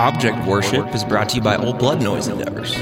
Object 0.00 0.46
Worship 0.46 0.94
is 0.94 1.04
brought 1.04 1.28
to 1.28 1.36
you 1.36 1.42
by 1.42 1.58
Old 1.58 1.78
Blood 1.78 2.02
Noise 2.02 2.28
Endeavors. 2.28 2.74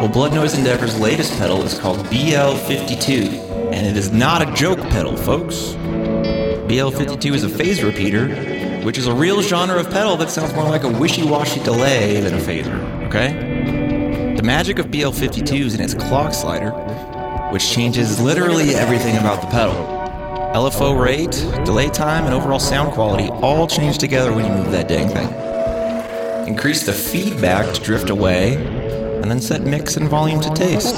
Old 0.00 0.12
Blood 0.12 0.32
Noise 0.32 0.56
Endeavors' 0.56 0.96
latest 0.96 1.36
pedal 1.36 1.60
is 1.62 1.76
called 1.76 1.98
BL52, 2.06 3.72
and 3.72 3.84
it 3.84 3.96
is 3.96 4.12
not 4.12 4.48
a 4.48 4.52
joke 4.54 4.78
pedal, 4.78 5.16
folks. 5.16 5.56
BL52 6.70 7.34
is 7.34 7.42
a 7.42 7.48
phase 7.48 7.82
repeater, 7.82 8.28
which 8.84 8.96
is 8.96 9.08
a 9.08 9.12
real 9.12 9.42
genre 9.42 9.80
of 9.80 9.90
pedal 9.90 10.16
that 10.18 10.30
sounds 10.30 10.54
more 10.54 10.68
like 10.68 10.84
a 10.84 10.88
wishy 10.88 11.24
washy 11.24 11.60
delay 11.64 12.20
than 12.20 12.34
a 12.34 12.38
phaser, 12.38 13.06
okay? 13.08 14.36
The 14.36 14.42
magic 14.44 14.78
of 14.78 14.86
BL52 14.86 15.62
is 15.62 15.74
in 15.74 15.80
its 15.80 15.94
clock 15.94 16.32
slider, 16.32 16.70
which 17.50 17.72
changes 17.72 18.20
literally 18.20 18.76
everything 18.76 19.16
about 19.16 19.40
the 19.40 19.48
pedal. 19.48 19.74
LFO 20.54 20.96
rate, 20.96 21.32
delay 21.64 21.88
time, 21.88 22.24
and 22.24 22.32
overall 22.32 22.60
sound 22.60 22.92
quality 22.92 23.30
all 23.30 23.66
change 23.66 23.98
together 23.98 24.32
when 24.32 24.44
you 24.44 24.52
move 24.52 24.70
that 24.70 24.86
dang 24.86 25.08
thing. 25.08 25.51
Increase 26.46 26.84
the 26.84 26.92
feedback 26.92 27.72
to 27.74 27.80
drift 27.80 28.10
away, 28.10 28.56
and 28.56 29.30
then 29.30 29.40
set 29.40 29.62
mix 29.62 29.96
and 29.96 30.08
volume 30.08 30.40
to 30.40 30.50
taste. 30.50 30.94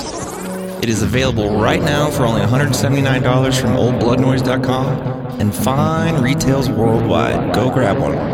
It 0.83 0.89
is 0.89 1.03
available 1.03 1.59
right 1.59 1.83
now 1.83 2.11
for 2.11 2.25
only 2.25 2.41
$179 2.41 3.61
from 3.61 3.71
oldbloodnoise.com 3.71 5.41
and 5.41 5.55
fine 5.55 6.23
retails 6.23 6.69
worldwide. 6.69 7.55
Go 7.55 7.71
grab 7.71 7.99
one. 7.99 8.34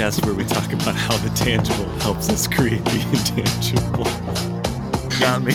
Podcast 0.00 0.24
where 0.24 0.34
we 0.34 0.44
talk 0.44 0.72
about 0.72 0.94
how 0.94 1.14
the 1.18 1.28
tangible 1.34 1.84
helps 2.00 2.30
us 2.30 2.46
create 2.46 2.82
the 2.86 3.00
intangible. 3.12 4.04
Got 5.20 5.42
me. 5.42 5.52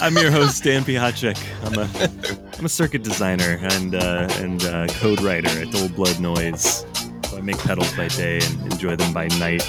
I'm 0.00 0.16
your 0.16 0.30
host, 0.30 0.62
Dan 0.62 0.84
Piachek. 0.84 1.36
I'm 1.64 1.78
a 1.80 2.58
I'm 2.58 2.64
a 2.64 2.68
circuit 2.68 3.02
designer 3.02 3.58
and 3.60 3.96
uh, 3.96 4.28
and 4.36 4.62
uh, 4.64 4.86
code 5.00 5.20
writer 5.20 5.48
at 5.48 5.74
Old 5.74 5.96
Blood 5.96 6.20
Noise. 6.20 6.86
So 7.28 7.38
I 7.38 7.40
make 7.40 7.58
pedals 7.58 7.92
by 7.96 8.06
day 8.06 8.38
and 8.40 8.72
enjoy 8.72 8.94
them 8.94 9.12
by 9.12 9.26
night. 9.40 9.68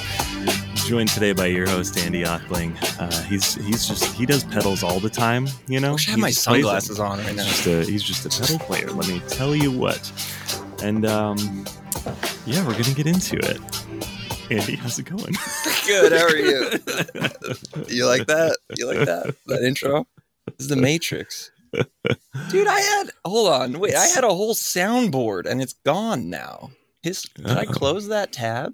Joined 0.85 1.09
today 1.09 1.33
by 1.33 1.47
your 1.47 1.67
host 1.67 1.97
Andy 1.97 2.23
Othling. 2.23 2.75
Uh, 2.99 3.23
he's 3.23 3.55
he's 3.55 3.87
just 3.87 4.13
he 4.13 4.27
does 4.27 4.43
pedals 4.43 4.83
all 4.83 4.99
the 4.99 5.09
time. 5.09 5.47
You 5.67 5.79
know, 5.79 5.89
I 5.89 5.93
wish 5.93 6.07
I 6.07 6.11
had 6.11 6.19
my 6.19 6.29
just 6.29 6.45
plays 6.45 6.65
them. 6.65 6.69
sunglasses 6.69 6.99
on 6.99 7.17
right 7.17 7.35
now. 7.35 7.43
He's 7.43 7.63
just 7.63 7.67
a 7.67 7.91
he's 7.91 8.03
just 8.03 8.25
a 8.27 8.41
pedal 8.41 8.59
player. 8.59 8.91
Let 8.91 9.07
me 9.07 9.23
tell 9.27 9.55
you 9.55 9.71
what. 9.71 10.11
And 10.83 11.05
um, 11.05 11.65
yeah, 12.45 12.65
we're 12.65 12.73
gonna 12.73 12.93
get 12.95 13.07
into 13.07 13.37
it. 13.37 13.59
Andy, 14.51 14.75
how's 14.75 14.97
it 14.97 15.03
going? 15.05 15.35
Good, 15.85 16.11
how 16.11 16.25
are 16.25 16.35
you? 16.35 16.69
You 17.87 18.05
like 18.05 18.27
that? 18.27 18.57
You 18.77 18.87
like 18.87 19.05
that? 19.05 19.35
That 19.47 19.61
intro? 19.63 20.05
This 20.47 20.55
is 20.61 20.67
the 20.67 20.75
Matrix. 20.75 21.51
Dude, 22.49 22.67
I 22.67 22.79
had 22.79 23.11
hold 23.25 23.49
on, 23.53 23.79
wait, 23.79 23.95
I 23.95 24.05
had 24.07 24.23
a 24.23 24.29
whole 24.29 24.55
soundboard 24.55 25.45
and 25.45 25.61
it's 25.61 25.73
gone 25.73 26.29
now. 26.29 26.71
His 27.03 27.23
did 27.35 27.47
I 27.47 27.61
Uh-oh. 27.63 27.71
close 27.73 28.07
that 28.07 28.31
tab? 28.31 28.73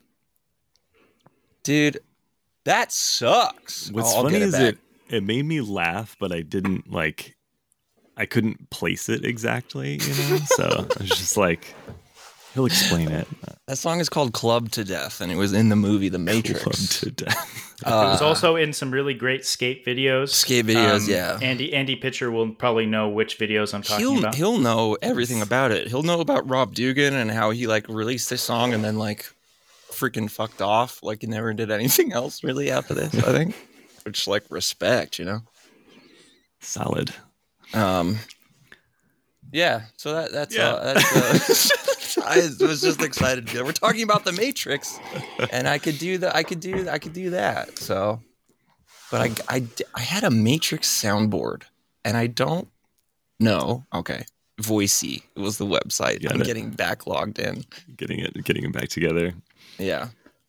Dude, 1.63 1.99
that 2.63 2.91
sucks. 2.91 3.91
What's 3.91 4.13
Oh, 4.13 4.23
funny 4.23 4.39
get 4.39 4.41
is 4.43 4.53
back. 4.53 4.61
it 4.75 4.77
it 5.09 5.23
made 5.23 5.45
me 5.45 5.61
laugh, 5.61 6.15
but 6.19 6.31
I 6.31 6.41
didn't 6.41 6.91
like 6.91 7.35
I 8.17 8.25
couldn't 8.25 8.69
place 8.69 9.09
it 9.09 9.25
exactly, 9.25 9.93
you 10.02 10.30
know. 10.30 10.37
So 10.55 10.87
I 10.97 11.02
was 11.02 11.09
just 11.09 11.35
like, 11.37 11.75
he'll 12.55 12.66
explain 12.66 13.11
it. 13.11 13.27
that 13.67 13.77
song 13.77 13.99
is 13.99 14.10
called 14.10 14.33
Clubbed 14.33 14.73
to 14.73 14.83
Death 14.83 15.21
and 15.21 15.32
it 15.32 15.36
was 15.36 15.54
in 15.54 15.70
the 15.70 15.76
movie 15.76 16.10
The 16.10 16.17
Matrix. 16.17 16.64
Clubbed 16.64 16.92
to 17.04 17.11
death. 17.11 17.76
it 17.82 17.86
was 17.86 18.21
Uh, 18.21 18.26
also 18.26 18.55
in 18.55 18.73
some 18.73 18.89
really 18.89 19.14
great 19.14 19.45
skate 19.45 19.86
videos. 19.86 20.30
Skate 20.30 20.65
videos, 20.65 21.08
yeah. 21.08 21.38
Andy 21.42 21.73
Andy 21.73 21.95
Pitcher 21.95 22.32
will 22.32 22.49
probably 22.52 22.86
know 22.88 23.10
which 23.10 23.38
videos 23.38 23.73
I'm 23.73 23.82
talking 23.83 24.05
he'll 24.05 24.20
about. 24.20 24.33
he'll 24.36 24.58
know 24.58 24.98
everything 25.02 25.42
about 25.42 25.71
it. 25.71 25.88
He'll 25.89 26.02
know 26.04 26.21
about 26.21 26.49
Rob 26.49 26.73
Dougan 26.73 27.11
and 27.11 27.30
how 27.30 27.52
he 27.52 27.67
like 27.67 27.88
released 27.89 28.30
this 28.32 28.42
song 28.42 28.73
and 28.73 28.83
then 28.83 28.98
like 28.98 29.26
freaking 29.92 30.30
fucked 30.32 30.61
off. 30.61 31.04
Like 31.04 31.21
he 31.21 31.27
never 31.27 31.54
did 31.54 31.70
anything 31.71 32.14
else 32.14 32.44
really 32.44 32.71
after 32.71 32.94
this. 32.94 33.14
I 33.15 33.32
think, 33.33 33.55
which 34.04 34.27
like 34.27 34.44
respect, 34.49 35.20
you 35.20 35.26
know. 35.26 35.42
Solid. 36.61 37.14
Um, 37.73 38.17
yeah. 39.52 39.83
So 39.98 40.14
that 40.14 40.32
that's 40.32 40.55
Yeah. 40.55 40.70
uh, 40.70 40.94
that's. 40.94 41.71
Uh, 41.71 41.76
I 42.23 42.49
was 42.59 42.81
just 42.81 43.02
excited. 43.02 43.52
We're 43.53 43.71
talking 43.71 44.03
about 44.03 44.23
the 44.26 44.31
Matrix, 44.31 44.99
and 45.52 45.67
I 45.67 45.77
could 45.77 45.98
do 45.98 46.17
that. 46.20 46.36
I 46.36 46.43
could 46.43 46.59
do. 46.59 46.87
I 46.89 46.99
could 46.99 47.14
do 47.14 47.31
that. 47.31 47.77
So, 47.80 48.21
but 49.11 49.21
I 49.49 49.58
I 49.58 49.64
I 49.93 50.02
had 50.02 50.23
a 50.23 50.31
Matrix 50.31 50.87
soundboard, 51.02 51.64
and 52.03 52.15
I 52.17 52.27
don't 52.27 52.67
know. 53.39 53.86
Okay. 53.93 54.26
Voicy 54.61 55.23
was 55.36 55.58
the 55.58 55.65
website. 55.65 56.23
Got 56.23 56.33
I'm 56.33 56.42
it. 56.42 56.45
getting 56.48 56.71
backlogged 56.71 57.39
in. 57.39 57.65
Getting 57.98 58.20
it 58.20 58.42
getting 58.45 58.64
it 58.64 58.71
back 58.71 58.87
together. 58.89 59.33
Yeah. 59.77 60.08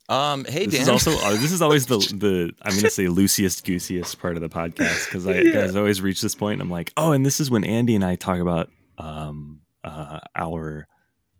Um. 0.09 0.45
Hey, 0.45 0.65
This 0.65 0.75
Dan. 0.75 0.81
is 0.83 0.87
also 0.89 1.11
uh, 1.11 1.31
this 1.31 1.51
is 1.51 1.61
always 1.61 1.87
the 1.87 1.97
the 2.17 2.53
I'm 2.61 2.73
gonna 2.75 2.89
say 2.89 3.09
loosest 3.09 3.65
goosiest 3.65 4.17
part 4.21 4.37
of 4.37 4.41
the 4.41 4.47
podcast 4.47 5.05
because 5.05 5.27
I 5.27 5.43
guys 5.43 5.75
always 5.75 6.01
reach 6.01 6.21
this 6.21 6.35
point 6.35 6.53
and 6.53 6.61
I'm 6.61 6.69
like, 6.71 6.93
oh, 6.95 7.11
and 7.11 7.25
this 7.25 7.41
is 7.41 7.51
when 7.51 7.65
Andy 7.65 7.95
and 7.95 8.05
I 8.05 8.15
talk 8.15 8.39
about 8.39 8.69
um 8.97 9.59
uh 9.83 10.19
our 10.33 10.87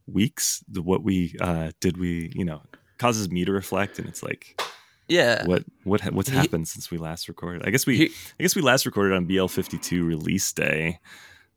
weeks, 0.07 0.63
the 0.67 0.81
what 0.81 1.03
we 1.03 1.35
uh 1.39 1.71
did 1.81 1.97
we 1.97 2.31
you 2.35 2.45
know 2.45 2.61
causes 2.97 3.29
me 3.29 3.45
to 3.45 3.51
reflect 3.51 3.99
and 3.99 4.07
it's 4.07 4.23
like 4.23 4.59
yeah. 5.07 5.45
what 5.45 5.63
what 5.83 6.01
ha- 6.01 6.09
what's 6.11 6.29
He- 6.29 6.35
happened 6.35 6.67
since 6.67 6.89
we 6.91 6.97
last 6.97 7.27
recorded. 7.27 7.65
I 7.65 7.69
guess 7.69 7.85
we 7.85 7.97
He- 7.97 8.11
I 8.39 8.43
guess 8.43 8.55
we 8.55 8.61
last 8.61 8.85
recorded 8.85 9.15
on 9.15 9.25
BL 9.25 9.47
fifty 9.47 9.77
two 9.77 10.03
release 10.05 10.51
day, 10.51 10.99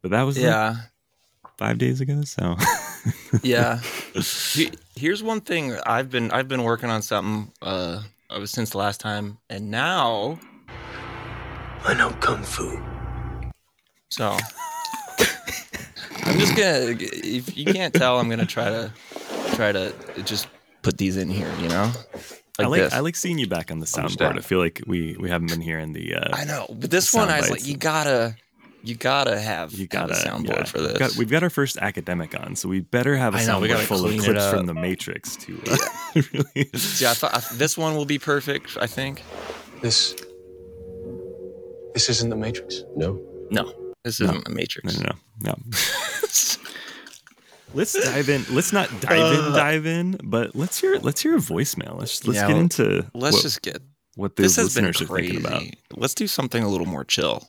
but 0.03 0.11
that 0.13 0.23
was 0.23 0.37
like 0.37 0.45
Yeah. 0.45 0.77
five 1.59 1.79
days 1.79 2.01
ago. 2.01 2.23
So 2.23 2.57
yeah. 3.43 3.81
He- 4.53 4.73
Here's 4.97 5.23
one 5.23 5.41
thing 5.41 5.75
I've 5.87 6.11
been 6.11 6.31
I've 6.31 6.49
been 6.49 6.63
working 6.65 6.91
on 6.91 7.03
something 7.03 7.53
uh 7.63 8.03
uh, 8.29 8.47
since 8.47 8.71
the 8.71 8.79
last 8.79 9.01
time, 9.01 9.39
and 9.49 9.71
now 9.73 10.39
I 11.85 11.95
know 11.95 12.11
kung 12.21 12.43
fu. 12.45 12.79
so 14.11 14.37
I'm 16.31 16.39
just 16.39 16.57
gonna 16.57 16.97
if 16.99 17.57
you 17.57 17.65
can't 17.65 17.93
tell, 17.93 18.19
I'm 18.19 18.29
gonna 18.29 18.47
try 18.47 18.67
to 18.67 18.93
try 19.55 19.73
to 19.73 19.93
just 20.25 20.49
put 20.83 20.97
these 20.97 21.17
in 21.17 21.29
here. 21.29 21.53
You 21.61 21.69
know, 21.69 21.93
I 22.59 22.67
like 22.67 22.83
this. 22.83 22.93
I 22.93 23.01
like 23.01 23.17
seeing 23.17 23.39
you 23.39 23.47
back 23.49 23.71
on 23.71 23.81
the 23.81 23.87
soundboard. 23.87 24.39
I 24.39 24.41
feel 24.41 24.61
like 24.61 24.81
we 24.87 25.17
we 25.19 25.29
haven't 25.29 25.49
been 25.49 25.61
here 25.61 25.79
in 25.79 25.93
the 25.93 26.15
uh, 26.15 26.29
I 26.33 26.45
know, 26.45 26.67
but 26.69 26.91
this 26.91 27.13
one 27.13 27.29
I 27.29 27.41
was 27.41 27.51
like, 27.51 27.67
you 27.67 27.77
gotta 27.77 28.37
you 28.83 28.95
gotta 28.95 29.39
have 29.39 29.73
You 29.73 29.87
gotta 29.87 30.13
a 30.13 30.17
soundboard 30.17 30.49
yeah. 30.57 30.65
for 30.65 30.79
this. 30.79 30.93
We've 30.93 30.99
got, 30.99 31.17
we've 31.17 31.31
got 31.31 31.43
our 31.43 31.51
first 31.51 31.77
academic 31.79 32.39
on, 32.39 32.55
so 32.57 32.69
we 32.69 32.81
better 32.81 33.17
have 33.17 33.35
a 33.35 33.39
I 33.39 33.45
know, 33.45 33.59
we 33.61 33.67
soundboard 33.67 33.71
gotta 33.73 33.87
full 33.87 34.05
of 34.05 34.11
clean 34.11 34.21
it 34.21 34.25
clips 34.25 34.43
up. 34.43 34.57
from 34.57 34.67
the 34.67 34.75
Matrix 34.75 35.37
to 35.37 35.61
uh, 35.69 35.77
really. 36.33 36.71
yeah, 36.99 37.11
I 37.11 37.15
thought 37.15 37.35
I, 37.35 37.43
this 37.57 37.77
one 37.77 37.97
will 37.97 38.07
be 38.07 38.19
perfect. 38.19 38.79
I 38.81 38.87
think. 38.87 39.23
This. 39.83 40.15
This 41.95 42.09
isn't 42.09 42.31
the 42.31 42.37
Matrix. 42.37 42.85
No. 42.95 43.21
No, 43.51 43.73
this 44.05 44.21
isn't 44.21 44.49
a 44.49 44.51
Matrix. 44.51 44.99
No, 44.99 45.05
no, 45.05 45.13
no. 45.43 45.53
no. 45.53 45.57
let's 47.75 47.93
dive 48.05 48.29
in. 48.29 48.45
Let's 48.51 48.73
not 48.73 48.89
dive 49.01 49.39
in, 49.39 49.53
uh, 49.53 49.57
dive 49.57 49.87
in, 49.87 50.19
but 50.23 50.55
let's 50.57 50.81
hear 50.81 50.99
let's 50.99 51.21
hear 51.21 51.37
a 51.37 51.41
voicemail. 51.41 51.99
Let's 51.99 52.27
let's 52.27 52.41
Yeah, 52.41 52.49
get 52.49 52.57
into 52.57 53.07
Let's 53.15 53.37
what, 53.37 53.43
just 53.43 53.63
get 53.63 53.79
what 54.17 54.37
the 54.37 54.43
this 54.43 54.57
has 54.57 54.75
been 54.75 54.85
listeners 54.87 55.09
are 55.09 55.13
crazy. 55.13 55.33
thinking 55.37 55.47
about. 55.47 55.63
Let's 55.97 56.15
do 56.15 56.27
something 56.27 56.63
a 56.63 56.69
little 56.69 56.87
more 56.87 57.05
chill. 57.05 57.49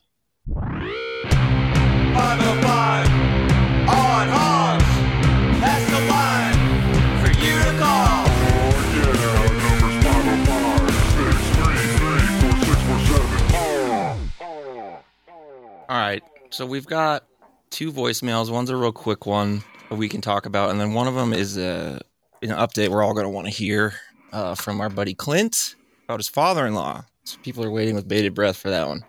All 15.89 15.97
right, 15.97 16.23
so 16.51 16.65
we've 16.65 16.85
got 16.85 17.25
two 17.69 17.91
voicemails. 17.91 18.51
One's 18.51 18.69
a 18.69 18.75
real 18.77 18.91
quick 18.91 19.25
one 19.25 19.63
we 19.89 20.07
can 20.07 20.21
talk 20.21 20.45
about, 20.45 20.69
and 20.69 20.79
then 20.79 20.93
one 20.93 21.07
of 21.07 21.15
them 21.15 21.33
is 21.33 21.57
a 21.57 21.99
an 22.41 22.49
update 22.49 22.89
we're 22.89 23.03
all 23.03 23.13
going 23.13 23.25
to 23.25 23.29
want 23.29 23.47
to 23.47 23.53
hear 23.53 23.93
uh, 24.33 24.55
from 24.55 24.81
our 24.81 24.89
buddy 24.89 25.13
Clint 25.13 25.75
about 26.05 26.19
his 26.19 26.27
father-in-law. 26.27 27.05
So 27.23 27.37
people 27.43 27.63
are 27.63 27.71
waiting 27.71 27.95
with 27.95 28.07
bated 28.07 28.33
breath 28.33 28.57
for 28.57 28.69
that 28.69 28.87
one. 28.87 29.05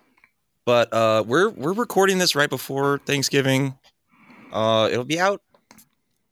But 0.65 0.93
uh, 0.93 1.25
we're 1.27 1.51
we're 1.51 1.73
recording 1.73 2.19
this 2.19 2.37
right 2.37 2.51
before 2.51 2.99
Thanksgiving. 2.99 3.77
Uh, 4.53 4.89
it'll 4.93 5.05
be 5.05 5.19
out 5.19 5.43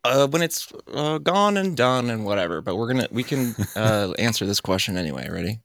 uh, 0.04 0.28
when 0.28 0.42
it's 0.42 0.72
uh, 0.92 1.18
gone 1.18 1.56
and 1.56 1.76
done 1.76 2.10
and 2.10 2.24
whatever. 2.24 2.60
But 2.60 2.76
we're 2.76 2.88
gonna 2.88 3.08
we 3.10 3.24
can 3.24 3.54
uh, 3.74 4.12
answer 4.18 4.46
this 4.46 4.60
question 4.60 4.96
anyway. 4.96 5.28
Ready? 5.28 5.60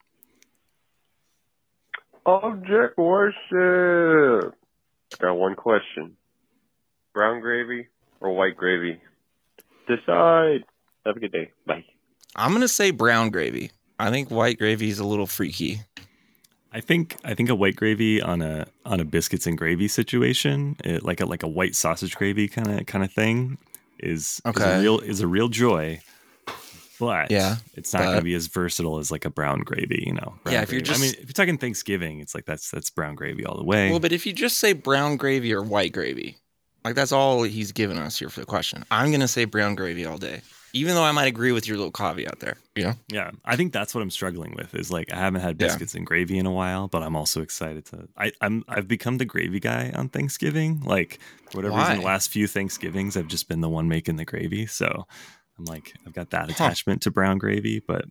Object 2.25 2.97
worship. 2.97 4.55
Got 5.19 5.33
one 5.35 5.55
question. 5.55 6.17
Brown 7.13 7.39
gravy 7.41 7.87
or 8.19 8.33
white 8.35 8.57
gravy? 8.57 8.99
Decide. 9.87 10.63
Have 11.05 11.17
a 11.17 11.19
good 11.19 11.31
day. 11.31 11.51
Bye. 11.65 11.85
I'm 12.35 12.51
gonna 12.53 12.67
say 12.67 12.91
brown 12.91 13.29
gravy. 13.29 13.71
I 13.99 14.09
think 14.09 14.29
white 14.29 14.57
gravy 14.57 14.89
is 14.89 14.99
a 14.99 15.05
little 15.05 15.27
freaky. 15.27 15.81
I 16.73 16.81
think 16.81 17.15
I 17.23 17.33
think 17.35 17.49
a 17.49 17.55
white 17.55 17.75
gravy 17.77 18.21
on 18.21 18.41
a 18.41 18.67
on 18.85 18.99
a 18.99 19.05
biscuits 19.05 19.47
and 19.47 19.57
gravy 19.57 19.87
situation, 19.87 20.75
it, 20.83 21.03
like 21.03 21.21
a 21.21 21.25
like 21.25 21.43
a 21.43 21.47
white 21.47 21.75
sausage 21.75 22.15
gravy 22.15 22.47
kind 22.49 22.67
of 22.67 22.85
kind 22.87 23.03
of 23.05 23.11
thing, 23.13 23.57
is 23.99 24.21
is 24.23 24.41
Okay. 24.45 24.77
a 24.77 24.81
real 24.81 24.99
is 24.99 25.21
a 25.21 25.27
real 25.27 25.47
joy. 25.47 26.01
But 26.99 27.31
Yeah, 27.31 27.57
it's 27.73 27.93
not 27.93 28.03
going 28.03 28.17
to 28.17 28.23
be 28.23 28.33
as 28.35 28.47
versatile 28.47 28.99
as 28.99 29.11
like 29.11 29.25
a 29.25 29.29
brown 29.29 29.59
gravy, 29.59 30.03
you 30.05 30.13
know. 30.13 30.35
Yeah, 30.49 30.61
if 30.61 30.71
you're 30.71 30.81
gravy. 30.81 30.95
I 30.95 31.01
mean, 31.01 31.13
if 31.13 31.25
you're 31.25 31.33
talking 31.33 31.57
Thanksgiving, 31.57 32.19
it's 32.19 32.33
like 32.33 32.45
that's 32.45 32.71
that's 32.71 32.89
brown 32.89 33.15
gravy 33.15 33.45
all 33.45 33.57
the 33.57 33.63
way. 33.65 33.89
Well, 33.89 33.99
but 33.99 34.11
if 34.11 34.25
you 34.25 34.33
just 34.33 34.57
say 34.57 34.73
brown 34.73 35.17
gravy 35.17 35.53
or 35.53 35.61
white 35.61 35.91
gravy, 35.93 36.37
like 36.83 36.95
that's 36.95 37.11
all 37.11 37.43
he's 37.43 37.71
given 37.71 37.97
us 37.97 38.17
here 38.19 38.29
for 38.29 38.39
the 38.39 38.45
question. 38.45 38.85
I'm 38.91 39.11
gonna 39.11 39.27
say 39.27 39.45
brown 39.45 39.75
gravy 39.75 40.05
all 40.05 40.17
day, 40.17 40.41
even 40.73 40.93
though 40.95 41.03
I 41.03 41.11
might 41.11 41.25
agree 41.27 41.51
with 41.51 41.67
your 41.67 41.77
little 41.77 41.91
caveat 41.91 42.39
there. 42.39 42.57
You 42.75 42.83
know? 42.83 42.93
Yeah, 43.07 43.31
I 43.43 43.55
think 43.55 43.73
that's 43.73 43.95
what 43.95 44.01
I'm 44.01 44.09
struggling 44.11 44.53
with. 44.55 44.75
Is 44.75 44.91
like 44.91 45.11
I 45.11 45.15
haven't 45.17 45.41
had 45.41 45.59
Yeah. 45.59 45.67
biscuits 45.67 45.95
and 45.95 46.05
gravy 46.05 46.37
in 46.37 46.45
a 46.45 46.51
while, 46.51 46.87
but 46.87 47.01
I'm 47.03 47.15
also 47.15 47.41
excited 47.41 47.85
to. 47.87 48.07
I, 48.17 48.31
I'm 48.41 48.63
I've 48.67 48.87
become 48.87 49.17
the 49.17 49.25
gravy 49.25 49.59
guy 49.59 49.91
on 49.95 50.09
Thanksgiving. 50.09 50.81
Like 50.81 51.19
for 51.49 51.57
whatever 51.59 51.77
reason, 51.77 51.97
the 51.97 52.03
last 52.03 52.29
few 52.29 52.47
Thanksgivings 52.47 53.17
I've 53.17 53.27
just 53.27 53.47
been 53.47 53.61
the 53.61 53.69
one 53.69 53.87
making 53.87 54.17
the 54.17 54.25
gravy. 54.25 54.65
So 54.65 55.07
I'm 55.57 55.65
like 55.65 55.93
I've 56.05 56.13
got 56.13 56.29
that 56.31 56.49
attachment 56.53 57.01
to 57.03 57.11
brown 57.11 57.37
gravy, 57.37 57.81
but. 57.85 58.05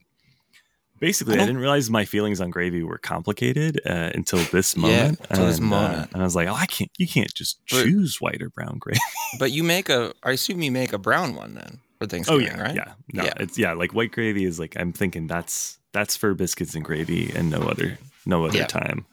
Basically, 1.00 1.34
I 1.38 1.42
I, 1.42 1.46
didn't 1.46 1.58
realize 1.60 1.90
my 1.90 2.04
feelings 2.04 2.40
on 2.40 2.50
gravy 2.50 2.82
were 2.84 2.98
complicated 2.98 3.80
uh, 3.84 4.10
until 4.14 4.38
this 4.52 4.76
Yeah, 4.76 4.82
moment. 4.82 5.20
until 5.28 5.46
this 5.46 5.58
and, 5.58 5.66
uh, 5.66 5.76
moment. 5.76 6.10
and 6.12 6.22
I 6.22 6.24
was 6.24 6.36
like, 6.36 6.46
"Oh, 6.48 6.54
I 6.54 6.66
can't! 6.66 6.90
You 6.96 7.08
can't 7.08 7.34
just 7.34 7.58
But- 7.68 7.82
choose 7.84 8.20
white 8.20 8.40
or 8.40 8.48
brown 8.48 8.78
gravy." 8.78 9.00
But 9.40 9.50
you 9.50 9.64
make 9.64 9.88
a, 9.88 10.14
I 10.22 10.30
assume 10.30 10.62
you 10.62 10.70
make 10.70 10.92
a 10.92 10.98
brown 10.98 11.34
one 11.34 11.54
then 11.54 11.80
for 11.98 12.04
Oh 12.04 12.06
Thanksgiving, 12.06 12.46
yeah, 12.46 12.62
right? 12.62 12.74
yeah, 12.76 12.92
no, 13.12 13.24
Yeah. 13.24 13.32
it's 13.40 13.58
yeah, 13.58 13.72
like 13.72 13.92
white 13.92 14.12
gravy 14.12 14.44
is 14.44 14.60
like 14.60 14.76
I'm 14.78 14.92
thinking 14.92 15.26
that's 15.26 15.78
that's 15.92 16.16
for 16.16 16.32
biscuits 16.32 16.76
and 16.76 16.84
gravy 16.84 17.32
and 17.34 17.50
no 17.50 17.62
other 17.62 17.98
no 18.24 18.44
other 18.46 18.58
Yeah. 18.58 18.66
time. 18.68 19.04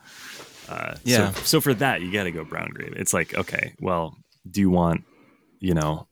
Uh, 0.69 0.95
Yeah. 1.03 1.31
So, 1.31 1.41
so 1.43 1.61
for 1.61 1.73
that 1.73 2.01
you 2.03 2.11
got 2.13 2.23
to 2.25 2.31
go 2.31 2.45
brown 2.45 2.69
gravy. 2.69 2.93
It's 2.95 3.13
like 3.13 3.33
okay, 3.33 3.73
well, 3.81 4.15
do 4.49 4.61
you 4.61 4.69
want 4.69 5.03
you 5.59 5.73
know? 5.73 6.07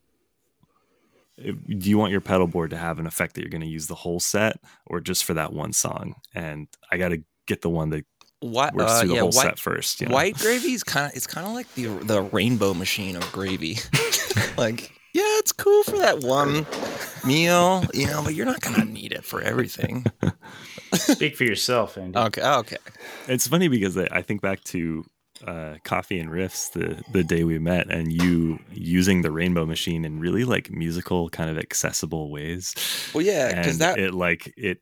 If- 1.40 1.78
Do 1.80 1.90
you 1.90 1.98
want 1.98 2.12
your 2.12 2.20
pedal 2.20 2.46
board 2.46 2.70
to 2.70 2.76
have 2.76 2.98
an 2.98 3.06
effect 3.06 3.34
that 3.34 3.40
you're 3.42 3.50
going 3.50 3.60
to 3.62 3.66
use 3.66 3.86
the 3.86 3.94
whole 3.94 4.20
set, 4.20 4.58
or 4.86 5.00
just 5.00 5.24
for 5.24 5.34
that 5.34 5.52
one 5.52 5.72
song? 5.72 6.14
And 6.34 6.68
I 6.90 6.96
got 6.98 7.08
to 7.10 7.22
get 7.46 7.62
the 7.62 7.70
one 7.70 7.90
that 7.90 8.04
What? 8.40 8.74
works 8.74 8.92
Uh, 8.92 9.00
through 9.00 9.08
the 9.08 9.14
yeah, 9.16 9.20
whole 9.20 9.30
white, 9.30 9.42
set 9.46 9.58
first. 9.58 10.00
you 10.00 10.06
know? 10.08 10.14
white 10.14 10.36
gravy 10.38 10.72
is 10.72 10.84
kind 10.84 11.06
of, 11.10 11.16
it's 11.16 11.26
kind 11.26 11.46
of 11.46 11.52
like 11.52 11.72
the 11.74 11.86
the 12.04 12.22
rainbow 12.22 12.72
machine 12.74 13.16
of 13.16 13.30
gravy. 13.32 13.78
like, 14.56 14.92
yeah, 15.12 15.22
it's 15.40 15.52
cool 15.52 15.82
for 15.84 15.98
that 15.98 16.20
one 16.20 16.66
meal, 17.26 17.84
you 17.92 18.06
know, 18.06 18.22
but 18.24 18.34
you're 18.34 18.46
not 18.46 18.60
gonna 18.60 18.84
need 18.84 19.12
it 19.12 19.24
for 19.24 19.40
everything. 19.42 20.06
Speak 20.94 21.36
for 21.36 21.44
yourself, 21.44 21.98
Andy. 21.98 22.18
Okay, 22.18 22.42
okay. 22.42 22.76
It's 23.28 23.46
funny 23.48 23.68
because 23.68 23.96
I 23.96 24.06
I 24.10 24.22
think 24.22 24.40
back 24.40 24.62
to 24.64 25.04
uh, 25.46 25.76
coffee 25.84 26.18
and 26.18 26.30
riffs 26.30 26.72
the 26.72 27.02
the 27.12 27.24
day 27.24 27.44
we 27.44 27.58
met, 27.58 27.90
and 27.90 28.12
you 28.12 28.58
using 28.72 29.22
the 29.22 29.30
rainbow 29.30 29.66
machine 29.66 30.04
in 30.04 30.20
really 30.20 30.44
like 30.44 30.70
musical 30.70 31.28
kind 31.30 31.50
of 31.50 31.58
accessible 31.58 32.30
ways. 32.30 32.74
Well, 33.14 33.22
yeah, 33.22 33.48
because 33.54 33.78
that 33.78 33.98
it 33.98 34.14
like 34.14 34.52
it 34.56 34.78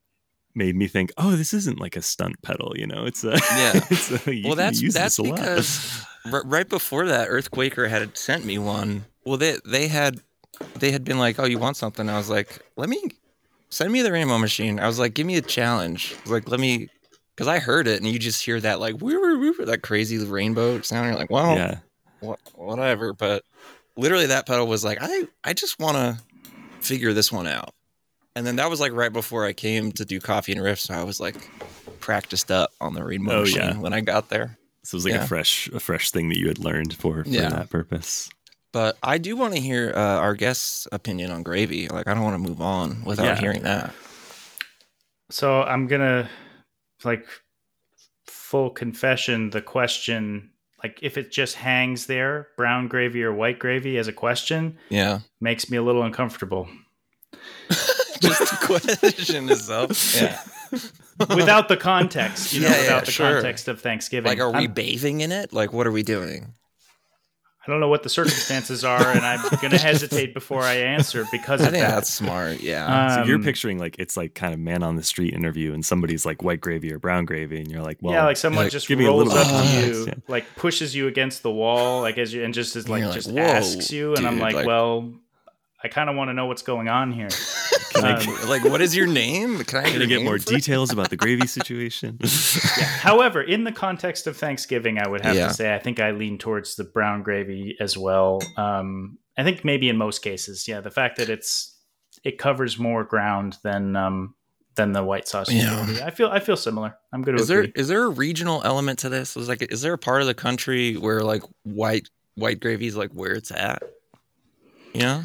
made 0.55 0.75
me 0.75 0.89
think, 0.89 1.13
oh, 1.17 1.37
this 1.37 1.55
isn't 1.55 1.79
like 1.79 1.97
a 1.97 2.03
stunt 2.03 2.43
pedal, 2.43 2.73
you 2.77 2.87
know? 2.87 3.05
It's 3.07 3.23
a 3.25 3.31
Yeah. 3.31 3.73
it's 3.91 4.27
a, 4.27 4.43
well, 4.45 4.57
that's 4.57 4.93
that's 4.93 5.19
a 5.19 5.23
lot. 5.23 5.37
because 5.37 6.05
r- 6.33 6.43
right 6.45 6.69
before 6.69 7.07
that, 7.07 7.29
Earthquaker 7.29 7.89
had 7.89 8.17
sent 8.19 8.45
me 8.45 8.59
one. 8.59 9.05
Well, 9.25 9.37
they 9.37 9.59
they 9.65 9.89
had 9.89 10.21
they 10.79 10.91
had 10.91 11.05
been 11.05 11.19
like, 11.19 11.39
"Oh, 11.39 11.45
you 11.45 11.59
want 11.59 11.77
something?" 11.77 12.09
I 12.09 12.17
was 12.17 12.29
like, 12.29 12.61
"Let 12.77 12.89
me 12.89 13.03
send 13.71 13.93
me 13.93 14.03
the 14.03 14.11
rainbow 14.13 14.39
machine." 14.39 14.81
I 14.81 14.87
was 14.87 14.99
like, 14.99 15.15
"Give 15.15 15.27
me 15.27 15.37
a 15.37 15.43
challenge." 15.43 16.17
Like, 16.27 16.49
"Let 16.49 16.59
me," 16.59 16.89
because 17.39 17.47
I 17.49 17.61
heard 17.61 17.87
it, 17.87 17.99
and 18.03 18.11
you 18.11 18.19
just 18.19 18.45
hear 18.45 18.61
that 18.61 18.81
like 18.81 19.01
woo 19.01 19.21
woo 19.21 19.39
woo 19.57 19.65
that 19.67 19.83
crazy 19.83 20.19
rainbow 20.19 20.81
sound. 20.81 21.07
You're 21.07 21.15
like, 21.17 21.31
"Well, 21.31 21.55
yeah, 21.55 21.79
wha- 22.21 22.35
whatever." 22.57 23.13
But 23.13 23.45
literally, 23.97 24.27
that 24.27 24.45
pedal 24.45 24.67
was 24.67 24.85
like, 24.85 24.99
"I 25.01 25.29
I 25.45 25.53
just 25.53 25.79
want 25.79 25.97
to 25.97 26.19
figure 26.81 27.13
this 27.13 27.31
one 27.31 27.47
out." 27.47 27.73
And 28.35 28.45
then 28.45 28.57
that 28.57 28.69
was 28.69 28.81
like 28.81 28.91
right 28.93 29.13
before 29.13 29.45
I 29.47 29.53
came 29.53 29.93
to 29.93 30.05
do 30.05 30.19
coffee 30.19 30.51
and 30.51 30.61
riffs. 30.61 30.81
So 30.87 30.95
I 30.95 31.05
was 31.05 31.21
like 31.21 31.37
practiced 32.01 32.51
up 32.51 32.71
on 32.81 32.95
the 32.95 33.05
rainbow 33.05 33.39
Oh, 33.39 33.41
machine 33.43 33.59
yeah. 33.63 33.79
when 33.79 33.93
I 33.93 34.01
got 34.01 34.29
there. 34.31 34.59
so 34.83 34.95
it 34.95 34.99
was 34.99 35.05
like 35.05 35.15
Yeah. 35.15 35.25
a 35.25 35.27
fresh 35.29 35.69
a 35.69 35.79
fresh 35.81 36.11
thing 36.11 36.29
that 36.31 36.39
you 36.39 36.49
had 36.49 36.59
learned 36.59 36.95
for 36.95 37.23
for 37.23 37.29
Yeah. 37.31 37.51
that 37.51 37.71
purpose. 37.71 38.31
But 38.73 38.99
I 39.03 39.19
do 39.19 39.37
want 39.37 39.55
to 39.55 39.61
hear 39.61 39.93
uh, 39.95 40.01
our 40.19 40.35
guest's 40.35 40.87
opinion 40.93 41.31
on 41.31 41.43
gravy. 41.43 41.89
Like, 41.89 42.07
I 42.09 42.15
don't 42.15 42.23
want 42.25 42.35
to 42.35 42.49
move 42.49 42.61
on 42.61 43.03
without 43.05 43.25
Yeah. 43.25 43.37
hearing 43.41 43.63
that. 43.63 43.95
So 45.31 45.63
I'm 45.63 45.87
gonna 45.87 46.29
like 47.05 47.27
full 48.27 48.71
confession. 48.71 49.51
The 49.51 49.63
question, 49.63 50.51
like 50.83 50.99
if 51.03 51.17
it 51.19 51.31
just 51.31 51.57
hangs 51.57 52.07
there, 52.07 52.49
brown 52.57 52.89
gravy 52.89 53.23
or 53.23 53.33
white 53.33 53.59
gravy, 53.59 53.99
as 53.99 54.09
a 54.09 54.13
question, 54.13 54.79
Yeah. 54.91 55.21
makes 55.41 55.71
me 55.71 55.77
a 55.77 55.83
little 55.83 56.03
uncomfortable. 56.03 56.69
Just 58.21 58.51
the 58.51 58.81
question 59.07 59.49
is 59.49 59.71
up. 59.71 59.93
Yeah. 60.17 60.41
Without 61.37 61.69
the 61.69 61.77
context, 61.77 62.53
you 62.53 62.61
know, 62.63 62.69
Yeah, 62.69 62.75
yeah, 62.75 62.83
without 62.83 63.05
the 63.07 63.11
sure. 63.13 63.33
context 63.35 63.69
of 63.69 63.81
Thanksgiving. 63.81 64.29
Like, 64.29 64.41
are 64.41 64.51
we 64.51 64.61
I'm- 64.65 64.73
bathing 64.73 65.21
in 65.21 65.31
it? 65.31 65.53
Like, 65.53 65.73
what 65.73 65.87
are 65.87 65.93
we 65.93 66.03
doing? 66.03 66.55
I 67.69 67.71
don't 67.71 67.81
know 67.81 67.89
what 67.89 68.03
the 68.03 68.09
circumstances 68.09 68.83
are, 68.83 69.11
and 69.11 69.21
I'm 69.27 69.47
gonna 69.61 69.77
hesitate 69.91 70.33
before 70.33 70.63
I 70.63 70.77
answer 70.77 71.27
because 71.31 71.61
I 71.61 71.67
of 71.67 71.73
think 71.73 71.85
that. 71.85 71.95
that's 71.97 72.13
smart. 72.13 72.61
Yeah. 72.61 73.17
So 73.17 73.25
you're 73.25 73.37
Um, 73.37 73.43
picturing 73.45 73.79
like 73.79 73.97
it's 73.99 74.17
like 74.17 74.35
kind 74.35 74.55
of 74.55 74.59
man 74.61 74.83
on 74.83 74.97
the 74.97 75.03
street 75.03 75.35
interview, 75.35 75.75
and 75.75 75.85
somebody's 75.85 76.25
like 76.25 76.43
white 76.43 76.61
gravy 76.63 76.91
or 76.93 76.99
brown 76.99 77.27
gravy, 77.27 77.59
and 77.61 77.71
you're 77.71 77.83
like, 77.83 77.99
well, 78.01 78.15
yeah, 78.15 78.25
like 78.25 78.39
someone 78.39 78.65
like, 78.65 78.73
just 78.73 78.89
give 78.89 78.99
me 78.99 79.05
a 79.05 79.09
rolls 79.09 79.29
little 79.29 79.39
up 79.57 79.65
to 79.67 79.87
you, 79.87 80.07
yeah. 80.07 80.15
like 80.29 80.47
pushes 80.57 80.95
you 80.95 81.09
against 81.09 81.43
the 81.43 81.51
wall, 81.51 82.01
like 82.01 82.17
as 82.17 82.33
you, 82.33 82.43
and 82.43 82.55
just 82.55 82.75
is 82.75 82.89
like 82.89 83.01
you're 83.01 83.09
like, 83.11 83.17
just 83.17 83.31
"Whoa, 83.31 83.43
asks 83.43 83.93
you, 83.93 84.15
and 84.15 84.27
I'm 84.27 84.39
like, 84.39 84.55
like- 84.55 84.67
well, 84.67 85.13
I 85.83 85.89
kind 85.89 86.11
of 86.11 86.17
want 86.17 86.29
to 86.29 86.35
know 86.35 86.47
what's 86.47 86.63
going 86.63 86.89
on 86.89 87.13
here. 87.13 87.29
can 87.95 88.05
I, 88.05 88.13
um, 88.15 88.21
can 88.21 88.49
like, 88.49 88.65
what 88.65 88.81
is 88.81 88.97
your 88.97 89.07
name? 89.07 89.61
Can 89.65 89.85
I, 89.85 90.03
I 90.03 90.07
get 90.07 90.23
more 90.25 90.39
details 90.39 90.91
about 90.93 91.11
the 91.11 91.17
gravy 91.17 91.47
situation? 91.59 92.19
Yeah. 92.21 92.29
However, 92.85 93.43
in 93.43 93.65
the 93.65 93.71
context 93.73 94.27
of 94.27 94.37
Thanksgiving, 94.37 94.99
I 94.99 95.09
would 95.09 95.21
have 95.21 95.37
Yeah. 95.37 95.49
to 95.49 95.55
say 95.55 95.75
I 95.75 95.79
think 95.79 96.01
I 96.01 96.11
lean 96.11 96.39
towards 96.39 96.75
the 96.77 96.85
brown 96.85 97.23
gravy 97.23 97.77
as 97.81 97.97
well. 97.97 98.41
Um, 98.57 99.19
I 99.37 99.45
think 99.45 99.65
maybe 99.65 99.89
in 99.89 99.97
most 99.97 100.21
cases, 100.23 100.67
yeah, 100.67 100.81
the 100.81 100.91
fact 100.91 101.17
that 101.19 101.29
it's 101.31 101.77
it 102.25 102.39
covers 102.39 102.77
more 102.79 103.05
ground 103.05 103.57
than 103.63 103.95
um, 103.95 104.35
than 104.75 104.91
the 104.93 105.05
white 105.05 105.29
sauce. 105.29 105.49
Yeah. 105.53 105.85
gravy. 105.85 106.03
I 106.03 106.11
feel 106.11 106.29
I 106.29 106.41
feel 106.41 106.57
similar. 106.57 106.97
I'm 107.13 107.23
good. 107.23 107.37
to 107.37 107.43
Is 107.43 107.47
there 107.47 107.61
agree. 107.61 107.73
is 107.77 107.87
there 107.87 108.03
a 108.03 108.09
regional 108.09 108.63
element 108.65 108.99
to 109.01 109.09
this? 109.09 109.37
Is 109.37 109.49
like, 109.49 109.63
is 109.71 109.81
there 109.83 109.93
a 109.93 109.99
part 109.99 110.23
of 110.23 110.27
the 110.27 110.35
country 110.35 110.97
where 110.97 111.21
like 111.23 111.43
white 111.63 112.09
white 112.35 112.59
gravy 112.59 112.89
is 112.89 112.97
like 112.97 113.13
where 113.13 113.33
it's 113.35 113.53
at? 113.53 113.85
You 114.93 115.03
know, 115.03 115.23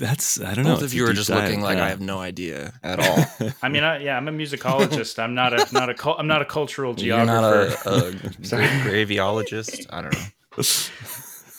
That's 0.00 0.40
I 0.40 0.54
don't 0.54 0.64
know. 0.64 0.74
both 0.74 0.82
of 0.82 0.94
you 0.94 1.06
are 1.06 1.12
just 1.12 1.28
dive, 1.28 1.44
looking 1.44 1.60
like 1.60 1.76
yeah. 1.76 1.84
I 1.84 1.88
have 1.90 2.00
no 2.00 2.18
idea 2.18 2.72
at 2.82 2.98
all. 3.40 3.52
I 3.62 3.68
mean, 3.68 3.84
I, 3.84 3.98
yeah, 3.98 4.16
I'm 4.16 4.26
a 4.28 4.32
musicologist. 4.32 5.18
I'm 5.22 5.34
not 5.34 5.52
a 5.52 5.72
not 5.74 5.90
a 5.90 5.94
cul- 5.94 6.16
I'm 6.18 6.26
not 6.26 6.40
a 6.40 6.46
cultural 6.46 6.98
You're 6.98 7.24
not 7.26 7.44
a, 7.44 7.66
a 7.86 8.12
gra- 8.12 8.80
gravyologist. 8.88 9.86
I 9.90 10.00
don't 10.02 10.14
know. 10.14 10.64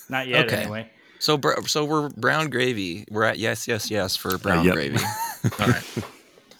not 0.09 0.27
yet, 0.27 0.45
Okay. 0.47 0.63
anyway. 0.63 0.89
So, 1.19 1.37
br- 1.37 1.61
so 1.67 1.85
we're 1.85 2.09
brown 2.09 2.49
gravy. 2.49 3.05
We're 3.11 3.25
at 3.25 3.37
yes, 3.37 3.67
yes, 3.67 3.91
yes 3.91 4.15
for 4.15 4.37
brown 4.39 4.65
yep. 4.65 4.73
gravy. 4.73 4.97
All 5.59 5.67
right. 5.67 5.83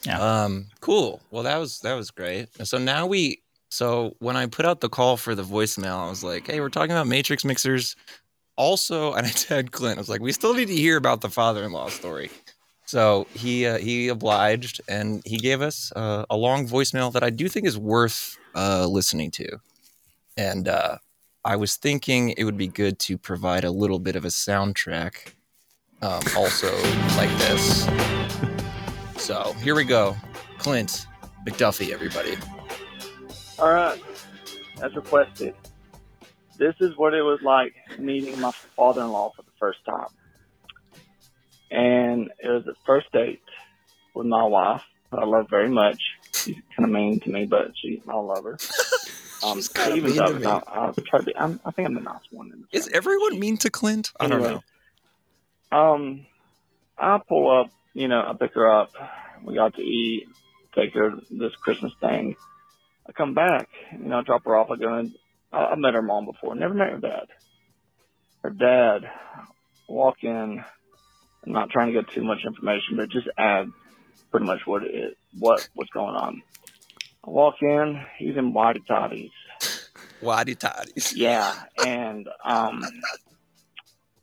Yeah. 0.05 0.43
Um. 0.43 0.67
Cool. 0.81 1.19
Well, 1.31 1.43
that 1.43 1.57
was 1.57 1.79
that 1.79 1.95
was 1.95 2.11
great. 2.11 2.50
So 2.67 2.77
now 2.77 3.07
we. 3.07 3.41
So 3.69 4.15
when 4.19 4.35
I 4.35 4.45
put 4.47 4.65
out 4.65 4.81
the 4.81 4.89
call 4.89 5.15
for 5.17 5.33
the 5.33 5.43
voicemail, 5.43 5.97
I 6.05 6.09
was 6.09 6.23
like, 6.23 6.45
"Hey, 6.45 6.59
we're 6.59 6.69
talking 6.69 6.91
about 6.91 7.07
Matrix 7.07 7.43
mixers." 7.43 7.95
Also, 8.62 9.13
and 9.18 9.25
I 9.25 9.32
tagged 9.32 9.72
Clint. 9.72 9.98
I 9.98 10.01
was 10.01 10.10
like, 10.10 10.22
"We 10.22 10.32
still 10.32 10.53
need 10.53 10.68
to 10.68 10.75
hear 10.75 10.96
about 10.96 11.22
the 11.22 11.30
father-in-law 11.30 11.89
story." 11.89 12.30
So 12.86 13.25
he 13.34 13.65
uh, 13.65 13.80
he 13.80 14.08
obliged, 14.08 14.82
and 14.88 15.24
he 15.25 15.38
gave 15.38 15.62
us 15.62 15.91
uh, 15.96 16.25
a 16.30 16.38
long 16.38 16.68
voicemail 16.68 17.12
that 17.13 17.24
I 17.24 17.32
do 17.32 17.50
think 17.50 17.65
is 17.65 17.77
worth 17.77 18.38
uh, 18.53 18.86
listening 18.86 19.32
to. 19.32 19.58
And 20.38 20.68
uh, 20.68 20.98
I 21.44 21.56
was 21.56 21.75
thinking 21.75 22.30
it 22.38 22.44
would 22.44 22.58
be 22.58 22.68
good 22.68 23.00
to 23.00 23.18
provide 23.18 23.63
a 23.63 23.72
little 23.72 24.00
bit 24.00 24.15
of 24.15 24.25
a 24.25 24.30
soundtrack, 24.30 25.34
um, 26.03 26.22
also 26.38 26.72
like 27.18 27.32
this. 27.39 27.88
So 29.18 29.53
here 29.62 29.75
we 29.75 29.84
go. 29.84 30.15
Clint 30.58 31.06
McDuffie, 31.48 31.91
everybody. 31.91 32.36
All 33.60 33.72
right, 33.72 34.01
as 34.82 34.96
requested. 34.96 35.53
This 36.62 36.75
is 36.80 36.96
what 36.96 37.15
it 37.15 37.24
was 37.24 37.39
like 37.41 37.74
meeting 37.98 38.39
my 38.39 38.51
father-in-law 38.75 39.32
for 39.36 39.41
the 39.41 39.51
first 39.60 39.80
time. 39.84 40.10
and 41.72 42.30
it 42.39 42.50
was 42.50 42.63
the 42.65 42.75
first 42.86 43.12
date 43.12 43.41
with 44.13 44.27
my 44.27 44.44
wife. 44.44 44.84
who 45.10 45.18
I 45.18 45.25
love 45.25 45.48
very 45.50 45.70
much. 45.70 46.00
She's 46.36 46.58
kind 46.77 46.88
of 46.88 46.91
mean 46.91 47.20
to 47.22 47.32
me, 47.32 47.48
but 47.48 47.72
she, 47.82 48.03
I 48.08 48.15
love 48.15 48.44
her. 48.44 48.58
Um, 49.44 49.56
She's 49.58 49.70
kinda 49.70 50.00
mean 50.03 50.15
though 50.18 50.34
to 50.34 50.39
me. 50.39 50.46
I, 50.46 50.58
I 50.68 50.94
try 51.08 51.18
to 51.18 51.25
be, 51.25 51.36
I'm, 51.36 51.60
I 51.65 51.72
think 51.72 51.88
I'm 51.88 51.96
the 51.96 52.01
nice 52.01 52.22
one. 52.30 52.51
In 52.53 52.63
Is 52.72 52.88
everyone 52.94 53.39
mean 53.39 53.58
to 53.58 53.72
Clint? 53.72 54.12
I 54.20 54.27
don't 54.27 54.44
know. 54.44 54.62
Um, 55.75 56.27
I 56.96 57.20
pull 57.27 57.50
up, 57.60 57.72
you 57.96 58.08
know, 58.08 58.20
I 58.22 58.34
pick 58.39 58.53
her 58.53 58.72
up. 58.72 58.91
We 59.44 59.56
got 59.56 59.74
to 59.77 59.82
eat, 59.82 60.27
take 60.75 60.94
her 60.94 61.10
to 61.10 61.22
this 61.32 61.56
Christmas 61.56 61.91
thing. 62.00 62.36
I 63.10 63.13
come 63.13 63.34
back, 63.34 63.68
you 63.94 64.10
know, 64.10 64.22
drop 64.22 64.44
her 64.46 64.56
off. 64.56 64.70
I 64.70 64.75
go 64.75 64.96
in. 65.00 65.15
I, 65.51 65.58
I 65.58 65.75
met 65.75 65.93
her 65.93 66.01
mom 66.01 66.25
before, 66.25 66.55
never 66.55 66.74
met 66.74 66.91
her 66.91 67.00
dad. 67.00 67.27
Her 68.43 68.50
dad, 68.50 69.10
walk 69.88 70.24
in. 70.24 70.63
I'm 71.46 71.51
not 71.51 71.70
trying 71.70 71.88
to 71.88 71.93
get 71.93 72.12
too 72.12 72.24
much 72.24 72.39
information, 72.46 72.98
but 72.98 73.10
just 73.10 73.27
add 73.38 73.72
pretty 74.31 74.46
much 74.46 74.62
what 74.65 74.84
it 74.84 75.17
what 75.38 75.67
what's 75.75 75.91
going 75.91 76.15
on. 76.15 76.41
I 77.25 77.29
walk 77.29 77.55
in. 77.62 78.03
He's 78.17 78.38
in 78.38 78.53
whitey 78.53 78.86
toddies. 78.88 79.31
Waddy 80.22 80.55
toddies. 80.55 81.15
Yeah, 81.15 81.53
and 81.86 82.27
um, 82.46 82.84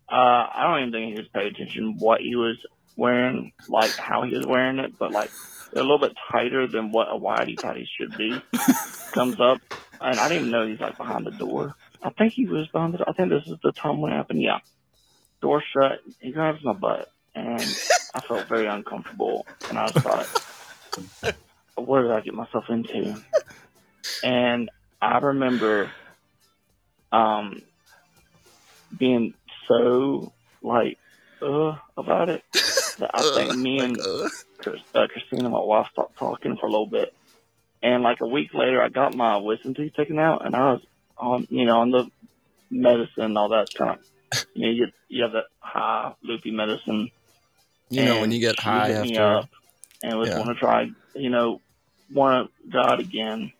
uh, 0.08 0.14
I 0.14 0.64
don't 0.64 0.88
even 0.88 0.92
think 0.92 1.14
he 1.14 1.20
was 1.20 1.28
paying 1.34 1.48
attention 1.48 1.96
what 1.98 2.20
he 2.20 2.36
was 2.36 2.56
wearing, 2.96 3.52
like 3.68 3.94
how 3.96 4.22
he 4.22 4.36
was 4.36 4.46
wearing 4.46 4.78
it, 4.78 4.98
but 4.98 5.12
like 5.12 5.30
they're 5.72 5.82
a 5.82 5.86
little 5.86 5.98
bit 5.98 6.16
tighter 6.30 6.66
than 6.66 6.92
what 6.92 7.08
a 7.08 7.18
whitey 7.18 7.58
tighty 7.58 7.88
should 7.98 8.16
be. 8.16 8.40
Comes 9.12 9.40
up, 9.40 9.60
and 10.00 10.18
I 10.18 10.28
didn't 10.28 10.48
even 10.48 10.50
know 10.52 10.66
he's 10.66 10.80
like 10.80 10.96
behind 10.96 11.26
the 11.26 11.30
door. 11.32 11.74
I 12.02 12.10
think 12.10 12.32
he 12.32 12.46
was 12.46 12.68
behind 12.68 12.94
the. 12.94 13.04
I 13.06 13.12
think 13.12 13.30
this 13.30 13.46
is 13.46 13.58
the 13.62 13.72
time 13.72 14.00
when 14.00 14.12
it 14.12 14.16
happened. 14.16 14.42
Yeah, 14.42 14.58
door 15.40 15.62
shut. 15.72 16.00
He 16.20 16.32
grabs 16.32 16.64
my 16.64 16.72
butt, 16.72 17.08
and 17.34 17.60
I 18.14 18.20
felt 18.26 18.48
very 18.48 18.66
uncomfortable, 18.66 19.46
and 19.68 19.78
I 19.78 19.84
was 19.84 20.04
like, 20.04 21.34
what 21.76 22.02
did 22.02 22.10
I 22.10 22.20
get 22.20 22.34
myself 22.34 22.64
into? 22.68 23.20
And 24.22 24.70
I 25.00 25.18
remember 25.18 25.90
um 27.10 27.62
being 28.96 29.32
so 29.66 30.32
like 30.62 30.98
uh 31.40 31.76
about 31.96 32.28
it 32.28 32.42
that 32.98 33.10
I 33.14 33.22
think 33.34 33.56
me 33.58 33.78
and 33.78 33.98
uh, 34.00 34.28
uh, 34.94 35.06
Christina, 35.12 35.48
my 35.48 35.60
wife, 35.60 35.86
stopped 35.92 36.18
talking 36.18 36.56
for 36.56 36.66
a 36.66 36.70
little 36.70 36.86
bit. 36.86 37.14
And 37.82 38.02
like 38.02 38.20
a 38.20 38.26
week 38.26 38.50
later, 38.54 38.82
I 38.82 38.88
got 38.88 39.14
my 39.14 39.36
wisdom 39.38 39.74
teeth 39.74 39.92
taken 39.96 40.18
out, 40.18 40.44
and 40.44 40.54
I 40.56 40.72
was 40.72 40.80
on, 41.16 41.46
you 41.50 41.64
know, 41.64 41.78
on 41.78 41.90
the 41.90 42.04
medicine, 42.70 43.22
and 43.24 43.38
all 43.38 43.50
that 43.50 43.68
kind 43.76 43.92
of, 43.92 43.98
you 44.54 44.66
know, 44.66 44.72
you 44.72 44.86
get 44.86 44.94
you 45.08 45.22
have 45.22 45.32
that 45.32 45.44
high 45.60 46.12
loopy 46.22 46.50
medicine. 46.50 47.10
you 47.90 48.04
know 48.04 48.20
when 48.20 48.32
you 48.32 48.40
get 48.40 48.58
high 48.58 48.88
me 48.88 49.16
after. 49.16 49.36
up 49.38 49.48
and 50.02 50.18
was 50.18 50.28
Yeah. 50.28 50.38
want 50.38 50.56
to 50.56 50.60
try, 50.60 50.86
you 51.14 51.30
know, 51.30 51.60
want 52.12 52.50
to 52.50 52.70
God 52.70 53.00
again, 53.00 53.52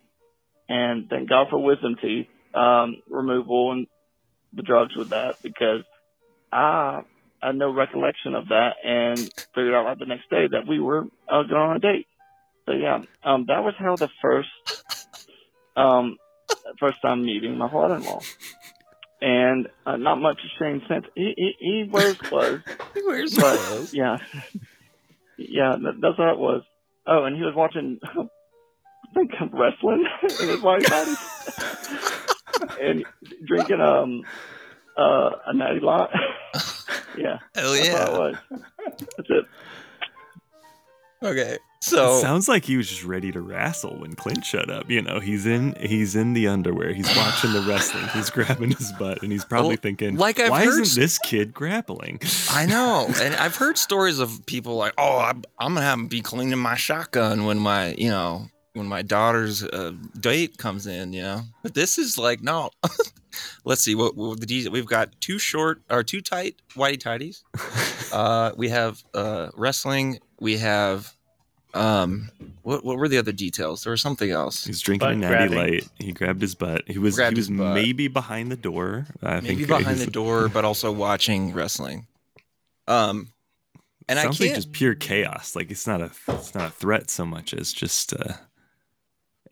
and 0.69 1.09
thank 1.09 1.29
God 1.29 1.49
for 1.51 1.59
wisdom 1.63 1.97
teeth 2.01 2.27
um, 2.55 2.97
removal 3.09 3.73
and 3.73 3.87
the 4.53 4.63
drugs 4.63 4.97
with 4.97 5.11
that 5.11 5.37
because 5.43 5.83
I 6.53 7.03
had 7.43 7.57
no 7.57 7.73
recollection 7.73 8.35
of 8.35 8.49
that 8.49 8.77
and 8.85 9.31
figured 9.55 9.75
out 9.75 9.85
like 9.85 9.99
the 9.99 10.07
next 10.07 10.29
day 10.31 10.47
that 10.51 10.67
we 10.67 10.81
were 10.81 11.05
uh, 11.29 11.43
going 11.43 11.63
on 11.63 11.77
a 11.77 11.81
date. 11.81 12.07
So 12.69 12.75
yeah, 12.75 12.99
um, 13.25 13.47
that 13.49 13.65
was 13.65 13.73
how 13.79 13.97
the 13.97 14.11
first 14.21 14.49
um, 15.75 16.19
first 16.79 17.01
time 17.01 17.25
meeting 17.25 17.57
my 17.57 17.71
father-in-law. 17.71 18.21
And 19.23 19.69
uh, 19.87 19.97
not 19.97 20.17
much 20.17 20.39
has 20.43 20.51
changed 20.61 20.85
since. 20.87 21.07
He, 21.15 21.33
he, 21.35 21.53
he 21.59 21.89
wears 21.91 22.19
clothes. 22.19 22.61
Where's 22.93 23.35
But 23.41 23.57
those? 23.57 23.95
yeah, 23.95 24.19
yeah, 25.39 25.77
that, 25.83 25.95
that's 26.01 26.19
how 26.19 26.33
it 26.33 26.39
was. 26.39 26.63
Oh, 27.07 27.25
and 27.25 27.35
he 27.37 27.43
was 27.43 27.55
watching, 27.57 27.99
I 28.05 28.27
think 29.15 29.33
wrestling 29.51 30.05
in 30.43 30.49
his 30.51 30.61
body, 30.61 30.85
and 32.83 33.05
drinking 33.47 33.81
um 33.81 34.25
uh, 34.95 35.31
a 35.47 35.55
natty 35.55 35.81
lot. 35.81 36.11
yeah, 37.17 37.39
Hell 37.55 37.73
that's 37.73 37.87
yeah. 37.89 38.11
was. 38.11 38.35
That's 38.51 39.31
it. 39.31 39.45
Okay. 41.23 41.59
So 41.81 41.97
It 41.97 42.21
So 42.21 42.21
sounds 42.21 42.49
like 42.49 42.65
he 42.65 42.77
was 42.77 42.89
just 42.89 43.05
ready 43.05 43.31
to 43.33 43.41
wrestle 43.41 43.99
when 44.01 44.15
Clint 44.15 44.45
showed 44.45 44.71
up. 44.71 44.91
You 44.91 45.01
know, 45.03 45.21
he's 45.21 45.47
in 45.47 45.75
he's 45.81 46.17
in 46.17 46.33
the 46.33 46.49
underwear. 46.49 46.93
He's 46.93 47.09
watching 47.17 47.53
the 47.53 47.61
wrestling. 47.63 48.07
He's 48.15 48.31
grabbing 48.31 48.73
his 48.73 48.93
butt, 48.99 49.23
and 49.23 49.31
he's 49.31 49.45
probably 49.45 49.71
Well, 49.71 49.79
thinking, 49.83 50.17
like 50.17 50.41
I've 50.41 50.51
"Why 50.51 50.65
heard 50.65 50.81
isn't 50.83 51.01
this 51.01 51.19
kid 51.19 51.55
grappling?" 51.55 52.21
I 52.51 52.67
know, 52.67 53.07
and 53.21 53.35
I've 53.37 53.57
heard 53.57 53.79
stories 53.79 54.19
of 54.19 54.45
people 54.47 54.75
like, 54.77 54.93
"Oh, 54.99 55.19
I'm, 55.19 55.45
I'm 55.59 55.75
gonna 55.75 55.87
have 55.87 55.99
him 55.99 56.09
be 56.09 56.21
cleaning 56.21 56.59
my 56.59 56.75
shotgun 56.75 57.45
when 57.45 57.59
my, 57.59 57.95
you 57.95 58.11
know, 58.11 58.49
when 58.75 58.87
my 58.87 59.03
daughter's 59.03 59.63
uh, 59.65 59.93
date 60.21 60.59
comes 60.59 60.87
in." 60.87 61.13
You 61.13 61.23
know, 61.23 61.41
but 61.63 61.75
this 61.75 61.99
is 61.99 62.19
like, 62.19 62.41
no. 62.43 62.71
Let's 63.65 63.83
see 63.83 63.95
what, 63.95 64.17
what 64.17 64.41
the 64.41 64.47
de- 64.47 64.69
we've 64.69 64.87
got. 64.87 65.21
Two 65.21 65.39
short 65.39 65.83
or 65.91 66.03
two 66.03 66.21
tight 66.21 66.57
whitey 66.75 66.99
tighties. 66.99 67.43
Uh, 68.11 68.53
we 68.57 68.71
have 68.71 69.05
uh, 69.13 69.51
wrestling. 69.55 70.19
We 70.41 70.57
have 70.57 71.13
um, 71.75 72.31
what 72.63 72.83
what 72.83 72.97
were 72.97 73.07
the 73.07 73.19
other 73.19 73.33
details? 73.33 73.85
There 73.85 73.91
was 73.91 74.01
something 74.01 74.31
else. 74.31 74.65
He's 74.65 74.81
drinking 74.81 75.07
a 75.07 75.11
Butt 75.11 75.19
natty 75.19 75.49
grabbing. 75.49 75.59
light. 75.75 75.89
He 75.99 76.13
grabbed 76.13 76.41
his 76.41 76.55
butt. 76.55 76.85
He 76.87 76.99
was 76.99 77.17
Grabbed 77.17 77.37
he 77.37 77.41
was 77.41 77.51
maybe 77.51 78.09
behind 78.09 78.51
the 78.51 78.57
door. 78.57 79.07
I 79.23 79.41
Maybe 79.41 79.57
think 79.57 79.69
behind 79.69 79.99
the 79.99 80.11
door, 80.11 80.49
but 80.49 80.65
also 80.65 80.91
watching 80.91 81.53
wrestling. 81.53 82.07
Um, 82.87 83.29
and 84.09 84.19
I 84.19 84.23
can't 84.23 84.41
like 84.41 84.55
just 84.55 84.73
pure 84.73 84.95
chaos. 84.95 85.55
Like 85.55 85.71
it's 85.71 85.87
not 85.87 86.01
a 86.01 86.11
it's 86.29 86.55
not 86.55 86.69
a 86.69 86.73
threat 86.73 87.11
so 87.11 87.27
much 87.27 87.53
as 87.53 87.75
just 87.75 88.15
uh, 88.15 88.33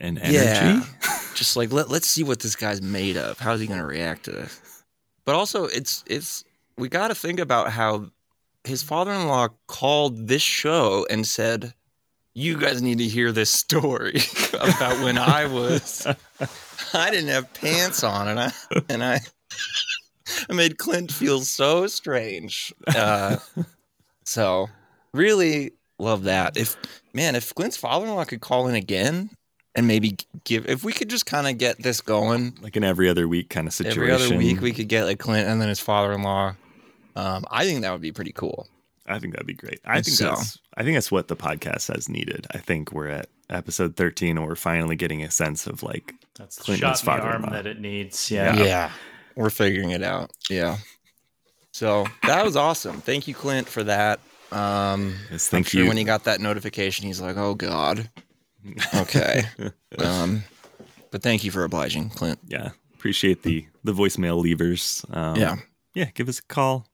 an 0.01 0.17
energy. 0.17 0.35
Yeah. 0.35 0.83
just 1.37 1.57
like 1.57 1.73
let 1.73 1.89
let's 1.89 2.09
see 2.09 2.25
what 2.25 2.41
this 2.41 2.57
guy's 2.57 2.83
made 2.83 3.17
of. 3.17 3.39
How's 3.39 3.61
he 3.61 3.67
going 3.67 3.81
to 3.81 3.87
react 3.87 4.25
to 4.25 4.33
this? 4.33 4.83
But 5.25 5.35
also, 5.35 5.65
it's 5.65 6.03
it's 6.07 6.45
we 6.77 6.89
got 6.89 7.09
to 7.09 7.15
think 7.15 7.39
about 7.39 7.71
how 7.71 8.11
his 8.65 8.83
father-in-law 8.83 9.49
called 9.69 10.27
this 10.27 10.43
show 10.43 11.07
and 11.09 11.27
said, 11.27 11.75
"You 12.35 12.59
guys 12.59 12.83
need 12.83 12.99
to 12.99 13.05
hear 13.05 13.31
this 13.33 13.51
story 13.51 14.21
about 14.55 15.05
when 15.05 15.19
I 15.19 15.47
was 15.47 16.07
I 16.95 17.11
didn't 17.11 17.29
have 17.29 17.53
pants 17.55 18.03
on 18.03 18.29
and 18.29 18.41
I 18.41 18.53
and 18.89 19.05
I 19.05 19.21
I 20.51 20.53
made 20.53 20.79
Clint 20.79 21.13
feel 21.13 21.41
so 21.41 21.87
strange." 21.87 22.73
Uh, 22.87 23.37
so 24.25 24.69
really 25.13 25.73
love 25.99 26.25
that. 26.25 26.57
If 26.57 26.77
man, 27.13 27.37
if 27.37 27.55
Clint's 27.55 27.77
father-in-law 27.77 28.25
could 28.25 28.41
call 28.41 28.69
in 28.69 28.75
again 28.75 29.31
and 29.77 29.87
maybe 29.87 30.17
give 30.45 30.67
if 30.69 30.83
we 30.83 30.93
could 30.93 31.09
just 31.09 31.27
kind 31.27 31.47
of 31.47 31.59
get 31.59 31.81
this 31.83 32.01
going 32.01 32.57
like 32.61 32.75
an 32.77 32.83
every 32.83 33.09
other 33.09 33.29
week 33.29 33.49
kind 33.51 33.67
of 33.69 33.73
situation. 33.75 34.03
every 34.03 34.13
other 34.13 34.37
week 34.37 34.61
we 34.61 34.73
could 34.73 34.89
get 34.89 35.05
like 35.05 35.19
clint 35.21 35.49
and 35.49 35.61
then 35.61 35.69
his 35.69 35.79
father-in-law 35.81 36.55
um, 37.15 37.45
i 37.51 37.65
think 37.65 37.83
that 37.83 37.93
would 37.93 38.01
be 38.01 38.13
pretty 38.13 38.33
cool 38.33 38.67
I 39.09 39.21
think 39.21 39.35
that'd 39.35 39.47
be 39.47 39.55
great. 39.55 39.79
I 39.85 40.03
think 40.03 40.17
So- 40.17 40.31
that's 40.31 40.59
I 40.77 40.83
think 40.83 40.97
that's 40.97 41.13
what 41.13 41.29
the 41.29 41.37
podcast 41.37 41.95
has 41.95 42.09
needed. 42.09 42.45
I 42.51 42.59
think 42.59 42.91
we're 42.91 43.07
at 43.07 43.29
episode 43.49 43.95
13 43.95 44.37
and 44.37 44.45
we're 44.45 44.57
finally 44.57 44.97
getting 44.97 45.23
a 45.23 45.31
sense 45.31 45.69
of 45.69 45.85
like 45.85 46.13
That's 46.37 46.57
the 46.57 46.65
Clinton's 46.65 47.03
shot 47.03 47.21
in 47.21 47.21
the 47.21 47.31
arm 47.31 47.43
father-in-law. 47.43 47.51
that 47.63 47.67
it 47.69 47.81
needs. 47.81 48.33
Yeah. 48.33 48.57
Yeah. 48.57 48.91
we're 49.37 49.51
figuring 49.51 49.91
it 49.91 50.03
out 50.03 50.33
yeah 50.51 50.79
so 51.71 52.05
that 52.27 52.45
was 52.45 52.57
awesome 52.57 53.01
thank 53.01 53.29
you 53.29 53.35
clint 53.35 53.69
for 53.69 53.85
that 53.85 54.19
um 54.51 55.15
yes, 55.31 55.47
I'm 55.47 55.59
thank 55.59 55.69
sure 55.69 55.83
you. 55.83 55.89
when 55.89 55.97
he 55.97 56.03
got 56.03 56.25
that 56.25 56.41
notification 56.41 57.07
he's 57.07 57.21
like 57.21 57.37
oh 57.37 57.55
god 57.55 58.11
okay 58.95 59.45
um 59.99 60.43
but 61.11 61.23
thank 61.23 61.45
you 61.45 61.51
for 61.51 61.65
obliging 61.65 62.09
clint 62.11 62.39
yeah, 62.47 62.71
appreciate 62.95 63.43
the 63.43 63.67
the 63.85 63.93
voicemail 63.93 64.43
levers. 64.45 65.05
Um, 65.11 65.37
yeah 65.37 65.57
yeah, 65.95 66.11
give 66.13 66.29
us 66.29 66.41
a 66.41 66.43
call. 66.43 66.87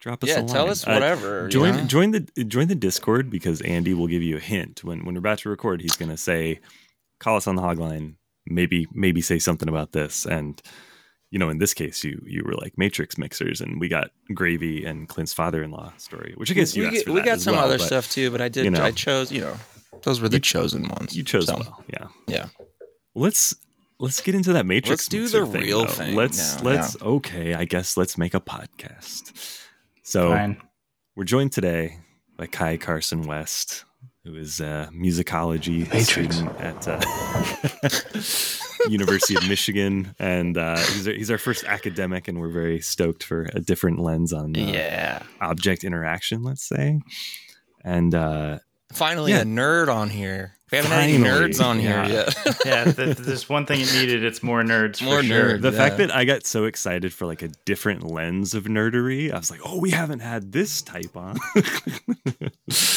Drop 0.00 0.22
us 0.24 0.30
yeah 0.30 0.38
a 0.38 0.40
line. 0.40 0.48
tell 0.48 0.68
us 0.70 0.84
Uh, 0.86 0.92
whatever 0.92 1.44
you 1.44 1.48
join 1.48 1.76
know? 1.76 1.84
join 1.84 2.10
the 2.12 2.20
join 2.44 2.68
the 2.68 2.74
Discord 2.74 3.30
because 3.30 3.60
Andy 3.62 3.94
will 3.94 4.06
give 4.08 4.22
you 4.22 4.36
a 4.36 4.40
hint 4.40 4.82
when 4.84 5.04
when 5.04 5.14
we're 5.14 5.18
about 5.20 5.38
to 5.38 5.48
record. 5.48 5.80
He's 5.80 5.96
going 5.96 6.10
to 6.10 6.16
say, 6.16 6.60
"Call 7.20 7.36
us 7.36 7.46
on 7.46 7.54
the 7.56 7.62
hog 7.62 7.78
line. 7.78 8.16
Maybe 8.46 8.86
maybe 8.92 9.20
say 9.20 9.38
something 9.38 9.68
about 9.68 9.92
this." 9.92 10.24
And 10.26 10.60
you 11.30 11.38
know, 11.38 11.50
in 11.50 11.58
this 11.58 11.74
case, 11.74 12.02
you 12.04 12.22
you 12.26 12.42
were 12.44 12.54
like 12.54 12.78
Matrix 12.78 13.18
mixers, 13.18 13.60
and 13.60 13.78
we 13.80 13.88
got 13.88 14.10
Gravy 14.34 14.84
and 14.84 15.08
Clint's 15.08 15.32
father-in-law 15.34 15.92
story, 15.98 16.32
which 16.36 16.50
I 16.50 16.54
guess 16.54 16.74
you 16.76 16.88
we, 16.88 16.96
asked 16.96 17.06
for 17.06 17.12
we 17.12 17.20
that 17.20 17.26
got 17.26 17.34
as 17.34 17.42
some 17.44 17.54
well, 17.56 17.64
other 17.64 17.78
but 17.78 17.86
stuff 17.86 18.10
too 18.10 18.30
but 18.30 18.40
i 18.40 18.48
did 18.48 18.64
you 18.64 18.70
know. 18.70 18.82
i 18.82 18.90
chose 18.90 19.30
you 19.30 19.40
know 19.42 19.56
those 20.02 20.20
were 20.20 20.28
the 20.28 20.40
chosen 20.40 20.88
ones 20.88 21.16
You 21.16 21.22
chose 21.24 21.46
so, 21.46 21.56
well, 21.56 21.84
yeah. 21.92 22.06
yeah 22.26 22.46
Let's 23.14 23.54
let's 23.98 24.20
get 24.20 24.34
into 24.34 24.52
that 24.52 24.64
Matrix. 24.66 24.90
Let's 24.90 25.08
do 25.08 25.28
the 25.28 25.44
thing, 25.46 25.62
real 25.62 25.80
though. 25.84 25.90
thing 25.92 26.14
Let's 26.14 26.56
now, 26.62 26.70
let's 26.70 27.02
okay. 27.02 27.54
I 27.54 27.64
guess 27.64 27.96
let's 27.96 28.16
make 28.16 28.34
a 28.34 28.40
podcast. 28.40 29.32
So 30.04 30.30
Fine. 30.30 30.60
we're 31.16 31.24
joined 31.24 31.52
today 31.52 31.98
by 32.36 32.46
Kai 32.46 32.76
Carson 32.76 33.22
West, 33.22 33.84
who 34.24 34.36
is 34.36 34.60
a 34.60 34.88
musicology 34.94 35.80
Matrix. 35.92 36.36
student 36.36 36.60
at. 36.60 36.86
Uh, 36.86 37.00
University 38.88 39.34
of 39.34 39.46
Michigan, 39.48 40.14
and 40.20 40.56
uh, 40.56 40.76
he's 40.76 41.08
our, 41.08 41.14
he's 41.14 41.30
our 41.32 41.38
first 41.38 41.64
academic, 41.64 42.28
and 42.28 42.38
we're 42.40 42.48
very 42.48 42.80
stoked 42.80 43.24
for 43.24 43.48
a 43.52 43.60
different 43.60 43.98
lens 43.98 44.32
on 44.32 44.56
uh, 44.56 44.60
Yeah. 44.60 45.22
object 45.40 45.82
interaction. 45.82 46.42
Let's 46.44 46.62
say, 46.62 47.00
and 47.84 48.14
uh, 48.14 48.60
Finally, 48.92 49.32
Yeah. 49.32 49.40
a 49.40 49.44
nerd 49.44 49.88
on 49.94 50.08
here. 50.10 50.54
We 50.70 50.76
haven't 50.76 50.92
had 50.92 51.00
any 51.04 51.18
Finally, 51.18 51.50
nerds 51.52 51.64
on 51.64 51.80
yeah. 51.80 52.06
here 52.06 52.14
yet. 52.44 52.56
yeah, 52.66 52.84
th- 52.92 53.16
there's 53.16 53.48
one 53.48 53.64
thing 53.64 53.80
it 53.80 53.90
needed. 53.94 54.22
It's 54.22 54.42
more 54.42 54.62
nerds. 54.62 55.00
More 55.02 55.18
for 55.18 55.22
sure. 55.24 55.58
nerds. 55.58 55.62
the 55.62 55.70
Yeah. 55.72 55.76
fact 55.78 55.96
that 55.98 56.14
I 56.14 56.24
got 56.26 56.44
so 56.46 56.64
excited 56.64 57.12
for 57.12 57.24
like 57.26 57.40
a 57.42 57.48
different 57.64 58.02
lens 58.04 58.52
of 58.54 58.64
nerdery, 58.64 59.32
I 59.32 59.38
was 59.38 59.50
like, 59.50 59.60
oh, 59.64 59.78
we 59.80 59.90
haven't 59.90 60.20
had 60.20 60.52
this 60.52 60.82
type 60.82 61.16
on. 61.16 61.38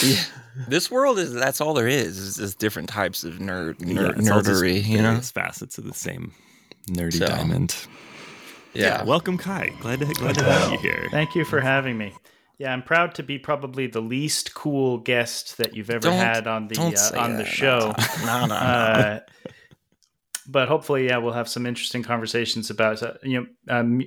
Yeah. 0.04 0.22
This 0.68 0.92
world 0.92 1.18
is 1.18 1.32
that's 1.34 1.62
all 1.62 1.74
there 1.74 1.88
is, 1.88 2.18
is, 2.18 2.40
is 2.40 2.56
different 2.56 2.90
types 2.90 3.24
of 3.24 3.36
nerd, 3.36 3.76
Yeah, 3.80 3.94
nerd 4.02 4.20
it's 4.20 4.30
all 4.30 4.42
just 4.42 4.62
nerdery, 4.62 4.84
you 4.86 4.98
know? 4.98 5.04
various 5.12 5.32
facets 5.32 5.78
of 5.78 5.86
the 5.86 5.94
same 5.94 6.34
nerdy 6.90 7.14
So, 7.20 7.26
diamond. 7.28 7.76
Yeah. 8.74 9.04
welcome, 9.04 9.38
Kai. 9.38 9.70
Glad 9.80 10.00
to 10.00 10.06
glad 10.08 10.36
to 10.36 10.44
have 10.44 10.72
you 10.74 10.78
here. 10.80 11.08
Thank 11.12 11.36
you 11.36 11.46
for 11.46 11.62
having 11.62 11.98
me. 11.98 12.14
Yeah, 12.58 12.74
I'm 12.74 12.84
proud 12.84 13.16
to 13.16 13.24
be 13.24 13.40
probably 13.40 13.88
the 13.88 14.02
least 14.02 14.54
cool 14.54 15.00
guest 15.00 15.58
that 15.58 15.76
you've 15.76 15.90
ever 15.90 16.10
Don't- 16.10 16.18
had 16.18 16.48
on 16.48 16.68
the 16.68 16.80
uh, 16.80 17.20
on 17.20 17.38
the 17.38 17.46
show. 17.46 17.94
No, 18.26 18.42
no, 18.42 18.46
no. 18.48 18.56
uh, 18.56 19.20
but 20.48 20.68
hopefully, 20.68 21.08
yeah, 21.08 21.18
we'll 21.18 21.34
have 21.34 21.48
some 21.48 21.66
interesting 21.66 22.04
conversations 22.04 22.70
about 22.70 23.02
uh, 23.02 23.14
you 23.24 23.42
know, 23.68 23.78
um, 23.80 24.02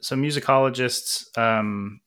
so 0.00 0.16
musicologists. 0.16 1.36
Um, 1.36 2.00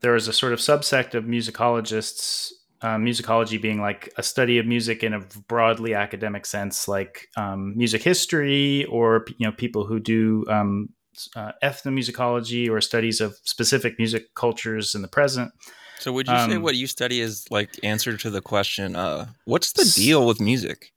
there 0.00 0.14
is 0.14 0.28
a 0.28 0.32
sort 0.32 0.52
of 0.52 0.58
subsect 0.58 1.14
of 1.14 1.24
musicologists, 1.24 2.50
uh, 2.82 2.96
musicology 2.96 3.60
being 3.60 3.80
like 3.80 4.12
a 4.16 4.22
study 4.22 4.58
of 4.58 4.66
music 4.66 5.02
in 5.02 5.14
a 5.14 5.20
broadly 5.48 5.94
academic 5.94 6.44
sense, 6.44 6.86
like 6.86 7.28
um, 7.36 7.76
music 7.76 8.02
history, 8.02 8.84
or 8.86 9.24
you 9.38 9.46
know, 9.46 9.52
people 9.52 9.86
who 9.86 9.98
do 9.98 10.44
um, 10.48 10.90
uh, 11.34 11.52
ethnomusicology 11.62 12.70
or 12.70 12.80
studies 12.80 13.20
of 13.20 13.36
specific 13.42 13.98
music 13.98 14.34
cultures 14.34 14.94
in 14.94 15.02
the 15.02 15.08
present. 15.08 15.52
so 15.98 16.12
would 16.12 16.28
you 16.28 16.38
say 16.38 16.54
um, 16.54 16.62
what 16.62 16.76
you 16.76 16.86
study 16.86 17.20
is 17.20 17.46
like 17.50 17.70
answer 17.82 18.16
to 18.16 18.30
the 18.30 18.40
question, 18.40 18.96
uh, 18.96 19.26
what's 19.44 19.72
the 19.72 19.90
deal 19.94 20.26
with 20.26 20.40
music? 20.40 20.92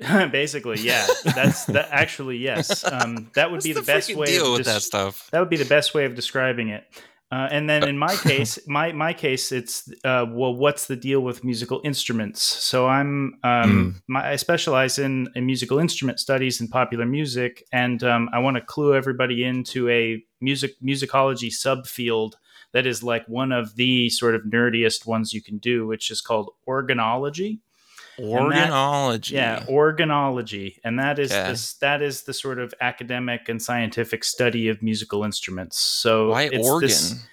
Basically, 0.32 0.80
yeah, 0.80 1.06
that's 1.24 1.66
that. 1.66 1.88
Actually, 1.92 2.38
yes, 2.38 2.84
um, 2.90 3.30
that 3.34 3.50
would 3.50 3.58
What's 3.58 3.66
be 3.66 3.72
the, 3.72 3.82
best 3.82 4.14
way 4.16 4.26
deal 4.26 4.52
of 4.52 4.58
with 4.58 4.66
that 4.66 4.82
stuff? 4.82 5.28
That 5.30 5.38
would 5.40 5.50
be 5.50 5.56
the 5.58 5.64
best 5.66 5.94
way 5.94 6.06
of 6.06 6.14
describing 6.16 6.70
it. 6.70 6.84
Uh, 7.32 7.48
and 7.50 7.68
then 7.68 7.88
in 7.88 7.96
my 7.96 8.14
case, 8.22 8.58
my 8.66 8.92
my 8.92 9.14
case, 9.14 9.52
it's 9.52 9.90
uh, 10.04 10.26
well, 10.28 10.54
what's 10.54 10.86
the 10.86 10.96
deal 10.96 11.20
with 11.20 11.42
musical 11.42 11.80
instruments? 11.82 12.42
So 12.42 12.86
I'm 12.86 13.38
um, 13.42 14.02
my, 14.06 14.32
I 14.32 14.36
specialize 14.36 14.98
in, 14.98 15.28
in 15.34 15.46
musical 15.46 15.78
instrument 15.78 16.20
studies 16.20 16.60
and 16.60 16.70
popular 16.70 17.06
music, 17.06 17.64
and 17.72 18.04
um, 18.04 18.28
I 18.34 18.38
want 18.40 18.58
to 18.58 18.60
clue 18.60 18.94
everybody 18.94 19.44
into 19.44 19.88
a 19.88 20.22
music 20.42 20.72
musicology 20.84 21.48
subfield 21.48 22.32
that 22.74 22.86
is 22.86 23.02
like 23.02 23.26
one 23.28 23.50
of 23.50 23.76
the 23.76 24.10
sort 24.10 24.34
of 24.34 24.42
nerdiest 24.42 25.06
ones 25.06 25.32
you 25.32 25.42
can 25.42 25.56
do, 25.56 25.86
which 25.86 26.10
is 26.10 26.20
called 26.20 26.50
organology. 26.68 27.60
Organology. 28.18 29.30
Yeah, 29.32 29.64
organology, 29.68 30.78
and 30.84 30.98
that 30.98 31.18
is 31.18 31.32
Okay. 31.32 31.50
this 31.50 31.74
that 31.74 32.02
is 32.02 32.22
the 32.22 32.34
sort 32.34 32.58
of 32.58 32.74
academic 32.80 33.48
and 33.48 33.60
scientific 33.62 34.24
study 34.24 34.68
of 34.68 34.82
musical 34.82 35.24
instruments. 35.24 35.78
So 35.78 36.28
Why 36.30 36.42
it's 36.52 36.68
organ? 36.68 36.88
this- 36.88 37.24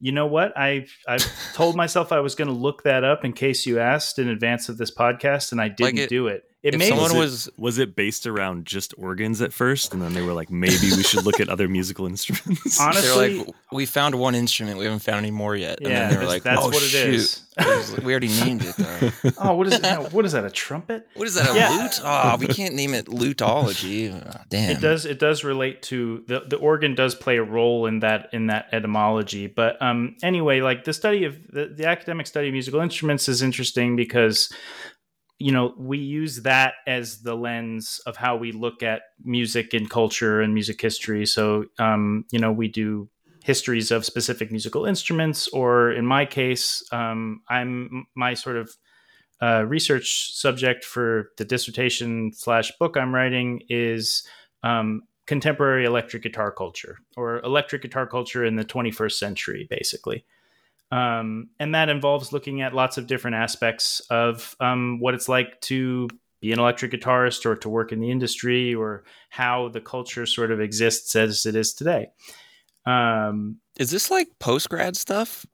you 0.00 0.10
know 0.12 0.26
what? 0.26 0.52
I 0.56 0.86
I 1.08 1.18
told 1.54 1.76
myself 1.76 2.10
I 2.12 2.20
was 2.20 2.34
going 2.34 2.48
to 2.48 2.54
look 2.54 2.82
that 2.82 3.04
up 3.04 3.24
in 3.24 3.32
case 3.32 3.66
you 3.66 3.78
asked 3.78 4.18
in 4.18 4.28
advance 4.28 4.68
of 4.68 4.76
this 4.78 4.90
podcast, 4.90 5.52
and 5.52 5.60
I 5.60 5.68
didn't 5.68 5.98
it- 5.98 6.08
do 6.08 6.26
it. 6.26 6.44
It 6.62 6.74
if 6.74 6.78
made 6.78 6.90
someone 6.90 7.16
was, 7.16 7.16
was- 7.16 7.46
it, 7.48 7.54
was 7.58 7.78
it 7.78 7.96
based 7.96 8.26
around 8.26 8.66
just 8.66 8.94
organs 8.96 9.42
at 9.42 9.52
first, 9.52 9.92
and 9.92 10.00
then 10.00 10.14
they 10.14 10.22
were 10.22 10.32
like, 10.32 10.48
maybe 10.50 10.90
we 10.96 11.02
should 11.02 11.24
look 11.24 11.40
at 11.40 11.48
other 11.48 11.68
musical 11.68 12.06
instruments? 12.12 12.80
Honestly- 12.80 13.36
They're 13.36 13.44
like, 13.46 13.54
we 13.72 13.84
found 13.86 14.14
one 14.14 14.34
instrument, 14.34 14.78
we 14.78 14.84
haven't 14.84 15.00
found 15.00 15.18
any 15.18 15.30
more 15.32 15.56
yet. 15.56 15.78
And 15.80 15.88
yeah, 15.88 16.08
then 16.08 16.10
they 16.10 16.18
were 16.24 16.30
like, 16.30 16.42
that's 16.44 16.60
oh, 16.62 16.66
what 16.66 16.76
it 16.76 16.80
shoot. 16.80 17.14
is. 17.14 17.42
It 17.58 17.66
was 17.66 17.92
like, 17.92 18.02
we 18.04 18.12
already 18.12 18.28
named 18.28 18.62
it 18.64 18.74
though. 18.76 19.30
oh, 19.38 19.54
what 19.56 19.66
is 19.66 19.74
it? 19.74 19.82
No, 19.82 20.04
what 20.12 20.24
is 20.24 20.32
that? 20.32 20.44
A 20.44 20.50
trumpet? 20.50 21.06
What 21.16 21.28
is 21.28 21.34
that? 21.34 21.50
A 21.50 21.54
Yeah. 21.54 21.68
lute? 21.82 22.00
Oh, 22.02 22.36
we 22.38 22.46
can't 22.46 22.74
name 22.74 22.94
it 22.94 23.08
lutology. 23.08 24.10
Oh, 24.10 24.20
damn. 24.48 24.70
It 24.70 24.80
does. 24.80 25.04
It 25.04 25.18
does 25.18 25.44
relate 25.44 25.82
to 25.82 26.24
the 26.28 26.40
the 26.48 26.56
organ 26.56 26.94
does 26.94 27.14
play 27.14 27.36
a 27.36 27.42
role 27.42 27.84
in 27.84 28.00
that 28.00 28.30
in 28.32 28.46
that 28.46 28.68
etymology. 28.72 29.48
But 29.48 29.80
um, 29.82 30.16
anyway, 30.22 30.60
like 30.62 30.84
the 30.84 30.94
study 30.94 31.24
of 31.24 31.46
the, 31.48 31.66
the 31.66 31.86
academic 31.86 32.26
study 32.26 32.48
of 32.48 32.52
musical 32.52 32.80
instruments 32.80 33.28
is 33.28 33.42
interesting 33.42 33.96
because 33.96 34.50
you 35.42 35.52
know 35.52 35.74
we 35.76 35.98
use 35.98 36.42
that 36.42 36.74
as 36.86 37.22
the 37.22 37.34
lens 37.34 38.00
of 38.06 38.16
how 38.16 38.36
we 38.36 38.52
look 38.52 38.82
at 38.82 39.02
music 39.24 39.74
and 39.74 39.90
culture 39.90 40.40
and 40.40 40.54
music 40.54 40.80
history. 40.80 41.26
So 41.26 41.66
um, 41.78 42.24
you 42.30 42.38
know 42.38 42.52
we 42.52 42.68
do 42.68 43.08
histories 43.44 43.90
of 43.90 44.04
specific 44.04 44.50
musical 44.50 44.84
instruments, 44.84 45.48
or 45.48 45.90
in 45.90 46.06
my 46.06 46.24
case, 46.24 46.82
um, 46.92 47.42
I'm 47.48 48.06
my 48.14 48.34
sort 48.34 48.56
of 48.56 48.76
uh, 49.42 49.64
research 49.66 50.32
subject 50.34 50.84
for 50.84 51.30
the 51.36 51.44
dissertation 51.44 52.32
slash 52.32 52.70
book 52.78 52.96
I'm 52.96 53.12
writing 53.12 53.62
is 53.68 54.24
um, 54.62 55.02
contemporary 55.26 55.84
electric 55.84 56.22
guitar 56.22 56.52
culture 56.52 56.98
or 57.16 57.40
electric 57.40 57.82
guitar 57.82 58.06
culture 58.06 58.44
in 58.44 58.54
the 58.54 58.64
21st 58.64 59.12
century, 59.12 59.66
basically. 59.68 60.24
Um, 60.92 61.48
and 61.58 61.74
that 61.74 61.88
involves 61.88 62.32
looking 62.32 62.60
at 62.60 62.74
lots 62.74 62.98
of 62.98 63.06
different 63.06 63.36
aspects 63.36 64.00
of 64.10 64.54
um, 64.60 65.00
what 65.00 65.14
it's 65.14 65.28
like 65.28 65.58
to 65.62 66.06
be 66.42 66.52
an 66.52 66.58
electric 66.58 66.92
guitarist 66.92 67.46
or 67.46 67.56
to 67.56 67.68
work 67.70 67.92
in 67.92 68.00
the 68.00 68.10
industry 68.10 68.74
or 68.74 69.04
how 69.30 69.70
the 69.70 69.80
culture 69.80 70.26
sort 70.26 70.52
of 70.52 70.60
exists 70.60 71.16
as 71.16 71.46
it 71.46 71.56
is 71.56 71.72
today. 71.72 72.08
Um, 72.84 73.56
Is 73.78 73.90
this 73.90 74.10
like 74.10 74.28
post 74.38 74.68
grad 74.68 74.94
stuff? 74.96 75.46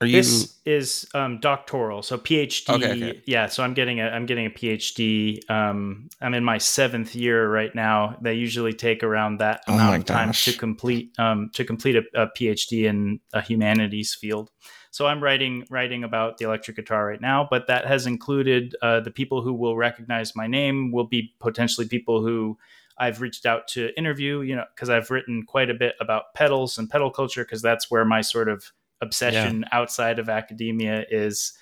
Are 0.00 0.06
you? 0.06 0.16
this 0.16 0.58
is 0.64 1.08
um, 1.14 1.40
doctoral, 1.40 2.02
so 2.02 2.18
PhD. 2.18 2.74
Okay, 2.74 2.92
okay. 2.92 3.22
Yeah, 3.26 3.46
so 3.46 3.64
I'm 3.64 3.74
getting 3.74 4.00
a 4.00 4.04
I'm 4.04 4.26
getting 4.26 4.46
a 4.46 4.50
PhD. 4.50 5.48
Um, 5.50 6.08
I'm 6.20 6.34
in 6.34 6.44
my 6.44 6.58
seventh 6.58 7.14
year 7.14 7.50
right 7.50 7.74
now. 7.74 8.16
They 8.20 8.34
usually 8.34 8.72
take 8.72 9.02
around 9.02 9.38
that 9.38 9.62
Oh 9.66 9.74
amount 9.74 9.96
of 9.96 10.04
time 10.04 10.32
to 10.32 10.52
complete 10.52 11.18
um, 11.18 11.50
to 11.54 11.64
complete 11.64 11.96
a, 11.96 12.02
a 12.14 12.26
PhD 12.28 12.84
in 12.84 13.20
a 13.32 13.40
humanities 13.40 14.14
field. 14.14 14.50
So 14.90 15.06
I'm 15.06 15.22
writing 15.22 15.66
writing 15.70 16.04
about 16.04 16.38
the 16.38 16.44
electric 16.46 16.76
guitar 16.76 17.06
right 17.06 17.20
now, 17.20 17.46
but 17.50 17.66
that 17.66 17.86
has 17.86 18.06
included 18.06 18.76
uh, 18.82 19.00
the 19.00 19.10
people 19.10 19.42
who 19.42 19.52
will 19.52 19.76
recognize 19.76 20.36
my 20.36 20.46
name 20.46 20.92
will 20.92 21.06
be 21.06 21.34
potentially 21.40 21.88
people 21.88 22.22
who 22.22 22.56
I've 22.96 23.20
reached 23.20 23.46
out 23.46 23.68
to 23.68 23.96
interview. 23.98 24.42
You 24.42 24.56
know, 24.56 24.64
because 24.74 24.90
I've 24.90 25.10
written 25.10 25.44
quite 25.44 25.70
a 25.70 25.74
bit 25.74 25.94
about 26.00 26.34
pedals 26.34 26.78
and 26.78 26.88
pedal 26.88 27.10
culture, 27.10 27.44
because 27.44 27.62
that's 27.62 27.90
where 27.90 28.04
my 28.04 28.20
sort 28.20 28.48
of 28.48 28.72
obsession 29.00 29.64
outside 29.72 30.18
of 30.18 30.28
academia 30.28 31.04
is. 31.10 31.52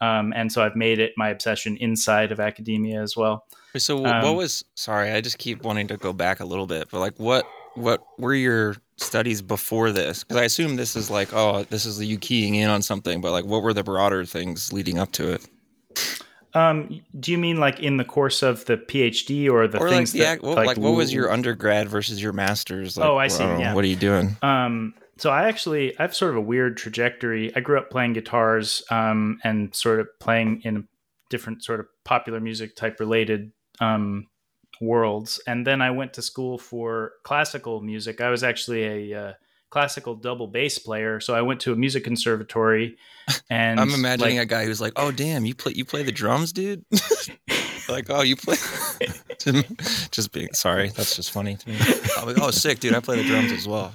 Um, 0.00 0.32
and 0.36 0.50
so 0.52 0.62
I've 0.62 0.76
made 0.76 0.98
it 0.98 1.12
my 1.16 1.30
obsession 1.30 1.76
inside 1.78 2.30
of 2.32 2.40
academia 2.40 3.00
as 3.00 3.16
well. 3.16 3.46
So 3.76 3.96
what 4.00 4.24
Um, 4.24 4.36
was? 4.36 4.64
Sorry, 4.74 5.10
I 5.10 5.20
just 5.20 5.38
keep 5.38 5.62
wanting 5.62 5.86
to 5.88 5.96
go 5.96 6.12
back 6.12 6.40
a 6.40 6.44
little 6.44 6.66
bit, 6.66 6.88
but 6.90 7.00
like, 7.00 7.18
what 7.18 7.46
what 7.74 8.02
were 8.18 8.34
your 8.34 8.76
studies 8.98 9.40
before 9.42 9.90
this? 9.90 10.22
Because 10.22 10.36
I 10.36 10.44
assume 10.44 10.76
this 10.76 10.94
is 10.94 11.10
like, 11.10 11.32
oh, 11.32 11.64
this 11.64 11.86
is 11.86 12.02
you 12.04 12.18
keying 12.18 12.54
in 12.54 12.68
on 12.70 12.82
something, 12.82 13.20
but 13.20 13.32
like, 13.32 13.44
what 13.44 13.62
were 13.62 13.72
the 13.72 13.82
broader 13.82 14.24
things 14.24 14.72
leading 14.72 14.98
up 14.98 15.10
to 15.12 15.32
it? 15.32 15.48
Um, 16.54 17.00
do 17.18 17.32
you 17.32 17.38
mean 17.38 17.58
like 17.58 17.80
in 17.80 17.96
the 17.96 18.04
course 18.04 18.42
of 18.42 18.64
the 18.66 18.76
PhD 18.76 19.50
or 19.50 19.66
the 19.66 19.78
or 19.78 19.88
things 19.90 20.12
the, 20.12 20.20
that 20.20 20.38
ac- 20.38 20.46
well, 20.46 20.54
like, 20.54 20.76
what 20.76 20.92
was 20.94 21.12
your 21.12 21.32
undergrad 21.32 21.88
versus 21.88 22.22
your 22.22 22.32
master's? 22.32 22.96
Like, 22.96 23.08
Oh, 23.08 23.16
I 23.16 23.26
see, 23.26 23.42
know, 23.44 23.58
yeah. 23.58 23.74
What 23.74 23.82
are 23.84 23.88
you 23.88 23.96
doing? 23.96 24.36
Um, 24.42 24.94
so 25.16 25.30
I 25.30 25.48
actually 25.48 25.98
I 25.98 26.02
have 26.02 26.14
sort 26.14 26.32
of 26.32 26.36
a 26.36 26.40
weird 26.40 26.76
trajectory. 26.76 27.54
I 27.54 27.60
grew 27.60 27.78
up 27.78 27.90
playing 27.90 28.14
guitars 28.14 28.82
um, 28.90 29.38
and 29.44 29.74
sort 29.74 30.00
of 30.00 30.08
playing 30.18 30.62
in 30.64 30.88
different 31.30 31.64
sort 31.64 31.80
of 31.80 31.86
popular 32.04 32.40
music 32.40 32.76
type 32.76 33.00
related 33.00 33.52
um, 33.80 34.26
worlds, 34.80 35.40
and 35.46 35.66
then 35.66 35.80
I 35.80 35.90
went 35.90 36.14
to 36.14 36.22
school 36.22 36.58
for 36.58 37.12
classical 37.22 37.80
music. 37.80 38.20
I 38.20 38.30
was 38.30 38.42
actually 38.42 39.12
a 39.12 39.28
uh, 39.28 39.32
classical 39.70 40.14
double 40.14 40.46
bass 40.46 40.78
player, 40.78 41.20
so 41.20 41.34
I 41.34 41.42
went 41.42 41.60
to 41.62 41.72
a 41.72 41.76
music 41.76 42.04
conservatory. 42.04 42.96
And 43.48 43.80
I'm 43.80 43.90
imagining 43.90 44.36
like, 44.36 44.44
a 44.44 44.46
guy 44.46 44.64
who's 44.66 44.82
like, 44.82 44.92
"Oh, 44.96 45.10
damn, 45.10 45.46
you 45.46 45.54
play 45.54 45.72
you 45.74 45.86
play 45.86 46.02
the 46.02 46.12
drums, 46.12 46.52
dude." 46.52 46.84
like, 47.88 48.10
oh, 48.10 48.20
you 48.20 48.36
play. 48.36 48.56
just 50.10 50.32
being 50.32 50.52
sorry, 50.52 50.90
that's 50.90 51.16
just 51.16 51.30
funny 51.30 51.56
to 51.56 51.68
me. 51.70 51.78
Like, 52.24 52.38
oh, 52.38 52.50
sick, 52.50 52.80
dude. 52.80 52.94
I 52.94 53.00
play 53.00 53.16
the 53.16 53.24
drums 53.26 53.50
as 53.50 53.66
well. 53.66 53.94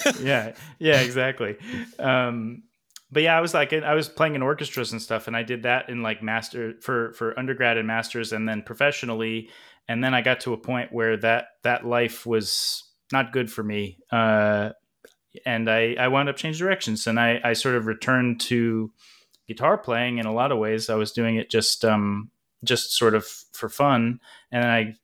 yeah, 0.20 0.54
yeah, 0.78 1.00
exactly. 1.00 1.56
Um, 1.98 2.64
but 3.10 3.22
yeah, 3.22 3.36
I 3.36 3.40
was 3.40 3.52
like, 3.52 3.72
I 3.74 3.94
was 3.94 4.08
playing 4.08 4.34
in 4.34 4.42
orchestras 4.42 4.92
and 4.92 5.00
stuff, 5.00 5.26
and 5.26 5.36
I 5.36 5.42
did 5.42 5.64
that 5.64 5.90
in 5.90 6.02
like 6.02 6.22
master 6.22 6.74
for 6.80 7.12
for 7.12 7.38
undergrad 7.38 7.76
and 7.76 7.86
masters, 7.86 8.32
and 8.32 8.48
then 8.48 8.62
professionally. 8.62 9.50
And 9.88 10.02
then 10.02 10.14
I 10.14 10.22
got 10.22 10.40
to 10.40 10.54
a 10.54 10.56
point 10.56 10.92
where 10.92 11.16
that 11.18 11.48
that 11.62 11.86
life 11.86 12.24
was 12.24 12.84
not 13.12 13.32
good 13.32 13.52
for 13.52 13.62
me, 13.62 13.98
uh, 14.10 14.70
and 15.44 15.70
I 15.70 15.94
I 15.98 16.08
wound 16.08 16.30
up 16.30 16.36
changing 16.36 16.64
directions, 16.64 17.06
and 17.06 17.20
I 17.20 17.40
I 17.44 17.52
sort 17.52 17.74
of 17.74 17.86
returned 17.86 18.40
to 18.42 18.90
guitar 19.46 19.76
playing 19.76 20.16
in 20.18 20.24
a 20.24 20.32
lot 20.32 20.50
of 20.50 20.58
ways. 20.58 20.88
I 20.88 20.94
was 20.94 21.12
doing 21.12 21.36
it 21.36 21.50
just 21.50 21.84
um 21.84 22.30
just 22.64 22.96
sort 22.96 23.14
of 23.14 23.26
for 23.52 23.68
fun, 23.68 24.20
and 24.50 24.64
I 24.64 24.94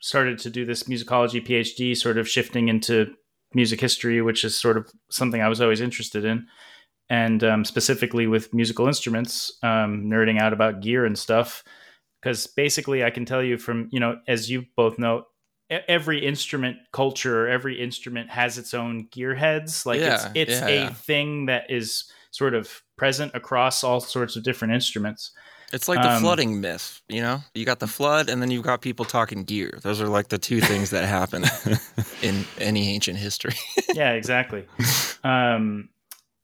started 0.00 0.38
to 0.40 0.50
do 0.50 0.64
this 0.64 0.84
musicology 0.84 1.46
PhD, 1.46 1.96
sort 1.96 2.18
of 2.18 2.28
shifting 2.28 2.68
into 2.68 3.14
music 3.56 3.80
history, 3.80 4.22
which 4.22 4.44
is 4.44 4.54
sort 4.54 4.76
of 4.76 4.88
something 5.10 5.40
I 5.40 5.48
was 5.48 5.60
always 5.60 5.80
interested 5.80 6.24
in, 6.24 6.46
and 7.10 7.42
um, 7.42 7.64
specifically 7.64 8.28
with 8.28 8.54
musical 8.54 8.86
instruments, 8.86 9.58
um, 9.64 10.04
nerding 10.04 10.38
out 10.38 10.52
about 10.52 10.80
gear 10.80 11.04
and 11.04 11.18
stuff. 11.18 11.64
Because 12.22 12.46
basically, 12.46 13.02
I 13.02 13.10
can 13.10 13.24
tell 13.24 13.42
you 13.42 13.58
from 13.58 13.88
you 13.90 13.98
know, 13.98 14.18
as 14.28 14.50
you 14.50 14.66
both 14.76 14.98
know, 14.98 15.24
every 15.70 16.24
instrument 16.24 16.76
culture, 16.92 17.48
every 17.48 17.80
instrument 17.80 18.30
has 18.30 18.58
its 18.58 18.74
own 18.74 19.08
gear 19.10 19.34
heads. 19.34 19.86
Like 19.86 20.00
Yeah, 20.00 20.14
it's 20.14 20.26
it's 20.34 20.60
yeah, 20.60 20.68
a 20.68 20.74
yeah. 20.74 20.92
thing 20.92 21.46
that 21.46 21.64
is 21.70 22.04
sort 22.30 22.54
of 22.54 22.82
present 22.98 23.32
across 23.34 23.82
all 23.82 24.00
sorts 24.00 24.36
of 24.36 24.42
different 24.42 24.74
instruments. 24.74 25.32
It's 25.72 25.88
like 25.88 26.00
the 26.00 26.12
Um, 26.12 26.22
flooding 26.22 26.60
myth, 26.60 27.02
you 27.08 27.20
know? 27.20 27.42
You 27.54 27.64
got 27.64 27.80
the 27.80 27.86
flood 27.86 28.28
and 28.28 28.40
then 28.40 28.50
you've 28.50 28.62
got 28.62 28.82
people 28.82 29.04
talking 29.04 29.44
gear. 29.44 29.78
Those 29.82 30.00
are 30.00 30.08
like 30.08 30.28
the 30.28 30.38
two 30.38 30.60
things 30.60 30.90
that 30.90 31.04
happen 31.04 31.44
in 32.22 32.44
any 32.58 32.88
ancient 32.94 33.18
history. 33.18 33.54
yeah, 33.94 34.12
exactly. 34.12 34.64
Um, 35.24 35.88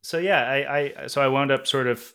so 0.02 0.18
yeah, 0.18 0.42
I, 0.42 0.78
I 0.78 1.06
so 1.06 1.20
I 1.22 1.28
wound 1.28 1.52
up 1.52 1.66
sort 1.66 1.86
of 1.86 2.12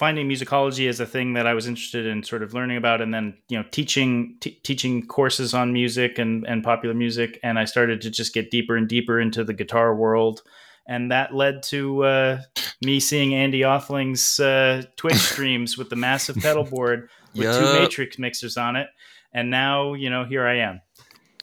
finding 0.00 0.28
musicology 0.28 0.88
as 0.88 0.98
a 0.98 1.06
thing 1.06 1.34
that 1.34 1.46
I 1.46 1.52
was 1.52 1.66
interested 1.66 2.06
in 2.06 2.22
sort 2.24 2.42
of 2.42 2.54
learning 2.54 2.78
about, 2.78 3.00
and 3.00 3.12
then 3.14 3.36
you 3.48 3.58
know 3.58 3.64
teaching 3.70 4.36
t- 4.40 4.58
teaching 4.64 5.06
courses 5.06 5.54
on 5.54 5.72
music 5.72 6.18
and 6.18 6.44
and 6.48 6.64
popular 6.64 6.94
music, 6.94 7.38
and 7.42 7.58
I 7.58 7.66
started 7.66 8.00
to 8.00 8.10
just 8.10 8.34
get 8.34 8.50
deeper 8.50 8.76
and 8.76 8.88
deeper 8.88 9.20
into 9.20 9.44
the 9.44 9.54
guitar 9.54 9.94
world. 9.94 10.42
And 10.90 11.12
that 11.12 11.32
led 11.32 11.62
to 11.64 12.02
uh, 12.04 12.40
me 12.82 12.98
seeing 12.98 13.32
Andy 13.32 13.62
Othling's 13.62 14.40
uh, 14.40 14.82
Twitch 14.96 15.14
streams 15.32 15.78
with 15.78 15.88
the 15.88 15.94
massive 15.94 16.34
pedal 16.36 16.64
board 16.64 17.08
with 17.32 17.46
two 17.56 17.80
matrix 17.80 18.18
mixers 18.18 18.56
on 18.56 18.74
it. 18.74 18.88
And 19.32 19.50
now, 19.50 19.94
you 19.94 20.10
know, 20.10 20.24
here 20.24 20.44
I 20.44 20.56
am. 20.58 20.80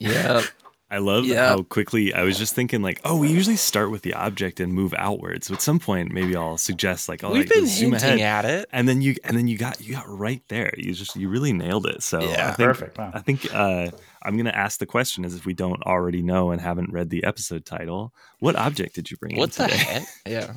yeah. 0.02 0.44
I 0.90 1.00
love 1.00 1.26
Yeah. 1.26 1.50
how 1.50 1.64
quickly 1.64 2.14
I 2.14 2.24
was 2.24 2.38
just 2.38 2.54
thinking 2.56 2.82
like, 2.82 3.02
oh, 3.04 3.18
we 3.18 3.30
usually 3.30 3.58
start 3.58 3.92
with 3.92 4.04
the 4.04 4.14
object 4.14 4.62
and 4.62 4.72
move 4.74 4.94
outwards. 4.98 5.48
So 5.48 5.54
at 5.54 5.62
some 5.62 5.80
point, 5.80 6.14
maybe 6.14 6.34
I'll 6.36 6.58
suggest 6.58 7.10
like, 7.10 7.26
oh, 7.26 7.32
We've 7.32 7.40
like, 7.42 7.50
been 7.50 7.68
zoom 7.68 7.92
hinting 7.92 8.22
ahead. 8.22 8.46
at 8.46 8.52
it. 8.52 8.70
and 8.72 8.88
then 8.88 9.02
you 9.02 9.16
and 9.26 9.36
then 9.38 9.48
you 9.48 9.58
got 9.58 9.82
you 9.82 9.94
got 9.94 10.08
right 10.08 10.42
there. 10.48 10.74
You 10.78 10.94
just 10.94 11.16
you 11.18 11.28
really 11.28 11.52
nailed 11.52 11.88
it. 11.88 12.04
So 12.04 12.22
Yeah, 12.22 12.50
I 12.50 12.52
think, 12.54 12.68
perfect. 12.70 12.98
Wow. 12.98 13.12
I 13.14 13.20
think 13.20 13.54
uh, 13.54 13.90
I'm 14.24 14.38
gonna 14.38 14.52
ask 14.52 14.80
the 14.80 14.86
question 14.86 15.26
as 15.26 15.36
if 15.36 15.46
we 15.46 15.54
don't 15.54 15.84
already 15.84 16.22
know 16.22 16.52
and 16.52 16.62
haven't 16.62 16.94
read 16.94 17.10
the 17.10 17.24
episode 17.26 17.66
title. 17.66 18.14
What 18.40 18.56
object 18.56 18.96
did 18.96 19.12
you 19.12 19.18
bring? 19.18 19.34
in 19.34 19.40
What 19.40 19.52
the 19.52 19.64
today? 19.64 19.78
heck? 19.78 20.08
Yeah. 20.26 20.54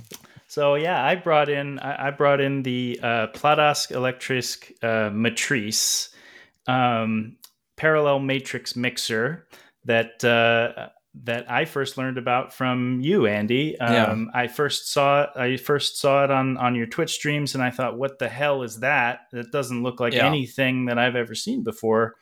So 0.46 0.76
yeah, 0.76 1.04
I 1.04 1.16
brought 1.16 1.48
in 1.48 1.80
I, 1.80 2.06
I 2.06 2.10
brought 2.12 2.40
in 2.40 2.62
the 2.62 3.00
uh, 3.02 3.26
Pladask 3.34 3.90
Elektrisk 3.90 4.70
uh, 4.82 5.10
Matrise 5.10 6.08
um, 6.68 7.36
parallel 7.76 8.20
matrix 8.20 8.76
mixer 8.76 9.46
that 9.84 10.22
uh, 10.24 10.88
that 11.24 11.50
I 11.50 11.64
first 11.64 11.98
learned 11.98 12.18
about 12.18 12.52
from 12.52 13.00
you, 13.00 13.26
Andy. 13.26 13.78
Um, 13.80 14.30
I 14.32 14.46
first 14.46 14.92
saw 14.92 15.26
I 15.34 15.56
first 15.56 15.98
saw 15.98 16.24
it 16.24 16.30
on 16.30 16.56
on 16.56 16.74
your 16.74 16.86
Twitch 16.86 17.12
streams, 17.14 17.54
and 17.54 17.62
I 17.64 17.70
thought, 17.70 17.98
what 17.98 18.18
the 18.18 18.28
hell 18.28 18.62
is 18.62 18.80
that? 18.80 19.20
That 19.32 19.50
doesn't 19.52 19.82
look 19.82 20.00
like 20.00 20.12
Yeah. 20.12 20.26
anything 20.26 20.86
that 20.86 20.98
I've 20.98 21.16
ever 21.16 21.34
seen 21.34 21.64
before. 21.64 22.14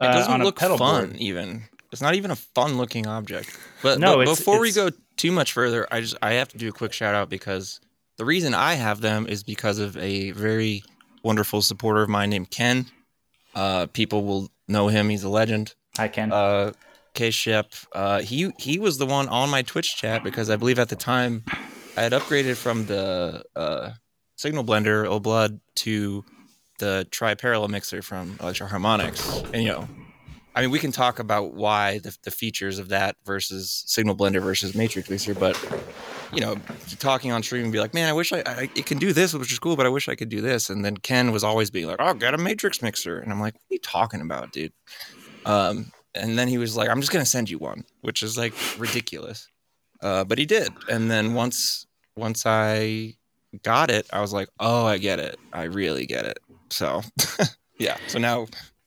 It 0.00 0.06
uh, 0.06 0.12
doesn't 0.12 0.42
look 0.44 0.60
fun, 0.60 0.78
board. 0.78 1.16
even. 1.16 1.64
It's 1.90 2.02
not 2.02 2.14
even 2.14 2.30
a 2.30 2.36
fun 2.36 2.76
looking 2.76 3.06
object. 3.06 3.58
But, 3.82 3.98
No, 3.98 4.16
but 4.16 4.20
it's- 4.22 4.38
before 4.38 4.60
we 4.60 4.70
go 4.72 4.90
too 5.16 5.32
much 5.32 5.52
further, 5.52 5.88
I 5.90 6.00
just 6.02 6.16
I 6.22 6.34
have 6.34 6.48
to 6.50 6.58
do 6.58 6.68
a 6.68 6.72
quick 6.72 6.92
shout 6.92 7.14
out 7.14 7.28
because 7.30 7.80
the 8.18 8.24
reason 8.24 8.52
I 8.54 8.74
have 8.74 9.00
them 9.00 9.26
is 9.26 9.42
because 9.42 9.78
of 9.78 9.96
a 9.96 10.30
very 10.32 10.82
wonderful 11.24 11.62
supporter 11.62 12.02
of 12.02 12.08
mine 12.08 12.30
named 12.30 12.50
Ken. 12.50 12.86
Uh, 13.54 13.86
people 13.86 14.24
will 14.24 14.50
know 14.68 14.86
him; 14.88 15.08
he's 15.08 15.24
a 15.24 15.28
legend. 15.28 15.74
I 15.98 16.06
can. 16.08 16.30
Uh, 16.32 16.72
K 17.18 17.32
Shep. 17.32 17.72
Uh, 17.92 18.20
he 18.20 18.52
he 18.60 18.78
was 18.78 18.98
the 18.98 19.06
one 19.06 19.28
on 19.28 19.50
my 19.50 19.62
Twitch 19.62 19.96
chat 19.96 20.22
because 20.22 20.50
I 20.50 20.56
believe 20.56 20.78
at 20.78 20.88
the 20.88 20.94
time 20.94 21.42
I 21.96 22.02
had 22.02 22.12
upgraded 22.12 22.54
from 22.54 22.86
the 22.86 23.42
uh, 23.56 23.90
Signal 24.36 24.62
Blender 24.62 25.04
O 25.04 25.18
Blood 25.18 25.58
to 25.76 26.24
the 26.78 27.08
Tri 27.10 27.34
Parallel 27.34 27.68
mixer 27.68 28.02
from 28.02 28.36
Electro-Harmonix, 28.38 29.52
and 29.52 29.64
you 29.64 29.68
know, 29.68 29.88
I 30.54 30.60
mean, 30.60 30.70
we 30.70 30.78
can 30.78 30.92
talk 30.92 31.18
about 31.18 31.54
why 31.54 31.98
the, 31.98 32.16
the 32.22 32.30
features 32.30 32.78
of 32.78 32.90
that 32.90 33.16
versus 33.26 33.82
Signal 33.88 34.16
Blender 34.16 34.40
versus 34.40 34.76
Matrix 34.76 35.10
Mixer, 35.10 35.34
but 35.34 35.58
you 36.32 36.40
know, 36.40 36.54
talking 37.00 37.32
on 37.32 37.42
stream 37.42 37.64
and 37.64 37.72
be 37.72 37.80
like, 37.80 37.94
man, 37.94 38.08
I 38.08 38.12
wish 38.12 38.32
I, 38.32 38.44
I 38.46 38.70
it 38.76 38.86
can 38.86 38.98
do 38.98 39.12
this, 39.12 39.34
which 39.34 39.50
is 39.50 39.58
cool, 39.58 39.74
but 39.74 39.86
I 39.86 39.88
wish 39.88 40.08
I 40.08 40.14
could 40.14 40.28
do 40.28 40.40
this. 40.40 40.70
And 40.70 40.84
then 40.84 40.96
Ken 40.96 41.32
was 41.32 41.42
always 41.42 41.68
being 41.68 41.88
like, 41.88 41.96
oh, 41.98 42.14
get 42.14 42.32
a 42.32 42.38
Matrix 42.38 42.80
Mixer, 42.80 43.18
and 43.18 43.32
I'm 43.32 43.40
like, 43.40 43.54
what 43.54 43.62
are 43.72 43.74
you 43.74 43.80
talking 43.80 44.20
about, 44.20 44.52
dude? 44.52 44.72
Um, 45.44 45.90
and 46.18 46.38
then 46.38 46.48
he 46.48 46.58
was 46.58 46.76
like, 46.76 46.88
I'm 46.88 47.00
just 47.00 47.12
gonna 47.12 47.24
send 47.24 47.48
you 47.50 47.58
one, 47.58 47.84
which 48.02 48.22
is 48.22 48.36
like 48.36 48.52
ridiculous. 48.78 49.48
Uh, 50.02 50.24
but 50.24 50.38
he 50.38 50.46
did, 50.46 50.68
and 50.90 51.10
then 51.10 51.34
once 51.34 51.86
once 52.16 52.44
I 52.46 53.14
got 53.62 53.90
it, 53.90 54.06
I 54.12 54.20
was 54.20 54.32
like, 54.32 54.48
oh, 54.60 54.86
I 54.86 54.98
get 54.98 55.18
it. 55.18 55.38
I 55.52 55.64
really 55.64 56.06
get 56.06 56.24
it. 56.24 56.38
So 56.70 57.02
yeah. 57.78 57.96
So 58.08 58.18
now 58.18 58.46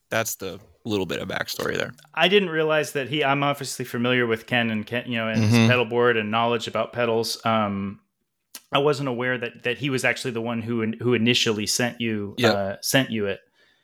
that's 0.09 0.35
the 0.35 0.59
little 0.83 1.05
bit 1.05 1.19
of 1.21 1.27
backstory 1.27 1.77
there. 1.77 1.93
I 2.13 2.27
didn't 2.27 2.49
realize 2.49 2.93
that 2.93 3.07
he. 3.09 3.23
I'm 3.23 3.43
obviously 3.43 3.85
familiar 3.85 4.25
with 4.27 4.45
Ken 4.47 4.69
and 4.71 4.85
Ken, 4.85 5.03
you 5.07 5.17
know, 5.17 5.27
and 5.27 5.41
Mhm. 5.43 5.47
his 5.49 5.67
pedal 5.69 5.85
board 5.85 6.17
and 6.17 6.31
knowledge 6.31 6.67
about 6.67 6.91
pedals. 6.93 7.43
Um, 7.45 7.99
I 8.71 8.77
wasn't 8.79 9.09
aware 9.09 9.37
that 9.37 9.63
that 9.63 9.77
he 9.77 9.89
was 9.89 10.03
actually 10.05 10.31
the 10.31 10.41
one 10.41 10.61
who 10.61 10.91
who 11.01 11.13
initially 11.13 11.67
sent 11.67 11.99
you 12.01 12.35
Yep. 12.37 12.55
uh, 12.55 12.75
sent 12.81 13.09
you 13.11 13.25
it. 13.27 13.39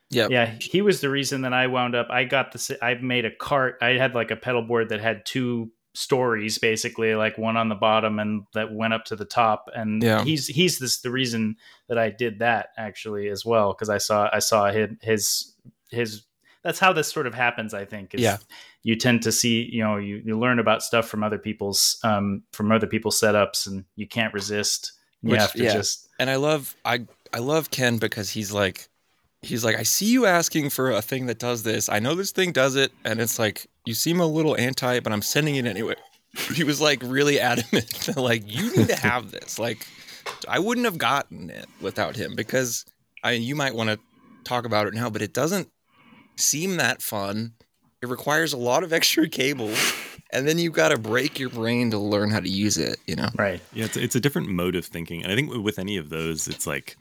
Yep. 0.10 0.30
Yeah, 0.32 0.46
he 0.62 0.82
was 0.82 1.02
the 1.02 1.10
reason 1.10 1.42
that 1.42 1.54
I 1.54 1.68
wound 1.68 1.96
up. 1.96 2.08
I 2.10 2.24
got 2.24 2.52
this. 2.54 2.72
I 2.82 2.96
made 2.96 3.26
a 3.26 3.36
cart. 3.36 3.78
I 3.82 3.92
had 3.98 4.16
like 4.16 4.32
a 4.32 4.36
pedal 4.38 4.62
board 4.62 4.90
that 4.90 5.02
had 5.02 5.26
two 5.26 5.70
stories, 5.96 6.58
basically, 6.60 7.16
like 7.16 7.38
one 7.38 7.58
on 7.58 7.70
the 7.70 7.76
bottom 7.76 8.20
and 8.20 8.44
that 8.54 8.72
went 8.74 8.94
up 8.94 9.04
to 9.06 9.16
the 9.16 9.26
top. 9.26 9.66
And 9.76 10.02
Yeah. 10.02 10.24
he's 10.24 10.48
he's 10.48 10.80
this 10.80 11.02
the 11.02 11.12
reason 11.12 11.56
that 11.90 11.98
I 11.98 12.10
did 12.12 12.40
that 12.40 12.70
actually 12.78 13.28
as 13.30 13.46
well 13.46 13.74
because 13.74 13.90
I 13.90 13.98
saw 13.98 14.30
I 14.32 14.40
saw 14.40 14.72
his 14.72 14.90
his 15.02 15.54
his. 15.92 16.24
That's 16.64 16.80
how 16.80 16.92
this 16.94 17.12
sort 17.12 17.28
of 17.28 17.34
happens. 17.34 17.74
I 17.74 17.84
think. 17.86 18.14
Is 18.14 18.22
Yeah. 18.22 18.38
You 18.84 18.96
tend 18.96 19.24
to 19.24 19.32
see, 19.34 19.68
you 19.70 19.84
know, 19.84 19.98
you, 19.98 20.22
you 20.24 20.40
learn 20.40 20.60
about 20.60 20.82
stuff 20.84 21.08
from 21.10 21.24
other 21.24 21.38
people's 21.38 22.00
um 22.04 22.44
from 22.54 22.72
other 22.72 22.88
people's 22.88 23.20
setups, 23.20 23.68
and 23.68 23.84
you 23.96 24.08
can't 24.08 24.34
resist. 24.34 24.94
You 25.22 25.32
Which- 25.32 25.42
have 25.42 25.52
to 25.54 25.64
yeah. 25.64 25.74
just 25.74 26.08
and 26.20 26.30
I 26.30 26.36
love 26.38 26.76
I 26.86 27.06
I 27.34 27.40
love 27.40 27.72
Ken 27.72 27.98
because 27.98 28.30
he's 28.30 28.52
like 28.54 28.88
he's 29.48 29.64
like 29.64 29.78
I 29.78 29.84
see 29.84 30.08
you 30.08 30.26
asking 30.26 30.70
for 30.70 30.92
a 30.92 31.02
thing 31.02 31.26
that 31.28 31.40
does 31.40 31.64
this. 31.64 31.90
I 31.90 32.00
know 32.00 32.16
this 32.16 32.32
thing 32.32 32.52
does 32.52 32.76
it 32.76 32.92
and 33.04 33.20
it's 33.20 33.40
like 33.40 33.68
you 33.86 33.94
seem 33.94 34.20
a 34.20 34.26
little 34.26 34.58
anti 34.58 35.00
but 35.00 35.12
I'm 35.12 35.22
sending 35.22 35.56
it 35.56 35.66
anyway. 35.66 35.96
He 36.54 36.64
was 36.64 36.80
like 36.80 37.02
really 37.04 37.40
adamant 37.40 38.16
like 38.18 38.44
you 38.46 38.76
need 38.76 38.90
to 38.90 38.96
have 38.96 39.32
this. 39.32 39.58
Like 39.58 39.88
I 40.48 40.60
wouldn't 40.60 40.86
have 40.86 41.00
gotten 41.00 41.50
it 41.50 41.66
without 41.82 42.16
him 42.16 42.36
because 42.36 42.86
I 43.24 43.32
mean, 43.32 43.42
you 43.42 43.56
might 43.56 43.74
want 43.74 43.90
to 43.90 44.00
talk 44.44 44.66
about 44.66 44.86
it 44.86 44.94
now 44.94 45.10
but 45.10 45.24
it 45.24 45.34
doesn't 45.34 45.70
seem 46.36 46.78
that 46.78 47.02
fun. 47.02 47.54
It 48.04 48.10
requires 48.10 48.54
a 48.54 48.58
lot 48.58 48.84
of 48.84 48.94
extra 49.00 49.28
cables 49.28 49.80
and 50.32 50.48
then 50.48 50.60
you've 50.60 50.74
got 50.74 50.90
to 50.90 51.00
break 51.00 51.40
your 51.40 51.50
brain 51.50 51.90
to 51.92 51.98
learn 51.98 52.30
how 52.30 52.42
to 52.42 52.50
use 52.50 52.78
it, 52.78 52.98
you 53.08 53.16
know. 53.16 53.30
right. 53.36 53.62
Yeah, 53.74 53.86
it's, 53.86 53.98
it's 53.98 54.16
a 54.16 54.20
different 54.20 54.50
mode 54.50 54.76
of 54.76 54.86
thinking. 54.86 55.24
And 55.24 55.32
I 55.32 55.36
think 55.36 55.52
with 55.54 55.80
any 55.80 55.98
of 55.98 56.10
those, 56.10 56.48
it's 56.48 56.68
like 56.68 56.98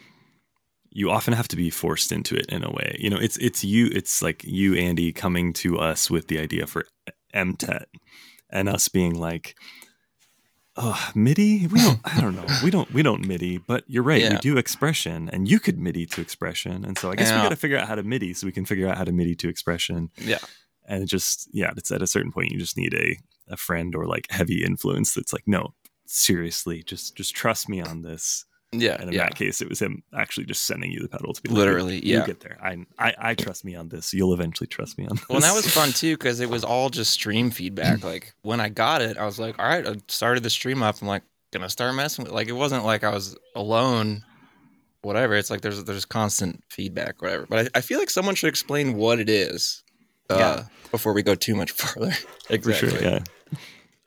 you 0.97 1.11
often 1.11 1.35
have 1.35 1.47
to 1.49 1.57
be 1.57 1.69
forced 1.69 2.11
into 2.11 2.35
it 2.35 2.47
in 2.47 2.65
a 2.65 2.71
way. 2.71 2.97
You 2.99 3.11
know, 3.11 3.19
it's 3.19 3.37
it's 3.37 3.63
you, 3.63 3.91
it's 3.93 4.23
like 4.23 4.43
you, 4.45 4.75
Andy, 4.75 5.13
coming 5.13 5.53
to 5.55 5.79
us 5.79 6.11
with 6.11 6.29
the 6.29 6.39
idea 6.39 6.67
for 6.67 6.87
MTET 7.35 7.85
and 8.49 8.67
us 8.67 8.89
being 8.89 9.15
like, 9.15 9.57
oh, 10.75 11.11
MIDI? 11.15 11.67
We 11.67 11.81
don't, 11.81 12.01
I 12.03 12.19
don't 12.23 12.35
know. 12.35 12.47
We 12.65 12.71
don't, 12.71 12.91
we 12.95 13.03
don't 13.03 13.27
MIDI, 13.27 13.59
but 13.59 13.85
you're 13.87 14.03
right. 14.03 14.31
We 14.31 14.39
do 14.39 14.57
expression 14.57 15.29
and 15.31 15.47
you 15.47 15.61
could 15.61 15.79
MIDI 15.79 16.07
to 16.07 16.23
expression. 16.23 16.83
And 16.83 16.97
so 16.97 17.11
I 17.11 17.15
guess 17.15 17.31
we 17.31 17.37
got 17.37 17.51
to 17.51 17.57
figure 17.57 17.77
out 17.77 17.89
how 17.89 17.97
to 17.97 18.03
MIDI 18.03 18.33
so 18.33 18.47
we 18.47 18.53
can 18.53 18.65
figure 18.65 18.89
out 18.89 18.97
how 18.97 19.05
to 19.05 19.13
MIDI 19.13 19.35
to 19.37 19.51
expression. 19.51 20.09
Yeah. 20.17 20.39
And 20.89 21.03
it 21.03 21.07
just, 21.07 21.47
yeah, 21.53 21.73
it's 21.77 21.93
at 21.93 22.01
a 22.01 22.07
certain 22.07 22.33
point, 22.33 22.53
you 22.53 22.59
just 22.59 22.79
need 22.79 22.95
a, 22.95 23.19
a 23.53 23.59
friend 23.59 23.95
or 23.95 24.07
like 24.07 24.29
heavy 24.31 24.65
influence 24.65 25.13
that's 25.13 25.35
like, 25.35 25.45
no, 25.47 25.75
seriously, 26.07 26.83
just 26.83 27.17
just 27.17 27.35
trust 27.35 27.69
me 27.69 27.83
on 27.83 28.01
this. 28.01 28.47
Yeah. 28.73 28.97
And 28.99 29.09
in 29.09 29.15
yeah. 29.15 29.25
that 29.25 29.37
case, 29.37 29.61
it 29.61 29.69
was 29.69 29.81
him 29.81 30.03
actually 30.15 30.45
just 30.47 30.67
sending 30.67 30.91
you 30.91 31.01
the 31.01 31.09
pedal 31.09 31.33
to 31.33 31.41
be 31.41 31.49
like, 31.49 31.57
Literally, 31.57 32.05
you, 32.05 32.15
yeah. 32.15 32.21
You 32.21 32.27
get 32.27 32.41
there. 32.41 32.59
I, 32.61 32.85
I 32.99 33.15
I 33.19 33.35
trust 33.35 33.65
me 33.65 33.75
on 33.75 33.89
this. 33.89 34.13
You'll 34.13 34.35
eventually 34.35 34.67
trust 34.67 34.99
me 34.99 35.07
on 35.07 35.17
this. 35.17 35.29
Well, 35.29 35.41
that 35.41 35.55
was 35.55 35.67
fun 35.73 35.91
too 35.93 36.17
because 36.17 36.41
it 36.41 36.51
was 36.51 36.65
all 36.65 36.91
just 36.91 37.13
stream 37.13 37.51
feedback. 37.51 38.03
Like 38.05 38.35
when 38.43 38.61
I 38.61 38.69
got 38.69 39.03
it, 39.03 39.17
I 39.17 39.25
was 39.25 39.39
like, 39.39 39.59
all 39.59 39.67
right, 39.67 39.87
I 39.87 39.97
started 40.09 40.43
the 40.43 40.51
stream 40.51 40.83
up. 40.83 41.01
I'm 41.01 41.09
like, 41.09 41.23
gonna 41.53 41.71
start 41.71 41.95
messing 41.95 42.25
with. 42.25 42.33
Like 42.33 42.49
it 42.49 42.53
wasn't 42.53 42.85
like 42.85 43.05
I 43.05 43.11
was 43.11 43.37
alone. 43.55 44.25
Whatever. 45.03 45.35
It's 45.35 45.51
like 45.51 45.61
there's 45.61 45.85
there's 45.85 46.05
constant 46.05 46.65
feedback, 46.69 47.23
whatever. 47.23 47.47
But 47.49 47.67
I, 47.67 47.79
I 47.79 47.81
feel 47.81 47.99
like 47.99 48.11
someone 48.11 48.35
should 48.35 48.49
explain 48.49 48.95
what 48.97 49.21
it 49.21 49.29
is. 49.29 49.85
Uh, 50.29 50.37
Yeah. 50.39 50.65
Before 50.91 51.13
we 51.13 51.23
go 51.23 51.35
too 51.35 51.55
much 51.55 51.71
further. 51.73 52.11
for 52.11 52.53
exactly. 52.55 52.91
sure. 52.91 53.03
Yeah. 53.03 53.21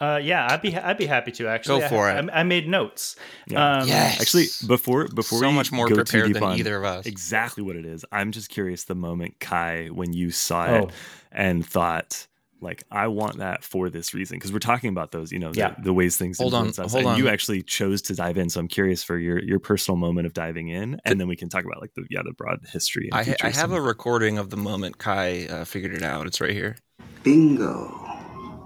Uh, 0.01 0.17
yeah, 0.23 0.47
I'd 0.49 0.61
be 0.61 0.75
I'd 0.77 0.97
be 0.97 1.05
happy 1.05 1.31
to 1.33 1.47
actually. 1.49 1.81
Go 1.81 1.89
for 1.89 2.07
I, 2.09 2.19
it. 2.19 2.29
I, 2.31 2.39
I 2.39 2.43
made 2.43 2.67
notes. 2.69 3.15
Yeah. 3.47 3.79
Um, 3.81 3.87
Yes. 3.87 4.21
Actually, 4.21 4.45
before 4.67 5.07
before 5.09 5.39
so 5.39 5.49
we 5.49 5.53
much 5.53 5.71
more 5.73 5.87
go 5.89 5.95
prepared 5.95 6.33
than 6.33 6.43
on 6.43 6.57
either 6.57 6.77
of 6.77 6.85
us. 6.85 7.05
exactly 7.05 7.63
what 7.63 7.75
it 7.75 7.85
is, 7.85 8.05
I'm 8.11 8.31
just 8.31 8.49
curious 8.49 8.85
the 8.85 8.95
moment 8.95 9.39
Kai 9.39 9.87
when 9.87 10.13
you 10.13 10.31
saw 10.31 10.67
Oh. 10.67 10.75
it 10.75 10.89
and 11.33 11.65
thought, 11.65 12.27
like 12.61 12.83
I 12.91 13.07
want 13.07 13.39
that 13.39 13.61
for 13.65 13.89
this 13.89 14.13
reason 14.13 14.37
because 14.37 14.53
we're 14.53 14.59
talking 14.59 14.89
about 14.89 15.11
those, 15.11 15.33
you 15.33 15.39
know, 15.39 15.51
Yeah. 15.53 15.73
the, 15.77 15.83
the 15.85 15.93
ways 15.93 16.15
things 16.15 16.37
Hold 16.37 16.53
on, 16.53 16.69
us. 16.69 16.77
hold 16.77 17.05
and 17.05 17.17
you 17.17 17.27
actually 17.27 17.61
chose 17.63 18.01
to 18.03 18.15
dive 18.15 18.37
in, 18.37 18.49
so 18.49 18.61
I'm 18.61 18.69
curious 18.69 19.03
for 19.03 19.17
your 19.17 19.43
your 19.43 19.59
personal 19.59 19.97
moment 19.97 20.27
of 20.27 20.33
diving 20.33 20.69
in, 20.69 21.01
and 21.03 21.19
then 21.19 21.27
we 21.27 21.35
can 21.35 21.49
talk 21.49 21.65
about 21.65 21.81
like 21.81 21.93
the 21.95 22.05
yeah 22.09 22.21
the 22.23 22.31
broad 22.31 22.59
history. 22.71 23.09
And 23.11 23.35
I, 23.41 23.47
I 23.47 23.49
have 23.49 23.73
a 23.73 23.81
recording 23.81 24.37
of 24.37 24.49
the 24.49 24.57
moment 24.57 24.97
Kai 24.97 25.45
uh, 25.47 25.65
figured 25.65 25.93
it 25.93 26.03
out. 26.03 26.25
It's 26.25 26.39
right 26.39 26.51
here. 26.51 26.77
Bingo. 27.23 28.18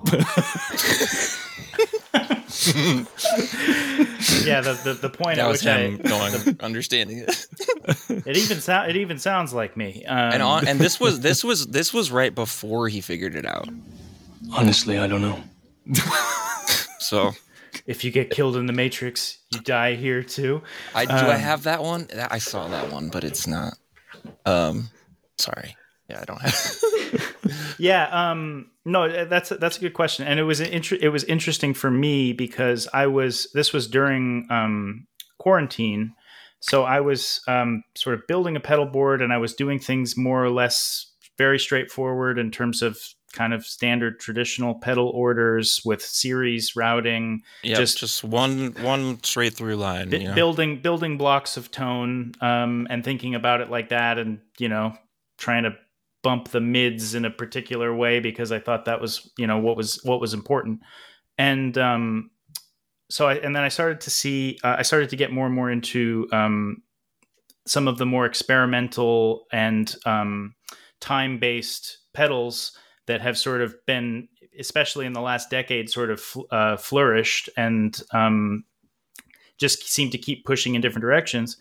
yeah, 4.46 4.62
the, 4.62 4.80
the, 4.84 4.98
the 5.02 5.10
point 5.10 5.38
That 5.38 5.46
at 5.46 5.48
was 5.50 5.62
which 5.62 5.68
I 5.68 5.80
him 5.80 5.98
going, 5.98 6.58
understanding 6.62 7.20
it. 7.20 7.48
it 8.26 8.38
even 8.38 8.60
sound 8.62 8.90
it 8.90 8.96
even 8.98 9.18
sounds 9.20 9.54
like 9.54 9.76
me. 9.78 10.06
Um, 10.06 10.34
and 10.34 10.44
on, 10.44 10.68
and 10.68 10.80
this 10.80 11.00
was 11.00 11.20
this 11.22 11.44
was 11.44 11.68
this 11.68 11.94
was 11.94 12.12
right 12.12 12.34
before 12.34 12.88
he 12.90 13.02
figured 13.02 13.36
it 13.36 13.46
out. 13.46 13.68
Honestly, 14.54 14.98
I 15.00 15.08
don't 15.08 15.22
know. 15.22 15.40
So 17.00 17.32
if 17.86 18.04
you 18.04 18.12
get 18.12 18.30
killed 18.30 18.56
in 18.56 18.66
the 18.66 18.74
Matrix, 18.74 19.40
you 19.52 19.60
die 19.62 19.96
here 19.96 20.24
too. 20.24 20.62
I 20.94 21.06
do 21.06 21.14
I 21.14 21.36
Um, 21.36 21.40
have 21.40 21.64
that 21.64 21.82
one? 21.82 22.08
I 22.30 22.38
saw 22.38 22.68
that 22.68 22.92
one, 22.92 23.10
but 23.10 23.24
it's 23.24 23.48
not. 23.48 23.74
Um, 24.46 24.90
sorry. 25.38 25.76
Yeah, 26.10 26.22
I 26.22 26.26
don't 26.26 26.42
have. 26.42 26.82
Yeah, 27.80 28.08
um, 28.32 28.68
no, 28.86 29.26
that's 29.26 29.50
that's 29.50 29.78
a 29.78 29.80
good 29.82 29.94
question, 29.94 30.26
and 30.28 30.40
it 30.40 30.44
was 30.44 30.60
an 30.60 30.68
inter- 30.68 30.98
it 31.02 31.10
was 31.10 31.24
interesting 31.26 31.74
for 31.74 31.90
me 31.92 32.32
because 32.34 32.88
I 32.94 33.08
was 33.08 33.48
this 33.54 33.74
was 33.74 33.88
during 33.88 34.48
um, 34.50 35.08
quarantine, 35.40 36.14
so 36.60 36.84
I 36.84 37.02
was 37.02 37.42
um, 37.48 37.84
sort 37.96 38.16
of 38.16 38.22
building 38.28 38.56
a 38.56 38.60
pedal 38.60 38.86
board, 38.86 39.22
and 39.22 39.34
I 39.34 39.38
was 39.38 39.54
doing 39.54 39.80
things 39.80 40.16
more 40.16 40.44
or 40.44 40.50
less 40.52 41.12
very 41.38 41.60
straightforward 41.60 42.38
in 42.40 42.52
terms 42.52 42.82
of 42.82 42.98
kind 43.34 43.54
of 43.54 43.66
standard 43.66 44.20
traditional 44.20 44.76
pedal 44.76 45.10
orders 45.10 45.82
with 45.84 46.02
series 46.04 46.76
routing, 46.76 47.42
Yeah, 47.64 47.78
Just- 47.78 47.98
just 47.98 48.24
one 48.24 48.76
one 48.82 49.22
straight 49.24 49.56
through 49.56 49.76
line. 49.78 50.10
know? 50.10 50.36
building 50.36 50.82
building 50.82 51.18
blocks 51.18 51.58
of 51.58 51.72
tone, 51.72 52.34
um, 52.40 52.88
and 52.90 53.04
thinking 53.04 53.36
about 53.36 53.62
it 53.62 53.70
like 53.72 53.90
that, 53.90 54.18
and 54.20 54.40
you 54.60 54.70
know, 54.70 54.94
trying 55.38 55.64
to 55.64 55.76
bump 56.24 56.50
the 56.50 56.62
mids 56.62 57.14
in 57.14 57.26
a 57.26 57.30
particular 57.30 57.94
way 57.94 58.20
because 58.20 58.52
I 58.52 58.60
thought 58.60 58.86
that 58.86 59.02
was 59.02 59.32
you 59.38 59.46
know 59.46 59.60
what 59.60 59.78
was 59.78 60.00
what 60.04 60.20
was 60.20 60.34
important, 60.34 60.82
and 61.38 61.78
um, 61.78 62.32
so 63.10 63.28
I 63.28 63.36
and 63.36 63.56
then 63.56 63.64
I 63.64 63.70
started 63.70 64.02
to 64.02 64.10
see 64.10 64.58
uh, 64.64 64.76
I 64.80 64.82
started 64.82 65.10
to 65.10 65.16
get 65.16 65.32
more 65.32 65.46
and 65.46 65.54
more 65.54 65.70
into 65.70 66.28
um, 66.32 66.82
some 67.68 67.88
of 67.88 67.98
the 67.98 68.06
more 68.06 68.26
experimental 68.26 69.46
and 69.52 69.94
um, 70.06 70.56
time 71.00 71.38
based 71.38 72.00
pedals 72.14 72.78
that 73.08 73.22
have 73.22 73.38
sort 73.38 73.62
of 73.62 73.76
been 73.86 74.28
especially 74.60 75.06
in 75.06 75.14
the 75.14 75.22
last 75.22 75.50
decade 75.50 75.90
sort 75.90 76.12
of 76.12 76.38
uh, 76.52 76.78
flourished 76.78 77.50
and 77.58 78.02
um, 78.12 78.64
just 79.58 79.88
seem 79.88 80.10
to 80.12 80.18
keep 80.18 80.46
pushing 80.46 80.76
in 80.76 80.82
different 80.82 81.02
directions 81.02 81.58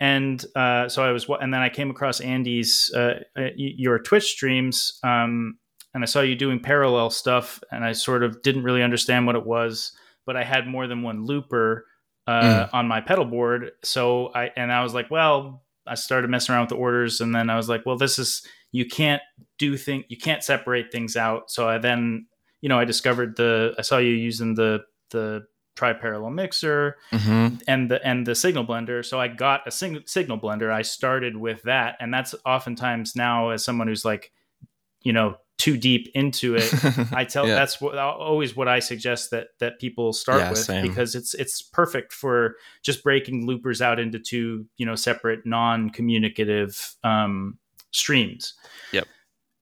and 0.00 0.44
uh, 0.56 0.88
so 0.88 1.02
I 1.02 1.12
was, 1.12 1.28
wa- 1.28 1.38
and 1.40 1.52
then 1.52 1.60
I 1.60 1.68
came 1.68 1.90
across 1.90 2.20
Andy's 2.20 2.92
uh, 2.94 3.20
uh, 3.36 3.48
your 3.56 3.98
Twitch 3.98 4.24
streams, 4.24 4.98
um, 5.02 5.58
and 5.94 6.02
I 6.02 6.06
saw 6.06 6.20
you 6.20 6.34
doing 6.34 6.60
parallel 6.60 7.10
stuff, 7.10 7.60
and 7.70 7.84
I 7.84 7.92
sort 7.92 8.22
of 8.22 8.42
didn't 8.42 8.64
really 8.64 8.82
understand 8.82 9.26
what 9.26 9.36
it 9.36 9.46
was, 9.46 9.92
but 10.26 10.36
I 10.36 10.44
had 10.44 10.66
more 10.66 10.86
than 10.86 11.02
one 11.02 11.24
looper 11.24 11.86
uh, 12.26 12.68
on 12.72 12.88
my 12.88 13.00
pedal 13.00 13.24
board, 13.24 13.72
so 13.82 14.32
I 14.34 14.50
and 14.56 14.72
I 14.72 14.82
was 14.82 14.94
like, 14.94 15.10
well, 15.10 15.62
I 15.86 15.94
started 15.94 16.30
messing 16.30 16.54
around 16.54 16.62
with 16.62 16.70
the 16.70 16.76
orders, 16.76 17.20
and 17.20 17.34
then 17.34 17.50
I 17.50 17.56
was 17.56 17.68
like, 17.68 17.84
well, 17.86 17.98
this 17.98 18.18
is 18.18 18.46
you 18.72 18.86
can't 18.86 19.22
do 19.58 19.76
thing, 19.76 20.04
you 20.08 20.16
can't 20.16 20.42
separate 20.42 20.90
things 20.90 21.16
out. 21.16 21.50
So 21.50 21.68
I 21.68 21.78
then, 21.78 22.26
you 22.60 22.68
know, 22.68 22.78
I 22.78 22.84
discovered 22.84 23.36
the, 23.36 23.72
I 23.78 23.82
saw 23.82 23.98
you 23.98 24.10
using 24.10 24.54
the 24.54 24.80
the 25.10 25.44
tri-parallel 25.76 26.30
mixer 26.30 26.96
Mhm. 27.12 27.62
and 27.66 27.90
the 27.90 28.04
and 28.06 28.26
the 28.26 28.34
signal 28.34 28.64
blender 28.64 29.04
so 29.04 29.20
i 29.20 29.28
got 29.28 29.66
a 29.66 29.70
sing- 29.70 30.02
signal 30.06 30.38
blender 30.38 30.70
i 30.72 30.82
started 30.82 31.36
with 31.36 31.62
that 31.62 31.96
and 32.00 32.12
that's 32.14 32.34
oftentimes 32.46 33.16
now 33.16 33.50
as 33.50 33.64
someone 33.64 33.88
who's 33.88 34.04
like 34.04 34.32
you 35.02 35.12
know 35.12 35.36
too 35.58 35.76
deep 35.76 36.08
into 36.14 36.56
it 36.56 36.68
i 37.12 37.24
tell 37.24 37.46
Yeah. 37.46 37.54
that's 37.54 37.80
what 37.80 37.96
always 37.98 38.54
what 38.56 38.68
i 38.68 38.78
suggest 38.80 39.30
that 39.30 39.48
that 39.60 39.78
people 39.80 40.12
start 40.12 40.40
Yeah, 40.40 40.50
with 40.50 40.58
same. 40.58 40.86
because 40.86 41.14
it's 41.14 41.32
it's 41.34 41.62
perfect 41.62 42.12
for 42.12 42.56
just 42.82 43.02
breaking 43.04 43.46
loopers 43.46 43.80
out 43.82 43.98
into 43.98 44.18
two 44.18 44.66
you 44.76 44.84
know 44.86 44.94
separate 44.96 45.44
non-communicative 45.46 46.94
um 47.04 47.58
streams 47.92 48.54
Yep. 48.92 49.06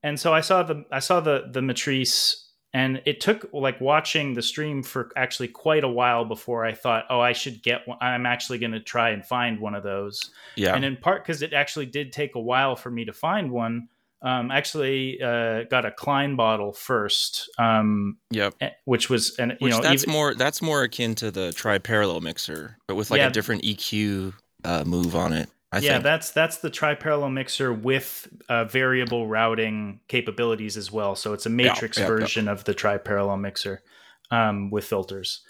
and 0.03 0.19
so 0.19 0.33
i 0.33 0.41
saw 0.41 0.63
the 0.63 0.85
i 0.91 0.99
saw 0.99 1.21
the 1.21 1.45
the 1.53 1.61
Matrise 1.61 2.42
and 2.75 3.03
it 3.05 3.21
took 3.21 3.51
like 3.53 3.81
watching 3.81 4.35
the 4.35 4.43
stream 4.43 4.83
for 4.83 5.11
actually 5.17 5.49
quite 5.49 5.85
a 5.85 5.89
while 5.89 6.25
before 6.25 6.65
I 6.65 6.73
thought, 6.73 7.05
oh, 7.11 7.21
I 7.21 7.33
should 7.33 7.63
get 7.63 7.87
one. 7.87 7.99
I'm 8.01 8.25
actually 8.27 8.59
going 8.59 8.73
to 8.73 8.81
try 8.81 9.11
and 9.11 9.25
find 9.25 9.61
one 9.61 9.75
of 9.75 9.83
those. 9.83 10.31
Yeah. 10.57 10.75
And 10.75 10.85
in 10.85 10.97
part 10.97 11.23
because 11.23 11.43
it 11.43 11.53
actually 11.53 11.87
did 11.87 12.13
take 12.13 12.35
a 12.35 12.41
while 12.41 12.77
for 12.77 12.91
me 12.91 13.05
to 13.05 13.13
find 13.13 13.51
one. 13.51 13.89
Um, 14.25 14.53
actually, 14.53 15.21
uh, 15.21 15.65
got 15.65 15.85
a 15.85 15.91
Klein 15.91 16.37
bottle 16.37 16.73
first, 16.73 17.51
um, 17.59 18.19
yep. 18.31 18.55
eh, 18.61 18.71
which 18.85 19.11
was 19.11 19.37
and 19.37 19.51
you 19.53 19.57
Which 19.67 19.73
know 19.75 19.81
that's 19.83 20.05
even- 20.05 20.13
more 20.13 20.35
that's 20.35 20.63
more 20.63 20.85
akin 20.85 21.17
to 21.17 21.33
the 21.33 21.53
tri-parallel 21.53 22.21
mixer, 22.21 22.79
but 22.87 22.95
with 22.95 23.11
like 23.11 23.19
Yeah. 23.19 23.27
a 23.27 23.31
different 23.33 23.65
EQ 23.65 24.33
uh, 24.65 24.85
move 24.87 25.17
on 25.17 25.33
it. 25.33 25.49
I 25.73 25.79
yeah, 25.79 25.93
think. 25.93 26.05
that's 26.05 26.31
that's 26.33 26.59
the 26.59 26.69
tri-parallel 26.69 27.31
mixer 27.31 27.73
with 27.73 28.29
uh, 28.51 28.65
variable 28.67 29.27
routing 29.27 30.01
capabilities 30.07 30.77
as 30.77 30.93
well. 30.93 31.17
So 31.17 31.33
it's 31.33 31.47
a 31.47 31.51
matrix 31.51 31.97
yeah, 31.97 32.05
yeah. 32.05 32.09
version 32.09 32.47
of 32.49 32.65
the 32.65 32.75
tri-parallel 32.75 33.39
mixer 33.39 33.83
um, 34.31 34.71
with 34.71 34.85
filters, 34.85 35.41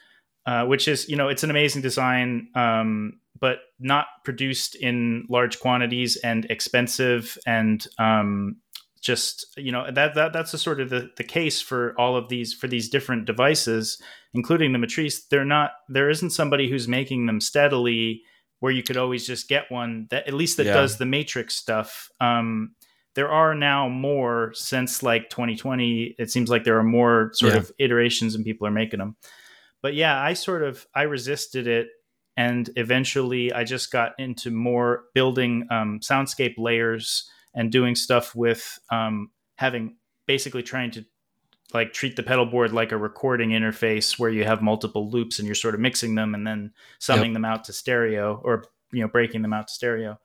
uh, 0.46 0.64
which 0.66 0.87
is 0.87 1.08
you 1.08 1.16
know 1.16 1.28
it's 1.28 1.42
an 1.42 1.50
amazing 1.50 1.82
design, 1.82 2.48
um, 2.54 3.18
but 3.40 3.58
not 3.80 4.06
produced 4.24 4.76
in 4.76 5.26
large 5.28 5.58
quantities 5.58 6.16
and 6.22 6.44
expensive 6.44 7.37
and 7.44 7.88
um, 7.98 8.56
just 9.00 9.52
you 9.56 9.72
know 9.72 9.90
that 9.90 10.14
that 10.14 10.32
that's 10.32 10.52
the 10.52 10.58
sort 10.58 10.80
of 10.80 10.88
the, 10.88 11.11
the 11.16 11.24
case 11.24 11.61
for 11.61 11.94
all 11.98 12.16
of 12.16 12.28
these 12.28 12.54
for 12.54 12.68
these 12.68 12.88
different 12.88 13.24
devices, 13.24 14.00
including 14.35 14.72
the 14.72 14.78
Matrise. 14.78 15.28
They're 15.28 15.44
not 15.44 15.72
there 15.88 16.08
isn't 16.08 16.30
somebody 16.30 16.70
who's 16.70 16.87
making 16.87 17.26
them 17.26 17.40
steadily 17.40 18.22
where 18.62 18.70
you 18.72 18.83
could 18.85 18.96
always 18.96 19.27
just 19.27 19.48
get 19.48 19.68
one 19.72 20.07
that 20.11 20.29
at 20.29 20.35
least 20.35 20.57
that 20.57 20.66
Yeah. 20.66 20.75
does 20.75 20.96
the 20.96 21.05
matrix 21.05 21.57
stuff. 21.57 22.09
Um, 22.20 22.77
there 23.16 23.29
are 23.29 23.57
now 23.57 23.88
more 23.88 24.53
since 24.55 25.03
like 25.03 25.29
2020. 25.31 26.14
It 26.16 26.31
seems 26.31 26.48
like 26.48 26.62
there 26.62 26.79
are 26.79 26.85
more 26.85 27.33
sort 27.35 27.55
Yeah. 27.55 27.59
of 27.59 27.72
iterations 27.81 28.37
and 28.37 28.44
people 28.44 28.64
are 28.68 28.70
making 28.70 29.01
them. 29.01 29.16
But 29.83 29.94
yeah, 29.94 30.16
I 30.22 30.35
sort 30.35 30.62
of 30.62 30.87
I 30.94 31.03
resisted 31.03 31.66
it, 31.66 31.88
and 32.37 32.70
eventually 32.77 33.53
I 33.53 33.64
just 33.64 33.90
got 33.90 34.12
into 34.18 34.53
more 34.53 35.07
building 35.12 35.66
um, 35.68 35.98
soundscape 35.98 36.55
layers 36.57 37.29
and 37.55 37.72
doing 37.72 37.96
stuff 37.96 38.33
with 38.37 38.79
um, 38.90 39.33
having 39.57 39.96
basically 40.29 40.62
trying 40.62 40.92
to 40.92 41.05
like 41.75 41.92
treat 41.92 42.16
the 42.16 42.22
pedal 42.22 42.44
board 42.46 42.72
like 42.72 42.92
a 42.92 42.96
recording 42.96 43.51
interface 43.51 44.18
where 44.18 44.31
you 44.31 44.44
have 44.44 44.61
multiple 44.62 45.09
loops 45.09 45.38
and 45.38 45.46
you're 45.46 45.55
sort 45.55 45.75
of 45.75 45.81
mixing 45.81 46.14
them 46.14 46.35
and 46.35 46.46
then 46.46 46.72
summing 46.98 47.33
them 47.33 47.44
out 47.44 47.64
to 47.64 47.72
stereo 47.72 48.40
or 48.44 48.64
you 48.92 49.01
know 49.01 49.09
breaking 49.09 49.42
them 49.42 49.53
out 49.53 49.68
to 49.68 49.75
stereo. 49.75 50.18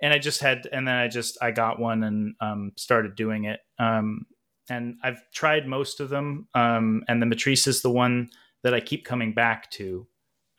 And 0.00 0.12
i 0.12 0.18
just 0.18 0.40
had 0.40 0.68
and 0.72 0.86
then 0.86 0.94
i 0.96 1.08
just 1.08 1.38
i 1.42 1.50
got 1.50 1.78
one 1.80 2.02
and 2.04 2.34
um, 2.40 2.72
started 2.76 3.16
doing 3.16 3.44
it. 3.44 3.60
Um, 3.78 4.26
and 4.70 4.96
i've 5.02 5.20
tried 5.32 5.66
most 5.66 5.98
of 6.00 6.08
them 6.08 6.46
um, 6.54 7.02
and 7.08 7.20
the 7.20 7.26
Matrise 7.26 7.66
is 7.66 7.82
the 7.82 7.90
one 7.90 8.30
that 8.62 8.74
i 8.74 8.80
keep 8.80 9.04
coming 9.04 9.32
back 9.34 9.70
to 9.72 10.06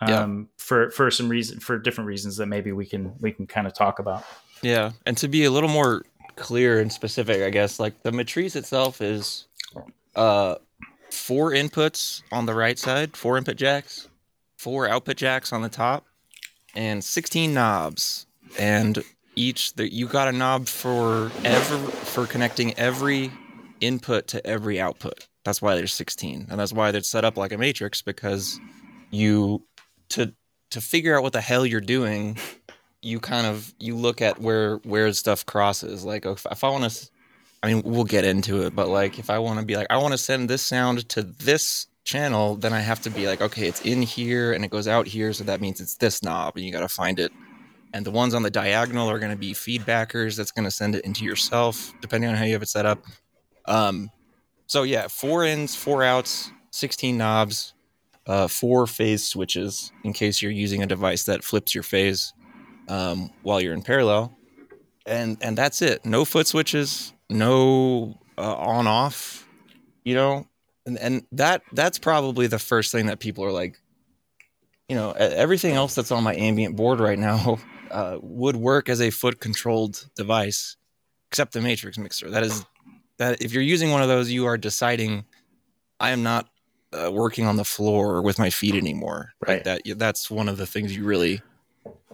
Yeah. 0.05 0.19
um, 0.23 0.49
for 0.57 0.89
for 0.91 1.09
some 1.09 1.29
reason 1.29 1.61
for 1.61 1.79
different 1.79 2.09
reasons 2.09 2.35
that 2.37 2.47
maybe 2.47 2.73
we 2.73 2.85
can 2.85 3.13
we 3.21 3.31
can 3.31 3.47
kind 3.47 3.65
of 3.65 3.73
talk 3.73 3.99
about. 3.99 4.25
Yeah, 4.61 4.91
and 5.05 5.15
to 5.17 5.27
be 5.29 5.45
a 5.45 5.51
little 5.51 5.69
more 5.69 6.03
clear 6.35 6.79
and 6.79 6.91
specific, 6.91 7.41
I 7.43 7.49
guess, 7.49 7.79
like 7.79 8.01
the 8.03 8.11
Matrise 8.11 8.55
itself 8.57 9.01
is 9.01 9.45
uh 10.15 10.55
four 11.09 11.51
inputs 11.51 12.23
on 12.31 12.45
the 12.45 12.53
right 12.53 12.77
side, 12.77 13.15
four 13.15 13.37
input 13.37 13.55
jacks, 13.55 14.07
four 14.57 14.87
output 14.87 15.17
jacks 15.17 15.53
on 15.53 15.61
the 15.61 15.69
top, 15.69 16.05
and 16.75 17.03
16 17.03 17.53
knobs. 17.53 18.25
And 18.59 19.03
each 19.35 19.73
the, 19.73 19.91
you 19.91 20.07
got 20.07 20.27
a 20.27 20.31
knob 20.31 20.67
for 20.67 21.31
ever 21.43 21.77
for 21.87 22.27
connecting 22.27 22.73
every 22.75 23.31
input 23.81 24.27
to 24.27 24.45
every 24.45 24.79
output. 24.79 25.27
That's 25.43 25.61
why 25.61 25.75
there's 25.75 25.93
16. 25.93 26.47
And 26.49 26.59
that's 26.59 26.73
why 26.73 26.91
they're 26.91 27.01
set 27.01 27.25
up 27.25 27.37
like 27.37 27.51
a 27.51 27.57
matrix 27.57 28.01
because 28.01 28.59
you 29.11 29.63
to 30.09 30.33
to 30.71 30.81
figure 30.81 31.15
out 31.15 31.23
what 31.23 31.33
the 31.33 31.41
hell 31.41 31.65
you're 31.65 31.81
doing 31.81 32.37
you 33.03 33.19
kind 33.19 33.45
of 33.45 33.73
you 33.79 33.95
look 33.95 34.21
at 34.21 34.39
where 34.39 34.77
where 34.77 35.11
stuff 35.13 35.45
crosses 35.45 36.03
like 36.03 36.25
if, 36.25 36.45
if 36.49 36.63
i 36.63 36.69
want 36.69 36.89
to 36.89 37.09
i 37.63 37.67
mean 37.67 37.81
we'll 37.83 38.03
get 38.03 38.23
into 38.25 38.61
it 38.61 38.75
but 38.75 38.87
like 38.87 39.17
if 39.17 39.29
i 39.29 39.39
want 39.39 39.59
to 39.59 39.65
be 39.65 39.75
like 39.75 39.87
i 39.89 39.97
want 39.97 40.11
to 40.11 40.17
send 40.17 40.49
this 40.49 40.61
sound 40.61 41.07
to 41.09 41.23
this 41.23 41.87
channel 42.05 42.55
then 42.55 42.73
i 42.73 42.79
have 42.79 43.01
to 43.01 43.09
be 43.09 43.25
like 43.25 43.41
okay 43.41 43.67
it's 43.67 43.81
in 43.81 44.01
here 44.01 44.51
and 44.53 44.63
it 44.65 44.69
goes 44.69 44.87
out 44.87 45.07
here 45.07 45.31
so 45.33 45.43
that 45.43 45.61
means 45.61 45.79
it's 45.79 45.95
this 45.95 46.21
knob 46.21 46.55
and 46.57 46.65
you 46.65 46.71
got 46.71 46.81
to 46.81 46.87
find 46.89 47.19
it. 47.19 47.31
And 47.95 48.05
the 48.05 48.11
ones 48.11 48.33
on 48.33 48.41
the 48.41 48.49
diagonal 48.49 49.07
are 49.09 49.19
going 49.19 49.31
to 49.31 49.37
be 49.37 49.53
feedbackers 49.53 50.35
that's 50.35 50.51
going 50.51 50.65
to 50.65 50.71
send 50.71 50.95
it 50.95 51.05
into 51.05 51.23
yourself 51.23 51.93
depending 52.01 52.29
on 52.29 52.35
how 52.35 52.43
you 52.43 52.53
have 52.53 52.63
it 52.63 52.69
set 52.69 52.85
up. 52.85 52.99
Um 53.65 54.09
So 54.67 54.83
yeah, 54.83 55.07
four 55.07 55.45
ins, 55.45 55.75
four 55.75 56.03
outs, 56.03 56.51
16 56.71 57.17
knobs, 57.17 57.73
uh, 58.25 58.47
four 58.47 58.87
phase 58.87 59.25
switches 59.25 59.91
in 60.03 60.13
case 60.13 60.41
you're 60.41 60.51
using 60.51 60.81
a 60.81 60.87
device 60.87 61.25
that 61.25 61.43
flips 61.43 61.75
your 61.75 61.83
phase 61.83 62.33
um, 62.87 63.29
while 63.43 63.61
you're 63.61 63.73
in 63.73 63.81
parallel, 63.81 64.35
and 65.05 65.37
and 65.41 65.57
that's 65.57 65.81
it. 65.81 66.05
No 66.05 66.25
foot 66.25 66.47
switches, 66.47 67.13
no 67.33 68.19
uh, 68.37 68.55
on 68.55 68.87
off. 68.87 69.47
You 70.03 70.15
know, 70.15 70.47
and 70.85 70.97
and 70.97 71.25
that 71.31 71.63
that's 71.71 71.99
probably 71.99 72.47
the 72.47 72.59
first 72.59 72.91
thing 72.91 73.07
that 73.07 73.19
people 73.19 73.43
are 73.43 73.51
like. 73.51 73.79
You 74.89 74.97
know, 74.97 75.11
everything 75.11 75.75
else 75.75 75.95
that's 75.95 76.11
on 76.11 76.23
my 76.23 76.35
ambient 76.35 76.75
board 76.75 76.99
right 76.99 77.17
now 77.17 77.57
uh, 77.91 78.17
would 78.21 78.55
work 78.55 78.89
as 78.89 79.01
a 79.01 79.09
foot 79.09 79.39
controlled 79.39 80.07
device, 80.15 80.75
except 81.31 81.53
the 81.53 81.61
Matrix 81.61 81.97
mixer. 81.97 82.29
That 82.29 82.43
is 82.43 82.65
that 83.17 83.41
if 83.41 83.53
you're 83.53 83.63
using 83.63 83.91
one 83.91 84.01
of 84.01 84.09
those, 84.09 84.29
you 84.29 84.45
are 84.45 84.57
deciding 84.57 85.25
I 85.99 86.11
am 86.11 86.21
not 86.21 86.49
uh, 86.91 87.11
working 87.11 87.45
on 87.45 87.55
the 87.55 87.63
floor 87.63 88.21
with 88.21 88.37
my 88.37 88.49
feet 88.49 88.75
anymore. 88.75 89.33
Right. 89.45 89.65
Like 89.65 89.83
that 89.85 89.99
that's 89.99 90.29
one 90.29 90.49
of 90.49 90.57
the 90.57 90.65
things 90.65 90.95
you 90.95 91.05
really 91.05 91.41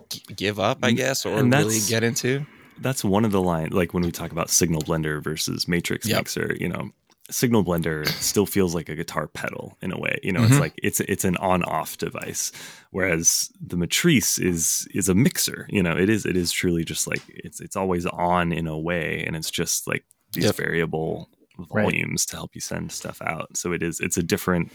g- 0.10 0.22
give 0.36 0.60
up, 0.60 0.80
I 0.84 0.92
guess, 0.92 1.26
or 1.26 1.44
really 1.44 1.80
get 1.88 2.04
into. 2.04 2.46
That's 2.82 3.04
one 3.04 3.26
of 3.26 3.32
the 3.32 3.42
line 3.42 3.70
like 3.72 3.94
when 3.94 4.04
we 4.04 4.12
talk 4.12 4.32
about 4.32 4.50
signal 4.50 4.82
blender 4.84 5.22
versus 5.24 5.68
matrix 5.68 6.08
Yep. 6.08 6.18
mixer 6.18 6.56
you 6.60 6.70
know 6.70 6.92
signal 7.30 7.64
blender 7.64 8.06
still 8.22 8.46
feels 8.46 8.74
like 8.74 8.90
a 8.90 8.96
guitar 8.96 9.28
pedal 9.28 9.78
in 9.82 9.92
a 9.92 10.00
way 10.00 10.18
you 10.24 10.32
know 10.32 10.44
it's 10.44 10.56
Mhm. 10.56 10.60
like 10.62 10.74
it's 10.82 11.00
it's 11.02 11.26
an 11.26 11.36
on 11.38 11.64
off 11.64 11.98
device 11.98 12.52
whereas 12.92 13.52
the 13.62 13.76
Matrise 13.76 14.40
is 14.44 14.88
is 14.94 15.10
a 15.10 15.14
mixer 15.16 15.68
you 15.70 15.84
know 15.84 15.96
it 15.96 16.10
is 16.10 16.26
it 16.26 16.36
is 16.38 16.52
truly 16.52 16.84
just 16.84 17.06
like 17.08 17.22
it's 17.28 17.60
it's 17.62 17.76
always 17.76 18.06
on 18.08 18.52
in 18.52 18.66
a 18.68 18.78
way 18.80 19.24
and 19.28 19.36
it's 19.36 19.52
just 19.52 19.88
like 19.88 20.06
these 20.32 20.46
Yep. 20.46 20.56
variable 20.56 21.30
Right. 21.72 21.84
volumes 21.84 22.26
to 22.28 22.38
help 22.38 22.56
you 22.56 22.62
send 22.62 22.92
stuff 22.94 23.22
out 23.22 23.58
so 23.58 23.74
it 23.74 23.84
is 23.84 24.00
it's 24.00 24.16
a 24.16 24.24
different 24.24 24.72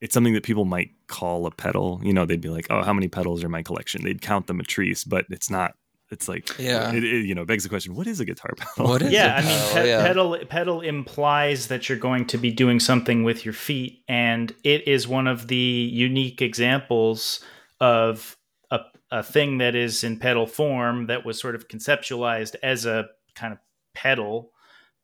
it's 0.00 0.14
something 0.14 0.34
that 0.34 0.42
people 0.42 0.64
might 0.64 0.90
call 1.06 1.46
a 1.46 1.50
pedal 1.52 2.00
you 2.02 2.12
know 2.12 2.24
they'd 2.26 2.40
be 2.40 2.48
like 2.48 2.66
oh 2.70 2.82
how 2.82 2.92
many 2.92 3.06
pedals 3.06 3.42
are 3.42 3.46
in 3.46 3.52
my 3.52 3.62
collection 3.62 4.02
they'd 4.02 4.20
count 4.20 4.46
the 4.48 4.52
Matrise 4.52 5.08
but 5.08 5.26
it's 5.30 5.48
not 5.48 5.74
it's 6.10 6.28
like 6.28 6.58
Yeah. 6.58 6.92
it, 6.92 7.04
it, 7.04 7.26
you 7.26 7.34
know 7.34 7.44
begs 7.44 7.62
the 7.62 7.68
question 7.68 7.94
what 7.94 8.06
is 8.06 8.20
a 8.20 8.24
guitar 8.24 8.50
pedal 8.56 8.90
What 8.90 9.02
is 9.02 9.12
yeah, 9.12 9.38
it? 9.38 9.44
I 9.44 9.48
mean, 9.48 9.58
Oh, 9.60 9.74
pe- 9.74 9.88
yeah. 9.88 10.06
pedal 10.06 10.38
pedal 10.48 10.80
implies 10.80 11.68
that 11.68 11.88
you're 11.88 11.98
going 11.98 12.26
to 12.26 12.38
be 12.38 12.50
doing 12.50 12.80
something 12.80 13.22
with 13.24 13.44
your 13.44 13.54
feet, 13.54 14.02
and 14.08 14.54
it 14.64 14.86
is 14.88 15.06
one 15.06 15.26
of 15.26 15.48
the 15.48 15.56
unique 15.56 16.42
examples 16.42 17.40
of 17.80 18.36
a, 18.70 18.80
a 19.10 19.22
thing 19.22 19.58
that 19.58 19.74
is 19.74 20.04
in 20.04 20.18
pedal 20.18 20.46
form 20.46 21.06
that 21.06 21.24
was 21.24 21.40
sort 21.40 21.54
of 21.54 21.68
conceptualized 21.68 22.54
as 22.62 22.86
a 22.86 23.06
kind 23.34 23.52
of 23.52 23.58
pedal, 23.94 24.52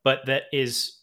but 0.05 0.27
that 0.27 0.45
is 0.53 0.99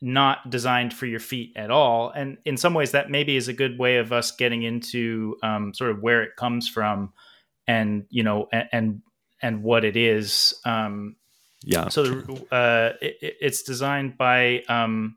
not 0.00 0.50
designed 0.50 0.92
for 0.92 1.06
your 1.06 1.20
feet 1.20 1.52
at 1.56 1.70
all. 1.70 2.10
And 2.10 2.36
in 2.44 2.56
some 2.58 2.74
ways, 2.74 2.90
that 2.90 3.10
maybe 3.10 3.36
is 3.36 3.48
a 3.48 3.52
good 3.54 3.78
way 3.78 3.96
of 3.96 4.12
us 4.12 4.32
getting 4.32 4.62
into 4.62 5.36
um, 5.42 5.72
sort 5.72 5.90
of 5.92 6.02
where 6.02 6.22
it 6.22 6.36
comes 6.36 6.68
from, 6.68 7.12
and 7.66 8.04
you 8.10 8.22
know, 8.22 8.48
and 8.52 8.68
and, 8.72 9.00
and 9.42 9.62
what 9.62 9.84
it 9.84 9.96
is. 9.96 10.54
Um, 10.64 11.16
yeah 11.66 11.88
so 11.88 12.02
the, 12.02 12.46
uh, 12.54 12.92
it, 13.00 13.16
it- 13.22 13.36
it's 13.40 13.62
designed 13.62 14.18
by 14.18 14.62
um, 14.68 15.16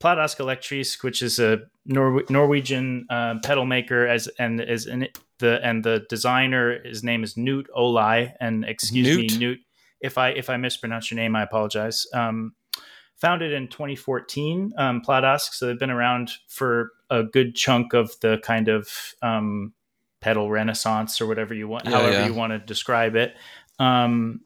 Pladask 0.00 0.36
Elektrisk, 0.38 1.02
which 1.02 1.22
is 1.22 1.38
a 1.38 1.60
Nor- 1.84 2.24
Norwegian 2.28 3.06
uh, 3.10 3.36
pedal 3.44 3.64
maker, 3.66 4.06
as 4.06 4.28
and 4.38 4.60
is 4.60 4.86
in 4.86 5.04
it, 5.04 5.18
the 5.38 5.60
and 5.64 5.82
the 5.84 6.04
designer. 6.08 6.80
His 6.84 7.02
name 7.02 7.24
is 7.24 7.36
Newt 7.36 7.68
Olai, 7.76 8.32
and 8.40 8.64
excuse 8.64 9.06
Newt? 9.16 9.32
me, 9.32 9.38
Newt, 9.38 9.58
if 10.00 10.18
I 10.18 10.28
if 10.30 10.50
I 10.50 10.56
mispronounce 10.56 11.10
your 11.10 11.16
name, 11.16 11.34
I 11.34 11.42
apologize. 11.42 12.06
Um, 12.12 12.54
founded 13.16 13.52
in 13.52 13.66
2014, 13.68 14.72
um, 14.76 15.02
Pladask, 15.02 15.52
so 15.54 15.66
they've 15.66 15.78
been 15.78 15.90
around 15.90 16.30
for 16.46 16.92
a 17.10 17.24
good 17.24 17.54
chunk 17.56 17.92
of 17.94 18.12
the 18.20 18.38
kind 18.44 18.68
of 18.68 18.88
um, 19.22 19.72
pedal 20.20 20.50
renaissance 20.50 21.20
or 21.20 21.26
whatever 21.26 21.54
you 21.54 21.68
want, 21.68 21.84
Yeah, 21.84 21.90
however 21.92 22.12
yeah. 22.12 22.26
you 22.26 22.34
want 22.34 22.52
to 22.52 22.58
describe 22.58 23.16
it. 23.16 23.34
Um, 23.78 24.40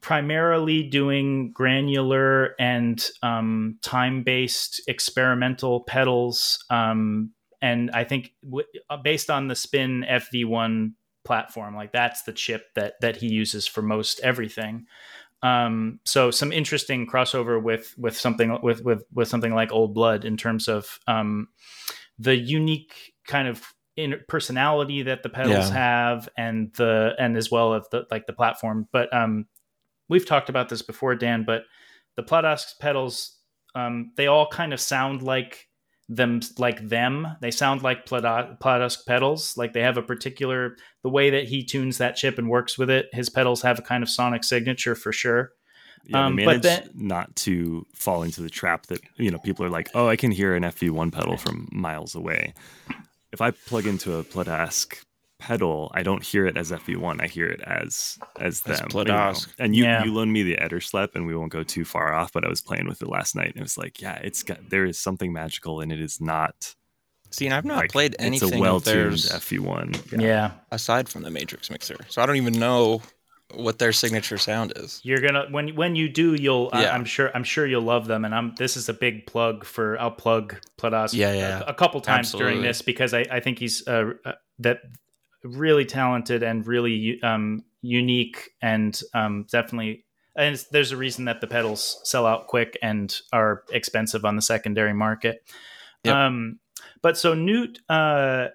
primarily 0.00 0.82
doing 0.82 1.52
granular 1.52 2.54
and 2.58 3.08
um, 3.22 3.78
time-based 3.82 4.82
experimental 4.88 5.80
pedals 5.84 6.64
um, 6.70 7.30
and 7.62 7.90
i 7.92 8.04
think 8.04 8.32
w- 8.44 8.66
uh, 8.90 8.96
based 8.96 9.30
on 9.30 9.48
the 9.48 9.54
spin 9.54 10.04
fv1 10.08 10.92
platform 11.24 11.74
like 11.74 11.92
that's 11.92 12.22
the 12.24 12.32
chip 12.32 12.64
that 12.74 12.94
that 13.00 13.16
he 13.16 13.26
uses 13.28 13.66
for 13.66 13.82
most 13.82 14.20
everything 14.20 14.86
um, 15.42 16.00
so 16.04 16.30
some 16.30 16.50
interesting 16.50 17.06
crossover 17.06 17.62
with 17.62 17.94
with 17.98 18.16
something 18.16 18.58
with 18.62 18.82
with 18.82 19.04
with 19.12 19.28
something 19.28 19.54
like 19.54 19.70
old 19.70 19.94
blood 19.94 20.24
in 20.24 20.36
terms 20.36 20.66
of 20.66 20.98
um, 21.06 21.48
the 22.18 22.34
unique 22.34 23.12
kind 23.26 23.46
of 23.46 23.62
in 23.96 24.14
personality 24.28 25.02
that 25.02 25.22
the 25.22 25.28
pedals 25.28 25.70
Yeah. 25.70 25.72
have 25.74 26.28
and 26.36 26.72
the 26.74 27.14
and 27.18 27.36
as 27.36 27.50
well 27.50 27.72
of 27.72 27.88
the 27.90 28.04
like 28.10 28.26
the 28.26 28.32
platform. 28.32 28.88
But 28.92 29.12
um 29.14 29.46
we've 30.08 30.26
talked 30.26 30.48
about 30.48 30.68
this 30.68 30.82
before 30.82 31.14
dan 31.14 31.44
but 31.44 31.62
the 32.16 32.22
Pladask 32.22 32.78
pedals 32.80 33.36
um 33.74 34.12
they 34.16 34.26
all 34.26 34.46
kind 34.48 34.72
of 34.72 34.80
sound 34.80 35.22
like 35.22 35.68
them 36.08 36.40
like 36.58 36.88
them. 36.88 37.26
They 37.40 37.50
sound 37.50 37.82
like 37.82 38.06
Pladask 38.06 39.06
pedals. 39.06 39.56
Like 39.56 39.72
they 39.72 39.80
have 39.82 39.96
a 39.98 40.02
particular 40.02 40.76
the 41.02 41.08
way 41.10 41.30
that 41.30 41.44
he 41.44 41.64
tunes 41.64 41.98
that 41.98 42.14
chip 42.16 42.38
and 42.38 42.48
works 42.48 42.78
with 42.78 42.90
it 42.90 43.06
his 43.12 43.28
pedals 43.28 43.62
have 43.62 43.78
a 43.78 43.82
kind 43.82 44.02
of 44.02 44.08
sonic 44.10 44.44
signature 44.44 44.94
for 44.94 45.12
sure. 45.12 45.52
Yeah, 46.08 46.26
um, 46.26 46.36
but 46.36 46.62
then- 46.62 46.90
not 46.94 47.34
to 47.36 47.84
fall 47.92 48.22
into 48.22 48.40
the 48.40 48.50
trap 48.50 48.86
that 48.86 49.00
you 49.16 49.30
know 49.32 49.38
people 49.38 49.64
are 49.66 49.70
like 49.70 49.88
oh 49.94 50.06
i 50.06 50.14
can 50.14 50.30
hear 50.30 50.54
an 50.54 50.62
fv1 50.62 51.10
pedal 51.10 51.36
from 51.36 51.68
miles 51.72 52.14
away 52.14 52.54
if 53.36 53.40
i 53.42 53.50
plug 53.50 53.86
into 53.86 54.14
a 54.16 54.24
pladask 54.24 54.96
pedal 55.38 55.92
i 55.94 56.02
don't 56.02 56.24
hear 56.24 56.46
it 56.46 56.56
as 56.56 56.70
fv1 56.70 57.20
i 57.20 57.26
hear 57.26 57.46
it 57.46 57.60
as 57.60 58.16
as 58.40 58.62
As 58.66 58.80
them 58.80 58.88
you 58.94 59.04
know. 59.04 59.34
And 59.58 59.76
you 59.76 59.84
Yeah. 59.84 60.02
you 60.04 60.10
loaned 60.14 60.32
me 60.32 60.42
the 60.42 60.56
Ederslep, 60.56 61.10
and 61.14 61.26
we 61.26 61.36
won't 61.36 61.52
go 61.52 61.62
too 61.62 61.84
far 61.84 62.14
off 62.14 62.32
but 62.32 62.46
i 62.46 62.48
was 62.48 62.62
playing 62.62 62.86
with 62.88 63.02
it 63.02 63.08
last 63.08 63.36
night 63.36 63.48
and 63.48 63.58
it 63.58 63.62
was 63.62 63.76
like 63.76 64.00
yeah 64.00 64.16
it's 64.28 64.42
got 64.42 64.70
there 64.70 64.86
is 64.86 64.98
something 64.98 65.34
magical 65.34 65.80
and 65.82 65.92
it 65.92 66.00
is 66.00 66.20
not 66.20 66.74
See, 67.32 67.44
and 67.44 67.54
I've 67.54 67.64
not 67.64 67.78
like, 67.78 67.90
played 67.92 68.14
it's 68.14 68.22
anything 68.24 68.54
a 68.54 68.60
well-tuned 68.60 68.96
theirs 68.96 69.28
fv1 69.30 70.22
yeah. 70.22 70.52
aside 70.70 71.08
from 71.08 71.22
the 71.22 71.30
Matrix 71.30 71.70
mixer, 71.70 71.98
so 72.08 72.22
I 72.22 72.26
don't 72.26 72.36
even 72.36 72.58
know 72.58 73.02
what 73.54 73.78
their 73.78 73.92
signature 73.92 74.38
sound 74.38 74.72
is. 74.76 75.00
You're 75.04 75.20
gonna 75.20 75.46
when 75.50 75.74
when 75.76 75.94
you 75.94 76.08
do, 76.08 76.34
you'll. 76.34 76.70
Yeah. 76.72 76.94
I'm 76.94 77.04
sure. 77.04 77.30
I'm 77.34 77.44
sure 77.44 77.66
you'll 77.66 77.82
love 77.82 78.06
them. 78.06 78.24
And 78.24 78.34
I'm. 78.34 78.54
This 78.56 78.76
is 78.76 78.88
a 78.88 78.94
big 78.94 79.26
plug 79.26 79.64
for. 79.64 79.98
I'll 80.00 80.10
plug 80.10 80.56
Pladask. 80.78 81.14
Yeah, 81.14 81.32
yeah. 81.32 81.60
A, 81.60 81.70
a 81.70 81.74
couple 81.74 82.00
times 82.00 82.32
during 82.32 82.62
this 82.62 82.82
because 82.82 83.14
I, 83.14 83.24
I 83.30 83.40
think 83.40 83.58
he's 83.58 83.86
uh, 83.86 84.12
uh, 84.24 84.32
that 84.58 84.80
really 85.44 85.84
talented 85.84 86.42
and 86.42 86.66
really 86.66 87.20
um, 87.22 87.64
unique 87.82 88.50
and 88.60 89.00
um, 89.14 89.46
definitely. 89.50 90.04
And 90.38 90.54
it's, 90.54 90.64
there's 90.64 90.92
a 90.92 90.98
reason 90.98 91.24
that 91.26 91.40
the 91.40 91.46
pedals 91.46 91.98
sell 92.04 92.26
out 92.26 92.46
quick 92.46 92.76
and 92.82 93.16
are 93.32 93.62
expensive 93.72 94.26
on 94.26 94.36
the 94.36 94.42
secondary 94.42 94.92
market. 94.92 95.42
Yep. 96.04 96.14
Um, 96.14 96.58
but 97.00 97.16
so 97.16 97.32
Newt, 97.32 97.78
uh, 97.88 98.48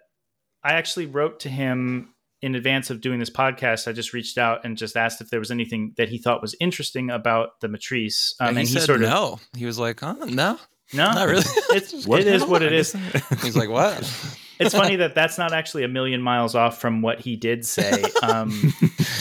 I 0.64 0.74
actually 0.74 1.08
wrote 1.08 1.40
to 1.40 1.50
him 1.50 2.11
in 2.42 2.56
advance 2.56 2.90
of 2.90 3.02
doing 3.02 3.20
this 3.20 3.30
podcast. 3.30 3.88
I 3.88 3.92
just 3.92 4.14
reached 4.14 4.38
out 4.38 4.66
and 4.66 4.78
just 4.78 4.98
asked 4.98 5.22
if 5.22 5.30
there 5.30 5.40
was 5.40 5.52
anything 5.52 5.94
that 5.98 6.10
he 6.10 6.18
thought 6.18 6.42
was 6.42 6.56
interesting 6.60 7.10
about 7.10 7.60
the 7.60 7.68
Matrise. 7.68 8.34
Um, 8.40 8.50
and 8.50 8.60
he, 8.60 8.66
said 8.66 8.84
sort 8.84 9.04
of 9.04 9.10
no. 9.10 9.40
He 9.56 9.66
was 9.66 9.78
like, 9.78 10.02
"Oh, 10.04 10.14
no, 10.14 10.26
no, 10.26 10.58
not 10.94 11.28
really." 11.28 11.44
It's 11.72 11.94
it 12.08 12.28
is 12.28 12.44
what 12.46 12.62
it 12.62 12.74
is. 12.74 12.96
He's 13.42 13.56
like, 13.56 13.70
"What?" 13.70 14.00
It's 14.60 14.76
funny 14.76 14.98
that 14.98 15.16
that's 15.16 15.40
not 15.40 15.54
actually 15.54 15.86
a 15.86 15.88
million 15.88 16.22
miles 16.22 16.54
off 16.54 16.80
from 16.80 17.02
what 17.02 17.20
he 17.20 17.36
did 17.36 17.66
say. 17.66 18.04
Um, 18.22 18.72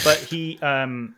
but 0.04 0.18
he 0.18 0.58
um 0.58 1.14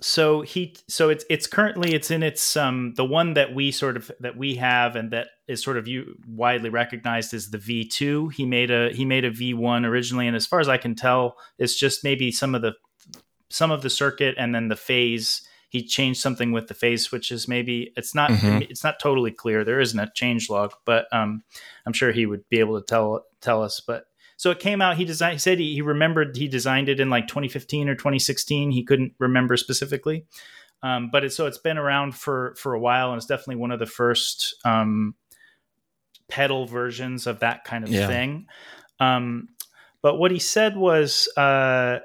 so 0.00 0.42
he 0.42 0.76
so 0.88 1.08
it's 1.08 1.24
it's 1.28 1.46
currently 1.46 1.92
it's 1.94 2.10
in 2.10 2.22
its 2.22 2.56
um 2.56 2.94
the 2.94 3.04
one 3.04 3.34
that 3.34 3.54
we 3.54 3.72
sort 3.72 3.96
of 3.96 4.10
that 4.20 4.36
we 4.36 4.54
have 4.54 4.94
and 4.96 5.10
that 5.10 5.28
is 5.48 5.62
sort 5.62 5.76
of 5.76 5.88
you 5.88 6.14
widely 6.28 6.70
recognized 6.70 7.34
as 7.34 7.50
the 7.50 7.58
V2 7.58 8.32
he 8.32 8.46
made 8.46 8.70
a 8.70 8.90
he 8.92 9.04
made 9.04 9.24
a 9.24 9.30
V1 9.30 9.84
originally 9.84 10.26
and 10.28 10.36
as 10.36 10.46
far 10.46 10.60
as 10.60 10.68
I 10.68 10.76
can 10.76 10.94
tell 10.94 11.36
it's 11.58 11.76
just 11.76 12.04
maybe 12.04 12.30
some 12.30 12.54
of 12.54 12.62
the 12.62 12.74
some 13.50 13.70
of 13.70 13.82
the 13.82 13.90
circuit 13.90 14.34
and 14.38 14.54
then 14.54 14.68
the 14.68 14.76
phase. 14.76 15.42
He 15.70 15.84
changed 15.84 16.20
something 16.22 16.50
with 16.52 16.68
the 16.68 16.72
phase 16.74 17.04
switches 17.04 17.46
maybe. 17.46 17.92
It's 17.94 18.14
not 18.14 18.30
Mhm. 18.30 18.70
it's 18.70 18.82
not 18.82 18.98
totally 18.98 19.30
clear. 19.30 19.64
There 19.64 19.80
isn't 19.80 19.98
a 20.00 20.10
change 20.14 20.48
log 20.48 20.72
but 20.86 21.06
um 21.12 21.42
I'm 21.84 21.92
sure 21.92 22.10
he 22.12 22.24
would 22.24 22.48
be 22.48 22.60
able 22.60 22.80
to 22.80 22.86
tell 22.86 23.26
tell 23.42 23.62
us 23.62 23.78
but 23.80 24.06
so 24.38 24.50
it 24.52 24.60
came 24.60 24.80
out. 24.80 24.96
He 24.96 25.04
designed. 25.04 25.34
He 25.34 25.38
said 25.40 25.58
he, 25.58 25.74
he 25.74 25.82
remembered 25.82 26.34
he 26.36 26.48
designed 26.48 26.88
it 26.88 27.00
in 27.00 27.10
like 27.10 27.26
2015 27.28 27.88
or 27.88 27.94
2016. 27.94 28.70
He 28.70 28.84
couldn't 28.84 29.12
remember 29.18 29.56
specifically, 29.58 30.24
um, 30.82 31.10
but 31.12 31.24
it's 31.24 31.36
so 31.36 31.46
it's 31.46 31.58
been 31.58 31.76
around 31.76 32.14
for 32.14 32.54
for 32.56 32.72
a 32.72 32.80
while, 32.80 33.10
and 33.10 33.18
it's 33.18 33.26
definitely 33.26 33.56
one 33.56 33.72
of 33.72 33.80
the 33.80 33.86
first 33.86 34.54
um, 34.64 35.14
pedal 36.28 36.66
versions 36.66 37.26
of 37.26 37.40
that 37.40 37.64
kind 37.64 37.84
of 37.84 37.90
Yeah. 37.90 38.06
thing. 38.06 38.46
Um, 39.00 39.48
but 40.02 40.18
what 40.18 40.30
he 40.30 40.38
said 40.38 40.76
was 40.76 41.28
uh, 41.36 41.98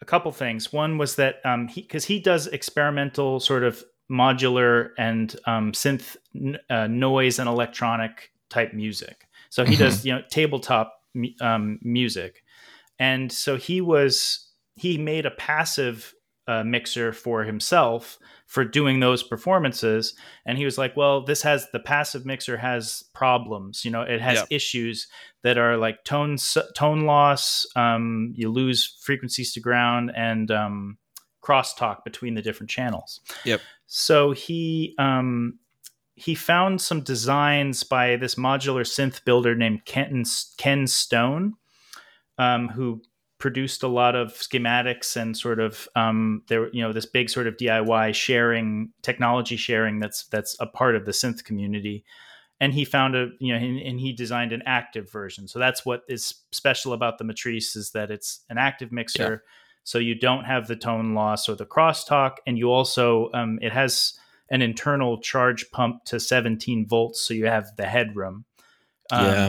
a 0.00 0.04
couple 0.04 0.32
things. 0.32 0.72
One 0.72 0.96
was 0.98 1.16
that 1.16 1.44
um, 1.44 1.68
he 1.68 1.82
because 1.82 2.06
he 2.06 2.20
does 2.20 2.46
experimental 2.46 3.40
sort 3.40 3.64
of 3.64 3.84
modular 4.10 4.90
and 4.96 5.36
um, 5.44 5.72
synth 5.72 6.16
n- 6.34 6.58
uh, 6.70 6.86
noise 6.86 7.38
and 7.38 7.48
electronic 7.48 8.32
type 8.48 8.72
music. 8.72 9.26
So 9.50 9.64
he 9.64 9.76
does 9.76 10.04
you 10.04 10.12
know 10.12 10.22
tabletop 10.30 10.94
um, 11.40 11.78
music, 11.82 12.42
and 12.98 13.30
so 13.32 13.56
he 13.56 13.80
was 13.80 14.50
he 14.74 14.98
made 14.98 15.26
a 15.26 15.30
passive 15.32 16.14
uh, 16.48 16.64
mixer 16.64 17.12
for 17.12 17.44
himself 17.44 18.18
for 18.46 18.64
doing 18.64 19.00
those 19.00 19.22
performances 19.22 20.14
and 20.46 20.56
he 20.56 20.64
was 20.64 20.78
like 20.78 20.96
well 20.96 21.22
this 21.22 21.42
has 21.42 21.68
the 21.74 21.78
passive 21.78 22.24
mixer 22.24 22.56
has 22.56 23.04
problems 23.12 23.84
you 23.84 23.90
know 23.90 24.00
it 24.00 24.18
has 24.18 24.38
Yep. 24.38 24.46
issues 24.48 25.06
that 25.42 25.58
are 25.58 25.76
like 25.76 26.02
tone 26.04 26.38
tone 26.74 27.04
loss 27.04 27.66
um, 27.76 28.32
you 28.34 28.50
lose 28.50 28.96
frequencies 29.02 29.52
to 29.52 29.60
ground 29.60 30.10
and 30.16 30.50
um, 30.50 30.96
crosstalk 31.44 32.02
between 32.02 32.34
the 32.34 32.40
different 32.40 32.70
channels 32.70 33.20
Yep. 33.44 33.60
so 33.86 34.32
he 34.32 34.94
um, 34.98 35.58
he 36.18 36.34
found 36.34 36.80
some 36.80 37.00
designs 37.00 37.84
by 37.84 38.16
this 38.16 38.34
modular 38.34 38.82
synth 38.82 39.24
builder 39.24 39.54
named 39.54 39.84
Ken, 39.84 40.24
Ken 40.56 40.86
Stone, 40.86 41.54
um, 42.38 42.68
who 42.68 43.02
produced 43.38 43.84
a 43.84 43.88
lot 43.88 44.16
of 44.16 44.32
schematics 44.34 45.16
and 45.16 45.36
sort 45.36 45.60
of 45.60 45.88
um, 45.94 46.42
there, 46.48 46.68
you 46.72 46.82
know, 46.82 46.92
this 46.92 47.06
big 47.06 47.30
sort 47.30 47.46
of 47.46 47.56
DIY 47.56 48.14
sharing, 48.14 48.90
technology 49.02 49.56
sharing 49.56 50.00
that's 50.00 50.24
that's 50.26 50.56
a 50.58 50.66
part 50.66 50.96
of 50.96 51.06
the 51.06 51.12
synth 51.12 51.44
community. 51.44 52.04
And 52.60 52.74
he 52.74 52.84
found 52.84 53.14
a, 53.14 53.28
you 53.38 53.52
know, 53.52 53.60
and, 53.60 53.78
and 53.78 54.00
he 54.00 54.12
designed 54.12 54.52
an 54.52 54.62
active 54.66 55.08
version. 55.08 55.46
So 55.46 55.60
that's 55.60 55.86
what 55.86 56.02
is 56.08 56.34
special 56.50 56.92
about 56.92 57.18
the 57.18 57.24
Matrise 57.24 57.76
is 57.76 57.92
that 57.92 58.10
it's 58.10 58.40
an 58.50 58.58
active 58.58 58.90
mixer. 58.90 59.44
So 59.84 59.98
you 59.98 60.16
don't 60.16 60.44
have 60.44 60.66
the 60.66 60.74
tone 60.74 61.14
loss 61.14 61.48
or 61.48 61.54
the 61.54 61.64
crosstalk, 61.64 62.38
and 62.46 62.58
you 62.58 62.72
also 62.72 63.30
um, 63.32 63.60
it 63.62 63.72
has 63.72 64.18
an 64.50 64.62
internal 64.62 65.20
charge 65.20 65.70
pump 65.70 66.04
to 66.04 66.18
17 66.18 66.86
volts, 66.86 67.20
so 67.20 67.34
you 67.34 67.46
have 67.46 67.76
the 67.76 67.86
headroom 67.86 68.44
um, 69.10 69.24
Yeah. 69.24 69.48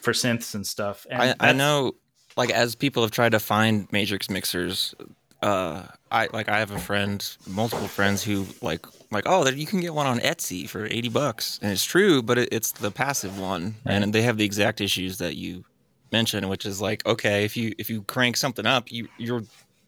for 0.00 0.12
synths 0.12 0.54
and 0.54 0.66
stuff. 0.66 1.06
And 1.10 1.22
I, 1.22 1.34
I 1.40 1.52
know, 1.52 1.96
like 2.36 2.50
as 2.50 2.74
people 2.74 3.02
have 3.02 3.10
tried 3.10 3.32
to 3.32 3.40
find 3.40 3.90
matrix 3.92 4.30
mixers, 4.30 4.94
uh, 5.42 5.86
I 6.10 6.28
like 6.32 6.48
I 6.48 6.58
have 6.58 6.70
a 6.70 6.78
friend, 6.78 7.24
multiple 7.46 7.88
friends 7.88 8.22
who 8.22 8.46
like 8.62 8.86
like 9.10 9.24
oh, 9.26 9.46
you 9.48 9.66
can 9.66 9.80
get 9.80 9.94
one 9.94 10.06
on 10.06 10.18
Etsy 10.20 10.68
for 10.68 10.86
eighty 10.86 11.08
bucks, 11.08 11.58
and 11.62 11.72
it's 11.72 11.84
true, 11.84 12.22
but 12.22 12.38
it, 12.38 12.48
it's 12.52 12.72
the 12.72 12.90
passive 12.90 13.38
one, 13.38 13.74
and 13.84 14.12
they 14.12 14.22
have 14.22 14.38
the 14.38 14.44
exact 14.44 14.80
issues 14.80 15.18
that 15.18 15.36
you 15.36 15.64
mentioned, 16.12 16.48
which 16.48 16.64
is 16.64 16.80
like 16.80 17.04
okay, 17.06 17.44
if 17.44 17.56
you 17.56 17.74
if 17.78 17.90
you 17.90 18.02
crank 18.02 18.36
something 18.36 18.66
up, 18.66 18.90
you 18.90 19.08
you're 19.18 19.44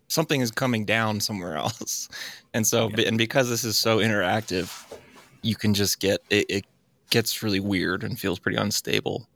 something 0.08 0.40
is 0.40 0.50
coming 0.50 0.84
down 0.84 1.20
somewhere 1.20 1.56
else, 1.64 2.08
and 2.52 2.66
so 2.66 2.90
and 3.06 3.18
because 3.18 3.48
this 3.48 3.64
is 3.64 3.78
so 3.78 3.98
interactive, 3.98 4.84
you 5.42 5.54
can 5.54 5.74
just 5.74 6.00
get 6.00 6.20
it, 6.30 6.46
it 6.48 6.64
gets 7.10 7.42
really 7.42 7.60
weird 7.60 8.02
and 8.02 8.18
feels 8.18 8.38
pretty 8.38 8.58
unstable. 8.58 9.28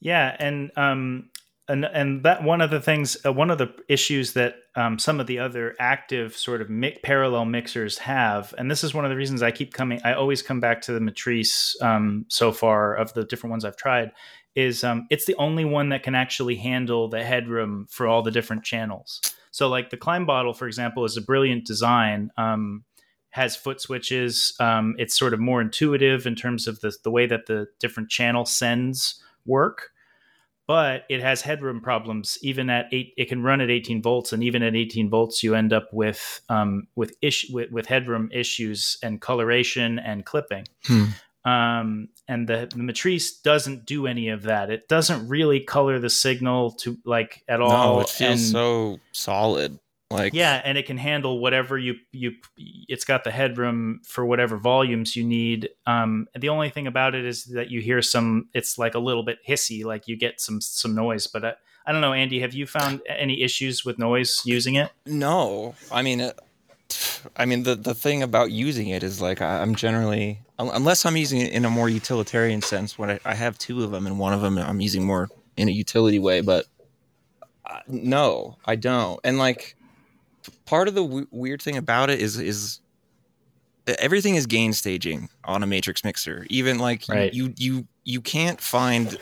Yeah, 0.00 0.36
and 0.38 0.70
um, 0.76 1.30
and 1.68 1.84
and 1.84 2.22
that 2.24 2.42
one 2.42 2.60
of 2.60 2.70
the 2.70 2.80
things, 2.80 3.16
uh, 3.24 3.32
one 3.32 3.50
of 3.50 3.58
the 3.58 3.72
issues 3.88 4.34
that 4.34 4.56
um, 4.74 4.98
some 4.98 5.18
of 5.18 5.26
the 5.26 5.38
other 5.38 5.74
active 5.80 6.36
sort 6.36 6.60
of 6.60 6.68
mi- 6.68 6.98
parallel 7.02 7.46
mixers 7.46 7.98
have, 7.98 8.54
and 8.58 8.70
this 8.70 8.84
is 8.84 8.92
one 8.92 9.04
of 9.04 9.10
the 9.10 9.16
reasons 9.16 9.42
I 9.42 9.50
keep 9.50 9.72
coming. 9.72 10.00
I 10.04 10.12
always 10.12 10.42
come 10.42 10.60
back 10.60 10.82
to 10.82 10.92
the 10.92 11.00
Matrise 11.00 11.80
um, 11.82 12.26
so 12.28 12.52
far 12.52 12.94
of 12.94 13.14
the 13.14 13.24
different 13.24 13.52
ones 13.52 13.64
I've 13.64 13.76
tried. 13.76 14.12
Is 14.54 14.84
um, 14.84 15.06
it's 15.10 15.24
the 15.24 15.34
only 15.36 15.64
one 15.64 15.88
that 15.88 16.02
can 16.02 16.14
actually 16.14 16.56
handle 16.56 17.08
the 17.08 17.24
headroom 17.24 17.86
for 17.90 18.06
all 18.06 18.22
the 18.22 18.30
different 18.30 18.62
channels. 18.62 19.20
So, 19.54 19.68
like 19.68 19.90
the 19.90 19.96
Klein 19.96 20.24
Bottle, 20.24 20.52
for 20.52 20.66
example, 20.66 21.04
is 21.04 21.16
a 21.16 21.22
brilliant 21.22 21.64
design. 21.64 22.32
Um, 22.36 22.82
has 23.30 23.54
foot 23.54 23.80
switches. 23.80 24.52
Um, 24.58 24.96
it's 24.98 25.16
sort 25.16 25.32
of 25.32 25.38
more 25.38 25.60
intuitive 25.60 26.26
in 26.26 26.34
terms 26.34 26.66
of 26.66 26.80
the 26.80 26.92
the 27.04 27.10
way 27.12 27.26
that 27.26 27.46
the 27.46 27.68
different 27.78 28.10
channel 28.10 28.44
sends 28.44 29.22
work 29.46 29.92
but 30.66 31.04
it 31.10 31.20
has 31.20 31.42
headroom 31.42 31.80
problems 31.80 32.38
even 32.42 32.70
at 32.70 32.86
eight 32.92 33.12
it 33.16 33.28
can 33.28 33.42
run 33.42 33.60
at 33.60 33.70
18 33.70 34.02
volts 34.02 34.32
and 34.32 34.42
even 34.42 34.62
at 34.62 34.74
18 34.74 35.10
volts 35.10 35.42
you 35.42 35.54
end 35.54 35.72
up 35.72 35.88
with 35.92 36.40
um, 36.48 36.86
with, 36.94 37.14
ish, 37.20 37.50
with 37.50 37.70
with 37.70 37.86
headroom 37.86 38.30
issues 38.32 38.98
and 39.02 39.20
coloration 39.20 39.98
and 39.98 40.24
clipping 40.24 40.66
Hmm. 40.84 41.04
Um, 41.44 42.08
and 42.26 42.48
the, 42.48 42.68
the 42.74 42.80
Matrise 42.82 43.42
doesn't 43.42 43.84
do 43.84 44.06
any 44.06 44.30
of 44.30 44.44
that 44.44 44.70
it 44.70 44.88
doesn't 44.88 45.28
really 45.28 45.60
color 45.60 45.98
the 45.98 46.08
signal 46.08 46.70
to 46.72 46.96
like 47.04 47.42
at 47.48 47.60
all 47.60 47.96
No, 47.96 48.00
it 48.00 48.08
feels 48.08 48.30
and- 48.40 48.40
so 48.40 48.98
solid. 49.12 49.78
Like 50.10 50.32
yeah, 50.34 50.60
and 50.64 50.78
it 50.78 50.86
can 50.86 50.96
handle 50.98 51.40
whatever 51.40 51.76
you 51.76 51.94
you. 52.12 52.32
It's 52.88 53.04
got 53.04 53.24
the 53.24 53.32
headroom 53.32 54.00
for 54.06 54.24
whatever 54.24 54.58
volumes 54.58 55.16
you 55.16 55.24
need. 55.24 55.70
Um, 55.86 56.28
the 56.38 56.50
only 56.50 56.70
thing 56.70 56.86
about 56.86 57.14
it 57.16 57.24
is 57.24 57.46
that 57.46 57.70
you 57.70 57.80
hear 57.80 58.00
some. 58.00 58.48
It's 58.52 58.78
like 58.78 58.94
a 58.94 58.98
little 59.00 59.24
bit 59.24 59.38
hissy, 59.48 59.82
like 59.84 60.06
you 60.06 60.16
get 60.16 60.40
some 60.40 60.60
some 60.60 60.94
noise. 60.94 61.26
But 61.26 61.44
I, 61.44 61.54
I 61.86 61.92
don't 61.92 62.02
know, 62.02 62.12
Andy. 62.12 62.40
Have 62.40 62.52
you 62.54 62.66
found 62.66 63.00
any 63.08 63.42
issues 63.42 63.84
with 63.84 63.98
noise 63.98 64.42
using 64.44 64.76
it? 64.76 64.90
No, 65.06 65.74
I 65.90 66.02
mean, 66.02 66.20
it, 66.20 66.38
I 67.36 67.44
mean 67.46 67.62
the 67.64 67.74
the 67.74 67.94
thing 67.94 68.22
about 68.22 68.50
using 68.50 68.88
it 68.88 69.02
is 69.02 69.20
like 69.20 69.40
I'm 69.40 69.74
generally 69.74 70.40
unless 70.58 71.04
I'm 71.04 71.16
using 71.16 71.40
it 71.40 71.52
in 71.52 71.64
a 71.64 71.70
more 71.70 71.88
utilitarian 71.88 72.62
sense. 72.62 72.98
When 72.98 73.10
I, 73.10 73.20
I 73.24 73.34
have 73.34 73.58
two 73.58 73.82
of 73.84 73.90
them, 73.90 74.06
and 74.06 74.18
one 74.18 74.32
of 74.32 74.40
them 74.40 74.58
I'm 74.58 74.80
using 74.80 75.04
more 75.04 75.28
in 75.56 75.68
a 75.68 75.72
utility 75.72 76.18
way, 76.18 76.40
but 76.40 76.66
uh, 77.64 77.80
no, 77.88 78.56
I 78.64 78.76
don't. 78.76 79.18
And 79.24 79.38
like 79.38 79.76
part 80.66 80.88
of 80.88 80.94
the 80.94 81.02
w- 81.02 81.26
weird 81.30 81.62
thing 81.62 81.76
about 81.76 82.10
it 82.10 82.20
is 82.20 82.38
is 82.38 82.80
everything 83.98 84.34
is 84.34 84.46
gain 84.46 84.72
staging 84.72 85.28
on 85.44 85.62
a 85.62 85.66
matrix 85.66 86.04
mixer. 86.04 86.46
Even 86.50 86.78
like 86.78 87.08
you- 87.08 87.14
Right. 87.14 87.34
you 87.34 87.54
you 87.56 87.86
you 88.04 88.20
can't 88.20 88.60
find 88.60 89.18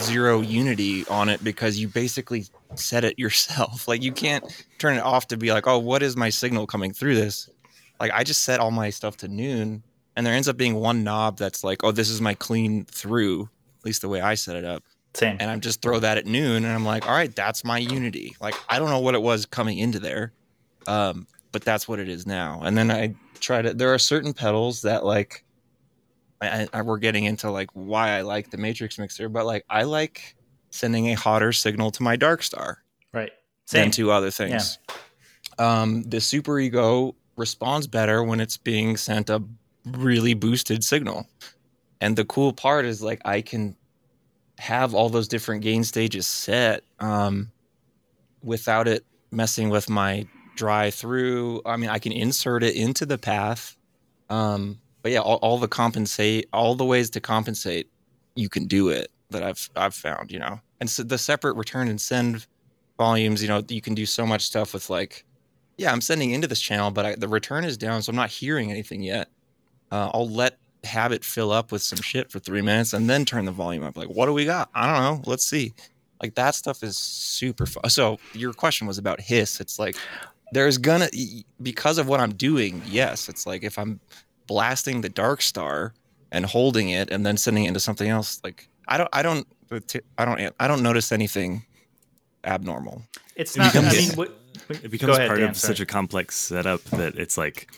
zero 0.00 0.40
unity 0.40 1.04
on 1.08 1.28
it 1.28 1.42
because 1.44 1.78
you 1.78 1.88
basically 1.88 2.46
set 2.78 3.04
it 3.04 3.18
yourself. 3.18 3.86
Like 3.92 4.02
you 4.02 4.12
can't 4.12 4.44
turn 4.78 4.96
it 4.96 5.02
off 5.02 5.28
to 5.28 5.36
be 5.36 5.52
like, 5.52 5.66
oh, 5.66 5.78
what 5.78 6.02
is 6.02 6.16
my 6.16 6.30
signal 6.30 6.66
coming 6.66 6.92
through 6.92 7.14
this? 7.14 7.50
Like 8.00 8.12
I 8.12 8.24
just 8.24 8.42
set 8.42 8.60
all 8.60 8.70
my 8.70 8.90
stuff 8.90 9.16
to 9.18 9.28
noon, 9.28 9.82
and 10.16 10.26
there 10.26 10.34
ends 10.34 10.48
up 10.48 10.56
being 10.56 10.74
one 10.74 11.04
knob 11.04 11.38
that's 11.38 11.62
like, 11.62 11.84
oh, 11.84 11.92
this 11.92 12.08
is 12.08 12.20
my 12.20 12.34
clean 12.34 12.84
through. 12.84 13.48
At 13.80 13.86
least 13.86 14.02
the 14.02 14.08
way 14.08 14.20
I 14.20 14.34
set 14.34 14.56
it 14.56 14.64
up 14.64 14.84
Same. 15.14 15.36
and 15.40 15.50
I'm 15.50 15.60
just 15.60 15.82
throw 15.82 15.98
that 15.98 16.16
at 16.18 16.26
noon, 16.26 16.64
and 16.64 16.72
I'm 16.72 16.84
like, 16.84 17.06
all 17.06 17.14
right, 17.14 17.34
that's 17.34 17.64
my 17.64 17.78
unity. 17.78 18.36
Like 18.40 18.54
I 18.68 18.78
don't 18.78 18.90
know 18.90 19.00
what 19.00 19.14
it 19.14 19.22
was 19.22 19.44
coming 19.46 19.78
into 19.78 19.98
there, 19.98 20.32
um, 20.86 21.26
but 21.50 21.62
that's 21.62 21.86
what 21.86 21.98
it 21.98 22.08
is 22.08 22.26
now. 22.26 22.60
And 22.62 22.76
then 22.78 22.90
I 22.90 23.14
try 23.40 23.62
to. 23.62 23.74
There 23.74 23.92
are 23.92 23.98
certain 23.98 24.32
pedals 24.32 24.82
that 24.82 25.04
like, 25.04 25.44
I, 26.40 26.68
I 26.72 26.82
we're 26.82 26.98
getting 26.98 27.24
into 27.24 27.50
like 27.50 27.68
why 27.74 28.10
I 28.10 28.22
like 28.22 28.50
the 28.50 28.58
Matrix 28.58 28.98
mixer, 28.98 29.28
but 29.28 29.44
like 29.44 29.64
I 29.68 29.82
like 29.82 30.36
sending 30.72 31.10
a 31.10 31.14
hotter 31.14 31.52
signal 31.52 31.90
to 31.92 32.02
my 32.02 32.16
Dark 32.16 32.42
Star 32.42 32.82
right. 33.12 33.30
Same. 33.66 33.84
than 33.84 33.90
to 33.92 34.10
other 34.10 34.30
things. 34.30 34.78
Um, 35.58 36.02
the 36.02 36.20
Super 36.20 36.58
Ego 36.58 37.14
responds 37.36 37.86
better 37.86 38.24
when 38.24 38.40
it's 38.40 38.56
being 38.56 38.96
sent 38.96 39.30
a 39.30 39.42
really 39.84 40.34
boosted 40.34 40.82
signal. 40.82 41.26
And 42.00 42.16
the 42.16 42.24
cool 42.24 42.52
part 42.52 42.84
is 42.84 43.02
like 43.02 43.20
I 43.24 43.42
can 43.42 43.76
have 44.58 44.94
all 44.94 45.08
those 45.08 45.28
different 45.28 45.62
gain 45.62 45.84
stages 45.84 46.26
set 46.26 46.84
um, 46.98 47.50
without 48.42 48.88
it 48.88 49.04
messing 49.30 49.68
with 49.68 49.88
my 49.88 50.26
dry 50.56 50.90
through. 50.90 51.62
I 51.64 51.76
mean, 51.76 51.90
I 51.90 51.98
can 51.98 52.12
insert 52.12 52.62
it 52.62 52.74
into 52.74 53.06
the 53.06 53.18
path. 53.18 53.76
Um, 54.30 54.80
but 55.02 55.12
yeah, 55.12 55.20
all, 55.20 55.36
all 55.36 55.58
the 55.58 55.68
compensate, 55.68 56.48
all 56.52 56.74
the 56.74 56.84
ways 56.84 57.10
to 57.10 57.20
compensate, 57.20 57.90
you 58.34 58.48
can 58.48 58.66
do 58.66 58.88
it 58.88 59.10
that 59.32 59.42
I've 59.42 59.70
I've 59.76 59.94
found, 59.94 60.30
you 60.30 60.38
know. 60.38 60.60
And 60.80 60.88
so 60.88 61.02
the 61.02 61.18
separate 61.18 61.56
return 61.56 61.88
and 61.88 62.00
send 62.00 62.46
volumes, 62.98 63.42
you 63.42 63.48
know, 63.48 63.62
you 63.68 63.80
can 63.80 63.94
do 63.94 64.06
so 64.06 64.26
much 64.26 64.42
stuff 64.42 64.74
with 64.74 64.90
like, 64.90 65.24
yeah, 65.76 65.92
I'm 65.92 66.00
sending 66.00 66.30
into 66.30 66.46
this 66.46 66.60
channel, 66.60 66.90
but 66.90 67.04
I, 67.04 67.14
the 67.16 67.28
return 67.28 67.64
is 67.64 67.76
down, 67.76 68.02
so 68.02 68.10
I'm 68.10 68.16
not 68.16 68.30
hearing 68.30 68.70
anything 68.70 69.02
yet. 69.02 69.28
Uh, 69.90 70.10
I'll 70.14 70.28
let 70.28 70.58
have 70.84 71.12
it 71.12 71.24
fill 71.24 71.52
up 71.52 71.70
with 71.70 71.82
some 71.82 72.00
shit 72.00 72.30
for 72.30 72.38
three 72.38 72.62
minutes 72.62 72.92
and 72.92 73.08
then 73.08 73.24
turn 73.24 73.44
the 73.44 73.52
volume 73.52 73.84
up. 73.84 73.96
Like, 73.96 74.08
what 74.08 74.26
do 74.26 74.32
we 74.32 74.44
got? 74.44 74.68
I 74.74 74.92
don't 74.92 75.02
know. 75.02 75.30
Let's 75.30 75.44
see. 75.44 75.74
Like 76.20 76.34
that 76.36 76.54
stuff 76.54 76.82
is 76.82 76.96
super 76.96 77.66
fun. 77.66 77.88
So 77.90 78.18
your 78.32 78.52
question 78.52 78.86
was 78.86 78.98
about 78.98 79.20
hiss. 79.20 79.60
It's 79.60 79.78
like 79.78 79.96
there's 80.52 80.78
gonna 80.78 81.08
because 81.60 81.98
of 81.98 82.08
what 82.08 82.20
I'm 82.20 82.34
doing. 82.34 82.82
Yes, 82.86 83.28
it's 83.28 83.44
like 83.46 83.64
if 83.64 83.78
I'm 83.78 84.00
blasting 84.46 85.00
the 85.00 85.08
dark 85.08 85.42
star 85.42 85.94
and 86.30 86.46
holding 86.46 86.90
it 86.90 87.10
and 87.10 87.26
then 87.26 87.36
sending 87.36 87.64
it 87.64 87.68
into 87.68 87.80
something 87.80 88.08
else. 88.08 88.40
Like 88.44 88.68
I 88.88 88.96
don't, 88.98 89.08
I 89.12 89.22
don't, 89.22 89.46
I 90.18 90.24
don't, 90.24 90.54
I 90.60 90.68
don't 90.68 90.82
notice 90.82 91.12
anything 91.12 91.64
abnormal. 92.44 93.02
It's 93.36 93.56
It 93.56 93.60
not. 93.60 93.74
I 93.76 93.80
becomes- 93.80 94.08
mean, 94.08 94.16
what, 94.16 94.38
It 94.82 94.90
becomes 94.90 95.16
ahead, 95.16 95.28
part 95.28 95.40
Dan, 95.40 95.50
of 95.50 95.56
sorry. 95.56 95.74
such 95.74 95.80
a 95.80 95.86
complex 95.86 96.36
setup 96.36 96.82
that 96.84 97.16
it's 97.16 97.38
like, 97.38 97.70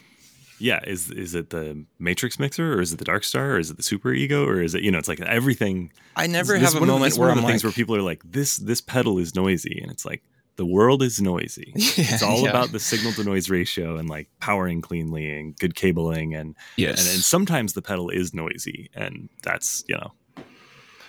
yeah, 0.59 0.81
is 0.87 1.11
is 1.11 1.35
it 1.35 1.51
the 1.51 1.85
Matrix 1.99 2.39
mixer 2.39 2.75
or 2.75 2.81
is 2.81 2.93
it 2.93 2.99
the 2.99 3.05
Dark 3.05 3.25
Star 3.25 3.53
or 3.53 3.59
is 3.59 3.71
it 3.71 3.77
the 3.77 3.83
Super 3.83 4.13
Ego 4.13 4.47
or 4.47 4.61
is 4.63 4.75
it 4.75 4.83
you 4.83 4.91
know 4.91 4.99
it's 4.99 5.09
like 5.09 5.21
everything. 5.21 5.91
I 6.17 6.27
never 6.29 6.55
this 6.59 6.69
is 6.69 6.75
have 6.75 6.77
a 6.77 6.81
one 6.81 6.83
of 6.83 6.87
the- 6.89 6.93
moment 7.01 7.13
this 7.13 7.19
where 7.19 7.29
one 7.29 7.33
I'm 7.39 7.39
of 7.39 7.45
the 7.45 7.53
things 7.53 7.65
like, 7.65 7.71
where 7.71 7.75
people 7.77 7.97
are 7.97 8.03
like 8.03 8.23
this 8.25 8.57
this 8.59 8.81
pedal 8.81 9.19
is 9.19 9.35
noisy 9.35 9.81
and 9.83 9.91
it's 9.91 10.05
like 10.05 10.23
the 10.57 10.65
world 10.65 11.03
is 11.03 11.21
noisy. 11.21 11.73
It's 11.77 12.23
all 12.23 12.43
Yeah. 12.43 12.51
about 12.51 12.71
the 12.71 12.79
signal 12.79 13.13
to 13.15 13.25
noise 13.25 13.51
ratio 13.51 13.97
and 13.97 14.09
like 14.09 14.29
powering 14.41 14.81
cleanly 14.81 15.29
and 15.29 15.57
good 15.59 15.75
cabling 15.75 16.35
and 16.37 16.55
Yes. 16.77 17.01
and, 17.05 17.15
and 17.15 17.23
sometimes 17.25 17.73
the 17.73 17.83
pedal 17.83 18.09
is 18.09 18.33
noisy 18.33 18.91
and 18.95 19.29
that's 19.43 19.85
you 19.89 19.97
know. 19.97 20.13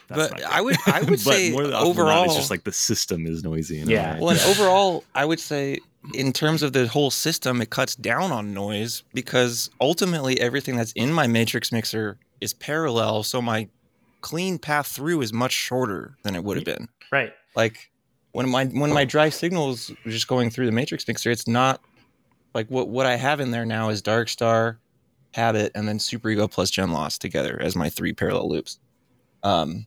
That's 0.07 0.31
But 0.33 0.43
I 0.43 0.61
would- 0.61 0.77
I 0.87 1.01
would 1.01 1.19
say 1.31 1.51
more 1.51 1.61
often 1.61 1.71
than 1.71 1.79
not, 1.81 1.83
overall- 1.87 2.25
it's 2.25 2.35
just 2.35 2.49
like 2.51 2.63
the 2.63 2.71
system 2.71 3.25
is 3.25 3.43
noisy. 3.43 3.79
in 3.79 3.87
a 3.89 3.91
Yeah. 3.91 4.13
way. 4.15 4.19
Well, 4.21 4.29
and 4.31 4.39
overall, 4.41 5.03
I 5.13 5.25
would 5.25 5.39
say 5.39 5.79
in 6.13 6.31
terms 6.33 6.61
of 6.63 6.73
the 6.73 6.87
whole 6.87 7.09
system, 7.11 7.61
it 7.61 7.69
cuts 7.71 7.95
down 7.95 8.31
on 8.31 8.53
noise 8.53 9.03
because 9.13 9.69
ultimately 9.81 10.39
everything 10.39 10.75
that's 10.75 10.91
in 10.93 11.11
my 11.11 11.25
matrix 11.27 11.71
mixer 11.71 12.17
is 12.41 12.53
parallel. 12.53 13.23
So 13.23 13.41
my 13.41 13.67
clean 14.21 14.57
path 14.59 14.87
through 14.87 15.21
is 15.21 15.33
much 15.33 15.51
shorter 15.53 16.15
than 16.23 16.35
it 16.35 16.43
would 16.43 16.57
have 16.57 16.65
been. 16.65 16.89
Right. 17.11 17.33
Like 17.55 17.89
when 18.33 18.49
my 18.49 18.65
when 18.65 18.91
my 18.93 19.05
dry 19.05 19.29
signal 19.29 19.71
is 19.71 19.91
just 20.05 20.27
going 20.27 20.49
through 20.49 20.65
the 20.67 20.71
matrix 20.71 21.07
mixer, 21.07 21.31
it's 21.31 21.47
not 21.47 21.81
like 22.53 22.67
what 22.69 22.87
what 22.89 23.05
I 23.05 23.15
have 23.15 23.39
in 23.39 23.51
there 23.51 23.65
now 23.65 23.89
is 23.89 24.01
Dark 24.01 24.29
Star, 24.29 24.77
Habit, 25.33 25.71
and 25.75 25.87
then 25.87 25.97
Super 25.99 26.29
Ego 26.29 26.47
plus 26.47 26.69
Gen 26.69 26.91
Loss 26.91 27.17
together 27.17 27.57
as 27.61 27.75
my 27.75 27.89
three 27.89 28.13
parallel 28.13 28.49
loops. 28.49 28.77
Um, 29.43 29.85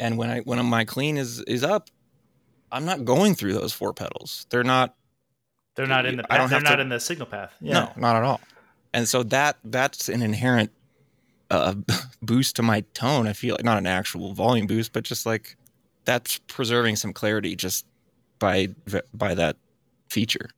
and 0.00 0.18
when 0.18 0.30
I 0.30 0.40
when 0.40 0.64
my 0.66 0.84
clean 0.84 1.16
is 1.16 1.40
is 1.42 1.62
up, 1.62 1.88
I'm 2.72 2.84
not 2.84 3.04
going 3.04 3.34
through 3.36 3.52
those 3.52 3.72
four 3.72 3.92
pedals. 3.94 4.46
They're 4.50 4.64
not. 4.64 4.96
They're 5.76 5.86
not 5.86 6.04
in 6.06 6.16
the 6.16 6.24
I 6.32 6.36
don't 6.38 6.48
path. 6.48 6.50
They're 6.50 6.58
have 6.58 6.64
not 6.64 6.76
to- 6.76 6.82
in 6.82 6.88
the 6.88 6.98
signal 7.00 7.26
path. 7.28 7.52
Yeah. 7.60 7.74
No, 7.74 7.92
not 7.96 8.16
at 8.16 8.24
all. 8.24 8.40
And 8.92 9.08
so 9.08 9.22
that 9.24 9.58
that's 9.62 10.08
an 10.08 10.20
inherent 10.22 10.72
uh, 11.50 11.74
boost 12.22 12.56
to 12.56 12.62
my 12.62 12.80
tone. 12.94 13.28
I 13.28 13.32
feel 13.34 13.54
like 13.54 13.64
not 13.64 13.78
an 13.78 13.86
actual 13.86 14.34
volume 14.34 14.66
boost, 14.66 14.92
but 14.92 15.04
just 15.04 15.26
like 15.26 15.56
that's 16.04 16.38
preserving 16.48 16.96
some 16.96 17.12
clarity 17.12 17.54
just 17.54 17.86
by 18.40 18.68
by 19.14 19.34
that 19.34 19.56
feature. 20.08 20.48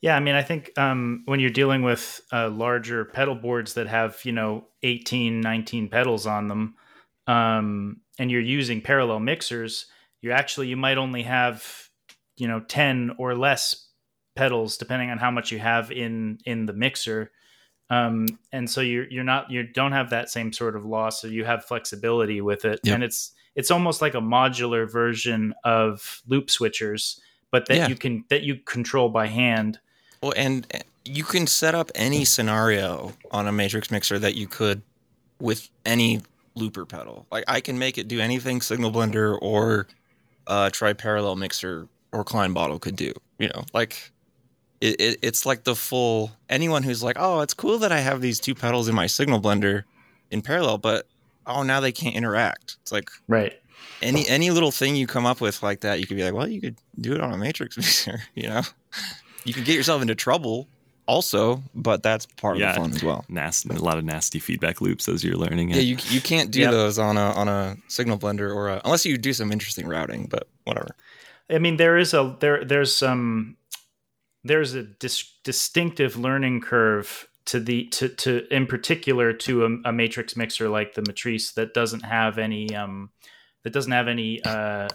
Yeah, 0.00 0.16
I 0.16 0.20
mean, 0.20 0.34
I 0.34 0.42
think 0.42 0.70
um, 0.78 1.22
when 1.24 1.40
you're 1.40 1.50
dealing 1.50 1.82
with 1.82 2.20
uh, 2.32 2.50
larger 2.50 3.06
pedal 3.06 3.34
boards 3.34 3.72
that 3.74 3.86
have, 3.86 4.22
you 4.24 4.32
know, 4.32 4.66
18, 4.82 5.40
19 5.40 5.88
pedals 5.88 6.26
on 6.26 6.48
them, 6.48 6.74
um, 7.26 8.00
and 8.18 8.30
you're 8.30 8.40
using 8.40 8.80
parallel 8.80 9.20
mixers, 9.20 9.86
you 10.20 10.32
actually 10.32 10.68
you 10.68 10.76
might 10.76 10.98
only 10.98 11.22
have, 11.22 11.88
you 12.36 12.48
know, 12.48 12.60
10 12.60 13.16
or 13.18 13.34
less 13.34 13.88
pedals 14.36 14.76
depending 14.76 15.10
on 15.10 15.18
how 15.18 15.30
much 15.30 15.52
you 15.52 15.58
have 15.58 15.90
in 15.92 16.38
in 16.44 16.66
the 16.66 16.72
mixer. 16.72 17.30
Um, 17.90 18.26
and 18.52 18.68
so 18.68 18.80
you're 18.80 19.06
you're 19.10 19.24
not 19.24 19.50
you 19.50 19.62
don't 19.62 19.92
have 19.92 20.10
that 20.10 20.30
same 20.30 20.52
sort 20.52 20.74
of 20.76 20.84
loss, 20.84 21.20
so 21.20 21.28
you 21.28 21.44
have 21.44 21.64
flexibility 21.64 22.40
with 22.40 22.64
it, 22.64 22.80
Yep. 22.82 22.94
and 22.94 23.04
it's 23.04 23.32
it's 23.54 23.70
almost 23.70 24.02
like 24.02 24.14
a 24.14 24.20
modular 24.20 24.90
version 24.90 25.54
of 25.64 26.22
loop 26.26 26.46
switchers, 26.48 27.20
but 27.50 27.66
that 27.66 27.76
Yeah. 27.76 27.88
you 27.88 27.94
can 27.94 28.24
that 28.30 28.42
you 28.42 28.56
control 28.56 29.08
by 29.10 29.26
hand. 29.26 29.78
Well, 30.22 30.32
and 30.36 30.66
uh, 30.74 30.78
you 31.04 31.24
can 31.24 31.46
set 31.46 31.74
up 31.74 31.90
any 31.94 32.24
scenario 32.24 33.12
on 33.30 33.46
a 33.46 33.52
matrix 33.52 33.90
mixer 33.90 34.18
that 34.18 34.34
you 34.34 34.48
could 34.48 34.80
with 35.38 35.68
any 35.84 36.22
looper 36.54 36.84
pedal. 36.86 37.26
Like 37.30 37.44
I 37.48 37.60
can 37.60 37.78
make 37.78 37.98
it 37.98 38.08
do 38.08 38.20
anything 38.20 38.60
Signal 38.60 38.92
Blender 38.92 39.38
or 39.40 39.86
uh, 40.46 40.70
tri 40.70 40.92
parallel 40.92 41.36
mixer 41.36 41.88
or 42.12 42.24
Klein 42.24 42.52
Bottle 42.52 42.78
could 42.78 42.96
do. 42.96 43.12
You 43.38 43.48
know, 43.48 43.64
like 43.72 44.12
it, 44.80 45.00
it, 45.00 45.18
it's 45.22 45.44
like 45.46 45.64
the 45.64 45.74
full. 45.74 46.32
Anyone 46.48 46.82
who's 46.82 47.02
like, 47.02 47.16
oh, 47.18 47.40
it's 47.40 47.54
cool 47.54 47.78
that 47.78 47.92
I 47.92 47.98
have 48.00 48.20
these 48.20 48.38
two 48.40 48.54
pedals 48.54 48.88
in 48.88 48.94
my 48.94 49.06
Signal 49.06 49.40
Blender 49.40 49.84
in 50.30 50.42
parallel, 50.42 50.78
but 50.78 51.06
oh, 51.46 51.62
now 51.62 51.80
they 51.80 51.92
can't 51.92 52.14
interact. 52.14 52.76
It's 52.82 52.92
like 52.92 53.08
Right. 53.28 53.52
any 54.02 54.26
any 54.28 54.50
little 54.50 54.70
thing 54.70 54.96
you 54.96 55.06
come 55.06 55.26
up 55.26 55.40
with 55.40 55.62
like 55.62 55.80
that, 55.80 56.00
you 56.00 56.06
could 56.06 56.16
be 56.16 56.24
like, 56.24 56.34
well, 56.34 56.48
you 56.48 56.60
could 56.60 56.76
do 57.00 57.14
it 57.14 57.20
on 57.20 57.32
a 57.32 57.36
matrix 57.36 57.76
mixer. 57.78 58.20
You 58.34 58.48
know, 58.48 58.62
you 59.44 59.52
can 59.52 59.64
get 59.64 59.74
yourself 59.74 60.00
into 60.02 60.14
trouble 60.14 60.68
also, 61.06 61.62
but 61.74 62.02
that's 62.02 62.26
part 62.26 62.58
Yeah. 62.58 62.70
of 62.70 62.74
the 62.76 62.80
fun 62.80 62.90
as 62.92 63.02
well. 63.02 63.24
nasty, 63.28 63.68
a 63.70 63.78
lot 63.78 63.98
of 63.98 64.04
nasty 64.04 64.38
feedback 64.38 64.80
loops 64.80 65.08
as 65.08 65.22
you're 65.24 65.36
learning 65.36 65.70
it. 65.70 65.76
Yeah, 65.76 65.82
you 65.82 65.96
you 66.08 66.20
can't 66.20 66.50
do 66.50 66.60
Yep. 66.60 66.70
those 66.70 66.98
on 66.98 67.16
a 67.16 67.32
on 67.32 67.48
a 67.48 67.76
signal 67.88 68.18
blender 68.18 68.54
or 68.54 68.68
a, 68.68 68.80
unless 68.84 69.04
you 69.06 69.16
do 69.18 69.32
some 69.32 69.52
interesting 69.52 69.86
routing, 69.86 70.26
but 70.26 70.48
whatever. 70.64 70.96
I 71.50 71.58
mean, 71.58 71.76
there 71.76 71.96
is 71.98 72.14
a 72.14 72.36
there 72.40 72.64
there's 72.64 72.94
some 72.96 73.56
there's 74.44 74.74
a 74.74 74.82
dis- 74.82 75.32
distinctive 75.42 76.16
learning 76.16 76.60
curve 76.60 77.28
to 77.46 77.60
the 77.60 77.84
to 77.88 78.08
to 78.08 78.46
in 78.50 78.66
particular 78.66 79.32
to 79.32 79.64
a, 79.66 79.88
a 79.88 79.92
matrix 79.92 80.36
mixer 80.36 80.68
like 80.68 80.94
the 80.94 81.02
Matrise 81.02 81.52
that 81.54 81.74
doesn't 81.74 82.00
have 82.04 82.38
any 82.38 82.74
um 82.74 83.10
that 83.62 83.72
doesn't 83.72 83.92
have 83.92 84.08
any 84.08 84.42
uh 84.44 84.88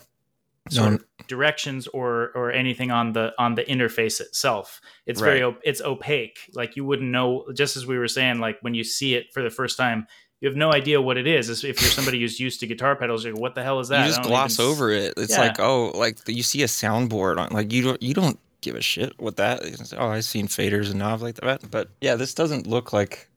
sort 0.70 0.90
No. 0.90 0.96
of 0.96 1.06
directions 1.28 1.88
or 1.88 2.32
or 2.36 2.52
anything 2.52 2.92
on 2.92 3.14
the 3.14 3.34
on 3.38 3.56
the 3.56 3.64
interface 3.64 4.20
itself. 4.22 4.82
It's 5.06 5.20
very 5.22 5.42
Right. 5.42 5.54
op- 5.54 5.62
it's 5.64 5.82
opaque. 5.82 6.40
Like 6.54 6.76
you 6.76 6.84
wouldn't 6.86 7.10
know. 7.12 7.46
Just 7.54 7.78
as 7.78 7.86
we 7.86 7.98
were 7.98 8.08
saying, 8.08 8.40
like 8.40 8.58
when 8.62 8.74
you 8.74 8.84
see 8.84 9.16
it 9.16 9.34
for 9.34 9.42
the 9.44 9.50
first 9.50 9.78
time. 9.78 10.08
You 10.42 10.48
have 10.48 10.56
no 10.56 10.72
idea 10.72 11.02
what 11.02 11.18
it 11.18 11.28
is. 11.28 11.50
If 11.66 11.82
you're 11.82 11.90
somebody 11.92 12.22
who's 12.22 12.40
used 12.40 12.62
to 12.62 12.66
guitar 12.68 12.96
pedals, 12.96 13.26
you're 13.26 13.34
like, 13.34 13.42
"What 13.42 13.56
the 13.56 13.64
hell 13.64 13.82
is 13.82 13.90
that?" 13.90 14.06
you 14.08 14.14
just 14.14 14.24
gloss 14.24 14.58
even 14.58 14.72
over 14.72 14.90
it. 14.90 15.14
It's 15.18 15.34
Yeah. 15.34 15.42
like 15.42 15.60
oh, 15.60 15.92
like 15.96 16.18
you 16.30 16.44
see 16.44 16.64
a 16.64 16.66
soundboard 16.68 17.38
on 17.38 17.50
like 17.52 17.74
you 17.74 17.84
don't 17.84 18.02
you 18.02 18.14
don't 18.14 18.40
give 18.62 18.76
a 18.76 18.82
shit 18.82 19.12
what 19.20 19.36
that 19.36 19.64
is. 19.66 19.94
Oh, 19.98 20.08
I've 20.08 20.24
seen 20.24 20.48
faders 20.48 20.90
and 20.92 21.00
knobs 21.00 21.22
like 21.22 21.36
that, 21.42 21.70
but 21.70 21.90
yeah, 22.00 22.16
this 22.16 22.34
doesn't 22.34 22.68
look 22.68 22.94
like 22.94 23.28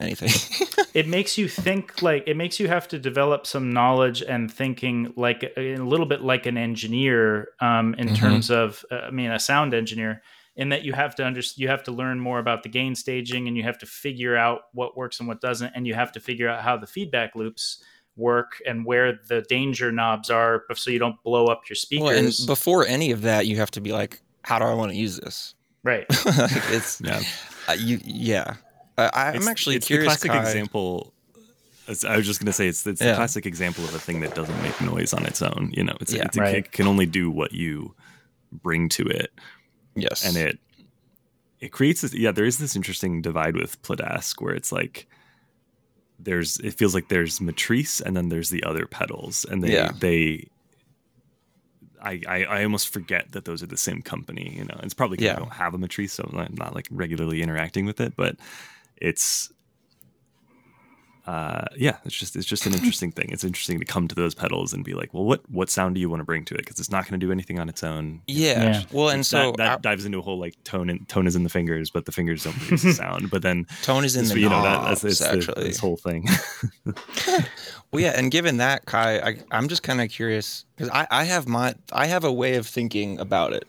anything. 0.00 0.30
it 0.94 1.06
makes 1.08 1.36
you 1.38 1.48
think 1.48 2.02
like 2.02 2.24
it 2.26 2.36
makes 2.36 2.58
you 2.60 2.68
have 2.68 2.86
to 2.88 2.98
develop 2.98 3.46
some 3.46 3.72
knowledge 3.72 4.22
and 4.22 4.52
thinking 4.52 5.12
like 5.16 5.52
a 5.56 5.76
little 5.76 6.06
bit 6.06 6.22
like 6.22 6.46
an 6.46 6.56
engineer 6.58 7.48
um, 7.60 7.94
in 7.98 8.08
Mhm. 8.08 8.16
terms 8.16 8.50
of 8.50 8.84
uh, 8.90 8.96
i 8.96 9.10
mean 9.10 9.30
a 9.30 9.38
sound 9.38 9.74
engineer 9.74 10.22
in 10.56 10.70
that 10.70 10.84
you 10.84 10.94
have 10.94 11.14
to 11.14 11.26
under, 11.26 11.40
you 11.56 11.68
have 11.68 11.82
to 11.82 11.92
learn 11.92 12.18
more 12.18 12.38
about 12.38 12.62
the 12.62 12.68
gain 12.70 12.94
staging 12.94 13.46
and 13.48 13.56
you 13.58 13.62
have 13.62 13.76
to 13.78 13.84
figure 13.86 14.36
out 14.36 14.62
what 14.72 14.96
works 14.96 15.18
and 15.18 15.28
what 15.28 15.40
doesn't 15.40 15.72
and 15.74 15.86
you 15.86 15.94
have 15.94 16.12
to 16.12 16.20
figure 16.20 16.48
out 16.48 16.62
how 16.62 16.76
the 16.78 16.86
feedback 16.86 17.34
loops 17.34 17.82
work 18.16 18.62
and 18.66 18.86
where 18.86 19.18
the 19.28 19.42
danger 19.48 19.92
knobs 19.92 20.30
are 20.30 20.64
so 20.74 20.90
you 20.90 20.98
don't 20.98 21.22
blow 21.22 21.46
up 21.46 21.62
your 21.68 21.76
speakers 21.76 22.04
well, 22.06 22.16
and 22.16 22.32
before 22.46 22.86
any 22.86 23.10
of 23.10 23.20
that, 23.22 23.46
you 23.46 23.56
have 23.56 23.70
to 23.70 23.80
be 23.82 23.92
like, 23.92 24.20
how 24.42 24.58
do 24.58 24.64
I 24.64 24.72
want 24.74 24.90
to 24.92 24.96
use 24.96 25.18
this? 25.18 25.54
right 25.84 26.06
like 26.26 26.50
it's 26.72 27.00
Yeah. 27.02 27.20
uh, 27.68 27.72
you 27.78 28.00
yeah. 28.04 28.54
Uh, 28.98 29.10
I, 29.12 29.22
I'm 29.28 29.34
It's- 29.36 29.46
actually 29.48 29.76
it's 29.76 29.86
curious. 29.86 30.04
the 30.20 30.28
classic 30.28 30.30
Kai. 30.32 30.40
example. 30.48 31.12
I 31.88 32.16
was 32.16 32.26
just 32.26 32.40
gonna 32.40 32.52
say 32.52 32.66
it's 32.66 32.84
it's 32.86 32.98
the 32.98 33.06
Yeah. 33.06 33.14
classic 33.16 33.46
example 33.46 33.84
of 33.84 33.94
a 33.94 33.98
thing 34.00 34.18
that 34.20 34.34
doesn't 34.34 34.60
make 34.62 34.80
noise 34.80 35.12
on 35.14 35.24
its 35.24 35.40
own. 35.40 35.70
You 35.76 35.84
know, 35.84 35.96
it's, 36.00 36.12
Yeah. 36.12 36.24
it's, 36.24 36.36
it 36.36 36.72
can 36.72 36.86
only 36.88 37.06
do 37.06 37.30
what 37.30 37.52
you 37.52 37.94
bring 38.50 38.88
to 38.90 39.04
it, 39.06 39.30
Yes, 39.94 40.24
and 40.26 40.36
it 40.36 40.58
it 41.60 41.70
creates 41.70 42.00
this. 42.00 42.12
Yeah, 42.12 42.32
there 42.32 42.44
is 42.44 42.58
this 42.58 42.74
interesting 42.74 43.22
divide 43.22 43.54
with 43.54 43.80
Pladask 43.82 44.42
where 44.42 44.52
it's 44.54 44.72
like 44.72 45.06
there's 46.18 46.58
it 46.58 46.74
feels 46.74 46.92
like 46.94 47.08
there's 47.08 47.38
Matrise 47.38 48.00
and 48.00 48.16
then 48.16 48.30
there's 48.30 48.50
the 48.50 48.64
other 48.64 48.86
pedals, 48.86 49.44
and 49.44 49.62
they 49.62 49.72
Yeah. 49.74 49.92
they. 50.00 50.48
I, 52.02 52.20
I, 52.28 52.44
I 52.44 52.62
almost 52.64 52.88
forget 52.92 53.32
that 53.32 53.44
those 53.46 53.62
are 53.62 53.66
the 53.66 53.76
same 53.76 54.02
company. 54.02 54.54
You 54.56 54.64
know, 54.64 54.78
it's 54.82 54.94
probably 54.94 55.16
because 55.16 55.26
Yeah. 55.26 55.36
I 55.36 55.38
don't 55.38 55.52
have 55.52 55.74
a 55.74 55.78
Matrise, 55.78 56.10
so 56.10 56.28
I'm 56.36 56.54
not 56.54 56.74
like 56.74 56.88
regularly 56.90 57.42
interacting 57.42 57.84
with 57.86 58.00
it. 58.00 58.14
But 58.16 58.36
it's 58.96 59.52
uh, 61.26 61.64
yeah, 61.76 61.96
it's 62.04 62.14
just 62.14 62.36
it's 62.36 62.46
just 62.46 62.66
an 62.66 62.72
interesting 62.74 63.10
thing. 63.10 63.30
It's 63.32 63.42
interesting 63.42 63.80
to 63.80 63.84
come 63.84 64.06
to 64.06 64.14
those 64.14 64.32
pedals 64.32 64.72
and 64.72 64.84
be 64.84 64.94
like, 64.94 65.12
well, 65.12 65.24
what 65.24 65.40
what 65.50 65.68
sound 65.68 65.96
do 65.96 66.00
you 66.00 66.08
want 66.08 66.20
to 66.20 66.24
bring 66.24 66.44
to 66.44 66.54
it? 66.54 66.58
Because 66.58 66.78
it's 66.78 66.90
not 66.92 67.02
going 67.08 67.18
to 67.18 67.26
do 67.26 67.32
anything 67.32 67.58
on 67.58 67.68
its 67.68 67.82
own. 67.82 68.22
yeah. 68.28 68.62
Yeah. 68.62 68.82
Well, 68.92 69.08
and 69.08 69.22
That- 69.22 69.24
so 69.24 69.52
that, 69.58 69.68
our- 69.68 69.78
dives 69.80 70.04
into 70.04 70.18
a 70.20 70.22
whole 70.22 70.38
like 70.38 70.54
tone 70.62 70.88
and 70.88 71.08
tone 71.08 71.26
is 71.26 71.34
in 71.34 71.42
the 71.42 71.48
fingers, 71.48 71.90
but 71.90 72.04
the 72.04 72.12
fingers 72.12 72.44
don't 72.44 72.52
produce 72.54 72.84
a 72.84 72.92
sound. 73.02 73.28
But 73.30 73.42
then 73.42 73.66
tone 73.82 74.04
is 74.04 74.14
in 74.14 74.20
it's- 74.20 74.34
the 74.34 74.40
you 74.40 74.48
know 74.48 74.62
that, 74.62 74.84
that's 74.84 75.02
it's 75.02 75.18
the- 75.18 75.32
actually. 75.32 75.64
this 75.64 75.78
whole 75.80 75.96
thing. 75.96 76.28
Well, 77.92 78.02
yeah, 78.02 78.14
and 78.18 78.32
given 78.32 78.56
that, 78.56 78.84
Kai, 78.86 79.18
I, 79.20 79.36
I'm 79.52 79.68
just 79.68 79.84
kind 79.84 80.00
of 80.00 80.10
curious 80.10 80.64
because 80.74 80.90
I, 80.92 81.06
I 81.10 81.24
have 81.24 81.46
my 81.46 81.74
I 81.92 82.06
have 82.06 82.24
a 82.24 82.32
way 82.32 82.56
of 82.56 82.66
thinking 82.66 83.18
about 83.20 83.52
it, 83.52 83.64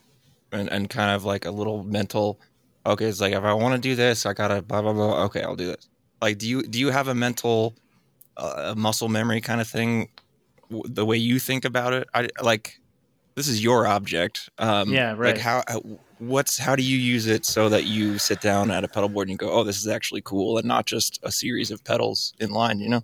and, 0.51 0.67
and 0.69 0.89
kind 0.89 1.15
of 1.15 1.23
like 1.23 1.45
a 1.45 1.51
little 1.51 1.83
mental. 1.83 2.39
Okay, 2.87 3.05
it's 3.05 3.19
like 3.21 3.33
if 3.33 3.43
I 3.43 3.53
want 3.53 3.75
to 3.75 3.81
do 3.81 3.95
this, 3.95 4.25
I 4.25 4.33
gotta 4.33 4.61
blah 4.61 4.81
blah 4.81 4.93
blah. 4.93 5.25
Okay, 5.25 5.43
I'll 5.43 5.55
do 5.55 5.67
this. 5.67 5.89
Like, 6.21 6.37
do 6.37 6.47
you 6.47 6.63
do 6.63 6.79
you 6.79 6.89
have 6.89 7.07
a 7.09 7.13
mental, 7.15 7.75
uh, 8.37 8.73
muscle 8.77 9.09
memory 9.09 9.41
kind 9.41 9.61
of 9.61 9.67
thing, 9.67 10.09
w- 10.69 10.83
the 10.87 11.05
way 11.05 11.17
you 11.17 11.37
think 11.37 11.65
about 11.65 11.93
it? 11.93 12.07
I 12.13 12.29
like 12.41 12.79
this 13.35 13.47
is 13.47 13.61
your 13.61 13.85
object. 13.85 14.49
Um, 14.57 14.91
Yeah, 14.93 15.11
right. 15.11 15.35
Like 15.35 15.37
how, 15.37 15.63
how 15.67 15.81
what's 16.19 16.57
how 16.57 16.75
do 16.75 16.81
you 16.81 16.97
use 16.97 17.27
it 17.27 17.45
so 17.45 17.69
that 17.69 17.83
you 17.83 18.17
sit 18.17 18.41
down 18.41 18.71
at 18.71 18.83
a 18.83 18.87
pedal 18.87 19.09
board 19.09 19.27
and 19.27 19.33
you 19.33 19.37
go, 19.37 19.51
oh, 19.51 19.63
this 19.63 19.77
is 19.77 19.87
actually 19.87 20.21
cool, 20.21 20.57
and 20.57 20.65
not 20.67 20.85
just 20.85 21.19
a 21.23 21.31
series 21.31 21.69
of 21.71 21.83
pedals 21.83 22.33
in 22.39 22.49
line, 22.51 22.79
you 22.79 22.89
know? 22.89 23.03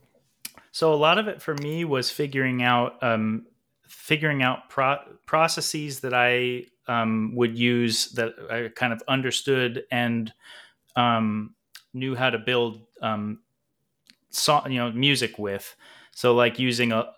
So 0.72 0.92
a 0.92 0.96
lot 0.96 1.20
of 1.20 1.28
it 1.28 1.42
for 1.42 1.54
me 1.56 1.86
was 1.86 2.10
figuring 2.10 2.64
out 2.64 3.04
um, 3.04 3.46
figuring 3.88 4.42
out 4.42 4.70
pro- 4.70 5.04
processes 5.28 6.00
that 6.00 6.14
I 6.16 6.66
um, 6.88 7.34
would 7.36 7.58
use 7.58 8.08
that 8.12 8.34
I 8.50 8.70
kind 8.76 8.94
of 8.94 9.02
understood 9.08 9.84
and 9.92 10.32
um, 10.96 11.56
knew 11.94 12.16
how 12.16 12.30
to 12.30 12.38
build 12.38 12.82
um, 13.02 13.40
so, 14.30 14.62
you 14.68 14.78
know 14.78 14.92
music 14.92 15.38
with. 15.38 15.76
So 16.12 16.34
like 16.34 16.60
using 16.60 16.92
a 16.92 17.12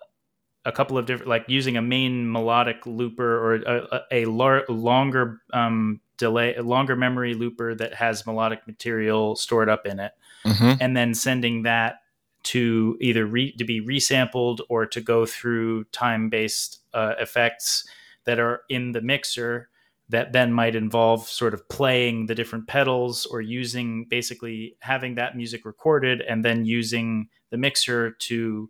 a 0.68 0.72
couple 0.72 0.98
of 0.98 1.06
different, 1.06 1.30
like 1.30 1.46
using 1.48 1.78
a 1.78 1.82
main 1.82 2.32
melodic 2.32 2.86
looper 2.88 3.38
or 3.38 3.56
a, 3.56 3.88
a, 3.92 4.02
a 4.12 4.26
lar- 4.26 4.66
longer 4.68 5.40
um, 5.54 6.02
delay, 6.18 6.56
a 6.56 6.64
longer 6.64 6.96
memory 6.96 7.36
looper 7.36 7.76
that 7.76 7.94
has 7.94 8.26
melodic 8.26 8.66
material 8.66 9.36
stored 9.36 9.70
up 9.70 9.86
in 9.86 10.00
it, 10.00 10.14
Mhm. 10.44 10.78
and 10.82 10.98
then 10.98 11.14
sending 11.14 11.64
that 11.64 12.02
to 12.44 12.98
either 13.00 13.26
re- 13.26 13.52
to 13.58 13.64
be 13.64 13.80
resampled 13.82 14.60
or 14.70 14.86
to 14.88 15.02
go 15.02 15.26
through 15.26 15.84
time 15.86 16.30
based 16.30 16.80
uh, 16.94 17.14
effects 17.20 17.88
that 18.26 18.40
are 18.40 18.62
in 18.70 18.92
the 18.92 19.02
mixer 19.02 19.70
that 20.10 20.34
then 20.34 20.54
might 20.54 20.76
involve 20.76 21.28
sort 21.28 21.54
of 21.56 21.68
playing 21.68 22.28
the 22.28 22.36
different 22.36 22.68
pedals 22.68 23.26
or 23.26 23.42
using 23.42 24.06
basically 24.08 24.76
having 24.82 25.16
that 25.16 25.36
music 25.36 25.66
recorded 25.66 26.22
and 26.22 26.46
then 26.46 26.64
using 26.66 27.28
the 27.50 27.58
mixer 27.58 28.12
to 28.12 28.70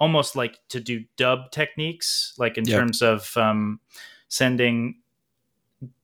almost 0.00 0.34
like 0.34 0.58
to 0.68 0.80
do 0.80 1.04
dub 1.16 1.52
techniques 1.52 2.34
like 2.38 2.58
in 2.58 2.64
Yep. 2.66 2.80
terms 2.80 3.02
of 3.02 3.36
um, 3.36 3.78
sending 4.28 4.96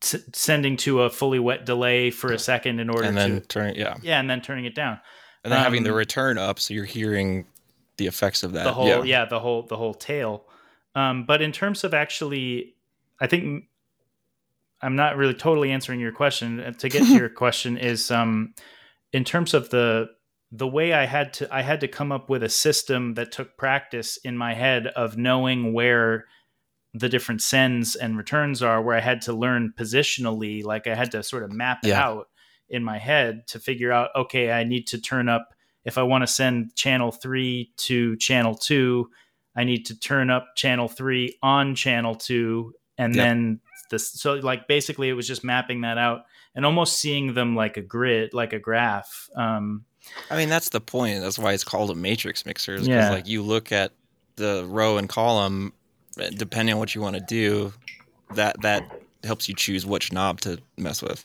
s- 0.03 0.23
sending 0.33 0.77
to 0.77 1.03
a 1.03 1.11
fully 1.11 1.39
wet 1.41 1.67
delay 1.67 2.11
for 2.11 2.33
a 2.33 2.39
second 2.39 2.79
in 2.81 2.89
order 2.91 3.05
and 3.09 3.17
then 3.17 3.41
to 3.41 3.47
turn 3.47 3.75
yeah, 3.75 3.97
yeah 4.03 4.21
and 4.21 4.29
then 4.31 4.41
turning 4.41 4.65
it 4.65 4.75
down 4.77 5.01
and 5.45 5.53
then 5.53 5.61
having 5.63 5.83
the 5.85 5.91
Um, 5.91 5.97
return 5.97 6.37
up, 6.39 6.59
so 6.61 6.75
you're 6.75 6.85
hearing 6.85 7.47
the 7.97 8.07
effects 8.07 8.43
of 8.43 8.53
that. 8.53 8.65
the 8.65 8.73
whole 8.73 8.87
yeah. 8.87 9.03
yeah. 9.03 9.25
the 9.25 9.41
whole 9.41 9.63
the 9.63 9.77
whole 9.77 9.95
tail 9.95 10.45
um 10.95 11.25
but 11.27 11.43
in 11.43 11.51
terms 11.53 11.83
of 11.85 11.95
actually 11.95 12.75
i 13.21 13.27
think 13.27 13.65
i'm 14.83 14.97
not 14.97 15.17
really 15.17 15.35
totally 15.35 15.71
answering 15.71 16.01
your 16.01 16.13
question. 16.13 16.61
Uh, 16.61 16.73
to 16.73 16.89
get 16.89 17.05
to 17.05 17.17
your 17.17 17.29
question 17.45 17.77
is 17.77 18.11
um 18.11 18.55
in 19.13 19.25
terms 19.25 19.55
of 19.55 19.71
the 19.71 20.09
the 20.51 20.67
way 20.67 20.93
i 20.93 21.05
had 21.05 21.33
to 21.33 21.55
i 21.55 21.63
had 21.63 21.81
to 21.81 21.89
come 21.89 22.13
up 22.13 22.31
with 22.31 22.43
a 22.43 22.49
system 22.49 23.15
that 23.15 23.33
took 23.33 23.57
practice 23.57 24.17
in 24.19 24.37
my 24.37 24.55
head 24.55 24.87
of 24.89 25.17
knowing 25.17 25.73
where 25.73 26.27
the 26.95 27.09
different 27.09 27.43
sends 27.43 27.95
and 27.95 28.17
returns 28.17 28.63
are 28.63 28.81
where 28.81 28.97
i 28.97 29.01
had 29.01 29.21
to 29.21 29.33
learn 29.33 29.73
positionally 29.77 30.65
like 30.65 30.87
i 30.87 30.95
had 30.95 31.11
to 31.11 31.23
sort 31.23 31.43
of 31.43 31.53
map 31.53 31.85
it 31.85 31.93
out 31.93 32.29
in 32.71 32.83
my 32.83 32.99
head 32.99 33.47
to 33.47 33.59
figure 33.59 33.93
out 33.93 34.11
okay 34.17 34.51
i 34.51 34.65
need 34.65 34.87
to 34.87 35.01
turn 35.01 35.29
up 35.29 35.55
if 35.89 35.97
I 35.97 36.03
want 36.03 36.23
to 36.23 36.27
send 36.27 36.75
channel 36.77 37.11
three 37.11 37.73
to 37.79 38.15
channel 38.17 38.55
two, 38.55 39.11
I 39.57 39.65
need 39.65 39.87
to 39.87 39.99
turn 39.99 40.29
up 40.29 40.49
channel 40.55 40.87
three 40.87 41.39
on 41.43 41.75
channel 41.75 42.15
two, 42.15 42.75
and 42.99 43.15
Yep. 43.15 43.25
then 43.25 43.61
this. 43.91 44.11
So 44.11 44.35
like 44.35 44.69
basically, 44.69 45.09
it 45.09 45.15
was 45.15 45.27
just 45.27 45.45
mapping 45.45 45.81
that 45.83 45.97
out 45.99 46.25
and 46.55 46.67
almost 46.67 46.99
seeing 46.99 47.35
them 47.35 47.55
like 47.57 47.77
a 47.77 47.83
grid, 47.83 48.35
like 48.35 48.53
a 48.53 48.59
graph. 48.59 49.29
Um, 49.37 49.85
I 50.31 50.37
mean, 50.37 50.49
that's 50.49 50.69
the 50.71 50.81
point. 50.81 51.21
That's 51.21 51.39
why 51.39 51.53
it's 51.53 51.65
called 51.65 51.91
a 51.91 51.95
matrix 51.95 52.45
mixer. 52.45 52.77
Because 52.77 52.89
Yeah. 52.89 53.11
like 53.11 53.27
you 53.27 53.43
look 53.43 53.73
at 53.73 53.93
the 54.37 54.65
row 54.69 54.99
and 54.99 55.09
column, 55.09 55.73
eh, 56.19 56.31
depending 56.35 56.75
on 56.75 56.79
what 56.79 56.95
you 56.95 57.01
want 57.01 57.15
to 57.15 57.21
do, 57.23 57.73
that 58.31 58.61
that 58.63 58.85
helps 59.25 59.49
you 59.49 59.55
choose 59.55 59.85
which 59.87 60.13
knob 60.13 60.41
to 60.43 60.61
mess 60.77 61.03
with. 61.03 61.25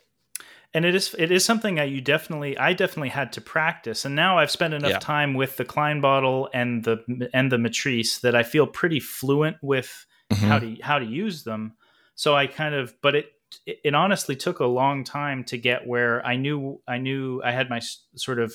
and 0.73 0.85
it 0.85 0.95
is 0.95 1.13
it 1.19 1.29
is 1.31 1.45
something 1.45 1.75
that 1.75 1.89
you 1.89 2.01
definitely 2.01 2.57
I 2.57 2.73
definitely 2.73 3.09
had 3.09 3.31
to 3.33 3.41
practice, 3.41 4.05
and 4.05 4.15
now 4.15 4.39
I've 4.39 4.49
spent 4.49 4.73
enough 4.73 4.93
Yeah. 4.93 4.97
time 4.99 5.35
with 5.35 5.57
the 5.57 5.65
Klein 5.65 6.01
bottle 6.01 6.49
and 6.53 6.83
the 6.83 7.29
and 7.33 7.51
the 7.51 7.57
Matrise 7.57 8.21
that 8.21 8.35
I 8.35 8.41
feel 8.43 8.65
pretty 8.65 8.99
fluent 8.99 9.57
with 9.61 10.05
Mm-hmm. 10.33 10.45
how 10.45 10.59
to 10.59 10.75
how 10.81 10.99
to 10.99 11.05
use 11.05 11.43
them. 11.43 11.73
So 12.15 12.35
I 12.35 12.47
kind 12.47 12.75
of, 12.75 12.93
but 13.01 13.15
it 13.15 13.31
it 13.65 13.93
honestly 13.93 14.35
took 14.35 14.59
a 14.59 14.65
long 14.65 15.03
time 15.03 15.43
to 15.45 15.57
get 15.57 15.87
where 15.87 16.25
I 16.25 16.35
knew 16.35 16.81
I 16.87 16.97
knew 16.97 17.41
I 17.43 17.51
had 17.51 17.69
my 17.69 17.81
sort 18.15 18.39
of 18.39 18.53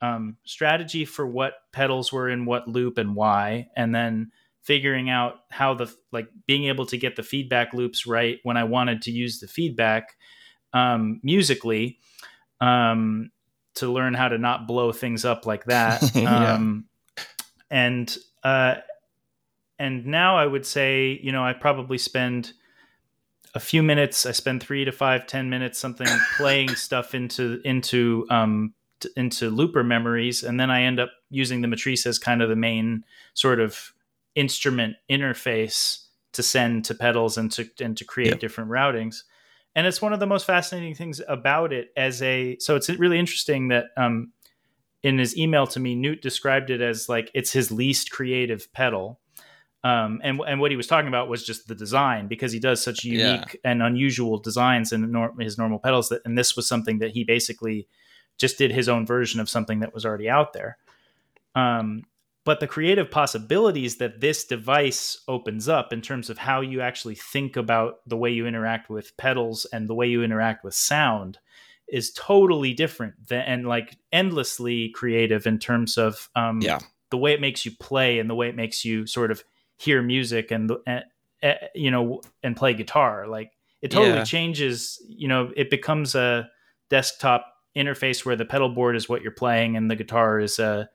um, 0.00 0.36
strategy 0.44 1.04
for 1.04 1.26
what 1.26 1.54
pedals 1.72 2.12
were 2.12 2.28
in 2.28 2.44
what 2.44 2.68
loop 2.68 2.98
and 2.98 3.14
why, 3.14 3.68
and 3.76 3.94
then 3.94 4.32
figuring 4.62 5.10
out 5.10 5.40
how 5.50 5.74
the 5.74 5.92
like 6.12 6.28
being 6.46 6.64
able 6.64 6.86
to 6.86 6.96
get 6.96 7.16
the 7.16 7.22
feedback 7.22 7.72
loops 7.74 8.06
right 8.06 8.38
when 8.42 8.56
I 8.56 8.64
wanted 8.64 9.02
to 9.02 9.10
use 9.10 9.40
the 9.40 9.48
feedback 9.48 10.16
um, 10.72 11.20
musically 11.22 11.98
um, 12.60 13.30
to 13.74 13.92
learn 13.92 14.14
how 14.14 14.28
to 14.28 14.38
not 14.38 14.66
blow 14.66 14.92
things 14.92 15.24
up 15.24 15.46
like 15.46 15.64
that. 15.66 16.02
Yeah. 16.14 16.54
um, 16.54 16.84
and 17.70 18.16
uh, 18.44 18.76
and 19.82 20.06
now 20.06 20.36
I 20.36 20.46
would 20.46 20.64
say, 20.64 21.18
you 21.24 21.32
know, 21.32 21.44
I 21.44 21.54
probably 21.54 21.98
spend 21.98 22.52
a 23.52 23.58
few 23.58 23.82
minutes. 23.82 24.24
I 24.24 24.30
spend 24.30 24.62
three 24.62 24.84
to 24.84 24.92
five, 24.92 25.26
ten 25.26 25.50
minutes, 25.50 25.76
something 25.76 26.06
playing 26.36 26.76
stuff 26.76 27.16
into 27.16 27.60
into 27.64 28.24
um, 28.30 28.74
t- 29.00 29.10
into 29.16 29.50
looper 29.50 29.82
memories, 29.82 30.44
and 30.44 30.60
then 30.60 30.70
I 30.70 30.82
end 30.82 31.00
up 31.00 31.10
using 31.30 31.62
the 31.62 31.68
Matrise 31.68 32.06
as 32.06 32.20
kind 32.20 32.42
of 32.42 32.48
the 32.48 32.54
main 32.54 33.04
sort 33.34 33.58
of 33.58 33.92
instrument 34.36 34.94
interface 35.10 36.06
to 36.30 36.44
send 36.44 36.84
to 36.84 36.94
pedals 36.94 37.36
and 37.36 37.50
to 37.50 37.68
and 37.80 37.96
to 37.96 38.04
create 38.04 38.38
different 38.38 38.70
routings. 38.70 39.24
And 39.74 39.84
it's 39.84 40.00
one 40.00 40.12
of 40.12 40.20
the 40.20 40.26
most 40.26 40.46
fascinating 40.46 40.94
things 40.94 41.20
about 41.26 41.72
it 41.72 41.88
as 41.96 42.22
a 42.22 42.56
so 42.60 42.76
it's 42.76 42.88
really 42.88 43.18
interesting 43.18 43.66
that 43.68 43.86
um, 43.96 44.30
in 45.02 45.18
his 45.18 45.36
email 45.36 45.66
to 45.66 45.80
me, 45.80 45.96
Newt 45.96 46.22
described 46.22 46.70
it 46.70 46.80
as 46.80 47.08
like 47.08 47.32
it's 47.34 47.52
his 47.52 47.72
least 47.72 48.12
creative 48.12 48.72
pedal. 48.72 49.18
Um, 49.84 50.20
and 50.22 50.40
and 50.46 50.60
what 50.60 50.70
he 50.70 50.76
was 50.76 50.86
talking 50.86 51.08
about 51.08 51.28
was 51.28 51.44
just 51.44 51.66
the 51.66 51.74
design 51.74 52.28
because 52.28 52.52
he 52.52 52.60
does 52.60 52.80
such 52.82 53.04
Yeah. 53.04 53.32
unique 53.32 53.60
and 53.64 53.82
unusual 53.82 54.38
designs 54.38 54.92
in 54.92 55.10
nor- 55.10 55.34
his 55.40 55.58
normal 55.58 55.80
pedals 55.80 56.08
that 56.10 56.22
and 56.24 56.38
this 56.38 56.54
was 56.54 56.68
something 56.68 56.98
that 56.98 57.10
he 57.10 57.24
basically 57.24 57.88
just 58.38 58.58
did 58.58 58.70
his 58.70 58.88
own 58.88 59.04
version 59.06 59.40
of 59.40 59.48
something 59.48 59.80
that 59.80 59.92
was 59.92 60.06
already 60.06 60.28
out 60.28 60.52
there. 60.52 60.78
Um, 61.54 62.04
but 62.44 62.58
the 62.60 62.66
creative 62.66 63.10
possibilities 63.10 63.96
that 63.98 64.20
this 64.20 64.44
device 64.44 65.18
opens 65.28 65.68
up 65.68 65.92
in 65.92 66.00
terms 66.00 66.28
of 66.30 66.38
how 66.38 66.60
you 66.60 66.80
actually 66.80 67.14
think 67.14 67.56
about 67.56 68.00
the 68.06 68.16
way 68.16 68.30
you 68.30 68.46
interact 68.46 68.90
with 68.90 69.16
pedals 69.16 69.64
and 69.72 69.88
the 69.88 69.94
way 69.94 70.06
you 70.08 70.22
interact 70.24 70.64
with 70.64 70.74
sound 70.74 71.38
is 71.88 72.10
totally 72.12 72.72
different 72.72 73.14
than 73.28 73.42
and 73.42 73.68
like 73.68 73.96
endlessly 74.12 74.88
creative 74.90 75.46
in 75.46 75.58
terms 75.58 75.96
of 75.98 76.30
um, 76.34 76.60
Yeah. 76.62 76.78
the 77.10 77.18
way 77.18 77.32
it 77.32 77.40
makes 77.40 77.64
you 77.64 77.72
play 77.78 78.18
and 78.18 78.28
the 78.30 78.34
way 78.34 78.48
it 78.48 78.56
makes 78.56 78.84
you 78.84 79.06
sort 79.06 79.30
of 79.30 79.44
hear 79.84 80.02
music 80.02 80.50
and 80.50 80.70
uh, 80.70 81.00
uh, 81.42 81.54
you 81.74 81.90
know 81.90 82.20
and 82.44 82.56
play 82.56 82.72
guitar 82.74 83.26
like 83.26 83.50
it 83.82 83.90
totally 83.90 84.18
Yeah. 84.18 84.24
changes 84.24 85.02
you 85.08 85.28
know 85.28 85.50
it 85.56 85.68
becomes 85.70 86.14
a 86.14 86.48
desktop 86.90 87.46
interface 87.76 88.24
where 88.24 88.36
the 88.36 88.44
pedal 88.44 88.68
board 88.68 88.94
is 88.96 89.08
what 89.08 89.22
you're 89.22 89.32
playing 89.44 89.76
and 89.76 89.90
the 89.90 89.96
guitar 89.96 90.38
is 90.38 90.58
a 90.58 90.88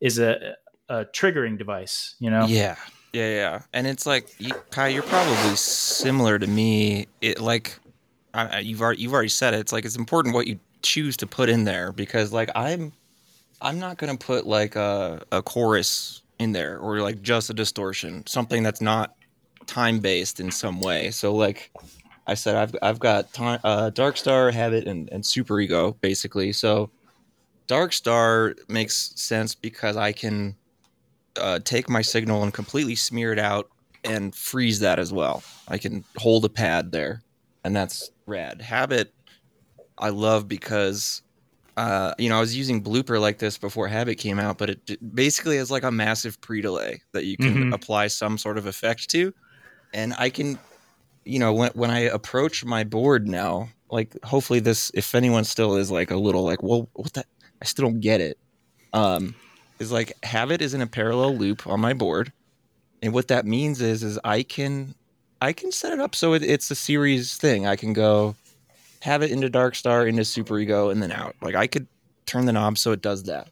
is 0.00 0.18
a, 0.18 0.54
a 0.88 1.04
triggering 1.06 1.56
device 1.56 2.16
you 2.18 2.30
know 2.30 2.46
Yeah, 2.48 2.76
yeah, 3.12 3.30
yeah. 3.42 3.62
And 3.72 3.86
it's 3.86 4.06
like, 4.06 4.26
you, 4.40 4.52
Kai, 4.70 4.88
you're 4.88 5.04
probably 5.04 5.54
similar 5.56 6.36
to 6.38 6.46
me. 6.48 7.06
It 7.20 7.40
like, 7.40 7.78
I, 8.34 8.56
I- 8.56 8.58
you've 8.58 8.82
already 8.82 9.00
you've 9.02 9.12
already 9.14 9.28
said 9.28 9.54
it. 9.54 9.60
It's 9.60 9.72
like 9.72 9.84
it's 9.84 9.96
important 9.96 10.34
what 10.34 10.48
you 10.48 10.58
choose 10.82 11.16
to 11.18 11.26
put 11.26 11.48
in 11.48 11.62
there 11.64 11.92
because 11.92 12.32
like 12.32 12.50
I'm, 12.56 12.92
I'm 13.60 13.78
not 13.78 13.96
gonna 13.98 14.16
put 14.18 14.46
like 14.46 14.74
a 14.76 15.22
a 15.30 15.40
chorus 15.42 16.23
in 16.38 16.52
there 16.52 16.78
or 16.78 17.00
like 17.00 17.22
just 17.22 17.50
a 17.50 17.54
distortion, 17.54 18.26
something 18.26 18.62
that's 18.62 18.80
not 18.80 19.14
time 19.66 20.00
based 20.00 20.40
in 20.40 20.50
some 20.50 20.80
way. 20.80 21.10
So 21.10 21.34
like. 21.34 21.70
I 22.26 22.32
said 22.32 22.56
I've 22.56 22.74
I've 22.80 22.98
got 22.98 23.34
time, 23.34 23.60
uh, 23.64 23.90
Dark 23.90 24.16
Star, 24.16 24.50
Habit, 24.50 24.88
and, 24.88 25.10
and 25.12 25.26
Super 25.26 25.60
Ego 25.60 25.94
basically. 26.00 26.52
So 26.52 26.90
Dark 27.66 27.92
Star 27.92 28.54
makes 28.66 29.12
sense 29.16 29.54
because 29.54 29.98
I 29.98 30.12
can 30.12 30.56
uh, 31.38 31.58
take 31.64 31.88
my 31.88 32.00
signal 32.00 32.42
and 32.42 32.52
completely 32.52 32.94
smear 32.94 33.32
it 33.34 33.38
out 33.38 33.68
and 34.04 34.34
freeze 34.34 34.80
that 34.80 34.98
as 34.98 35.12
well. 35.12 35.42
I 35.68 35.76
can 35.76 36.02
hold 36.16 36.46
a 36.46 36.48
pad 36.48 36.92
there, 36.92 37.22
and 37.62 37.76
that's 37.76 38.10
rad. 38.26 38.62
Habit, 38.62 39.12
I 39.98 40.10
love 40.10 40.48
because, 40.48 41.20
uh, 41.76 42.14
you 42.18 42.28
know, 42.28 42.36
I 42.36 42.40
was 42.40 42.56
using 42.56 42.82
Blooper 42.82 43.20
like 43.20 43.38
this 43.38 43.58
before 43.58 43.88
Habit 43.88 44.18
came 44.18 44.38
out, 44.38 44.58
but 44.58 44.70
it, 44.70 45.14
basically 45.14 45.56
is 45.56 45.70
like 45.70 45.82
a 45.82 45.90
massive 45.90 46.40
pre 46.40 46.60
delay 46.60 47.02
that 47.12 47.24
you 47.24 47.36
can 47.36 47.64
Mhm. 47.64 47.74
apply 47.74 48.08
some 48.08 48.38
sort 48.38 48.58
of 48.58 48.66
effect 48.66 49.10
to. 49.10 49.32
And 49.92 50.14
I 50.18 50.30
can, 50.30 50.58
you 51.24 51.38
know, 51.38 51.52
when, 51.52 51.70
when 51.74 51.90
I 51.90 52.00
approach 52.00 52.64
my 52.64 52.84
board 52.84 53.28
now, 53.28 53.70
like 53.90 54.16
hopefully 54.24 54.60
this, 54.60 54.90
if 54.94 55.14
anyone 55.14 55.44
still 55.44 55.76
is 55.76 55.90
like 55.90 56.10
a 56.10 56.16
little 56.16 56.44
like, 56.44 56.62
well, 56.62 56.88
what 56.94 57.12
that, 57.14 57.26
I 57.62 57.64
still 57.66 57.86
don't 57.86 58.00
get 58.00 58.20
it. 58.20 58.38
Um, 58.92 59.34
is 59.80 59.90
like 59.92 60.12
Habit 60.24 60.62
is 60.62 60.74
in 60.74 60.80
a 60.80 60.86
parallel 60.86 61.36
loop 61.36 61.66
on 61.66 61.80
my 61.80 61.94
board 61.94 62.32
and 63.02 63.12
what 63.12 63.28
that 63.28 63.44
means 63.46 63.80
is 63.80 64.02
is 64.02 64.18
i 64.24 64.42
can 64.42 64.94
i 65.40 65.52
can 65.52 65.70
set 65.72 65.92
it 65.92 66.00
up 66.00 66.14
so 66.14 66.32
it, 66.32 66.42
it's 66.42 66.70
a 66.70 66.74
series 66.74 67.36
thing 67.36 67.66
i 67.66 67.76
can 67.76 67.92
go 67.92 68.34
have 69.04 69.22
it 69.22 69.30
into 69.30 69.48
dark 69.48 69.74
star 69.74 70.06
into 70.06 70.24
super 70.24 70.58
ego 70.58 70.90
and 70.90 71.02
then 71.02 71.12
out 71.12 71.36
like 71.42 71.54
i 71.54 71.66
could 71.66 71.86
turn 72.26 72.46
the 72.46 72.52
knob 72.52 72.78
so 72.78 72.90
it 72.92 73.02
does 73.02 73.24
that 73.24 73.48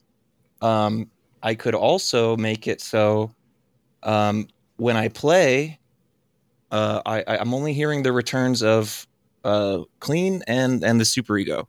um 0.63 1.11
i 1.43 1.55
could 1.55 1.75
also 1.75 2.37
make 2.37 2.67
it 2.67 2.81
so 2.81 3.31
um 4.03 4.49
when 4.77 4.97
i 4.97 5.09
play 5.09 5.79
uh 6.71 7.03
i 7.07 7.23
i'm 7.39 7.53
only 7.53 7.73
hearing 7.73 8.03
the 8.03 8.13
returns 8.13 8.63
of 8.63 9.07
uh 9.45 9.81
clean 10.01 10.43
and 10.47 10.83
and 10.83 11.01
the 11.01 11.05
super 11.05 11.37
ego 11.37 11.67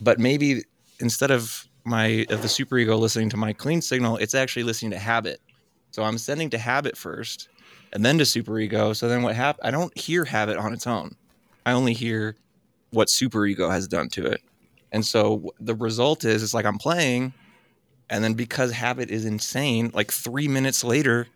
but 0.00 0.18
maybe 0.18 0.62
instead 1.00 1.30
of 1.30 1.68
my 1.84 2.26
of 2.30 2.42
the 2.42 2.48
super 2.48 2.78
ego 2.78 2.96
listening 2.96 3.30
to 3.30 3.36
my 3.36 3.52
clean 3.52 3.80
signal, 3.80 4.16
it's 4.18 4.34
actually 4.34 4.62
listening 4.62 4.90
to 4.92 4.98
habit. 4.98 5.40
So 5.90 6.02
I'm 6.02 6.18
sending 6.18 6.50
to 6.50 6.58
habit 6.58 6.96
first, 6.96 7.48
and 7.92 8.04
then 8.04 8.18
to 8.18 8.24
Super 8.24 8.58
Ego. 8.58 8.92
So 8.92 9.08
then 9.08 9.22
what 9.22 9.34
happened? 9.34 9.66
I 9.66 9.70
don't 9.70 9.96
hear 9.96 10.24
habit 10.24 10.58
on 10.58 10.72
its 10.72 10.86
own. 10.86 11.16
I 11.64 11.72
only 11.72 11.94
hear 11.94 12.36
what 12.90 13.08
superego 13.08 13.70
has 13.70 13.88
done 13.88 14.08
to 14.10 14.26
it. 14.26 14.42
And 14.92 15.04
so 15.04 15.52
the 15.60 15.74
result 15.74 16.24
is 16.24 16.42
it's 16.42 16.54
like 16.54 16.64
I'm 16.64 16.78
playing 16.78 17.32
and 18.10 18.24
then 18.24 18.34
because 18.34 18.72
habit 18.72 19.10
is 19.10 19.24
insane, 19.24 19.90
like 19.92 20.10
3 20.10 20.48
minutes 20.48 20.82
later 20.82 21.26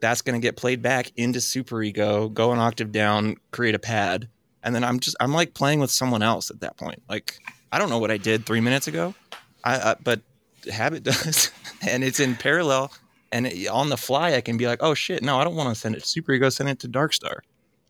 that's 0.00 0.20
going 0.20 0.38
to 0.38 0.44
get 0.44 0.56
played 0.56 0.82
back 0.82 1.10
into 1.16 1.38
superego, 1.38 2.32
go 2.32 2.52
an 2.52 2.58
octave 2.58 2.92
down, 2.92 3.36
create 3.50 3.74
a 3.74 3.78
pad, 3.78 4.28
and 4.62 4.74
then 4.74 4.84
I'm 4.84 5.00
just 5.00 5.16
I'm 5.20 5.32
like 5.32 5.54
playing 5.54 5.80
with 5.80 5.90
someone 5.90 6.22
else 6.22 6.50
at 6.50 6.60
that 6.60 6.76
point. 6.76 7.02
Like 7.08 7.38
I 7.72 7.78
don't 7.78 7.88
know 7.88 7.98
what 7.98 8.10
I 8.10 8.18
did 8.18 8.44
3 8.44 8.60
minutes 8.60 8.88
ago. 8.88 9.14
I, 9.64 9.76
uh, 9.76 9.94
but 10.02 10.20
habit 10.70 11.02
does 11.04 11.50
and 11.82 12.04
it's 12.04 12.20
in 12.20 12.36
parallel 12.36 12.92
and 13.32 13.46
it, 13.46 13.68
on 13.68 13.88
the 13.88 13.96
fly 13.96 14.34
I 14.34 14.40
can 14.40 14.56
be 14.56 14.66
like, 14.66 14.82
"Oh 14.82 14.94
shit, 14.94 15.22
no, 15.22 15.38
I 15.38 15.44
don't 15.44 15.56
want 15.56 15.70
to 15.70 15.74
send 15.74 15.96
it 15.96 16.04
to 16.04 16.22
superego, 16.22 16.52
send 16.52 16.68
it 16.68 16.78
to 16.80 16.88
darkstar." 16.88 17.38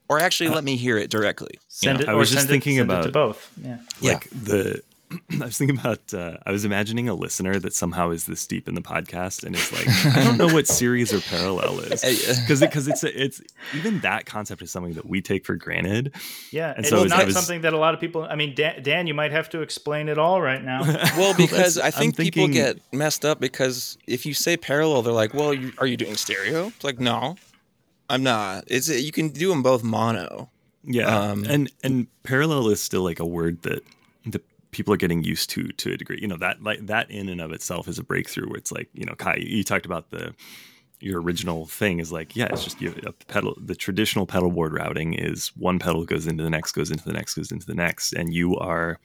Or 0.09 0.21
actually, 0.21 0.51
let 0.51 0.65
me 0.65 0.77
hear 0.77 0.97
it 0.99 1.11
directly. 1.11 1.59
Send 1.69 1.99
You 1.99 2.05
it. 2.05 2.07
know? 2.07 2.13
I 2.13 2.17
or 2.17 2.19
was 2.19 2.31
just 2.31 2.43
send 2.43 2.51
it- 2.51 2.53
thinking 2.53 2.77
send 2.79 2.91
it 2.91 2.95
about- 2.95 3.03
to 3.05 3.13
both. 3.13 3.51
Yeah. 3.63 3.79
Yeah. 4.01 4.13
like 4.13 4.31
the 4.31 4.83
I 5.41 5.45
was 5.45 5.57
thinking 5.57 5.79
about 5.79 6.13
uh, 6.13 6.37
I 6.45 6.51
was 6.51 6.65
imagining 6.65 7.09
a 7.09 7.15
listener 7.15 7.61
that 7.61 7.73
somehow 7.73 8.11
is 8.11 8.27
this 8.27 8.45
deep 8.45 8.67
in 8.67 8.75
the 8.75 8.81
podcast 8.81 9.45
and 9.45 9.55
is 9.55 9.73
like 9.73 9.87
I 10.17 10.25
don't 10.25 10.37
know 10.37 10.53
what 10.53 10.67
series 10.67 11.13
or 11.13 11.21
parallel 11.21 11.79
is 11.93 12.01
because 12.41 12.59
because 12.61 12.89
it's 12.89 13.05
a, 13.05 13.23
it's 13.25 13.41
even 13.73 14.01
that 14.01 14.27
concept 14.27 14.63
is 14.63 14.73
something 14.73 14.95
that 14.95 15.07
we 15.07 15.21
take 15.23 15.47
for 15.47 15.55
granted. 15.55 16.13
Yeah, 16.51 16.71
And 16.71 16.81
it's 16.81 16.89
so 16.89 17.05
it 17.05 17.09
not 17.09 17.25
was- 17.25 17.35
something 17.37 17.61
that 17.61 17.73
a 17.73 17.79
lot 17.79 17.95
of 17.95 18.01
people. 18.01 18.25
I 18.25 18.35
mean, 18.35 18.57
Dan, 18.57 18.83
Dan, 18.83 19.07
you 19.07 19.15
might 19.15 19.31
have 19.31 19.49
to 19.51 19.61
explain 19.63 20.09
it 20.09 20.19
all 20.19 20.41
right 20.43 20.63
now. 20.63 20.83
Well, 21.17 21.35
because 21.37 21.79
I 21.79 21.93
think 21.93 22.19
I'm 22.19 22.25
people 22.25 22.49
get 22.49 22.79
messed 22.93 23.25
up 23.25 23.39
because 23.39 23.97
if 24.09 24.27
you 24.27 24.35
say 24.35 24.57
parallel, 24.57 25.03
they're 25.03 25.13
like, 25.13 25.35
"Well, 25.35 25.55
you, 25.55 25.73
are 25.79 25.87
you 25.87 25.97
doing 25.97 26.17
stereo?" 26.17 26.67
It's 26.67 26.83
like, 26.85 26.99
no, 26.99 27.37
I'm 28.09 28.23
not. 28.23 28.65
It's 28.69 28.89
you 28.89 29.13
can 29.13 29.29
do 29.31 29.49
them 29.49 29.63
both 29.63 29.83
mono. 29.83 30.51
Yeah, 30.85 31.07
Um, 31.09 31.45
and 31.45 31.73
and 31.83 32.07
parallel 32.23 32.69
is 32.69 32.81
still 32.83 33.03
like 33.03 33.19
a 33.19 33.27
word 33.27 33.63
that 33.63 33.83
the 34.25 34.41
people 34.71 34.95
are 34.95 34.99
getting 34.99 35.25
used 35.25 35.51
to 35.51 35.69
to 35.69 35.93
a 35.93 35.97
degree. 35.97 36.19
You 36.21 36.29
know 36.29 36.37
that 36.37 36.63
like 36.63 36.87
that 36.87 37.11
in 37.11 37.29
and 37.29 37.41
of 37.41 37.51
itself 37.53 37.89
is 37.89 37.99
a 37.99 38.05
breakthrough. 38.05 38.49
Where 38.49 38.59
it's 38.59 38.71
like 38.71 38.89
you 38.95 39.05
know, 39.05 39.15
Kai, 39.15 39.37
you 39.41 39.65
talked 39.65 39.87
about 39.87 40.11
the 40.11 40.35
your 41.01 41.21
original 41.21 41.67
thing 41.67 41.99
is 41.99 42.13
like 42.13 42.37
yeah, 42.37 42.47
it's 42.47 42.63
just 42.63 42.81
you 42.81 42.95
a 43.05 43.13
pedal. 43.13 43.57
The 43.61 43.75
traditional 43.75 44.27
pedal 44.27 44.51
board 44.51 44.73
routing 44.73 45.15
is 45.15 45.49
one 45.57 45.79
pedal 45.81 46.05
goes 46.05 46.27
into 46.27 46.45
the 46.45 46.51
next, 46.51 46.73
goes 46.73 46.91
into 46.91 47.05
the 47.05 47.13
next, 47.13 47.35
goes 47.35 47.51
into 47.51 47.67
the 47.67 47.75
next, 47.75 48.13
and 48.13 48.33
you 48.33 48.57
are 48.57 48.99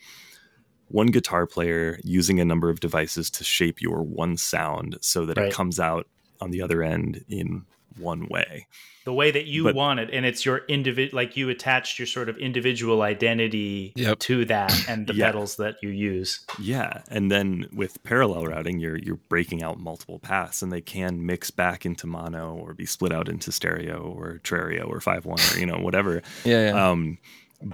one 0.87 1.07
guitar 1.07 1.47
player 1.47 1.99
using 2.03 2.39
a 2.39 2.45
number 2.45 2.69
of 2.69 2.79
devices 2.79 3.29
to 3.31 3.43
shape 3.43 3.81
your 3.81 4.03
one 4.03 4.37
sound 4.37 4.97
so 5.01 5.25
that 5.25 5.37
Right. 5.37 5.47
it 5.47 5.53
comes 5.53 5.79
out 5.79 6.05
on 6.41 6.51
the 6.51 6.61
other 6.61 6.83
end 6.83 7.23
in 7.29 7.65
one 7.97 8.27
way. 8.27 8.67
the 9.03 9.11
way 9.11 9.31
that 9.31 9.45
you 9.47 9.63
But- 9.63 9.73
want 9.73 9.99
it, 9.99 10.11
and 10.13 10.27
it's 10.27 10.45
your 10.45 10.61
individual. 10.67 11.15
Like 11.19 11.35
you 11.35 11.49
attached 11.49 11.97
your 11.97 12.05
sort 12.05 12.29
of 12.29 12.37
individual 12.37 13.01
identity 13.01 13.93
Yep. 13.95 14.19
to 14.19 14.45
that, 14.45 14.71
and 14.87 15.07
the 15.07 15.15
Yeah. 15.15 15.25
pedals 15.25 15.55
that 15.55 15.77
you 15.81 15.89
use. 15.89 16.45
Yeah, 16.61 17.01
and 17.09 17.31
then 17.31 17.67
with 17.73 18.03
parallel 18.03 18.45
routing, 18.45 18.77
you're 18.79 18.97
you're 18.99 19.19
breaking 19.27 19.63
out 19.63 19.79
multiple 19.79 20.19
paths, 20.19 20.61
and 20.61 20.71
they 20.71 20.81
can 20.81 21.25
mix 21.25 21.49
back 21.49 21.83
into 21.83 22.05
mono 22.05 22.53
or 22.53 22.75
be 22.75 22.85
split 22.85 23.11
out 23.11 23.27
into 23.27 23.51
stereo 23.51 24.01
or 24.15 24.37
trio 24.43 24.83
or 24.83 25.01
five 25.01 25.25
one 25.25 25.39
or 25.51 25.59
you 25.59 25.65
know 25.65 25.79
whatever. 25.79 26.21
Yeah, 26.45 26.67
yeah. 26.67 26.91
Um, 26.91 27.17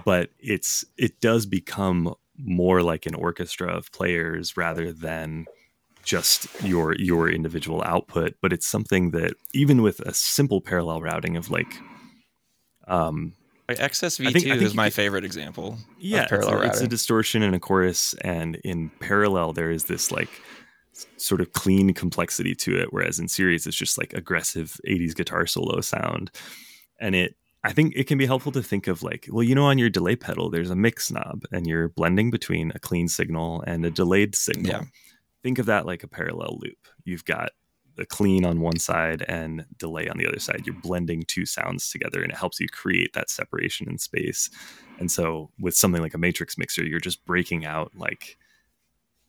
but 0.04 0.30
it's 0.40 0.84
it 0.96 1.20
does 1.20 1.44
become 1.44 2.14
more 2.38 2.82
like 2.82 3.04
an 3.04 3.14
orchestra 3.14 3.68
of 3.68 3.92
players 3.92 4.56
rather 4.56 4.92
than 4.92 5.44
just 6.08 6.46
your 6.62 6.94
your 6.96 7.30
individual 7.30 7.82
output. 7.84 8.34
But 8.42 8.52
it's 8.52 8.66
something 8.66 9.10
that 9.12 9.34
even 9.52 9.82
with 9.82 10.00
a 10.00 10.14
simple 10.14 10.60
parallel 10.60 11.02
routing 11.02 11.36
of 11.36 11.50
like 11.50 11.72
um 12.86 13.34
like 13.68 13.78
XSV2 13.78 14.26
I 14.28 14.32
think- 14.32 14.46
I 14.46 14.50
think 14.52 14.62
is 14.62 14.74
my 14.74 14.86
could- 14.86 14.94
favorite 14.94 15.24
example. 15.24 15.76
yeah, 15.98 16.18
of 16.18 16.22
it's 16.24 16.30
parallel 16.30 16.62
a, 16.62 16.66
it's 16.66 16.80
a 16.80 16.88
distortion 16.88 17.42
and 17.42 17.54
a 17.54 17.60
chorus, 17.60 18.14
and 18.22 18.56
in 18.64 18.90
parallel 19.00 19.52
there 19.52 19.70
is 19.70 19.84
this 19.84 20.10
like 20.10 20.30
sort 21.18 21.40
of 21.40 21.52
clean 21.52 21.92
complexity 21.92 22.54
to 22.54 22.76
it, 22.76 22.88
whereas 22.92 23.18
in 23.18 23.28
series 23.28 23.66
it's 23.66 23.76
just 23.76 23.98
like 23.98 24.14
aggressive 24.14 24.80
'80s 24.88 25.14
guitar 25.14 25.46
solo 25.46 25.80
sound, 25.82 26.30
and 26.98 27.14
it. 27.14 27.34
I 27.64 27.72
think 27.72 27.92
it 27.96 28.04
can 28.04 28.18
be 28.18 28.24
helpful 28.24 28.52
to 28.52 28.62
think 28.62 28.86
of 28.86 29.02
like, 29.02 29.26
well, 29.30 29.42
you 29.42 29.52
know, 29.56 29.64
on 29.64 29.78
your 29.78 29.90
delay 29.90 30.14
pedal, 30.14 30.48
there's 30.48 30.70
a 30.70 30.76
mix 30.76 31.10
knob, 31.10 31.42
and 31.50 31.66
you're 31.66 31.88
blending 31.88 32.30
between 32.30 32.70
a 32.76 32.78
clean 32.78 33.08
signal 33.08 33.64
and 33.66 33.84
a 33.84 33.90
delayed 33.90 34.36
signal. 34.36 34.70
Yeah. 34.70 34.82
Think 35.42 35.58
of 35.58 35.66
that 35.66 35.86
like 35.86 36.02
a 36.02 36.08
parallel 36.08 36.58
loop. 36.62 36.88
You've 37.04 37.24
got 37.24 37.50
the 37.96 38.06
clean 38.06 38.44
on 38.44 38.60
one 38.60 38.78
side 38.78 39.24
and 39.28 39.66
delay 39.76 40.08
on 40.08 40.16
the 40.18 40.26
other 40.26 40.38
side. 40.38 40.62
You're 40.64 40.80
blending 40.80 41.24
two 41.26 41.44
sounds 41.44 41.90
together, 41.90 42.22
and 42.22 42.30
it 42.30 42.38
helps 42.38 42.60
you 42.60 42.68
create 42.68 43.12
that 43.14 43.28
separation 43.30 43.88
in 43.88 43.98
space. 43.98 44.50
And 44.98 45.10
so 45.10 45.50
with 45.60 45.76
something 45.76 46.00
like 46.02 46.14
a 46.14 46.18
matrix 46.18 46.56
mixer, 46.58 46.84
you're 46.84 47.00
just 47.00 47.24
breaking 47.24 47.66
out 47.66 47.92
like 47.96 48.38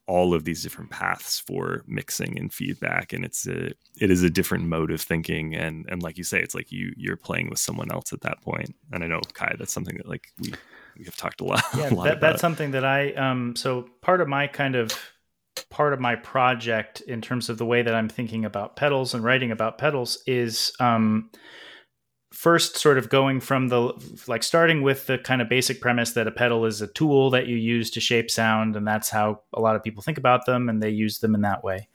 all 0.07 0.34
of 0.34 0.43
these 0.43 0.64
different 0.64 0.89
paths 0.89 1.39
for 1.39 1.84
mixing 1.88 2.38
and 2.39 2.51
feedback. 2.51 3.14
And 3.14 3.24
it's 3.24 3.47
a 3.47 3.68
it 3.99 4.10
is 4.10 4.24
a 4.24 4.30
different 4.30 4.66
mode 4.66 4.91
of 4.91 5.01
thinking. 5.01 5.55
And 5.55 5.86
and 5.89 6.01
like 6.01 6.18
you 6.18 6.24
say, 6.24 6.39
it's 6.39 6.55
like 6.55 6.72
you 6.72 6.93
you're 6.97 7.18
playing 7.18 7.49
with 7.49 7.60
someone 7.60 7.91
else 7.91 8.12
at 8.14 8.22
that 8.22 8.41
point. 8.41 8.76
And 8.91 9.03
I 9.03 9.07
know 9.07 9.22
Kai, 9.34 9.55
that's 9.60 9.74
something 9.74 9.97
that 9.97 10.07
like 10.07 10.28
we 10.39 10.51
we 10.97 11.05
have 11.05 11.16
talked 11.16 11.41
a 11.41 11.45
lot, 11.45 11.64
Yeah, 11.78 11.89
a 11.89 11.93
lot 11.93 12.03
that, 12.05 12.18
about. 12.18 12.22
that's 12.22 12.41
something 12.41 12.72
that 12.72 12.84
I. 12.86 13.14
Um, 13.14 13.55
so 13.55 13.88
part 14.01 14.22
of 14.22 14.28
my 14.28 14.47
kind 14.47 14.76
of 14.76 14.91
part 15.70 15.93
of 15.93 15.99
my 15.99 16.15
project 16.15 17.01
in 17.01 17.22
terms 17.22 17.49
of 17.49 17.57
the 17.57 17.65
way 17.65 17.82
that 17.82 17.93
I'm 17.93 18.09
thinking 18.09 18.43
about 18.45 18.76
pedals 18.76 19.13
and 19.13 19.24
writing 19.24 19.51
about 19.51 19.78
pedals 19.78 20.22
is 20.26 20.74
um, 20.80 21.30
first 22.32 22.78
sort 22.78 22.97
of 22.97 23.09
going 23.09 23.39
from 23.39 23.67
the 23.67 23.91
like 24.28 24.43
starting 24.43 24.82
with 24.82 25.07
the 25.07 25.17
kind 25.17 25.41
of 25.41 25.49
basic 25.49 25.82
premise 25.82 26.13
that 26.13 26.28
a 26.28 26.32
pedal 26.32 26.65
is 26.65 26.82
a 26.82 26.88
tool 26.88 27.30
that 27.32 27.47
you 27.47 27.55
use 27.55 27.89
to 27.91 27.99
shape 27.99 28.30
sound 28.30 28.76
and 28.76 28.88
that's 28.88 29.09
how 29.09 29.41
a 29.53 29.59
lot 29.59 29.76
of 29.76 29.84
people 29.84 30.01
think 30.01 30.17
about 30.17 30.45
them 30.45 30.70
and 30.70 30.82
they 30.82 30.89
use 30.89 31.20
them 31.20 31.36
in 31.36 31.41
that 31.41 31.63
way. 31.63 31.88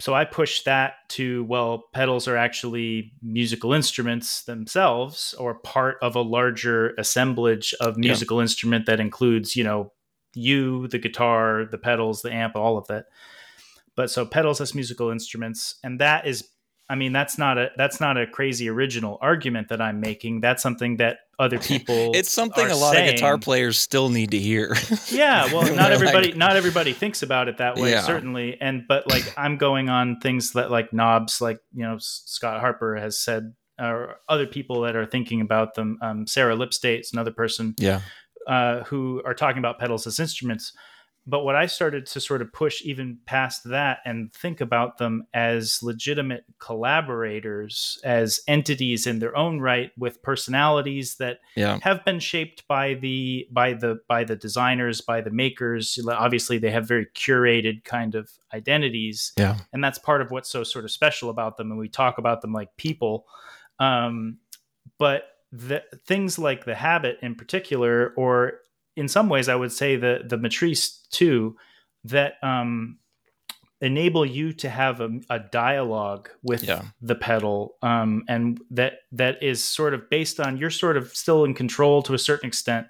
So 0.00 0.14
i 0.14 0.24
push 0.24 0.62
that 0.62 0.94
to 1.10 1.44
well 1.44 1.84
pedals 1.92 2.28
are 2.28 2.36
actually 2.36 3.12
musical 3.22 3.72
instruments 3.72 4.44
themselves 4.44 5.34
or 5.38 5.54
part 5.54 5.96
of 6.02 6.14
a 6.14 6.20
larger 6.20 6.94
assemblage 6.98 7.74
of 7.80 7.96
musical 7.96 8.40
instrument 8.40 8.86
that 8.86 9.00
includes 9.00 9.56
you 9.56 9.64
know 9.64 9.92
you 10.34 10.88
the 10.88 10.98
guitar 10.98 11.64
the 11.70 11.78
pedals 11.78 12.22
the 12.22 12.32
amp 12.32 12.54
all 12.56 12.76
of 12.78 12.86
that 12.88 13.06
but 13.96 14.10
so 14.10 14.24
pedals 14.26 14.60
as 14.60 14.74
musical 14.74 15.10
instruments 15.10 15.76
and 15.82 16.00
that 16.00 16.26
is 16.26 16.48
I 16.90 16.94
mean, 16.94 17.12
that's 17.12 17.36
not 17.36 17.58
a 17.58 17.70
that's 17.76 18.00
not 18.00 18.16
a 18.16 18.26
crazy 18.26 18.66
original 18.70 19.18
argument 19.20 19.68
that 19.68 19.78
I'm 19.78 20.00
making. 20.00 20.40
That's 20.40 20.62
something 20.62 20.96
that 20.96 21.18
other 21.38 21.58
people. 21.72 22.12
It's 22.14 22.30
something 22.30 22.66
a 22.66 22.74
lot 22.74 22.96
of 22.96 23.04
guitar 23.04 23.36
players 23.36 23.76
still 23.76 24.08
need 24.08 24.30
to 24.30 24.38
hear. 24.38 24.74
Yeah, 25.10 25.52
well, 25.52 25.62
not 25.74 25.76
like- 25.76 25.90
everybody 25.92 26.32
not 26.32 26.56
everybody 26.56 26.94
thinks 26.94 27.22
about 27.22 27.48
it 27.48 27.58
that 27.58 27.76
way, 27.76 27.90
Yeah. 27.90 28.00
certainly. 28.04 28.56
And 28.58 28.84
but 28.88 29.06
like 29.06 29.30
I'm 29.36 29.58
going 29.58 29.90
on 29.90 30.20
things 30.20 30.52
that 30.52 30.70
like 30.70 30.94
knobs, 30.94 31.42
like 31.42 31.60
you 31.74 31.82
know 31.82 31.96
Scott 32.00 32.60
Harper 32.60 32.96
has 32.96 33.18
said, 33.18 33.52
or 33.78 34.16
other 34.26 34.46
people 34.46 34.80
that 34.82 34.96
are 34.96 35.04
thinking 35.04 35.42
about 35.42 35.74
them. 35.74 35.98
Um, 36.00 36.26
Sarah 36.26 36.56
Lipstate's 36.56 37.12
another 37.12 37.32
person 37.32 37.74
yeah. 37.78 38.00
Uh, 38.48 38.82
who 38.84 39.22
are 39.24 39.34
talking 39.34 39.58
about 39.58 39.78
pedals 39.78 40.06
as 40.06 40.18
instruments. 40.18 40.72
But 41.30 41.44
what 41.44 41.56
I 41.56 41.66
started 41.66 42.06
to 42.06 42.20
sort 42.20 42.40
of 42.40 42.50
push 42.54 42.80
even 42.82 43.18
past 43.26 43.64
that 43.64 43.98
and 44.06 44.32
think 44.32 44.62
about 44.62 44.96
them 44.96 45.26
as 45.34 45.82
legitimate 45.82 46.44
collaborators, 46.58 47.98
as 48.02 48.40
entities 48.48 49.06
in 49.06 49.18
their 49.18 49.36
own 49.36 49.60
right 49.60 49.90
with 49.98 50.22
personalities 50.22 51.16
that 51.16 51.38
Yeah. 51.54 51.78
have 51.82 52.04
been 52.04 52.18
shaped 52.18 52.66
by 52.66 52.94
the 52.94 53.46
by 53.50 53.74
the 53.74 54.00
by 54.08 54.24
the 54.24 54.36
designers, 54.36 55.00
by 55.00 55.20
the 55.20 55.30
makers. 55.30 55.98
Obviously, 56.08 56.58
they 56.58 56.70
have 56.70 56.88
very 56.88 57.06
curated 57.14 57.84
kind 57.84 58.14
of 58.14 58.30
identities 58.54 59.32
Yeah. 59.36 59.58
and 59.72 59.84
that's 59.84 59.98
part 59.98 60.22
of 60.22 60.30
what's 60.30 60.48
so 60.50 60.64
sort 60.64 60.84
of 60.86 60.90
special 60.90 61.28
about 61.28 61.56
them 61.58 61.70
and 61.70 61.78
we 61.78 61.88
talk 61.88 62.16
about 62.18 62.40
them 62.40 62.52
like 62.54 62.74
people 62.78 63.26
um, 63.78 64.38
but 64.98 65.24
the 65.52 65.82
things 66.06 66.38
like 66.38 66.64
the 66.64 66.74
habit 66.74 67.18
in 67.22 67.34
particular 67.34 68.12
or 68.16 68.60
in 68.96 69.08
some 69.08 69.28
ways 69.28 69.48
i 69.48 69.54
would 69.54 69.72
say 69.72 69.96
the 69.96 70.20
the 70.26 70.36
Matrise 70.36 71.08
too 71.10 71.56
that 72.04 72.34
um, 72.42 72.98
enable 73.80 74.26
you 74.26 74.52
to 74.52 74.68
have 74.68 75.00
a, 75.00 75.08
a 75.30 75.38
dialogue 75.38 76.28
with 76.42 76.64
Yeah. 76.64 76.82
the 77.00 77.14
pedal 77.14 77.76
um, 77.82 78.24
and 78.28 78.60
that 78.70 79.00
that 79.12 79.42
is 79.42 79.62
sort 79.62 79.94
of 79.94 80.10
based 80.10 80.40
on 80.40 80.56
you're 80.56 80.70
sort 80.70 80.96
of 80.96 81.14
still 81.14 81.44
in 81.44 81.54
control 81.54 82.02
to 82.02 82.14
a 82.14 82.18
certain 82.18 82.46
extent 82.48 82.86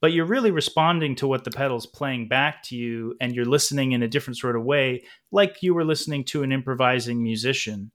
but 0.00 0.12
you're 0.14 0.24
really 0.24 0.50
responding 0.50 1.14
to 1.16 1.26
what 1.28 1.44
the 1.44 1.50
pedal's 1.50 1.84
playing 1.84 2.26
back 2.26 2.62
to 2.64 2.74
you 2.76 3.14
and 3.20 3.34
you're 3.34 3.44
listening 3.44 3.92
in 3.92 4.02
a 4.02 4.08
different 4.08 4.38
sort 4.38 4.56
of 4.56 4.64
way 4.64 5.02
like 5.30 5.62
you 5.62 5.74
were 5.74 5.84
listening 5.84 6.24
to 6.24 6.42
an 6.42 6.52
improvising 6.52 7.22
musician 7.22 7.90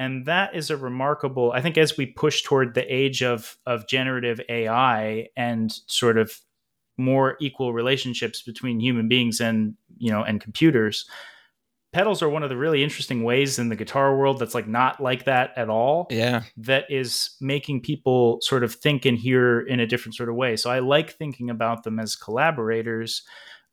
and 0.00 0.26
that 0.26 0.54
is 0.56 0.70
a 0.70 0.76
remarkable 0.76 1.52
i 1.52 1.60
think 1.60 1.78
as 1.78 1.96
we 1.96 2.06
push 2.06 2.42
toward 2.42 2.74
the 2.74 2.92
age 2.92 3.22
of 3.22 3.56
of 3.66 3.86
generative 3.86 4.40
ai 4.48 5.28
and 5.36 5.70
sort 5.86 6.18
of 6.18 6.32
more 6.98 7.36
equal 7.40 7.72
relationships 7.72 8.42
between 8.42 8.80
human 8.80 9.06
beings 9.08 9.40
and 9.40 9.74
you 9.98 10.10
know 10.10 10.22
and 10.24 10.40
computers 10.40 11.08
pedals 11.92 12.22
are 12.22 12.28
one 12.28 12.44
of 12.44 12.50
the 12.50 12.56
really 12.56 12.84
interesting 12.84 13.24
ways 13.24 13.58
in 13.58 13.68
the 13.68 13.74
guitar 13.74 14.16
world 14.16 14.38
that's 14.38 14.54
like 14.54 14.68
not 14.68 15.00
like 15.00 15.24
that 15.24 15.50
at 15.56 15.68
all 15.68 16.06
Yeah. 16.10 16.42
that 16.56 16.84
is 16.88 17.30
making 17.40 17.80
people 17.82 18.38
sort 18.42 18.62
of 18.62 18.72
think 18.74 19.04
and 19.04 19.18
hear 19.18 19.60
in 19.60 19.80
a 19.80 19.86
different 19.88 20.14
sort 20.14 20.28
of 20.28 20.36
way. 20.36 20.54
So 20.54 20.70
I 20.70 20.78
like 20.78 21.14
thinking 21.14 21.50
about 21.50 21.82
them 21.82 21.98
as 21.98 22.14
collaborators 22.14 23.24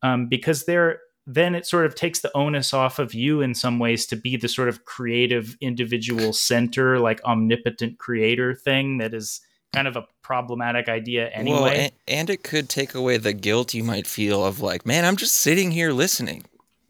um, 0.02 0.28
because 0.30 0.66
they're 0.66 1.00
then 1.30 1.56
it 1.56 1.66
sort 1.66 1.86
of 1.86 1.94
takes 1.94 2.22
the 2.22 2.36
onus 2.36 2.74
off 2.74 3.00
of 3.00 3.14
you 3.14 3.42
in 3.42 3.54
some 3.54 3.80
ways 3.80 4.06
to 4.08 4.16
be 4.16 4.38
the 4.38 4.48
sort 4.48 4.70
of 4.70 4.86
creative 4.86 5.58
individual 5.60 6.32
center, 6.32 7.00
like 7.00 7.22
omnipotent 7.26 8.00
creator 8.00 8.56
thing 8.56 8.98
that 9.00 9.14
is 9.14 9.42
kind 9.74 9.90
of 9.90 9.98
a 9.98 10.08
problematic 10.24 10.88
idea 10.88 11.28
anyway. 11.30 11.60
Well, 11.60 11.68
and, 11.68 11.92
and 12.08 12.30
it 12.30 12.44
could 12.44 12.70
take 12.70 12.96
away 12.96 13.18
the 13.18 13.34
guilt 13.34 13.74
you 13.74 13.84
might 13.84 14.08
feel 14.08 14.46
of 14.46 14.62
like, 14.62 14.86
man, 14.86 15.04
I'm 15.04 15.18
just 15.18 15.36
sitting 15.36 15.70
here 15.70 15.92
listening. 15.92 16.46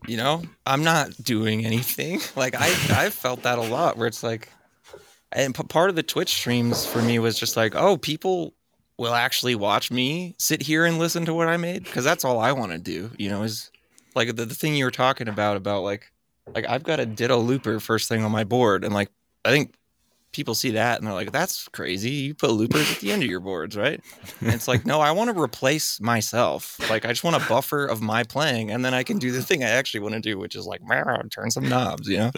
You 0.06 0.18
know, 0.18 0.44
I'm 0.68 0.84
not 0.84 1.12
doing 1.22 1.66
anything. 1.66 2.22
Like 2.36 2.54
I, 2.56 2.68
I've 2.92 3.16
felt 3.16 3.42
that 3.42 3.58
a 3.58 3.64
lot, 3.64 3.98
where 3.98 4.06
it's 4.06 4.22
like, 4.22 4.50
and 5.32 5.56
p- 5.56 5.64
part 5.64 5.90
of 5.90 5.96
the 5.96 6.04
Twitch 6.04 6.30
streams 6.30 6.86
for 6.86 7.02
me 7.02 7.18
was 7.18 7.40
just 7.40 7.58
like, 7.58 7.74
oh, 7.76 7.98
people 7.98 8.54
will 9.00 9.16
actually 9.16 9.56
watch 9.56 9.90
me 9.90 10.36
sit 10.38 10.62
here 10.62 10.86
and 10.86 11.00
listen 11.00 11.26
to 11.26 11.34
what 11.34 11.48
I 11.48 11.58
made 11.58 11.84
because 11.84 12.04
that's 12.04 12.24
all 12.24 12.40
I 12.40 12.52
want 12.52 12.74
to 12.74 12.78
do. 12.78 13.10
You 13.18 13.30
know, 13.30 13.42
is 13.42 13.72
like 14.18 14.36
the, 14.36 14.46
the 14.46 14.56
thing 14.56 14.76
you 14.76 14.84
were 14.84 14.92
talking 14.92 15.30
about 15.30 15.56
about 15.56 15.84
like, 15.84 16.12
like 16.54 16.68
I've 16.68 16.84
got 16.84 17.00
a 17.00 17.06
ditto 17.06 17.38
looper 17.38 17.80
first 17.80 18.10
thing 18.10 18.24
on 18.24 18.32
my 18.32 18.44
board, 18.44 18.84
and 18.84 18.94
like 18.94 19.10
I 19.46 19.52
think 19.52 19.74
people 20.38 20.54
see 20.54 20.72
that 20.72 21.00
and 21.00 21.08
they're 21.08 21.14
like, 21.16 21.32
that's 21.32 21.68
crazy. 21.70 22.12
You 22.12 22.36
put 22.36 22.52
loopers 22.52 22.92
at 22.92 23.00
the 23.00 23.12
end 23.12 23.24
of 23.24 23.30
your 23.30 23.40
boards, 23.40 23.76
right? 23.76 24.00
And 24.42 24.54
it's 24.54 24.68
like, 24.68 24.86
no, 24.86 25.00
I 25.00 25.12
want 25.12 25.34
to 25.34 25.42
replace 25.42 26.00
myself. 26.00 26.80
Like, 26.90 27.06
I 27.06 27.10
just 27.10 27.24
want 27.24 27.42
a 27.42 27.50
buffer 27.50 27.88
of 27.88 28.02
my 28.02 28.24
playing, 28.24 28.70
and 28.70 28.86
then 28.86 28.94
I 28.94 29.04
can 29.04 29.18
do 29.18 29.32
the 29.32 29.42
thing 29.42 29.64
I 29.64 29.70
actually 29.70 30.02
want 30.02 30.14
to 30.14 30.20
do, 30.20 30.38
which 30.38 30.56
is 30.56 30.68
like, 30.68 30.82
turn 31.32 31.50
some 31.50 31.68
knobs, 31.68 32.08
you 32.08 32.18
know? 32.18 32.32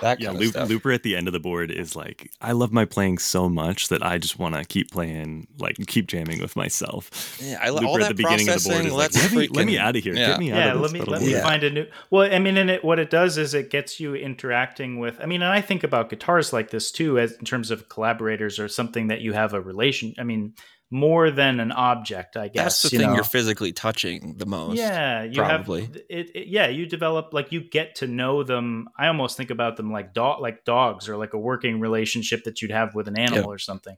That 0.00 0.20
Yeah, 0.20 0.30
of 0.30 0.36
loop, 0.36 0.50
stuff. 0.50 0.68
looper 0.68 0.92
at 0.92 1.02
the 1.02 1.16
end 1.16 1.26
of 1.26 1.32
the 1.32 1.40
board 1.40 1.70
is 1.70 1.96
like 1.96 2.30
I 2.40 2.52
love 2.52 2.72
my 2.72 2.84
playing 2.84 3.18
so 3.18 3.48
much 3.48 3.88
that 3.88 4.02
I 4.02 4.18
just 4.18 4.38
want 4.38 4.54
to 4.54 4.64
keep 4.64 4.90
playing, 4.90 5.46
like 5.58 5.76
keep 5.86 6.06
jamming 6.06 6.40
with 6.40 6.56
myself. 6.56 7.38
Yeah, 7.42 7.58
I, 7.62 7.70
Looper 7.70 7.86
all 7.86 7.96
at 7.96 8.00
that 8.00 8.08
the 8.08 8.14
beginning 8.22 8.48
of 8.48 8.62
the 8.62 8.68
board 8.68 8.84
is 8.86 8.92
like, 8.92 9.00
let's 9.14 9.22
let 9.22 9.32
me 9.32 9.48
let 9.48 9.66
me 9.66 9.78
out 9.78 9.96
of 9.96 10.02
here, 10.02 10.14
yeah. 10.14 10.28
get 10.28 10.38
me 10.38 10.52
out 10.52 10.58
yeah, 10.58 10.72
of 10.74 10.80
let 10.80 10.92
this 10.92 10.92
me 10.92 11.00
let 11.02 11.22
me. 11.22 11.32
Yeah. 11.32 11.42
find 11.42 11.62
a 11.64 11.70
new. 11.70 11.86
Well, 12.10 12.32
I 12.32 12.38
mean, 12.38 12.56
and 12.56 12.70
it, 12.70 12.84
what 12.84 12.98
it 12.98 13.10
does 13.10 13.38
is 13.38 13.54
it 13.54 13.70
gets 13.70 13.98
you 14.00 14.14
interacting 14.14 14.98
with. 14.98 15.20
I 15.20 15.26
mean, 15.26 15.42
and 15.42 15.52
I 15.52 15.60
think 15.60 15.84
about 15.84 16.10
guitars 16.10 16.52
like 16.52 16.70
this 16.70 16.90
too, 16.92 17.18
as 17.18 17.32
in 17.32 17.44
terms 17.44 17.70
of 17.70 17.88
collaborators 17.88 18.58
or 18.58 18.68
something 18.68 19.08
that 19.08 19.20
you 19.20 19.32
have 19.32 19.52
a 19.54 19.60
relation. 19.60 20.14
I 20.18 20.22
mean, 20.24 20.54
more 20.90 21.30
than 21.30 21.60
an 21.60 21.70
object, 21.70 22.36
I 22.36 22.48
guess. 22.48 22.64
That's 22.64 22.82
the 22.82 22.88
you 22.90 22.98
thing 22.98 23.08
know? 23.08 23.14
you're 23.16 23.24
physically 23.24 23.72
touching 23.72 24.36
the 24.38 24.46
most. 24.46 24.78
Yeah, 24.78 25.22
you 25.22 25.42
probably. 25.42 25.82
have 25.82 25.96
it, 26.08 26.30
it. 26.34 26.48
Yeah, 26.48 26.68
you 26.68 26.86
develop 26.86 27.34
like 27.34 27.52
you 27.52 27.60
get 27.60 27.96
to 27.96 28.06
know 28.06 28.42
them. 28.42 28.88
I 28.98 29.08
almost 29.08 29.36
think 29.36 29.50
about 29.50 29.76
them 29.76 29.92
like 29.92 30.14
dog, 30.14 30.40
like 30.40 30.64
dogs, 30.64 31.08
or 31.08 31.16
like 31.16 31.34
a 31.34 31.38
working 31.38 31.80
relationship 31.80 32.44
that 32.44 32.62
you'd 32.62 32.70
have 32.70 32.94
with 32.94 33.08
an 33.08 33.18
animal 33.18 33.50
or 33.50 33.58
something. 33.58 33.96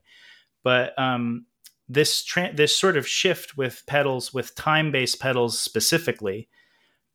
But 0.63 0.97
um, 0.99 1.45
this 1.87 2.23
tra- 2.23 2.53
this 2.53 2.77
sort 2.77 2.97
of 2.97 3.07
shift 3.07 3.57
with 3.57 3.83
pedals, 3.87 4.33
with 4.33 4.55
time 4.55 4.91
based 4.91 5.19
pedals 5.19 5.59
specifically, 5.59 6.49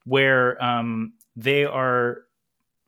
where 0.05 0.63
um, 0.63 1.13
they 1.35 1.67
are 1.67 2.23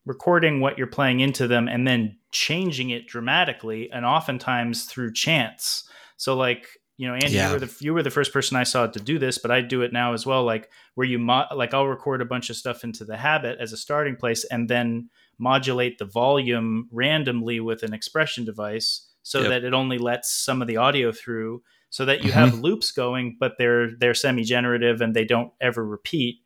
recording 0.07 0.61
what 0.61 0.79
you're 0.79 0.87
playing 0.87 1.21
into 1.21 1.47
them 1.47 1.69
and 1.69 1.87
then 1.87 2.17
changing 2.33 2.89
it 2.91 3.07
dramatically, 3.07 3.91
and 3.91 4.07
oftentimes 4.07 4.85
through 4.85 5.13
chance. 5.13 5.88
So 6.19 6.37
like 6.37 6.67
you 6.99 7.07
know, 7.07 7.15
Andy, 7.15 7.29
Yeah. 7.31 7.47
you 7.49 7.53
were 7.55 7.61
the 7.61 7.77
you 7.81 7.95
were 7.95 8.03
the 8.03 8.11
first 8.11 8.33
person 8.33 8.57
I 8.57 8.65
saw 8.65 8.89
to 8.89 8.99
do 9.01 9.19
this, 9.21 9.39
but 9.39 9.51
I 9.53 9.61
do 9.61 9.83
it 9.83 9.93
now 9.93 10.15
as 10.15 10.27
well. 10.27 10.43
Like 10.45 10.69
where 10.97 11.07
you 11.07 11.19
mo- 11.21 11.47
like 11.55 11.73
I'll 11.73 11.87
record 11.87 12.21
a 12.21 12.25
bunch 12.27 12.51
of 12.51 12.57
stuff 12.57 12.83
into 12.85 13.05
the 13.05 13.17
habit 13.17 13.59
as 13.61 13.73
a 13.73 13.77
starting 13.77 14.17
place, 14.17 14.45
and 14.45 14.69
then 14.69 15.09
modulate 15.39 15.99
the 15.99 16.05
volume 16.05 16.89
randomly 16.91 17.61
with 17.61 17.85
an 17.85 17.95
expression 17.95 18.45
device 18.45 19.07
so 19.23 19.41
Yep. 19.43 19.49
that 19.51 19.65
it 19.65 19.75
only 19.75 19.97
lets 19.99 20.33
some 20.33 20.61
of 20.61 20.67
the 20.67 20.77
audio 20.79 21.13
through, 21.13 21.63
so 21.91 22.05
that 22.05 22.25
you 22.25 22.33
have 22.33 22.59
loops 22.61 22.91
going, 22.91 23.37
but 23.39 23.53
they're 23.59 23.93
they're 23.97 24.13
semi 24.15 24.43
generative 24.43 25.01
and 25.01 25.15
they 25.15 25.25
don't 25.25 25.53
ever 25.61 25.87
repeat. 25.87 26.41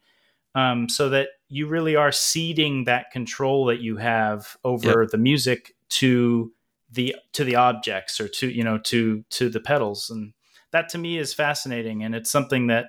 Um, 0.55 0.91
so 0.91 1.09
that 1.09 1.29
you 1.49 1.67
really 1.67 1.97
are 1.97 2.13
ceding 2.13 2.85
that 2.85 3.11
control 3.11 3.65
that 3.67 3.81
you 3.81 3.97
have 3.97 4.55
over 4.65 5.07
the 5.11 5.17
music 5.17 5.75
to 5.89 6.53
the 6.93 7.17
to 7.33 7.45
the 7.45 7.57
objects 7.57 8.21
or 8.21 8.29
to 8.29 8.49
you 8.49 8.63
know 8.63 8.79
to 8.79 9.25
to 9.31 9.49
the 9.49 9.61
pedals 9.61 10.11
and 10.11 10.33
that 10.73 10.89
to 10.91 10.99
me 10.99 11.19
is 11.19 11.33
fascinating 11.35 12.03
and 12.05 12.15
it's 12.15 12.31
something 12.31 12.67
that 12.69 12.87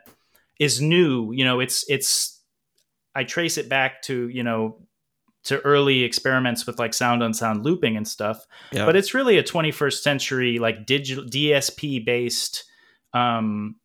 is 0.60 0.82
new 0.82 1.32
you 1.32 1.44
know 1.46 1.60
it's 1.60 1.86
it's 1.90 2.42
i 3.16 3.24
trace 3.24 3.58
it 3.58 3.70
back 3.70 4.02
to 4.02 4.28
you 4.30 4.44
know 4.44 4.78
to 5.44 5.60
early 5.62 6.04
experiments 6.04 6.66
with 6.66 6.80
like 6.80 6.94
sound 6.94 7.22
on 7.24 7.34
sound 7.34 7.64
looping 7.66 7.98
and 7.98 8.08
stuff 8.08 8.46
Yeah. 8.72 8.86
but 8.86 8.96
it's 8.96 9.14
really 9.14 9.38
a 9.38 9.44
21st 9.44 10.02
century 10.02 10.60
like 10.60 10.86
digital 10.86 11.24
dsp 11.26 12.04
based 12.06 12.64
um 13.14 13.76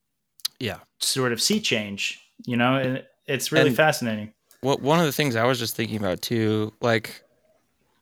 Yeah. 0.61 0.79
sort 1.01 1.33
of 1.33 1.41
sea 1.41 1.61
change 1.61 2.21
you 2.47 2.57
know 2.57 2.75
and 2.77 3.05
it's 3.27 3.53
really 3.53 3.69
And- 3.69 3.77
fascinating 3.77 4.33
What 4.63 4.81
one 4.83 4.99
of 5.01 5.07
the 5.07 5.13
things 5.13 5.37
I 5.37 5.45
was 5.45 5.59
just 5.61 5.77
thinking 5.77 5.99
about 5.99 6.21
too, 6.23 6.73
like, 6.81 7.23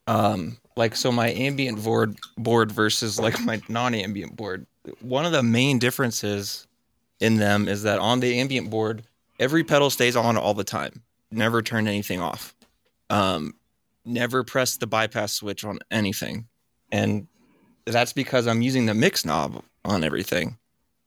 um, 0.06 0.56
like 0.76 0.94
so 0.94 1.10
my 1.10 1.30
ambient 1.30 1.82
board 1.82 2.16
board 2.36 2.70
versus 2.70 3.18
like 3.18 3.40
my 3.40 3.60
non-ambient 3.68 4.36
board. 4.36 4.66
One 5.00 5.24
of 5.26 5.32
the 5.32 5.42
main 5.42 5.78
differences 5.78 6.66
in 7.18 7.36
them 7.36 7.66
is 7.66 7.82
that 7.82 7.98
on 7.98 8.20
the 8.20 8.38
ambient 8.38 8.70
board, 8.70 9.02
every 9.40 9.64
pedal 9.64 9.90
stays 9.90 10.16
on 10.16 10.36
all 10.36 10.54
the 10.54 10.64
time. 10.64 11.02
Never 11.30 11.62
turn 11.62 11.88
anything 11.88 12.20
off. 12.20 12.54
Um, 13.10 13.54
never 14.04 14.44
press 14.44 14.76
the 14.76 14.86
bypass 14.86 15.32
switch 15.32 15.64
on 15.64 15.78
anything, 15.90 16.46
and 16.92 17.26
that's 17.84 18.12
because 18.12 18.46
I'm 18.46 18.62
using 18.62 18.86
the 18.86 18.94
mix 18.94 19.24
knob 19.24 19.62
on 19.84 20.04
everything. 20.04 20.58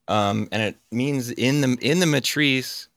Um, 0.07 0.49
and 0.51 0.61
it 0.63 0.77
means 0.91 1.29
in 1.29 1.61
the 1.61 1.77
in 1.81 1.99
the 1.99 2.05
Matrise 2.05 2.87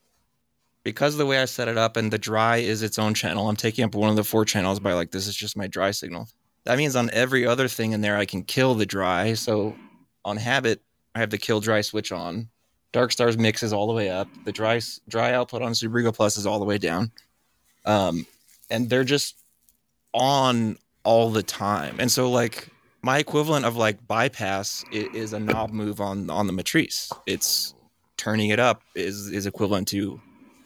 because 0.84 1.14
of 1.14 1.18
the 1.18 1.26
way 1.26 1.38
I 1.38 1.44
set 1.44 1.68
it 1.68 1.78
up 1.78 1.96
and 1.96 2.12
the 2.12 2.18
dry 2.18 2.56
is 2.56 2.82
its 2.82 2.98
own 2.98 3.14
channel, 3.14 3.48
I'm 3.48 3.56
taking 3.56 3.84
up 3.84 3.94
one 3.94 4.10
of 4.10 4.16
the 4.16 4.24
four 4.24 4.44
channels 4.44 4.80
by 4.80 4.94
like 4.94 5.10
this 5.10 5.26
is 5.26 5.36
just 5.36 5.56
my 5.56 5.66
dry 5.66 5.90
signal. 5.90 6.28
That 6.64 6.78
means 6.78 6.94
on 6.96 7.10
every 7.12 7.46
other 7.46 7.68
thing 7.68 7.92
in 7.92 8.00
there 8.00 8.16
I 8.16 8.24
can 8.24 8.44
kill 8.44 8.74
the 8.74 8.86
dry. 8.86 9.34
So 9.34 9.74
on 10.24 10.36
habit, 10.36 10.80
I 11.14 11.20
have 11.20 11.30
the 11.30 11.38
kill 11.38 11.60
dry 11.60 11.80
switch 11.80 12.12
on. 12.12 12.48
Dark 12.92 13.10
Stars 13.10 13.38
mix 13.38 13.62
is 13.62 13.72
all 13.72 13.86
the 13.86 13.92
way 13.92 14.10
up. 14.10 14.28
The 14.44 14.52
dry 14.52 14.80
dry 15.08 15.32
output 15.32 15.62
on 15.62 15.74
Super 15.74 15.98
Ego 16.00 16.12
Plus 16.12 16.36
is 16.36 16.46
all 16.46 16.58
the 16.58 16.64
way 16.64 16.78
down. 16.78 17.10
Um, 17.84 18.26
and 18.70 18.88
they're 18.88 19.04
just 19.04 19.36
on 20.12 20.76
all 21.04 21.30
the 21.30 21.42
time. 21.42 21.96
And 21.98 22.10
so 22.10 22.30
like 22.30 22.68
my 23.02 23.18
equivalent 23.18 23.64
of 23.64 23.76
like 23.76 24.06
bypass 24.06 24.84
is 24.92 25.32
a 25.32 25.40
knob 25.40 25.70
move 25.70 26.00
on 26.00 26.30
on 26.30 26.46
the 26.46 26.52
Matrise. 26.52 27.10
It's 27.26 27.74
turning 28.16 28.50
it 28.50 28.60
up 28.60 28.82
is 28.94 29.28
is 29.30 29.46
equivalent 29.46 29.88
to 29.88 30.20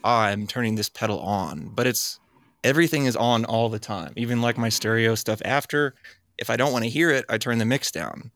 "Ah, 0.04 0.24
I'm 0.24 0.46
turning 0.46 0.74
this 0.74 0.88
pedal 0.88 1.20
on, 1.20 1.70
but 1.74 1.86
it's 1.86 2.20
everything 2.66 3.06
is 3.06 3.14
on 3.14 3.44
all 3.44 3.68
the 3.68 3.78
time. 3.78 4.12
Even 4.16 4.42
like 4.42 4.58
my 4.58 4.68
stereo 4.68 5.14
stuff 5.14 5.40
after, 5.44 5.94
if 6.36 6.50
I 6.50 6.56
don't 6.56 6.72
want 6.72 6.84
to 6.84 6.90
hear 6.90 7.10
it, 7.10 7.24
I 7.28 7.38
turn 7.38 7.58
the 7.58 7.64
mix 7.64 7.92
down. 7.92 8.32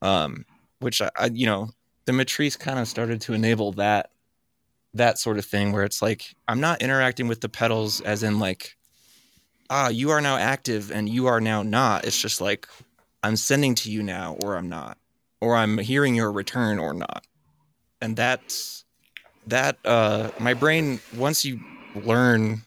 Um, 0.00 0.46
which 0.78 1.02
I, 1.02 1.10
I 1.16 1.26
you 1.26 1.46
know, 1.46 1.70
the 2.06 2.12
Matrise 2.12 2.58
kind 2.58 2.78
of 2.78 2.86
started 2.88 3.20
to 3.22 3.34
enable 3.34 3.72
that 3.72 4.10
that 4.94 5.18
sort 5.18 5.38
of 5.38 5.44
thing 5.44 5.72
where 5.72 5.84
it's 5.84 6.00
like 6.02 6.34
I'm 6.46 6.60
not 6.60 6.82
interacting 6.82 7.26
with 7.26 7.40
the 7.40 7.48
pedals 7.48 8.00
as 8.00 8.22
in 8.22 8.38
like 8.38 8.76
ah, 9.70 9.88
you 9.88 10.10
are 10.10 10.20
now 10.20 10.36
active 10.36 10.92
and 10.92 11.08
you 11.08 11.26
are 11.26 11.40
now 11.40 11.62
not. 11.62 12.04
It's 12.04 12.20
just 12.20 12.40
like 12.40 12.68
I'm 13.22 13.36
sending 13.36 13.74
to 13.76 13.90
you 13.90 14.02
now 14.02 14.36
or 14.42 14.56
I'm 14.56 14.68
not. 14.68 14.98
Or 15.40 15.56
I'm 15.56 15.78
hearing 15.78 16.14
your 16.14 16.30
return 16.30 16.78
or 16.78 16.94
not. 16.94 17.26
And 18.00 18.14
that's 18.16 18.84
that 19.48 19.78
uh 19.84 20.30
my 20.38 20.54
brain 20.54 21.00
once 21.16 21.44
you 21.44 21.58
learn 21.96 22.62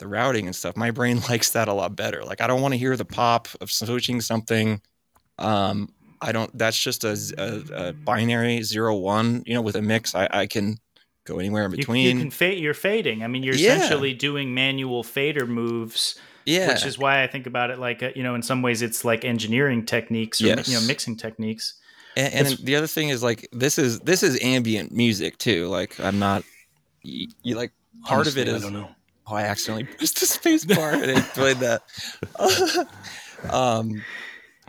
the 0.00 0.08
routing 0.08 0.46
and 0.46 0.56
stuff. 0.56 0.76
My 0.76 0.90
brain 0.90 1.20
likes 1.28 1.50
that 1.50 1.68
a 1.68 1.72
lot 1.72 1.94
better. 1.94 2.24
Like 2.24 2.40
i 2.40 2.46
don't 2.48 2.60
want 2.60 2.74
to 2.74 2.78
hear 2.78 2.96
the 2.96 3.04
pop 3.04 3.46
of 3.60 3.70
switching 3.70 4.20
something. 4.20 4.80
Um 5.38 5.92
i 6.22 6.32
don't 6.32 6.50
that's 6.58 6.78
just 6.78 7.02
a 7.04 7.94
binary 8.04 8.62
zero 8.62 8.94
one 8.96 9.42
you 9.46 9.54
know 9.54 9.62
with 9.62 9.76
a 9.76 9.82
mix. 9.82 10.14
I, 10.14 10.28
I 10.30 10.46
can 10.46 10.76
go 11.24 11.38
anywhere 11.38 11.66
in 11.66 11.70
between 11.70 12.16
you, 12.16 12.20
can 12.22 12.30
fade 12.30 12.58
you're 12.58 12.74
fading. 12.74 13.22
I 13.22 13.26
mean 13.28 13.42
you're 13.42 13.54
Yeah. 13.54 13.76
essentially 13.76 14.12
doing 14.14 14.52
manual 14.54 15.02
fader 15.02 15.46
moves 15.46 16.18
yeah. 16.46 16.68
which 16.72 16.84
is 16.86 16.98
why 16.98 17.22
I 17.22 17.26
think 17.26 17.46
about 17.46 17.70
it 17.70 17.78
like 17.78 18.02
uh, 18.02 18.10
you 18.16 18.22
know 18.22 18.34
in 18.34 18.42
some 18.42 18.60
ways 18.62 18.82
it's 18.82 19.04
like 19.04 19.24
engineering 19.24 19.84
techniques 19.86 20.40
or 20.42 20.46
Yes. 20.46 20.68
you 20.68 20.74
know 20.74 20.86
mixing 20.86 21.16
techniques. 21.16 21.74
and, 22.16 22.34
and 22.34 22.58
the 22.64 22.74
other 22.76 22.86
thing 22.88 23.08
is 23.10 23.22
like 23.22 23.46
this 23.52 23.78
is 23.78 24.00
this 24.00 24.22
is 24.22 24.38
ambient 24.42 24.90
music 24.92 25.38
too. 25.38 25.68
Like 25.68 25.98
i'm 26.00 26.18
not 26.18 26.42
you, 27.02 27.28
you 27.42 27.54
like 27.54 27.72
part 28.04 28.20
Honestly, 28.26 28.42
of 28.42 28.48
it 28.48 28.54
I 28.56 28.58
don't 28.58 28.72
know. 28.74 28.90
Oh, 29.30 29.36
I 29.36 29.42
accidentally 29.42 29.84
pressed 29.84 30.18
the 30.20 30.26
space 30.26 30.64
bar 30.64 30.92
and 30.94 31.12
I 31.18 31.20
played 31.20 31.58
that. 31.58 31.82
um, 33.50 34.02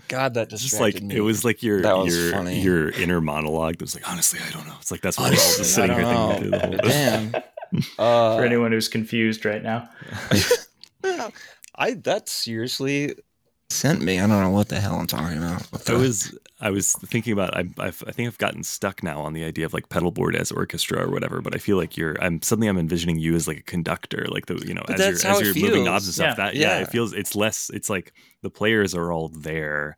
God, 0.07 0.33
that 0.35 0.49
Just 0.49 0.79
like 0.79 1.01
me. 1.01 1.15
it 1.15 1.21
was 1.21 1.43
like 1.45 1.63
your 1.63 1.81
That 1.81 1.97
was 1.97 2.15
your 2.15 2.31
funny. 2.33 2.59
your 2.61 2.89
inner 2.89 3.21
monologue 3.21 3.77
that 3.77 3.81
was 3.81 3.95
like, 3.95 4.07
honestly, 4.09 4.39
I 4.45 4.51
don't 4.51 4.67
know. 4.67 4.75
It's 4.81 4.91
like 4.91 5.01
that's 5.01 5.17
what 5.17 5.31
we're 5.31 5.37
all 5.41 5.57
just 5.57 5.73
sitting 5.73 5.95
here 5.95 6.01
don't 6.03 6.31
thinking 6.33 6.51
the 6.51 6.59
whole 6.59 6.77
Damn. 6.83 7.33
Uh, 7.97 8.35
For 8.35 8.43
anyone 8.43 8.73
who's 8.73 8.89
confused 8.89 9.45
right 9.45 9.63
now, 9.63 9.87
I 11.75 11.93
that 12.03 12.27
seriously 12.27 13.15
sent 13.71 14.01
me. 14.01 14.19
I 14.19 14.27
don't 14.27 14.41
know 14.41 14.49
what 14.51 14.69
the 14.69 14.79
hell 14.79 14.95
I'm 14.95 15.07
talking 15.07 15.37
about. 15.37 15.61
What 15.71 15.89
I 15.89 15.93
was 15.95 16.37
I 16.59 16.69
was 16.69 16.93
thinking 16.93 17.33
about 17.33 17.55
I 17.55 17.61
I've, 17.79 18.03
I 18.07 18.11
think 18.11 18.27
I've 18.27 18.37
gotten 18.37 18.63
stuck 18.63 19.01
now 19.03 19.21
on 19.21 19.33
the 19.33 19.43
idea 19.43 19.65
of 19.65 19.73
like 19.73 19.89
pedal 19.89 20.11
board 20.11 20.35
as 20.35 20.51
orchestra 20.51 21.05
or 21.05 21.09
whatever. 21.11 21.41
But 21.41 21.55
I 21.55 21.57
feel 21.59 21.77
like 21.77 21.97
you're 21.97 22.15
I'm 22.23 22.41
suddenly 22.41 22.67
I'm 22.67 22.77
envisioning 22.77 23.17
you 23.19 23.35
as 23.35 23.47
like 23.47 23.57
a 23.57 23.63
conductor, 23.63 24.25
like 24.29 24.45
the 24.45 24.55
you 24.65 24.73
know 24.73 24.83
But 24.85 24.99
as 24.99 25.23
you're 25.23 25.31
as 25.31 25.41
you're 25.41 25.69
moving 25.69 25.85
knobs 25.85 26.05
and 26.07 26.13
stuff. 26.13 26.37
Yeah. 26.37 26.45
That 26.45 26.55
yeah. 26.55 26.77
Yeah. 26.77 26.81
it 26.83 26.89
feels 26.89 27.13
it's 27.13 27.35
less. 27.35 27.69
It's 27.73 27.89
like 27.89 28.13
the 28.41 28.49
players 28.49 28.93
are 28.95 29.11
all 29.11 29.29
there. 29.29 29.97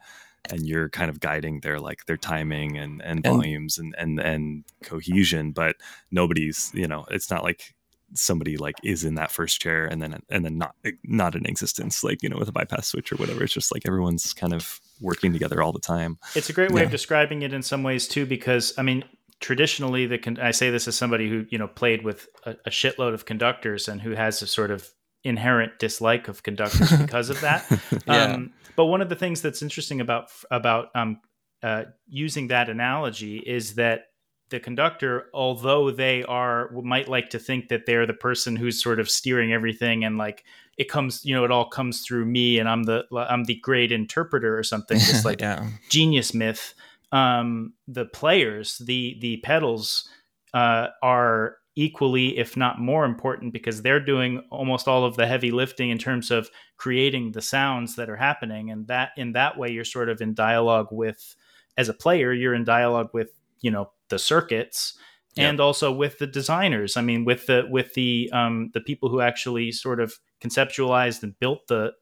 And 0.49 0.67
you're 0.67 0.89
kind 0.89 1.09
of 1.09 1.21
guiding 1.21 1.61
their 1.61 1.80
like 1.80 2.05
their 2.05 2.17
timing 2.17 2.78
and, 2.78 3.01
and 3.01 3.26
And- 3.26 3.36
volumes 3.36 3.78
and, 3.78 3.95
and 3.97 4.19
and 4.19 4.65
cohesion, 4.84 5.53
but 5.53 5.78
nobody's 6.11 6.69
you 6.74 6.86
know 6.88 7.05
it's 7.09 7.32
not 7.32 7.43
like 7.43 7.74
somebody 8.16 8.57
like 8.57 8.76
is 8.84 9.03
in 9.03 9.16
that 9.16 9.32
first 9.32 9.61
chair 9.61 9.86
and 9.86 10.01
then 10.01 10.22
and 10.30 10.45
then 10.45 10.57
not 10.57 10.76
not 11.03 11.36
in 11.36 11.45
existence 11.45 12.03
like 12.03 12.22
you 12.24 12.30
know 12.30 12.38
with 12.38 12.49
a 12.49 12.51
bypass 12.51 12.88
switch 12.88 13.11
or 13.11 13.16
whatever 13.18 13.43
it's 13.43 13.53
just 13.53 13.74
like 13.74 13.84
everyone's 13.86 14.34
kind 14.34 14.53
of 14.53 14.80
working 15.01 15.34
together 15.34 15.61
all 15.61 15.72
the 15.72 15.80
time 15.80 16.18
It's 16.36 16.49
a 16.49 16.53
great 16.53 16.72
way 16.72 16.84
of 16.84 16.91
describing 16.91 17.41
it 17.41 17.53
in 17.53 17.61
some 17.61 17.84
ways 17.84 18.07
too, 18.07 18.26
because 18.26 18.74
I 18.78 18.82
mean, 18.82 19.03
traditionally, 19.39 20.05
the 20.07 20.18
con- 20.18 20.39
I 20.39 20.51
say 20.51 20.70
this 20.70 20.88
as 20.88 20.95
somebody 20.95 21.30
who 21.30 21.45
you 21.49 21.57
know 21.57 21.68
played 21.68 22.03
with 22.03 22.28
a, 22.45 22.51
a 22.66 22.70
shitload 22.70 23.14
of 23.14 23.26
conductors 23.26 23.88
and 23.88 24.01
who 24.01 24.11
has 24.11 24.41
a 24.41 24.47
sort 24.47 24.72
of 24.72 24.89
inherent 25.24 25.80
dislike 25.80 26.28
of 26.28 26.43
conductors 26.43 26.91
because 26.97 27.30
of 27.30 27.39
that. 27.41 27.66
Yeah. 28.07 28.34
Um, 28.34 28.53
but 28.76 28.86
one 28.86 29.01
of 29.01 29.09
the 29.09 29.16
things 29.16 29.41
that's 29.41 29.61
interesting 29.61 30.01
about 30.01 30.30
about 30.49 30.88
um, 30.95 31.22
uh, 31.61 31.84
using 32.07 32.47
that 32.47 32.70
analogy 32.70 33.38
is 33.38 33.76
that 33.76 34.05
the 34.54 34.60
conductor, 34.60 35.26
although 35.34 35.89
they 35.89 36.24
are 36.26 36.70
might 36.84 37.10
like 37.10 37.32
to 37.32 37.39
think 37.39 37.70
that 37.70 37.88
they're 37.88 38.06
the 38.06 38.14
person 38.14 38.56
who's 38.56 38.82
sort 38.82 38.99
of 38.99 39.10
steering 39.10 39.51
everything 39.51 40.06
and 40.06 40.20
like 40.20 40.43
it 40.78 40.88
comes, 40.88 41.26
you 41.26 41.34
know, 41.34 41.43
it 41.43 41.49
all 41.49 41.68
comes 41.68 42.01
through 42.01 42.26
me 42.26 42.60
and 42.60 42.70
I'm 42.70 42.84
the 42.84 43.04
I'm 43.12 43.45
the 43.45 43.56
great 43.56 43.91
interpreter 43.91 44.56
or 44.56 44.62
something, 44.62 44.99
just 44.99 45.26
like 45.30 45.41
yeah. 45.41 45.68
genius 45.89 46.36
myth. 46.36 46.76
Um, 47.12 47.74
the 47.88 48.06
players, 48.06 48.78
the 48.78 49.18
the 49.22 49.38
pedals, 49.38 50.08
uh, 50.54 50.89
are 51.01 51.58
equally, 51.76 52.38
if 52.38 52.56
not 52.56 52.80
more 52.80 53.06
important, 53.06 53.54
because 53.54 53.82
they're 53.82 53.99
doing 53.99 54.43
almost 54.51 54.88
all 54.88 55.04
of 55.04 55.16
the 55.16 55.26
heavy 55.26 55.49
lifting 55.49 55.89
in 55.89 55.97
terms 55.97 56.30
of 56.30 56.51
creating 56.78 57.32
the 57.32 57.41
sounds 57.41 57.95
that 57.95 58.08
are 58.08 58.18
happening, 58.18 58.70
and 58.70 58.86
that 58.86 59.14
in 59.18 59.32
that 59.32 59.58
way 59.58 59.72
you're 59.72 59.84
sort 59.84 60.10
of 60.10 60.22
in 60.22 60.36
dialogue 60.36 60.89
with, 60.91 61.36
as 61.76 61.89
a 61.89 61.93
player, 61.93 62.32
you're 62.32 62.54
in 62.54 62.64
dialogue 62.64 63.10
with 63.14 63.32
you 63.62 63.72
know 63.72 63.89
the 64.14 64.20
circuits 64.20 64.97
Yeah. 65.36 65.49
and 65.49 65.59
also 65.59 65.91
with 65.91 66.18
the 66.20 66.28
designers. 66.28 66.95
I 66.97 67.01
mean, 67.01 67.26
with 67.26 67.45
the 67.47 67.59
with 67.70 67.93
the 67.93 68.30
um, 68.34 68.70
the 68.74 68.82
people 68.82 69.09
who 69.09 69.20
actually 69.22 69.72
sort 69.72 69.99
of 69.99 70.09
conceptualized 70.43 71.24
and 71.24 71.34
built 71.39 71.61
the 71.68 71.93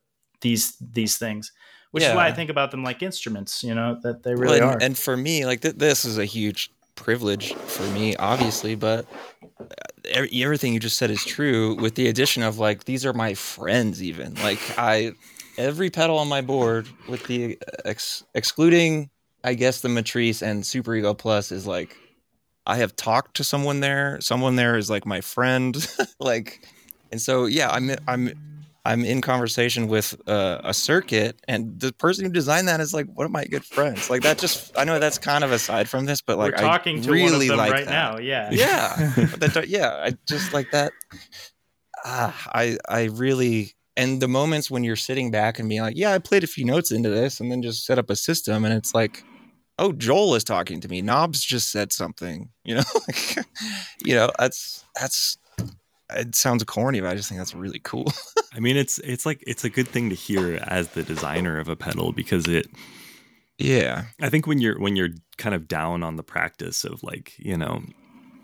these 0.41 0.76
these 0.80 1.18
things 1.18 1.51
which 1.93 2.03
is 2.03 2.16
why 2.16 2.26
I 2.28 2.32
think 2.32 2.49
about 2.49 2.72
them 2.72 2.84
like 2.86 3.03
instruments. 3.03 3.64
You 3.64 3.76
know 3.76 3.97
that 4.03 4.24
they 4.24 4.34
Well, 4.34 4.43
really 4.43 4.59
and, 4.59 4.66
are. 4.70 4.78
and 4.82 4.97
for 4.97 5.16
me, 5.18 5.45
like 5.45 5.59
th- 5.62 5.76
this 5.76 6.05
is 6.05 6.18
a 6.18 6.24
huge 6.26 6.72
privilege 6.95 7.53
for 7.53 7.84
me, 7.91 8.16
obviously, 8.16 8.76
but 8.76 9.05
e- 10.07 10.41
everything 10.43 10.74
you 10.74 10.80
just 10.80 10.97
said 10.97 11.12
is 11.12 11.24
true. 11.26 11.76
With 11.76 11.95
the 11.95 12.07
addition 12.07 12.43
of 12.43 12.57
like 12.59 12.86
these 12.86 13.05
are 13.05 13.14
my 13.14 13.34
friends, 13.34 14.01
even 14.01 14.36
like 14.36 14.59
I, 14.78 15.12
every 15.57 15.89
pedal 15.89 16.18
on 16.18 16.28
my 16.30 16.41
board, 16.41 16.88
with 17.09 17.24
the 17.28 17.57
ex- 17.86 18.24
excluding, 18.34 19.09
I 19.43 19.53
guess 19.53 19.82
the 19.82 19.89
Matrise 19.89 20.41
and 20.41 20.66
Super 20.66 20.95
Ego 20.95 21.14
Plus 21.14 21.51
is 21.51 21.68
like. 21.68 21.95
I 22.72 22.78
have 22.78 22.95
talked 22.95 23.36
to 23.36 23.43
someone 23.43 23.82
there. 23.82 24.17
Someone 24.22 24.55
there 24.55 24.78
is 24.78 24.89
like 24.89 25.05
my 25.05 25.19
friend, 25.19 25.76
like, 26.22 26.65
and 27.11 27.22
so 27.22 27.45
yeah, 27.45 27.69
I'm 27.69 27.91
I'm 28.07 28.32
I'm 28.86 29.03
in 29.03 29.19
conversation 29.19 29.88
with 29.88 30.15
uh, 30.26 30.61
a 30.63 30.74
circuit, 30.74 31.36
and 31.49 31.78
the 31.82 31.91
person 31.91 32.24
who 32.24 32.32
designed 32.32 32.69
that 32.69 32.80
is 32.80 32.93
like 32.93 33.07
one 33.13 33.26
of 33.26 33.32
my 33.32 33.43
good 33.43 33.65
friends. 33.65 34.09
Like 34.09 34.22
that, 34.22 34.38
just 34.38 34.72
I 34.78 34.86
know 34.86 34.99
that's 34.99 35.17
kind 35.17 35.43
of 35.43 35.51
aside 35.51 35.89
from 35.89 36.05
this, 36.05 36.22
but 36.22 36.38
like 36.38 36.53
We're 36.53 36.59
talking 36.59 36.99
I 36.99 37.01
to 37.01 37.11
really 37.11 37.24
one 37.24 37.34
of 37.34 37.47
them 37.49 37.57
like 37.57 37.72
right 37.74 37.86
that. 37.86 37.91
now. 37.91 38.19
Yeah. 38.19 38.49
Yeah, 38.51 38.95
that, 39.39 39.65
yeah, 39.67 39.89
I 40.05 40.13
just 40.26 40.53
like 40.53 40.72
that. 40.72 40.93
Ah, 42.05 42.49
I 42.53 42.78
I 42.88 43.03
really 43.03 43.74
and 43.97 44.22
the 44.22 44.30
moments 44.30 44.72
when 44.72 44.86
you're 44.86 44.95
sitting 44.95 45.30
back 45.30 45.59
and 45.59 45.67
being 45.67 45.82
like, 45.82 45.97
yeah, 45.97 46.13
I 46.13 46.19
played 46.19 46.45
a 46.45 46.47
few 46.47 46.63
notes 46.63 46.89
into 46.89 47.09
this, 47.09 47.41
and 47.41 47.51
then 47.51 47.61
just 47.61 47.86
set 47.86 47.99
up 47.99 48.09
a 48.09 48.15
system, 48.15 48.63
and 48.63 48.74
it's 48.74 48.93
like. 48.93 49.26
Oh, 49.82 49.91
Joel 49.91 50.36
is 50.36 50.43
talking 50.43 50.79
to 50.82 50.88
me. 50.88 51.01
Knobs 51.01 51.43
just 51.43 51.71
said 51.71 51.91
something. 51.91 52.49
You 52.63 52.75
know, 52.75 52.84
you 54.05 54.13
know, 54.13 54.29
that's 54.38 54.86
that's. 54.95 55.38
It 56.11 56.36
sounds 56.36 56.63
corny, 56.63 57.01
but 57.01 57.09
I 57.09 57.15
just 57.15 57.27
think 57.27 57.39
that's 57.39 57.55
really 57.55 57.79
cool. 57.79 58.13
I 58.53 58.59
mean, 58.59 58.77
it's 58.77 58.99
it's 58.99 59.25
like 59.25 59.43
it's 59.47 59.63
a 59.63 59.69
good 59.69 59.88
thing 59.88 60.09
to 60.09 60.15
hear 60.15 60.59
as 60.67 60.89
the 60.89 61.01
designer 61.01 61.57
of 61.57 61.69
a 61.69 61.75
pedal 61.75 62.11
because 62.11 62.47
it. 62.47 62.67
yeah, 63.57 64.03
I 64.21 64.29
think 64.29 64.45
when 64.45 64.59
you're 64.59 64.79
when 64.79 64.95
you're 64.95 65.09
kind 65.38 65.55
of 65.55 65.67
down 65.67 66.03
on 66.03 66.17
the 66.17 66.23
practice 66.23 66.84
of 66.84 67.01
like 67.01 67.34
you 67.39 67.57
know, 67.57 67.82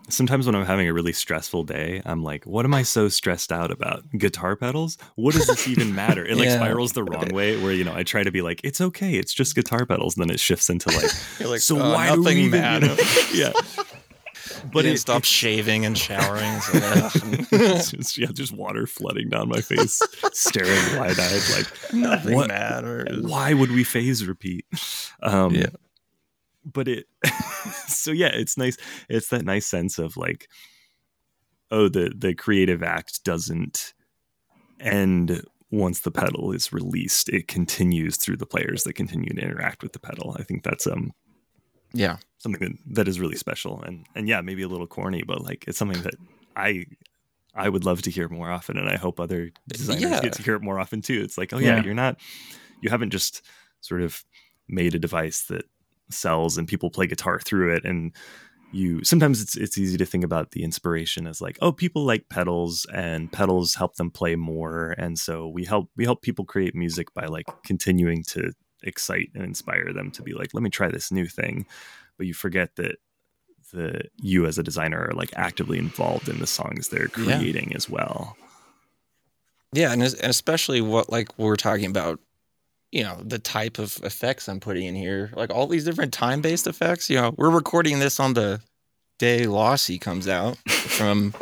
sometimes 0.10 0.46
when 0.46 0.56
I'm 0.56 0.66
having 0.66 0.88
a 0.88 0.94
really 0.94 1.14
stressful 1.14 1.64
day, 1.64 2.02
I'm 2.06 2.24
like, 2.24 2.46
what 2.46 2.66
am 2.66 2.74
I 2.74 2.84
so 2.84 3.10
stressed 3.10 3.52
out 3.52 3.72
about? 3.72 4.04
Guitar 4.18 4.56
pedals? 4.56 4.98
What 5.16 5.34
does 5.36 5.48
this 5.48 5.68
even 5.68 5.94
matter? 5.96 6.26
It 6.26 6.36
like 6.38 6.46
Yeah. 6.48 6.56
spirals 6.58 6.94
the 6.94 7.04
wrong 7.04 7.30
way 7.34 7.62
where 7.62 7.74
you 7.74 7.84
know 7.84 7.94
I 7.96 8.04
try 8.04 8.24
to 8.24 8.32
be 8.32 8.42
like, 8.42 8.62
it's 8.64 8.80
okay, 8.82 9.16
it's 9.16 9.34
just 9.34 9.56
guitar 9.56 9.86
pedals, 9.86 10.16
and 10.18 10.24
then 10.28 10.34
it 10.34 10.40
shifts 10.40 10.70
into 10.70 10.90
like, 10.90 11.12
like, 11.50 11.60
so 11.62 11.80
"Oh, 11.80 11.94
why 11.94 12.08
do 12.14 12.22
we 12.22 12.24
nothing 12.24 12.38
even, 12.40 12.74
you 12.74 12.80
know? 12.88 12.98
yeah. 13.34 13.52
but 13.54 14.72
But 14.72 14.86
he 14.86 14.90
it, 14.92 14.94
didn't 14.94 15.00
stop 15.00 15.24
shaving 15.24 15.86
and 15.86 15.98
showering. 15.98 16.60
So 16.62 16.72
it's 17.52 17.92
just, 17.92 18.18
yeah, 18.18 18.28
just 18.34 18.54
water 18.54 18.88
flooding 18.88 19.30
down 19.30 19.50
my 19.50 19.62
face, 19.62 20.02
staring 20.34 20.98
wide 20.98 21.20
eyed, 21.20 21.42
like 21.56 21.94
nothing 21.94 22.34
What- 22.36 22.48
matters. 22.48 23.24
why 23.24 23.54
would 23.54 23.72
we 23.72 23.84
phase 23.84 24.26
repeat? 24.26 24.66
Um, 25.22 25.54
Yeah. 25.54 25.68
But 26.72 26.88
it, 26.88 27.06
so 27.88 28.12
yeah, 28.12 28.32
it's 28.34 28.58
nice. 28.58 28.78
It's 29.10 29.30
that 29.30 29.46
nice 29.46 29.66
sense 29.66 30.00
of 30.00 30.18
like, 30.18 30.48
oh, 31.72 31.88
the 31.90 32.14
the 32.16 32.34
creative 32.36 32.84
act 32.84 33.24
doesn't 33.24 33.94
end 34.80 35.42
once 35.72 36.02
the 36.02 36.12
pedal 36.12 36.52
is 36.52 36.72
released. 36.74 37.30
It 37.30 37.48
continues 37.48 38.18
through 38.18 38.38
the 38.38 38.46
players 38.46 38.84
that 38.84 38.94
continue 38.94 39.34
to 39.34 39.42
interact 39.42 39.84
with 39.84 39.94
the 39.94 40.00
pedal. 40.00 40.36
I 40.40 40.44
think 40.44 40.64
that's 40.64 40.88
um 40.88 41.12
Yeah, 41.94 42.18
something 42.40 42.62
that, 42.62 42.96
that 42.96 43.08
is 43.08 43.20
really 43.20 43.36
special 43.38 43.82
and 43.82 44.06
and 44.16 44.28
yeah, 44.28 44.42
maybe 44.42 44.64
a 44.64 44.68
little 44.68 44.88
corny, 44.88 45.24
but 45.24 45.42
like 45.44 45.66
it's 45.68 45.78
something 45.78 46.02
that 46.04 46.16
I. 46.56 46.86
I 47.56 47.70
would 47.70 47.86
love 47.86 48.04
to 48.04 48.12
hear 48.12 48.30
more 48.30 48.52
often, 48.52 48.78
and 48.78 48.88
I 48.88 48.98
hope 48.98 49.20
other 49.20 49.50
designers 49.68 50.02
Yeah. 50.04 50.20
get 50.22 50.34
to 50.34 50.44
hear 50.44 50.54
it 50.56 50.62
more 50.62 50.80
often 50.80 51.02
too. 51.02 51.22
It's 51.24 51.40
like, 51.40 51.54
oh 51.54 51.58
yeah, 51.58 51.78
Yeah. 51.78 51.84
you're 51.84 51.96
not, 51.96 52.20
you 52.82 52.92
haven't 52.92 53.10
just 53.10 53.42
sort 53.82 54.04
of 54.04 54.24
made 54.68 54.94
a 54.94 55.00
device 55.00 55.46
that 55.46 55.66
sells 56.10 56.58
and 56.58 56.68
people 56.68 56.90
play 56.90 57.08
guitar 57.08 57.40
through 57.40 57.74
it 57.76 57.84
and 57.86 58.14
you 58.74 59.04
sometimes 59.04 59.42
it's 59.42 59.56
it's 59.56 59.78
easy 59.78 59.98
to 59.98 60.06
think 60.06 60.24
about 60.24 60.52
the 60.52 60.64
inspiration 60.64 61.26
as 61.26 61.40
like 61.42 61.58
oh 61.62 61.72
people 61.72 62.04
like 62.06 62.28
pedals 62.30 62.86
and 62.94 63.32
pedals 63.32 63.76
help 63.76 63.96
them 63.96 64.12
play 64.12 64.36
more 64.36 64.94
and 64.98 65.18
so 65.18 65.48
we 65.48 65.64
help 65.64 65.90
we 65.96 66.04
help 66.04 66.22
people 66.22 66.44
create 66.44 66.76
music 66.76 67.14
by 67.14 67.26
like 67.26 67.46
continuing 67.64 68.24
to 68.24 68.52
excite 68.84 69.30
and 69.36 69.44
inspire 69.44 69.94
them 69.94 70.12
to 70.12 70.22
be 70.22 70.34
like 70.34 70.54
let 70.54 70.64
me 70.64 70.70
try 70.70 70.90
this 70.90 71.12
new 71.12 71.26
thing 71.26 71.66
but 72.18 72.28
you 72.28 72.34
forget 72.34 72.76
that 72.76 72.98
the 73.74 74.02
you 74.22 74.46
as 74.46 74.58
a 74.58 74.64
designer 74.64 75.08
are 75.10 75.14
like 75.14 75.32
actively 75.36 75.78
involved 75.78 76.28
in 76.30 76.40
the 76.40 76.48
songs 76.48 76.90
they're 76.90 77.10
Yeah. 77.18 77.38
creating 77.38 77.74
as 77.76 77.90
well 77.90 78.36
yeah, 79.74 79.92
and, 79.92 80.02
and 80.02 80.14
especially 80.24 80.80
what 80.80 81.12
like 81.12 81.38
we're 81.38 81.58
talking 81.58 81.86
about, 81.88 82.20
you 82.92 83.04
know, 83.04 83.22
the 83.24 83.40
type 83.40 83.80
of 83.80 84.00
effects 84.04 84.48
I'm 84.48 84.60
putting 84.60 84.86
in 84.86 84.96
here, 84.96 85.32
like 85.36 85.50
all 85.50 85.68
these 85.68 85.84
different 85.84 86.14
time 86.14 86.42
based 86.42 86.68
effects. 86.68 87.10
You 87.10 87.18
know, 87.18 87.34
we're 87.38 87.50
recording 87.50 88.00
this 88.00 88.20
on 88.20 88.34
the 88.34 88.62
day 89.20 89.46
Lossy 89.46 89.98
comes 89.98 90.28
out 90.28 90.58
from. 90.70 91.34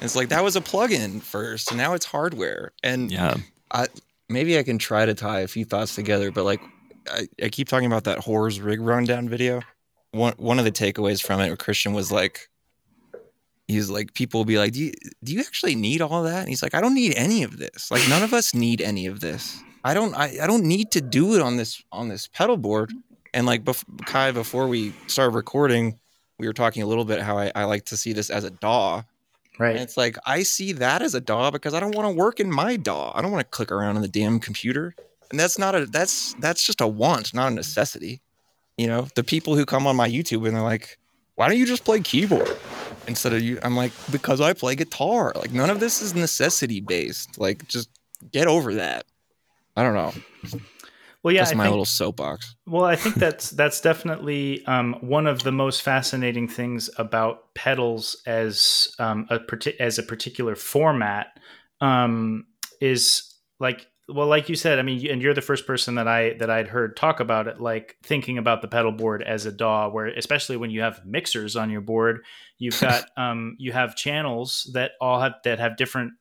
It's 0.00 0.16
like 0.16 0.28
that 0.28 0.44
was 0.44 0.56
a 0.56 0.60
plugin 0.60 1.22
first, 1.22 1.70
and 1.70 1.78
now 1.78 1.94
it's 1.94 2.04
hardware, 2.04 2.72
and 2.82 3.10
yeah 3.10 3.36
I 3.74 3.88
maybe 4.28 4.58
I 4.58 4.62
can 4.62 4.78
try 4.78 5.04
to 5.04 5.14
tie 5.14 5.40
a 5.40 5.48
few 5.48 5.64
thoughts 5.64 5.94
together, 5.94 6.30
but 6.30 6.44
like 6.44 6.60
I, 7.10 7.28
I 7.42 7.48
keep 7.48 7.68
talking 7.68 7.86
about 7.86 8.04
that 8.04 8.20
horrors 8.20 8.60
rig 8.60 8.80
rundown 8.80 9.28
video. 9.28 9.60
One 10.12 10.34
one 10.36 10.58
of 10.58 10.64
the 10.64 10.72
takeaways 10.72 11.22
from 11.22 11.40
it, 11.40 11.58
Christian 11.58 11.92
was 11.92 12.12
like, 12.12 12.48
he's 13.66 13.90
like, 13.90 14.14
people 14.14 14.40
will 14.40 14.44
be 14.46 14.58
like, 14.58 14.72
do 14.72 14.84
you 14.84 14.92
do 15.22 15.34
you 15.34 15.40
actually 15.40 15.74
need 15.74 16.00
all 16.00 16.22
that? 16.22 16.40
And 16.40 16.48
he's 16.48 16.62
like, 16.62 16.74
I 16.74 16.80
don't 16.80 16.94
need 16.94 17.14
any 17.16 17.42
of 17.42 17.58
this. 17.58 17.90
Like 17.90 18.08
none 18.08 18.22
of 18.22 18.32
us 18.32 18.54
need 18.54 18.80
any 18.80 19.06
of 19.06 19.20
this. 19.20 19.60
I 19.84 19.92
don't 19.92 20.14
I, 20.14 20.38
I 20.42 20.46
don't 20.46 20.64
need 20.64 20.90
to 20.92 21.02
do 21.02 21.34
it 21.34 21.42
on 21.42 21.58
this 21.58 21.82
on 21.92 22.08
this 22.08 22.26
pedal 22.26 22.56
board. 22.56 22.92
And 23.34 23.46
like 23.46 23.64
bef- 23.64 24.06
Kai, 24.06 24.32
before 24.32 24.66
we 24.66 24.94
started 25.06 25.34
recording, 25.34 25.98
we 26.38 26.46
were 26.46 26.52
talking 26.52 26.82
a 26.82 26.86
little 26.86 27.04
bit 27.04 27.20
how 27.20 27.36
I, 27.36 27.52
I 27.54 27.64
like 27.64 27.84
to 27.86 27.96
see 27.96 28.12
this 28.12 28.30
as 28.30 28.44
a 28.44 28.50
DAW. 28.50 28.96
And 28.98 29.04
right. 29.58 29.76
it's 29.76 29.96
like 29.96 30.16
I 30.24 30.42
see 30.42 30.72
that 30.72 31.02
as 31.02 31.14
a 31.14 31.20
DAW 31.20 31.50
because 31.50 31.74
I 31.74 31.80
don't 31.80 31.94
want 31.94 32.08
to 32.08 32.14
work 32.14 32.40
in 32.40 32.50
my 32.50 32.76
DAW. 32.76 33.12
I 33.14 33.20
don't 33.20 33.30
want 33.30 33.44
to 33.44 33.50
click 33.50 33.70
around 33.70 33.96
on 33.96 34.02
the 34.02 34.08
damn 34.08 34.40
computer. 34.40 34.94
And 35.30 35.38
that's 35.38 35.58
not 35.58 35.74
a 35.74 35.86
that's 35.86 36.34
that's 36.34 36.62
just 36.62 36.80
a 36.80 36.86
want, 36.86 37.34
not 37.34 37.52
a 37.52 37.54
necessity. 37.54 38.22
You 38.78 38.86
know, 38.86 39.08
the 39.14 39.22
people 39.22 39.54
who 39.54 39.66
come 39.66 39.86
on 39.86 39.96
my 39.96 40.08
YouTube 40.08 40.46
and 40.46 40.56
they're 40.56 40.62
like, 40.62 40.98
"Why 41.34 41.48
don't 41.48 41.58
you 41.58 41.66
just 41.66 41.84
play 41.84 42.00
keyboard 42.00 42.56
instead 43.06 43.32
of 43.32 43.42
you?" 43.42 43.58
I'm 43.62 43.76
like, 43.76 43.92
"Because 44.10 44.40
I 44.40 44.52
play 44.52 44.74
guitar. 44.76 45.32
Like 45.34 45.52
none 45.52 45.70
of 45.70 45.78
this 45.80 46.02
is 46.02 46.14
necessity 46.14 46.80
based. 46.80 47.38
Like 47.38 47.66
just 47.68 47.88
get 48.32 48.46
over 48.46 48.74
that. 48.74 49.06
I 49.76 49.82
don't 49.82 49.94
know. 49.94 50.12
Well, 51.22 51.32
yeah, 51.32 51.40
That's 51.40 51.52
I 51.52 51.54
my 51.54 51.64
think, 51.64 51.72
little 51.72 51.84
soapbox. 51.86 52.54
Well, 52.66 52.84
I 52.84 52.96
think 52.96 53.14
that's 53.14 53.48
that's 53.50 53.80
definitely 53.80 54.64
um, 54.66 54.96
one 55.00 55.26
of 55.26 55.42
the 55.42 55.52
most 55.52 55.80
fascinating 55.80 56.48
things 56.48 56.90
about 56.98 57.54
pedals 57.54 58.22
as 58.26 58.94
um, 58.98 59.26
a 59.30 59.40
as 59.80 59.98
a 59.98 60.02
particular 60.02 60.54
format 60.54 61.28
um, 61.80 62.44
is 62.80 63.34
like 63.58 63.86
well, 64.06 64.26
like 64.26 64.50
you 64.50 64.54
said, 64.54 64.78
I 64.78 64.82
mean, 64.82 65.10
and 65.10 65.22
you're 65.22 65.32
the 65.32 65.40
first 65.40 65.66
person 65.66 65.94
that 65.94 66.06
I 66.06 66.34
that 66.34 66.50
I'd 66.50 66.68
heard 66.68 66.94
talk 66.94 67.20
about 67.20 67.48
it, 67.48 67.58
like 67.58 67.96
thinking 68.02 68.36
about 68.36 68.60
the 68.60 68.68
pedal 68.68 68.92
board 68.92 69.22
as 69.22 69.46
a 69.46 69.52
DAW, 69.52 69.88
where 69.88 70.08
especially 70.08 70.58
when 70.58 70.70
you 70.70 70.82
have 70.82 71.06
mixers 71.06 71.56
on 71.56 71.70
your 71.70 71.80
board, 71.80 72.20
you've 72.58 72.78
got 72.78 73.06
um, 73.16 73.56
you 73.58 73.72
have 73.72 73.96
channels 73.96 74.70
that 74.74 74.92
all 75.00 75.20
have 75.20 75.34
that 75.44 75.58
have 75.58 75.78
different 75.78 76.12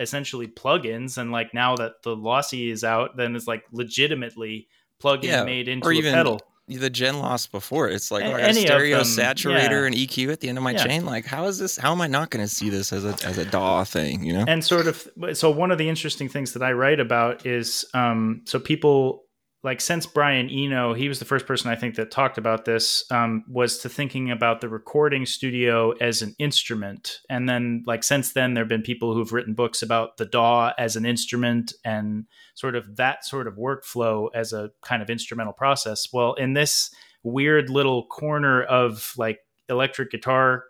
essentially 0.00 0.48
plugins, 0.48 1.18
and 1.18 1.30
like 1.30 1.54
now 1.54 1.76
that 1.76 2.02
the 2.02 2.16
Lossy 2.16 2.70
is 2.70 2.82
out, 2.82 3.16
then 3.16 3.36
it's 3.36 3.46
like 3.46 3.62
legitimately 3.70 4.66
plug-in 4.98 5.30
Yeah, 5.30 5.44
made 5.44 5.68
into 5.68 5.86
or 5.86 5.92
a 5.92 5.94
even 5.94 6.12
pedal. 6.14 6.40
The 6.68 6.88
Gen 6.90 7.18
Loss 7.18 7.48
before 7.48 7.88
it's 7.88 8.12
like 8.12 8.22
A- 8.22 8.32
I 8.32 8.40
got 8.42 8.50
a 8.50 8.54
stereo 8.54 8.98
them, 8.98 9.06
saturator 9.06 9.70
yeah. 9.80 9.86
and 9.86 9.94
EQ 9.94 10.30
at 10.30 10.38
the 10.40 10.48
end 10.48 10.56
of 10.56 10.62
my 10.62 10.70
Yeah. 10.70 10.84
chain. 10.86 11.04
Like, 11.04 11.24
how 11.26 11.46
is 11.46 11.58
this? 11.58 11.76
How 11.76 11.90
am 11.90 12.00
I 12.00 12.06
not 12.06 12.30
going 12.30 12.44
to 12.46 12.48
see 12.52 12.70
this 12.70 12.92
as 12.92 13.04
a 13.04 13.16
as 13.24 13.38
a 13.38 13.44
DAW 13.44 13.82
thing? 13.84 14.22
You 14.22 14.34
know? 14.34 14.44
and 14.46 14.64
sort 14.64 14.86
of 14.86 15.08
so 15.36 15.50
one 15.50 15.72
of 15.72 15.78
the 15.78 15.88
interesting 15.88 16.28
things 16.28 16.52
that 16.52 16.62
i 16.62 16.70
write 16.72 17.00
about 17.00 17.44
is 17.44 17.84
um 17.92 18.42
so 18.44 18.60
people 18.60 19.24
like 19.62 19.80
since 19.80 20.06
brian 20.06 20.48
eno 20.48 20.94
he 20.94 21.08
was 21.08 21.18
the 21.18 21.24
first 21.24 21.46
person 21.46 21.70
i 21.70 21.76
think 21.76 21.94
that 21.94 22.10
talked 22.10 22.38
about 22.38 22.64
this 22.64 23.04
um, 23.10 23.44
was 23.48 23.78
to 23.78 23.88
thinking 23.88 24.30
about 24.30 24.60
the 24.60 24.68
recording 24.68 25.26
studio 25.26 25.92
as 26.00 26.22
an 26.22 26.34
instrument. 26.38 27.20
And 27.28 27.48
then 27.48 27.82
like 27.86 28.02
since 28.04 28.32
then 28.32 28.54
there 28.54 28.62
have 28.62 28.68
been 28.68 28.82
people 28.82 29.14
who've 29.14 29.32
written 29.32 29.54
books 29.54 29.82
about 29.82 30.16
the 30.16 30.24
daw 30.24 30.72
as 30.78 30.96
an 30.96 31.04
instrument 31.04 31.72
and 31.84 32.26
sort 32.54 32.74
of 32.76 32.96
that 32.96 33.24
sort 33.24 33.46
of 33.46 33.54
workflow 33.54 34.28
as 34.34 34.52
a 34.52 34.70
kind 34.82 35.02
of 35.02 35.10
instrumental 35.10 35.52
process. 35.52 36.08
Well 36.12 36.34
in 36.34 36.54
this 36.54 36.90
weird 37.22 37.70
little 37.70 38.06
corner 38.06 38.62
of 38.62 39.12
like 39.16 39.40
electric 39.68 40.10
guitar 40.10 40.64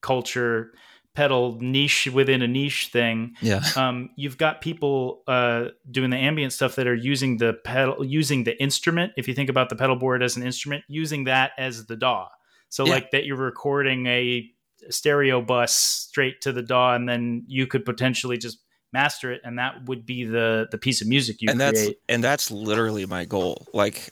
culture 0.00 0.72
pedal 1.14 1.58
niche 1.60 2.08
within 2.12 2.40
a 2.42 2.48
niche 2.48 2.88
thing 2.92 3.34
yeah. 3.42 3.62
um, 3.76 4.08
you've 4.16 4.38
got 4.38 4.60
people 4.60 5.22
uh, 5.28 5.66
doing 5.90 6.10
the 6.10 6.16
ambient 6.16 6.52
stuff 6.52 6.74
that 6.76 6.86
are 6.86 6.94
using 6.94 7.36
the 7.36 7.52
pedal 7.64 8.04
using 8.04 8.44
the 8.44 8.60
instrument 8.62 9.12
if 9.16 9.28
you 9.28 9.34
think 9.34 9.50
about 9.50 9.68
the 9.68 9.76
pedal 9.76 9.96
board 9.96 10.22
as 10.22 10.36
an 10.36 10.42
instrument 10.42 10.82
using 10.88 11.24
that 11.24 11.52
as 11.58 11.86
the 11.86 11.96
daw 11.96 12.28
so 12.68 12.86
Yeah. 12.86 12.92
like 12.94 13.10
that 13.10 13.26
you're 13.26 13.36
recording 13.36 14.06
a 14.06 14.50
stereo 14.90 15.40
bus 15.42 15.74
straight 15.74 16.40
to 16.40 16.52
the 16.52 16.62
daw 16.62 16.94
and 16.94 17.08
then 17.08 17.44
you 17.46 17.66
could 17.66 17.84
potentially 17.84 18.36
just 18.38 18.58
master 18.92 19.32
it 19.32 19.40
and 19.44 19.58
that 19.58 19.86
would 19.86 20.04
be 20.04 20.24
the 20.24 20.66
the 20.70 20.78
piece 20.78 21.00
of 21.00 21.08
music 21.08 21.40
you 21.40 21.48
and 21.50 21.58
create 21.58 21.72
that's 21.72 21.90
and 22.08 22.24
that's 22.24 22.50
literally 22.50 23.06
my 23.06 23.24
goal. 23.24 23.66
Like, 23.72 24.10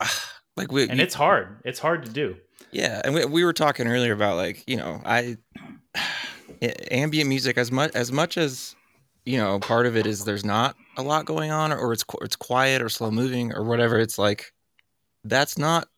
like 0.56 0.70
we 0.70 0.88
and 0.88 1.00
it's 1.00 1.14
hard 1.14 1.60
it's 1.64 1.78
hard 1.78 2.04
to 2.04 2.12
do 2.12 2.36
Yeah, 2.70 3.00
and 3.04 3.14
we, 3.14 3.24
we 3.24 3.44
were 3.44 3.52
talking 3.52 3.86
earlier 3.88 4.12
about 4.12 4.36
like 4.36 4.62
you 4.66 4.76
know 4.76 5.00
I 5.04 5.36
ambient 6.90 7.28
music 7.28 7.58
as 7.58 7.70
much 7.70 7.94
as 7.94 8.12
much 8.12 8.38
as 8.38 8.74
you 9.24 9.38
know 9.38 9.58
part 9.58 9.86
of 9.86 9.96
it 9.96 10.06
is 10.06 10.24
there's 10.24 10.44
not 10.44 10.76
a 10.96 11.02
lot 11.02 11.24
going 11.24 11.50
on 11.50 11.72
or 11.72 11.92
it's 11.92 12.04
it's 12.20 12.36
quiet 12.36 12.82
or 12.82 12.88
slow 12.88 13.10
moving 13.10 13.52
or 13.54 13.64
whatever. 13.64 13.98
It's 13.98 14.18
like 14.18 14.52
that's 15.24 15.58
not 15.58 15.88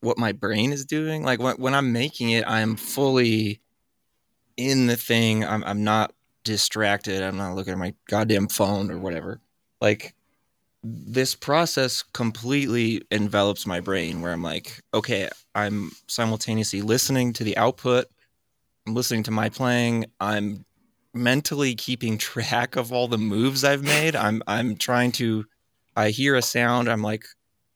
what 0.00 0.18
my 0.18 0.32
brain 0.32 0.72
is 0.72 0.84
doing. 0.84 1.24
Like 1.24 1.40
when 1.40 1.56
when 1.56 1.74
I'm 1.74 1.92
making 1.92 2.30
it, 2.30 2.44
I'm 2.46 2.76
fully 2.76 3.60
in 4.56 4.86
the 4.86 4.96
thing. 4.96 5.44
I'm 5.44 5.64
I'm 5.64 5.84
not 5.84 6.12
distracted. 6.44 7.22
I'm 7.22 7.36
not 7.36 7.54
looking 7.54 7.72
at 7.72 7.78
my 7.78 7.94
goddamn 8.08 8.48
phone 8.48 8.90
or 8.90 8.98
whatever. 8.98 9.40
Like 9.80 10.14
this 10.84 11.34
process 11.34 12.02
completely 12.02 13.02
envelops 13.10 13.66
my 13.66 13.80
brain 13.80 14.20
where 14.20 14.32
I'm 14.32 14.42
like, 14.42 14.82
okay, 14.92 15.28
I'm 15.54 15.92
simultaneously 16.08 16.82
listening 16.82 17.32
to 17.34 17.44
the 17.44 17.56
output, 17.56 18.06
I'm 18.86 18.94
listening 18.94 19.22
to 19.24 19.30
my 19.30 19.48
playing, 19.48 20.06
I'm 20.20 20.64
mentally 21.14 21.74
keeping 21.74 22.18
track 22.18 22.76
of 22.76 22.92
all 22.92 23.06
the 23.08 23.18
moves 23.18 23.64
I've 23.64 23.82
made. 23.82 24.16
I'm 24.16 24.42
I'm 24.46 24.76
trying 24.76 25.12
to 25.12 25.44
I 25.96 26.10
hear 26.10 26.34
a 26.34 26.42
sound, 26.42 26.88
I'm 26.88 27.02
like 27.02 27.24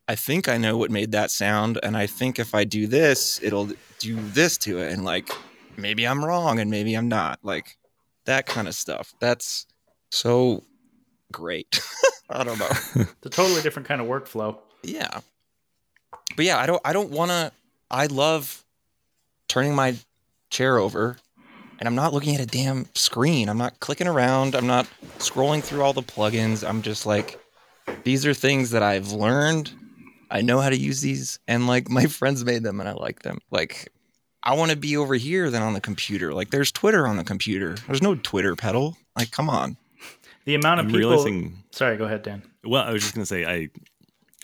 I 0.08 0.14
think 0.14 0.48
I 0.48 0.56
know 0.56 0.76
what 0.76 0.90
made 0.90 1.12
that 1.12 1.30
sound 1.30 1.78
and 1.82 1.96
I 1.96 2.06
think 2.06 2.38
if 2.38 2.54
I 2.54 2.64
do 2.64 2.86
this, 2.86 3.40
it'll 3.42 3.70
do 3.98 4.16
this 4.16 4.56
to 4.58 4.78
it 4.78 4.92
and 4.92 5.04
like 5.04 5.30
maybe 5.76 6.06
I'm 6.06 6.24
wrong 6.24 6.58
and 6.58 6.70
maybe 6.70 6.94
I'm 6.94 7.08
not. 7.08 7.38
Like 7.42 7.76
that 8.24 8.46
kind 8.46 8.68
of 8.68 8.74
stuff. 8.74 9.14
That's 9.20 9.66
so 10.10 10.64
great. 11.32 11.80
I 12.30 12.42
don't 12.42 12.58
know. 12.58 12.68
it's 12.94 13.26
a 13.26 13.30
totally 13.30 13.62
different 13.62 13.86
kind 13.86 14.00
of 14.00 14.08
workflow 14.08 14.58
Yeah. 14.82 15.20
But 16.34 16.44
yeah, 16.44 16.58
I 16.58 16.66
don't 16.66 16.80
I 16.84 16.92
don't 16.92 17.10
want 17.10 17.30
to 17.30 17.52
I 17.90 18.06
love 18.06 18.64
turning 19.48 19.74
my 19.74 19.96
chair 20.50 20.78
over 20.78 21.16
and 21.78 21.86
I'm 21.86 21.94
not 21.94 22.12
looking 22.12 22.34
at 22.34 22.40
a 22.40 22.46
damn 22.46 22.86
screen. 22.94 23.48
I'm 23.48 23.58
not 23.58 23.80
clicking 23.80 24.06
around. 24.06 24.54
I'm 24.54 24.66
not 24.66 24.86
scrolling 25.18 25.62
through 25.62 25.82
all 25.82 25.92
the 25.92 26.02
plugins. 26.02 26.66
I'm 26.66 26.82
just 26.82 27.06
like 27.06 27.38
these 28.04 28.26
are 28.26 28.34
things 28.34 28.70
that 28.70 28.82
I've 28.82 29.12
learned. 29.12 29.72
I 30.30 30.40
know 30.40 30.60
how 30.60 30.70
to 30.70 30.76
use 30.76 31.00
these 31.00 31.38
and 31.46 31.66
like 31.66 31.90
my 31.98 32.06
friends 32.06 32.44
made 32.44 32.62
them 32.62 32.80
and 32.80 32.88
I 32.88 32.92
like 32.92 33.22
them. 33.22 33.38
Like 33.50 33.92
I 34.42 34.54
want 34.54 34.70
to 34.70 34.76
be 34.76 34.96
over 34.96 35.14
here 35.14 35.50
than 35.50 35.62
on 35.62 35.72
the 35.72 35.80
computer. 35.80 36.32
Like 36.32 36.50
there's 36.50 36.72
Twitter 36.72 37.06
on 37.06 37.16
the 37.16 37.24
computer. 37.24 37.76
There's 37.86 38.02
no 38.02 38.14
Twitter 38.14 38.56
pedal. 38.56 38.96
Like 39.16 39.30
come 39.30 39.50
on. 39.50 39.76
the 40.44 40.54
amount 40.54 40.80
of 40.80 40.86
I'm 40.86 40.92
people 40.92 41.10
realizing. 41.10 41.62
sorry 41.72 41.96
go 41.96 42.04
ahead 42.04 42.22
dan 42.22 42.42
Well, 42.64 42.82
I 42.82 42.92
was 42.92 43.02
just 43.02 43.14
gonna 43.14 43.26
say 43.26 43.44
I 43.44 43.68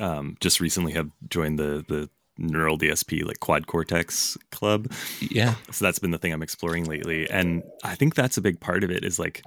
um, 0.05 0.36
just 0.40 0.61
recently 0.61 0.92
have 0.92 1.11
joined 1.28 1.59
the 1.59 1.84
the 1.88 2.11
Neural 2.43 2.78
DSP 2.78 3.24
like 3.24 3.40
Quad 3.40 3.66
Cortex 3.66 4.36
Club. 4.51 4.90
Yeah. 5.20 5.55
So 5.70 5.84
that's 5.84 5.99
been 5.99 6.11
the 6.11 6.18
thing 6.18 6.32
I'm 6.32 6.43
exploring 6.43 6.84
lately, 6.84 7.28
and 7.30 7.62
I 7.84 7.95
think 7.95 8.14
that's 8.14 8.36
a 8.36 8.43
big 8.43 8.61
part 8.61 8.84
of 8.84 8.90
it. 8.90 9.05
Is 9.05 9.18
like 9.18 9.43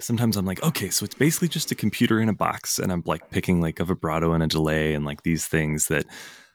sometimes 0.00 0.36
I'm 0.36 0.46
like, 0.46 0.62
okay, 0.62 0.90
so 0.90 1.04
it's 1.04 1.14
basically 1.14 1.48
just 1.48 1.70
a 1.72 1.74
computer 1.74 2.20
in 2.20 2.28
a 2.28 2.34
box, 2.34 2.78
and 2.78 2.92
I'm 2.92 3.02
like 3.04 3.30
picking 3.30 3.60
like 3.60 3.80
a 3.80 3.84
vibrato 3.84 4.32
and 4.32 4.42
a 4.42 4.46
delay 4.46 4.94
and 4.94 5.04
like 5.04 5.22
these 5.22 5.46
things 5.46 5.88
that 5.88 6.06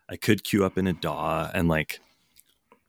I 0.10 0.16
could 0.16 0.44
queue 0.44 0.66
up 0.66 0.78
in 0.78 0.88
a 0.88 0.94
DAW, 0.94 1.50
and 1.54 1.68
like 1.68 2.00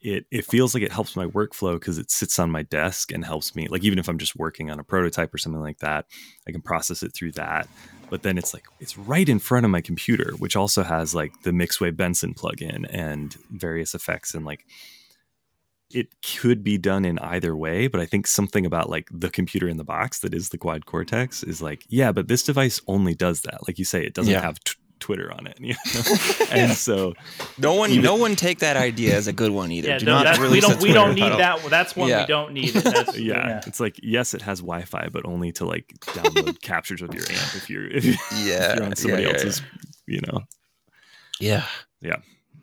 it 0.05 0.27
it 0.31 0.45
feels 0.45 0.75
like 0.75 0.83
it 0.83 0.93
helps 0.93 1.17
my 1.17 1.27
workflow 1.27 1.75
because 1.75 1.99
it 1.99 2.11
sits 2.11 2.39
on 2.39 2.51
my 2.51 2.63
desk 2.63 3.11
and 3.11 3.25
helps 3.25 3.57
me. 3.57 3.67
Like 3.69 3.83
even 3.85 3.99
if 3.99 4.09
I'm 4.09 4.19
just 4.19 4.37
working 4.37 4.71
on 4.71 4.79
a 4.79 4.85
prototype 4.85 5.35
or 5.35 5.39
something 5.39 5.63
like 5.63 5.79
that, 5.79 6.07
I 6.47 6.53
can 6.53 6.61
process 6.61 7.03
it 7.03 7.15
through 7.15 7.33
that. 7.33 7.67
But 8.11 8.23
then 8.23 8.37
it's 8.39 8.53
like 8.55 8.67
it's 8.81 8.99
right 8.99 9.29
in 9.29 9.39
front 9.39 9.65
of 9.65 9.71
my 9.71 9.81
computer, 9.81 10.33
which 10.39 10.55
also 10.57 10.83
has 10.83 11.15
like 11.15 11.33
the 11.43 11.51
Mixwave 11.51 11.97
Benson 11.97 12.35
plugin 12.35 12.87
and 12.91 13.35
various 13.51 13.95
effects 13.95 14.35
and 14.35 14.45
like 14.45 14.67
it 15.91 16.09
could 16.39 16.62
be 16.65 16.77
done 16.77 17.05
in 17.05 17.19
either 17.20 17.55
way, 17.57 17.87
but 17.87 18.01
I 18.01 18.07
think 18.07 18.27
something 18.27 18.66
about 18.66 18.91
like 18.91 19.09
the 19.12 19.31
computer 19.31 19.69
in 19.69 19.77
the 19.77 19.85
box 19.85 20.19
that 20.20 20.35
is 20.35 20.49
the 20.49 20.59
quad 20.59 20.87
cortex 20.87 21.43
is 21.43 21.62
like, 21.62 21.85
yeah, 21.89 22.11
but 22.11 22.27
this 22.27 22.43
device 22.43 22.81
only 22.89 23.15
does 23.15 23.43
that. 23.43 23.61
Like 23.69 23.78
you 23.78 23.85
say, 23.85 24.05
it 24.05 24.12
doesn't 24.12 24.33
Yeah. 24.33 24.41
have 24.41 24.59
t- 24.65 24.74
Twitter 25.05 25.31
on 25.31 25.47
it, 25.47 25.59
you 25.68 25.74
know? 25.74 26.47
and 26.51 26.72
so 26.72 27.12
No 27.59 27.74
one, 27.74 27.90
Even- 27.90 28.05
no 28.05 28.16
one 28.16 28.36
take 28.36 28.60
that 28.60 28.76
idea 28.78 29.14
as 29.14 29.26
a 29.26 29.32
good 29.35 29.51
one 29.52 29.70
either. 29.70 29.89
yeah 29.90 29.98
Do 29.98 30.06
no, 30.06 30.12
not 30.14 30.24
that's, 30.24 30.39
we 30.39 30.44
release 30.47 30.64
a 30.64 30.68
don't 30.68 30.82
we 30.82 30.93
don't 30.94 31.14
need 31.14 31.20
pedal. 31.22 31.39
that 31.39 31.62
that's 31.70 31.94
one 31.94 32.09
Yeah. 32.09 32.22
we 32.22 32.26
don't 32.26 32.52
need 32.55 32.72
That's- 32.72 33.18
yeah, 33.31 33.60
it's 33.66 33.81
like 33.81 34.01
yes, 34.02 34.32
it 34.32 34.40
has 34.43 34.60
Wi-Fi, 34.60 35.09
but 35.12 35.26
only 35.26 35.52
to 35.52 35.66
like 35.66 35.93
download 36.01 36.60
captures 36.62 37.02
of 37.02 37.12
your 37.12 37.24
amp 37.28 37.55
if 37.55 37.68
you're 37.68 37.86
if, 37.86 38.05
you- 38.05 38.12
if 38.12 38.47
Yeah, 38.47 38.74
you're 38.76 38.85
on 38.85 38.97
somebody 38.97 39.22
yeah, 39.24 39.28
yeah, 39.28 39.35
else's, 39.35 39.62
you 40.06 40.20
know. 40.26 40.40
Yeah, 41.40 41.64
yeah. 42.01 42.16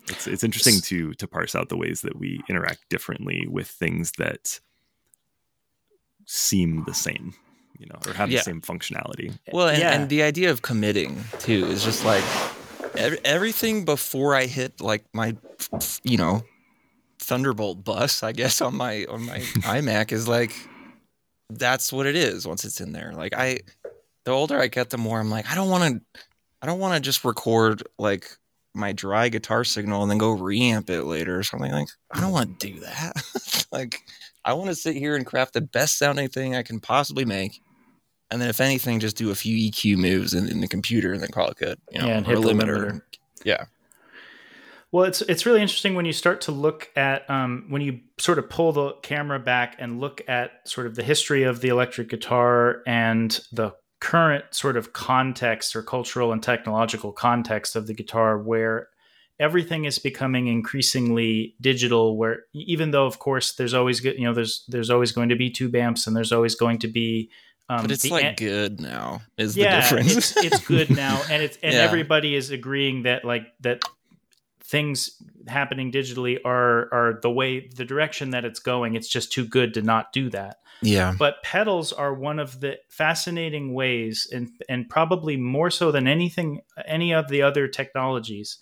It's 0.09 0.25
it's 0.25 0.43
interesting 0.43 0.79
to 0.89 1.13
to 1.13 1.27
parse 1.27 1.53
out 1.55 1.69
the 1.69 1.77
ways 1.77 2.01
that 2.01 2.17
we 2.17 2.41
interact 2.49 2.89
differently 2.89 3.45
with 3.47 3.67
things 3.67 4.13
that 4.17 4.59
seem 6.25 6.83
the 6.85 6.93
same, 6.93 7.33
you 7.81 7.87
know, 7.87 7.99
or 8.07 8.13
have 8.13 8.29
Yeah. 8.31 8.39
the 8.39 8.43
same 8.43 8.61
functionality. 8.61 9.37
Well, 9.51 9.67
and, 9.69 9.79
Yeah. 9.79 9.91
and 9.93 10.07
the 10.09 10.21
idea 10.23 10.51
of 10.51 10.61
committing 10.61 11.23
too 11.39 11.65
is 11.65 11.83
just 11.83 12.05
like 12.05 12.23
ev- 12.95 13.19
everything 13.25 13.83
before 13.85 14.35
I 14.35 14.45
hit 14.45 14.79
like 14.79 15.03
my, 15.13 15.35
you 16.03 16.17
know, 16.17 16.43
Thunderbolt 17.19 17.83
bus. 17.83 18.23
I 18.23 18.31
guess 18.31 18.61
on 18.61 18.75
my 18.75 19.05
on 19.09 19.25
my 19.25 19.39
iMac 19.77 20.11
is 20.11 20.27
like 20.27 20.53
that's 21.49 21.91
what 21.91 22.05
it 22.05 22.15
is 22.15 22.47
once 22.47 22.63
it's 22.65 22.79
in 22.81 22.91
there. 22.93 23.11
Like 23.13 23.33
I, 23.35 23.59
the 24.25 24.31
older 24.31 24.59
I 24.59 24.67
get, 24.67 24.89
the 24.91 24.97
more 24.97 25.19
I'm 25.19 25.29
like 25.29 25.49
I 25.49 25.55
don't 25.55 25.69
want 25.69 25.83
to, 26.13 26.21
I 26.61 26.65
don't 26.67 26.79
want 26.79 26.93
to 26.95 26.99
just 27.01 27.23
record 27.25 27.83
like 27.99 28.29
my 28.73 28.93
dry 28.93 29.27
guitar 29.29 29.63
signal 29.63 30.01
and 30.01 30.09
then 30.09 30.17
go 30.17 30.35
reamp 30.35 30.89
it 30.89 31.03
later 31.03 31.37
or 31.37 31.43
something. 31.43 31.71
Like 31.71 31.89
I 32.11 32.21
don't 32.21 32.31
want 32.31 32.59
to 32.59 32.71
do 32.73 32.79
that. 32.81 33.65
like 33.71 33.99
I 34.43 34.53
want 34.53 34.69
to 34.69 34.75
sit 34.75 34.95
here 34.95 35.15
and 35.15 35.25
craft 35.25 35.53
the 35.53 35.61
best 35.61 35.97
sounding 35.99 36.27
thing 36.29 36.55
I 36.55 36.63
can 36.63 36.79
possibly 36.79 37.25
make 37.25 37.61
and 38.31 38.41
then 38.41 38.49
if 38.49 38.61
anything, 38.61 38.99
just 38.99 39.17
do 39.17 39.29
a 39.29 39.35
few 39.35 39.69
EQ 39.69 39.97
moves 39.97 40.33
in, 40.33 40.47
in 40.47 40.61
the 40.61 40.67
computer 40.67 41.11
and 41.13 41.21
then 41.21 41.29
call 41.29 41.49
it 41.49 41.57
good. 41.57 41.79
You 41.91 41.99
know, 41.99 42.07
Yeah, 42.07 42.17
and 42.17 42.25
or 42.25 42.29
hit 42.29 42.41
the 42.41 42.47
limiter. 42.47 42.91
limiter. 42.91 43.01
Yeah, 43.43 43.65
Well, 44.91 45.05
it's 45.05 45.21
it's 45.23 45.45
really 45.45 45.61
interesting 45.61 45.95
when 45.95 46.05
you 46.05 46.13
start 46.13 46.41
to 46.41 46.51
look 46.51 46.89
at 46.95 47.29
um, 47.29 47.65
when 47.69 47.81
you 47.81 47.99
sort 48.17 48.39
of 48.39 48.49
pull 48.49 48.71
the 48.71 48.93
camera 49.01 49.39
back 49.39 49.75
and 49.79 49.99
look 49.99 50.21
at 50.27 50.51
sort 50.65 50.87
of 50.87 50.95
the 50.95 51.03
history 51.03 51.43
of 51.43 51.61
the 51.61 51.69
electric 51.69 52.09
guitar 52.09 52.81
and 52.85 53.39
the 53.51 53.73
current 53.99 54.45
sort 54.51 54.77
of 54.77 54.93
context 54.93 55.75
or 55.75 55.83
cultural 55.83 56.31
and 56.31 56.41
technological 56.41 57.11
context 57.11 57.75
of 57.75 57.85
the 57.85 57.93
guitar 57.93 58.37
where 58.37 58.87
everything 59.39 59.85
is 59.85 59.99
becoming 59.99 60.47
increasingly 60.47 61.55
digital 61.61 62.17
where 62.17 62.43
even 62.53 62.91
though 62.91 63.05
of 63.05 63.19
course 63.19 63.53
there's 63.53 63.73
always 63.73 64.03
you 64.03 64.23
know 64.23 64.33
there's 64.33 64.65
there's 64.67 64.89
always 64.89 65.11
going 65.11 65.29
to 65.29 65.35
be 65.35 65.49
tube 65.49 65.75
amps 65.75 66.05
and 66.07 66.15
there's 66.15 66.31
always 66.31 66.55
going 66.55 66.77
to 66.79 66.87
be 66.87 67.29
um, 67.71 67.81
but 67.83 67.91
it's 67.91 68.09
like 68.09 68.25
an- 68.25 68.35
good 68.35 68.81
now. 68.81 69.21
Is 69.37 69.55
yeah, 69.57 69.75
the 69.75 69.81
difference? 69.81 70.35
it's 70.37 70.45
it's 70.45 70.59
good 70.67 70.89
now, 70.89 71.21
and 71.29 71.41
it's 71.43 71.57
and 71.63 71.73
Yeah. 71.73 71.81
everybody 71.81 72.35
is 72.35 72.51
agreeing 72.51 73.03
that 73.03 73.23
like 73.25 73.43
that 73.61 73.81
things 74.63 75.21
happening 75.47 75.91
digitally 75.91 76.37
are 76.45 76.87
are 76.93 77.19
the 77.21 77.29
way 77.31 77.67
the 77.67 77.85
direction 77.85 78.31
that 78.31 78.45
it's 78.45 78.59
going. 78.59 78.95
It's 78.95 79.07
just 79.07 79.31
too 79.31 79.45
good 79.45 79.73
to 79.75 79.81
not 79.81 80.13
do 80.13 80.29
that. 80.29 80.57
yeah. 80.81 81.13
But 81.17 81.43
pedals 81.43 81.91
are 81.93 82.13
one 82.13 82.39
of 82.39 82.59
the 82.59 82.77
fascinating 82.89 83.73
ways, 83.73 84.27
and 84.31 84.49
and 84.69 84.87
probably 84.89 85.37
more 85.37 85.69
so 85.69 85.91
than 85.91 86.07
anything 86.07 86.61
any 86.85 87.13
of 87.13 87.27
the 87.29 87.41
other 87.41 87.67
technologies. 87.67 88.57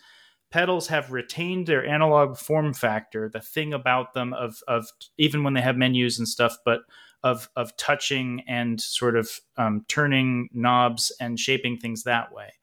Pedals 0.51 0.87
have 0.87 1.11
retained 1.11 1.67
their 1.67 1.85
analog 1.85 2.35
form 2.35 2.73
factor, 2.73 3.29
the 3.29 3.39
thing 3.39 3.71
about 3.73 4.13
them 4.13 4.33
of 4.33 4.63
of 4.67 4.87
even 5.17 5.43
when 5.43 5.53
they 5.53 5.61
have 5.61 5.77
menus 5.77 6.17
and 6.17 6.27
stuff, 6.27 6.57
but 6.65 6.81
of 7.23 7.49
of 7.55 7.75
touching 7.77 8.43
and 8.47 8.79
sort 8.79 9.15
of 9.15 9.29
um, 9.57 9.85
turning 9.87 10.49
knobs 10.53 11.11
and 11.19 11.39
shaping 11.39 11.77
things 11.77 12.03
that 12.03 12.31
way. 12.31 12.53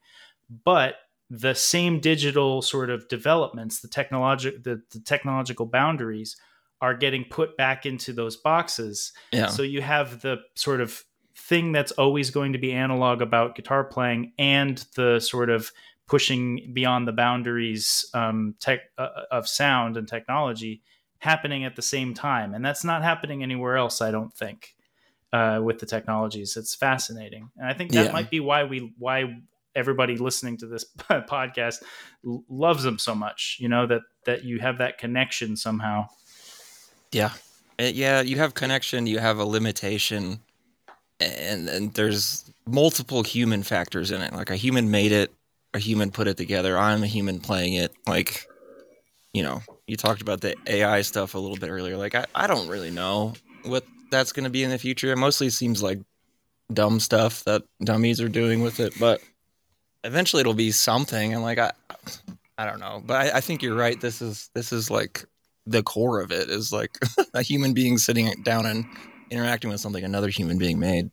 But 0.63 0.95
the 1.29 1.53
same 1.53 1.99
digital 1.99 2.61
sort 2.61 2.89
of 2.89 3.07
developments, 3.07 3.81
the 3.81 3.87
technologic 3.87 4.63
the, 4.63 4.81
the 4.91 4.99
technological 4.99 5.65
boundaries 5.65 6.37
are 6.81 6.93
getting 6.93 7.25
put 7.25 7.57
back 7.57 7.85
into 7.85 8.13
those 8.13 8.37
boxes. 8.37 9.11
Yeah. 9.31 9.47
So 9.47 9.63
you 9.63 9.81
have 9.81 10.21
the 10.21 10.37
sort 10.55 10.79
of 10.79 11.03
thing 11.35 11.71
that's 11.71 11.91
always 11.93 12.29
going 12.29 12.53
to 12.53 12.59
be 12.59 12.71
analog 12.71 13.21
about 13.21 13.55
guitar 13.55 13.83
playing 13.83 14.33
and 14.37 14.83
the 14.95 15.19
sort 15.19 15.49
of 15.49 15.71
pushing 16.07 16.71
beyond 16.73 17.07
the 17.07 17.11
boundaries 17.11 18.09
um, 18.13 18.55
tech, 18.59 18.79
uh, 18.97 19.09
of 19.31 19.47
sound 19.47 19.97
and 19.97 20.07
technology 20.07 20.81
happening 21.19 21.65
at 21.65 21.75
the 21.75 21.81
same 21.81 22.13
time. 22.13 22.53
And 22.53 22.63
that's 22.63 22.83
not 22.83 23.03
happening 23.03 23.43
anywhere 23.43 23.77
else, 23.77 24.01
I 24.01 24.11
don't 24.11 24.33
think, 24.33 24.75
uh, 25.33 25.59
with 25.63 25.79
the 25.79 25.85
technologies. 25.85 26.57
It's 26.57 26.75
fascinating. 26.75 27.49
And 27.57 27.67
I 27.67 27.73
think 27.73 27.91
that 27.91 28.05
Yeah. 28.05 28.11
might 28.11 28.29
be 28.29 28.39
why 28.39 28.63
we, 28.63 28.93
why 28.97 29.41
everybody 29.75 30.17
listening 30.17 30.57
to 30.57 30.67
this 30.67 30.85
podcast 31.09 31.83
l- 32.25 32.43
loves 32.49 32.83
them 32.83 32.99
so 32.99 33.13
much, 33.15 33.57
you 33.59 33.69
know, 33.69 33.87
that, 33.87 34.01
that 34.25 34.43
you 34.43 34.59
have 34.59 34.77
that 34.79 34.97
connection 34.97 35.55
somehow. 35.55 36.07
Yeah. 37.11 37.31
Uh, 37.79 37.83
yeah, 37.93 38.21
you 38.21 38.37
have 38.37 38.53
connection, 38.53 39.05
you 39.07 39.19
have 39.19 39.37
a 39.37 39.45
limitation, 39.45 40.39
and 41.19 41.69
and 41.69 41.93
there's 41.93 42.51
multiple 42.65 43.23
human 43.23 43.63
factors 43.63 44.09
in 44.11 44.21
it. 44.21 44.33
Like 44.33 44.49
a 44.49 44.55
human 44.55 44.89
made 44.89 45.11
it, 45.11 45.31
a 45.73 45.79
human 45.79 46.09
put 46.11 46.27
it 46.27 46.37
together. 46.37 46.77
I'm 46.77 47.03
a 47.03 47.07
human 47.07 47.39
playing 47.39 47.73
it. 47.73 47.93
Like, 48.07 48.47
you 49.31 49.43
know, 49.43 49.61
you 49.87 49.95
talked 49.97 50.21
about 50.21 50.41
the 50.41 50.55
AI 50.67 51.01
stuff 51.01 51.33
a 51.33 51.39
little 51.39 51.57
bit 51.57 51.69
earlier. 51.69 51.97
Like, 51.97 52.13
I, 52.15 52.25
I 52.35 52.45
don't 52.47 52.67
really 52.67 52.91
know 52.91 53.33
what 53.63 53.85
that's 54.11 54.31
going 54.31 54.43
to 54.43 54.49
be 54.49 54.63
in 54.63 54.69
the 54.69 54.77
future. 54.77 55.11
It 55.11 55.17
mostly 55.17 55.49
seems 55.49 55.81
like 55.81 55.99
dumb 56.73 56.99
stuff 56.99 57.43
that 57.45 57.63
dummies 57.83 58.19
are 58.21 58.27
doing 58.29 58.61
with 58.61 58.79
it, 58.79 58.93
but 58.99 59.21
eventually 60.03 60.41
it'll 60.41 60.53
be 60.53 60.71
something. 60.71 61.33
And 61.33 61.41
like, 61.41 61.57
I, 61.57 61.71
I 62.57 62.65
don't 62.65 62.79
know, 62.79 63.01
but 63.05 63.15
I, 63.15 63.37
I 63.37 63.41
think 63.41 63.61
you're 63.63 63.75
right. 63.75 63.99
This 63.99 64.21
is 64.21 64.49
this 64.53 64.71
is 64.73 64.91
like 64.91 65.25
the 65.65 65.83
core 65.83 66.21
of 66.21 66.31
it 66.31 66.49
is 66.49 66.71
like 66.73 66.97
a 67.33 67.41
human 67.41 67.73
being 67.73 67.97
sitting 67.97 68.29
down 68.43 68.65
and 68.65 68.85
interacting 69.29 69.69
with 69.69 69.79
something 69.79 70.03
another 70.03 70.29
human 70.29 70.57
being 70.57 70.79
made. 70.79 71.11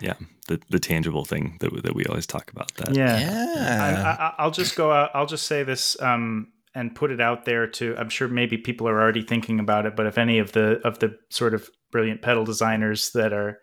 Yeah, 0.00 0.14
the 0.48 0.60
the 0.70 0.78
tangible 0.80 1.24
thing 1.24 1.56
that 1.60 1.72
we- 1.72 1.80
that 1.80 1.94
we 1.94 2.04
always 2.06 2.26
talk 2.26 2.50
about. 2.52 2.72
That 2.76 2.94
Yeah. 2.94 3.14
I, 3.14 3.20
Yeah. 3.20 4.16
I, 4.18 4.34
I'll 4.42 4.50
just 4.50 4.76
go 4.76 4.92
out. 4.92 5.10
I'll 5.14 5.26
just 5.26 5.46
say 5.46 5.62
this 5.64 6.00
um, 6.02 6.48
and 6.78 6.94
put 6.94 7.10
it 7.10 7.20
out 7.20 7.44
there 7.44 7.66
to. 7.66 7.96
I'm 7.98 8.08
sure 8.08 8.28
maybe 8.28 8.56
people 8.56 8.88
are 8.88 9.00
already 9.00 9.22
thinking 9.22 9.58
about 9.58 9.84
it, 9.84 9.96
but 9.96 10.06
if 10.06 10.16
any 10.16 10.38
of 10.38 10.52
the 10.52 10.80
of 10.86 11.00
the 11.00 11.18
sort 11.28 11.52
of 11.52 11.68
brilliant 11.90 12.22
pedal 12.22 12.44
designers 12.44 13.10
that 13.10 13.32
are 13.32 13.58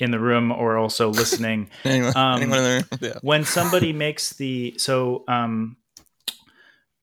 in 0.00 0.10
the 0.10 0.18
room 0.18 0.50
or 0.50 0.76
also 0.76 1.08
listening, 1.22 1.70
anyone, 1.84 2.16
um, 2.16 2.42
anyone 2.42 2.58
in 2.58 2.64
there? 2.64 2.84
Yeah. 3.00 3.18
when 3.22 3.44
somebody 3.44 3.92
makes 4.06 4.30
the 4.34 4.74
so 4.78 5.24
um, 5.28 5.76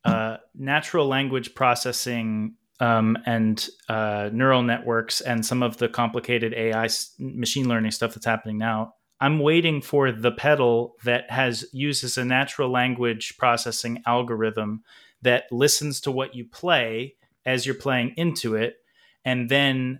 uh, 0.03 0.37
natural 0.53 1.07
language 1.07 1.55
processing 1.55 2.55
um, 2.81 3.17
and 3.25 3.69
uh, 3.87 4.29
neural 4.33 4.63
networks 4.63 5.21
and 5.21 5.45
some 5.45 5.63
of 5.63 5.77
the 5.77 5.87
complicated 5.87 6.53
AI 6.53 6.89
machine 7.17 7.69
learning 7.69 7.91
stuff 7.91 8.13
that's 8.13 8.25
happening 8.25 8.57
now. 8.57 8.95
I'm 9.21 9.39
waiting 9.39 9.81
for 9.81 10.11
the 10.11 10.31
pedal 10.31 10.95
that 11.05 11.31
has 11.31 11.65
uses 11.71 12.17
a 12.17 12.25
natural 12.25 12.69
language 12.69 13.37
processing 13.37 14.03
algorithm 14.05 14.83
that 15.23 15.51
listens 15.51 15.99
to 16.01 16.11
what 16.11 16.35
you 16.35 16.45
play 16.45 17.15
as 17.45 17.65
you're 17.65 17.75
playing 17.75 18.13
into 18.15 18.55
it, 18.55 18.77
and 19.25 19.49
then 19.49 19.99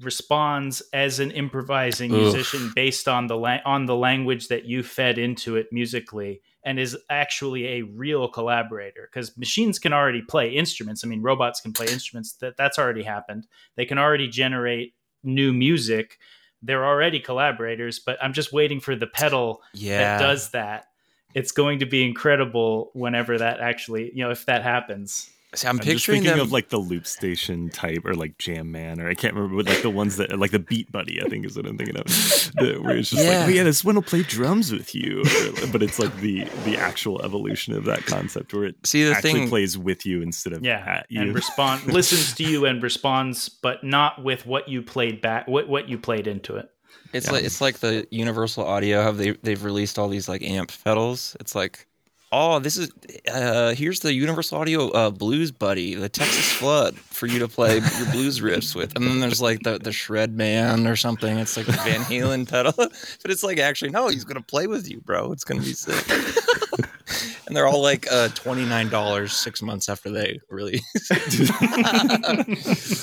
responds 0.00 0.82
as 0.92 1.20
an 1.20 1.30
improvising 1.30 2.12
Oof. 2.12 2.20
musician 2.34 2.72
based 2.74 3.06
on 3.06 3.28
the 3.28 3.36
la- 3.36 3.60
on 3.64 3.86
the 3.86 3.94
language 3.96 4.48
that 4.48 4.64
you 4.64 4.82
fed 4.82 5.16
into 5.18 5.56
it 5.56 5.68
musically 5.72 6.40
and 6.64 6.78
is 6.78 6.96
actually 7.08 7.66
a 7.66 7.82
real 7.82 8.28
collaborator. 8.28 9.08
Because 9.10 9.36
machines 9.38 9.78
can 9.78 9.92
already 9.92 10.22
play 10.22 10.50
instruments. 10.50 11.04
I 11.04 11.08
mean 11.08 11.22
robots 11.22 11.60
can 11.60 11.72
play 11.72 11.86
instruments. 11.86 12.32
That 12.34 12.56
that's 12.56 12.78
already 12.78 13.02
happened. 13.04 13.46
They 13.76 13.84
can 13.86 13.98
already 13.98 14.28
generate 14.28 14.94
new 15.22 15.52
music. 15.52 16.18
They're 16.64 16.86
already 16.86 17.18
collaborators 17.18 17.98
but 17.98 18.16
i'm 18.22 18.32
just 18.32 18.52
waiting 18.52 18.78
for 18.78 18.94
the 18.94 19.08
pedal 19.08 19.62
Yeah. 19.74 19.98
that 19.98 20.18
does 20.24 20.50
that 20.50 20.86
it's 21.34 21.52
going 21.52 21.78
to 21.80 21.86
be 21.86 22.04
incredible 22.04 22.90
whenever 22.94 23.38
that 23.38 23.60
actually 23.60 24.10
you 24.14 24.22
know 24.24 24.30
if 24.30 24.46
that 24.46 24.62
happens 24.62 25.28
See, 25.54 25.66
I'm 25.68 25.72
I'm 25.72 25.80
just 25.80 25.86
picturing 26.06 26.22
thinking 26.22 26.38
them. 26.38 26.46
of 26.46 26.50
like 26.50 26.70
the 26.70 26.78
loop 26.78 27.06
station 27.06 27.68
type 27.68 28.06
or 28.06 28.14
like 28.14 28.38
Jam 28.38 28.72
Man 28.72 28.98
or 29.02 29.10
I 29.10 29.12
can't 29.14 29.34
remember, 29.34 29.62
but 29.62 29.66
like 29.70 29.82
the 29.82 29.90
ones 29.90 30.16
that 30.16 30.38
like 30.38 30.50
the 30.50 30.58
Beat 30.58 30.90
Buddy, 30.90 31.20
I 31.22 31.28
think 31.28 31.44
is 31.44 31.54
what 31.58 31.66
I'm 31.66 31.76
thinking 31.76 31.98
of. 31.98 32.06
The, 32.54 32.78
where 32.80 32.96
it's 32.96 33.10
just 33.10 33.22
Yeah. 33.22 33.40
like, 33.40 33.48
oh 33.48 33.50
yeah, 33.50 33.62
this 33.64 33.84
one 33.84 33.94
will 33.96 34.02
play 34.02 34.22
drums 34.22 34.72
with 34.72 34.94
you, 34.94 35.20
or, 35.20 35.66
but 35.72 35.82
it's 35.82 35.98
like 35.98 36.14
the 36.20 36.44
the 36.64 36.78
actual 36.78 37.20
evolution 37.22 37.74
of 37.74 37.84
that 37.84 38.06
concept 38.06 38.54
where 38.54 38.64
it 38.64 38.76
See, 38.86 39.04
the 39.04 39.12
actually 39.12 39.32
thing- 39.32 39.48
plays 39.50 39.76
with 39.76 40.06
you 40.06 40.22
instead 40.22 40.54
of 40.54 40.64
yeah 40.64 40.82
at 40.86 41.06
you. 41.10 41.20
and 41.20 41.34
respond 41.34 41.84
listens 41.86 42.32
to 42.36 42.44
you 42.44 42.64
and 42.64 42.82
responds 42.82 43.50
but 43.50 43.84
not 43.84 44.24
with 44.24 44.46
what 44.46 44.70
you 44.70 44.80
played 44.80 45.20
back 45.20 45.46
what 45.48 45.68
what 45.68 45.86
you 45.86 45.98
played 45.98 46.26
into 46.26 46.56
it 46.56 46.70
It's 47.12 47.26
Yeah. 47.26 47.32
like 47.32 47.44
it's 47.44 47.60
like 47.60 47.78
the 47.80 48.06
Universal 48.10 48.64
Audio 48.64 49.02
have 49.02 49.16
they 49.18 49.30
they've 49.42 49.62
released 49.62 49.98
all 49.98 50.08
these 50.08 50.28
like 50.28 50.42
amp 50.42 50.72
pedals. 50.84 51.36
It's 51.40 51.54
like, 51.54 51.86
oh, 52.32 52.58
this 52.58 52.76
is 52.76 52.90
uh 53.32 53.74
here's 53.74 54.00
the 54.00 54.12
Universal 54.14 54.58
Audio 54.58 54.88
uh, 54.90 55.10
Blues 55.10 55.50
Buddy, 55.50 55.94
the 55.94 56.08
Texas 56.08 56.50
Flood 56.52 56.96
for 56.96 57.26
you 57.26 57.38
to 57.40 57.48
play 57.48 57.74
your 57.74 58.10
blues 58.12 58.40
riffs 58.40 58.74
with. 58.74 58.96
And 58.96 59.04
then 59.06 59.20
there's 59.20 59.40
like 59.42 59.60
the 59.62 59.78
the 59.78 59.92
Shred 59.92 60.34
Man 60.36 60.86
or 60.86 60.96
something. 60.96 61.38
It's 61.38 61.56
like 61.56 61.66
the 61.66 61.72
Van 61.72 62.00
Halen 62.00 62.48
pedal, 62.48 62.72
but 62.76 63.30
it's 63.30 63.42
like 63.44 63.58
actually 63.58 63.90
no, 63.90 64.08
he's 64.08 64.24
gonna 64.24 64.40
play 64.42 64.66
with 64.66 64.88
you, 64.90 65.00
bro. 65.00 65.32
It's 65.32 65.44
gonna 65.44 65.60
be 65.60 65.74
sick. 65.74 66.04
and 67.46 67.54
they're 67.54 67.66
all 67.66 67.82
like 67.82 68.06
uh, 68.10 68.28
twenty 68.28 68.64
nine 68.64 68.88
dollars 68.88 69.34
six 69.34 69.60
months 69.60 69.88
after 69.90 70.08
they 70.10 70.40
release. 70.48 70.82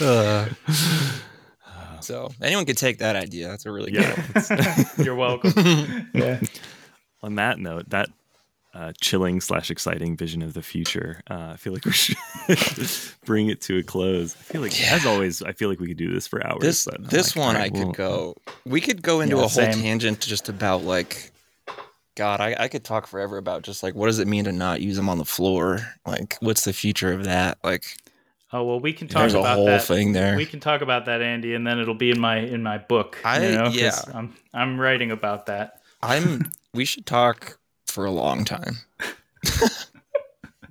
Uh, 0.00 0.48
so 2.06 2.30
anyone 2.40 2.64
could 2.66 2.76
take 2.78 2.98
that 2.98 3.16
idea. 3.16 3.48
That's 3.48 3.66
a 3.66 3.72
really 3.72 3.90
good. 3.92 4.16
yeah. 4.50 4.84
you're 4.98 5.14
welcome 5.14 5.52
yeah 6.14 6.40
On 7.22 7.34
that 7.36 7.58
note, 7.58 7.90
that 7.90 8.08
uh, 8.74 8.92
chilling 9.00 9.40
slash 9.40 9.70
exciting 9.70 10.16
vision 10.18 10.42
of 10.42 10.52
the 10.52 10.60
future, 10.62 11.22
uh, 11.30 11.52
I 11.54 11.56
feel 11.56 11.72
like 11.72 11.86
we 11.86 11.92
should 11.92 12.16
bring 13.24 13.48
it 13.48 13.62
to 13.62 13.78
a 13.78 13.82
close. 13.82 14.36
I 14.36 14.42
feel 14.42 14.60
like, 14.60 14.78
as 14.92 15.06
always, 15.06 15.42
I 15.42 15.52
feel 15.52 15.70
like 15.70 15.80
we 15.80 15.88
could 15.88 15.96
do 15.96 16.12
this 16.12 16.26
for 16.26 16.46
hours. 16.46 16.60
This 16.60 16.84
but 16.84 17.08
this 17.08 17.34
like, 17.34 17.46
one 17.46 17.56
all 17.56 17.62
I 17.62 17.64
right, 17.64 17.72
could 17.72 17.84
well, 17.84 17.92
go. 17.92 18.36
We 18.66 18.82
could 18.82 19.00
go 19.02 19.20
into 19.22 19.36
Yeah, 19.36 19.44
a 19.44 19.48
whole 19.48 19.48
same. 19.48 19.72
tangent 19.80 20.20
just 20.20 20.50
about 20.50 20.82
like, 20.84 21.32
God, 22.16 22.42
I, 22.42 22.54
I 22.58 22.68
could 22.68 22.84
talk 22.84 23.06
forever 23.06 23.38
about 23.38 23.62
just 23.62 23.82
like 23.82 23.94
what 23.94 24.06
does 24.08 24.18
it 24.18 24.28
mean 24.28 24.44
to 24.44 24.52
not 24.52 24.82
use 24.82 24.96
them 24.96 25.08
on 25.08 25.16
the 25.16 25.24
floor? 25.24 25.80
Like, 26.06 26.36
what's 26.40 26.64
the 26.64 26.74
future 26.74 27.12
of 27.14 27.24
that? 27.24 27.56
Like, 27.64 27.96
oh 28.52 28.62
well 28.64 28.80
we 28.80 28.92
can 28.92 29.08
talk 29.08 29.20
there's 29.20 29.34
a 29.34 29.38
about 29.40 29.56
whole 29.56 29.66
that 29.66 29.82
thing 29.84 30.12
there. 30.12 30.36
we 30.36 30.46
can 30.46 30.60
talk 30.60 30.80
about 30.80 31.06
that 31.06 31.20
andy 31.22 31.54
and 31.54 31.66
then 31.66 31.78
it'll 31.78 31.94
be 31.94 32.10
in 32.10 32.20
my 32.20 32.38
in 32.38 32.62
my 32.62 32.78
book 32.78 33.18
I- 33.24 33.44
you 33.46 33.52
know, 33.56 33.64
'cause 33.64 33.76
yeah. 33.76 33.92
i'm 34.14 34.34
i'm 34.54 34.78
writing 34.80 35.10
about 35.10 35.46
that 35.46 35.82
I'm. 36.02 36.50
we 36.74 36.84
should 36.84 37.06
talk 37.06 37.58
for 37.86 38.04
a 38.04 38.10
long 38.10 38.44
time. 38.44 38.76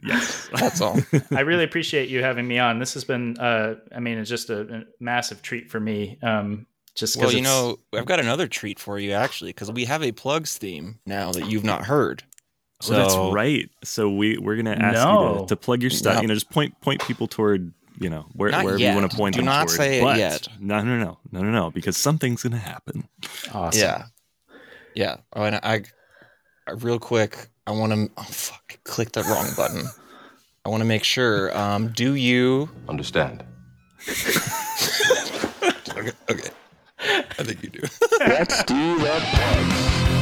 Yes. 0.03 0.47
That's 0.53 0.81
all. 0.81 0.99
I 1.31 1.39
really 1.41 1.63
appreciate 1.63 2.09
you 2.09 2.21
having 2.21 2.47
me 2.47 2.59
on. 2.59 2.77
This 2.77 2.93
has 2.93 3.03
been, 3.03 3.37
uh, 3.39 3.75
I 3.93 3.99
mean, 3.99 4.19
it's 4.19 4.29
just 4.29 4.51
a, 4.51 4.61
a 4.61 4.83
massive 4.99 5.41
treat 5.41 5.71
for 5.71 5.79
me. 5.79 6.19
Um, 6.21 6.67
just 6.93 7.15
because 7.15 7.29
well, 7.33 7.35
you 7.35 7.41
know, 7.41 7.79
I've 7.91 8.05
got 8.05 8.19
another 8.19 8.47
treat 8.47 8.77
for 8.79 8.99
you 8.99 9.13
actually 9.13 9.49
because 9.49 9.71
we 9.71 9.85
have 9.85 10.03
a 10.03 10.11
plugs 10.11 10.57
theme 10.59 10.99
now 11.07 11.31
that 11.31 11.49
you've 11.49 11.63
not 11.63 11.85
heard. 11.85 12.23
Oh, 12.87 12.91
that's 12.93 13.15
right. 13.33 13.69
So 13.83 14.09
we 14.09 14.37
we're 14.37 14.57
gonna 14.57 14.71
ask 14.79 15.07
you 15.07 15.39
to, 15.41 15.45
to 15.47 15.55
plug 15.55 15.81
your 15.81 15.91
stuff. 15.91 16.15
Yeah. 16.15 16.21
You 16.21 16.27
know, 16.27 16.33
just 16.33 16.49
point 16.49 16.79
point 16.81 17.01
people 17.01 17.27
toward 17.27 17.73
you 17.99 18.09
know 18.09 18.25
where, 18.33 18.51
Not 18.51 18.65
wherever 18.65 18.79
yet. 18.79 18.89
you 18.93 18.99
want 18.99 19.09
to 19.09 19.17
point 19.17 19.35
Do 19.35 19.39
them 19.39 19.45
not 19.45 19.67
toward. 19.67 19.77
say 19.77 19.99
it 19.99 20.03
But 20.03 20.17
yet. 20.17 20.47
No, 20.59 20.81
no, 20.81 20.97
no, 20.97 21.17
no, 21.31 21.41
no, 21.41 21.51
no, 21.51 21.71
because 21.71 21.95
something's 21.95 22.43
gonna 22.43 22.57
happen. 22.57 23.07
awesome. 23.53 23.79
Yeah. 23.81 24.05
Yeah. 24.93 25.15
Oh, 25.33 25.43
and 25.43 25.55
I, 25.63 25.83
I 26.67 26.71
real 26.71 26.99
quick, 26.99 27.47
I 27.65 27.71
want 27.71 27.93
to. 27.93 28.09
Oh 28.17 28.23
fuck! 28.23 28.63
I 28.71 28.75
clicked 28.83 29.13
the 29.13 29.23
wrong 29.23 29.47
button. 29.55 29.83
I 30.65 30.69
want 30.69 30.81
to 30.81 30.85
make 30.85 31.03
sure. 31.03 31.55
Um, 31.57 31.89
do 31.89 32.13
you? 32.15 32.69
Understand? 32.89 33.43
Okay. 35.97 36.11
Okay. 36.29 36.49
I 36.99 37.43
think 37.43 37.63
you 37.63 37.69
do. 37.69 37.79
Let's 38.19 38.63
do 38.65 38.97
the 38.99 40.14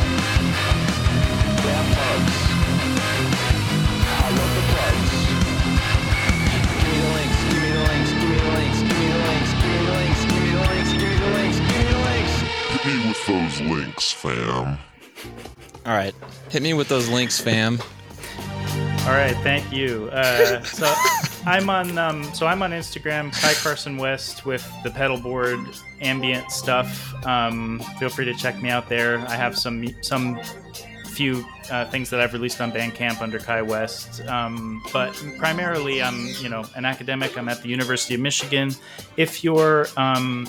those 13.27 13.61
links, 13.61 14.11
fam. 14.11 14.77
All 15.85 15.93
right. 15.93 16.15
Hit 16.49 16.61
me 16.61 16.73
with 16.73 16.87
those 16.87 17.09
links, 17.09 17.39
fam. 17.39 17.79
All 19.05 19.11
right, 19.11 19.35
thank 19.43 19.69
you. 19.73 20.09
Uh, 20.13 20.63
so 20.63 20.93
I'm 21.45 21.69
on 21.69 21.97
um, 21.97 22.23
so 22.33 22.47
I'm 22.47 22.63
on 22.63 22.71
Instagram, 22.71 23.33
Kai 23.33 23.53
Carson 23.53 23.97
West 23.97 24.45
with 24.45 24.65
the 24.83 24.91
pedal 24.91 25.19
board 25.19 25.59
ambient 25.99 26.49
stuff. 26.51 27.13
Um, 27.25 27.79
feel 27.99 28.07
free 28.07 28.23
to 28.23 28.33
check 28.33 28.61
me 28.61 28.69
out 28.69 28.87
there. 28.87 29.19
I 29.27 29.35
have 29.35 29.57
some 29.57 29.85
some 30.01 30.39
few 31.07 31.45
uh, 31.69 31.85
things 31.89 32.09
that 32.11 32.21
I've 32.21 32.31
released 32.31 32.61
on 32.61 32.71
Bandcamp 32.71 33.21
under 33.21 33.39
Kai 33.39 33.61
West, 33.61 34.25
um, 34.27 34.81
but 34.93 35.13
primarily 35.37 36.01
I'm 36.01 36.27
you 36.39 36.47
know 36.47 36.63
an 36.75 36.85
academic. 36.85 37.37
I'm 37.37 37.49
at 37.49 37.61
the 37.61 37.67
University 37.67 38.13
of 38.15 38.21
Michigan. 38.21 38.71
If 39.17 39.43
you're 39.43 39.87
um, 39.97 40.47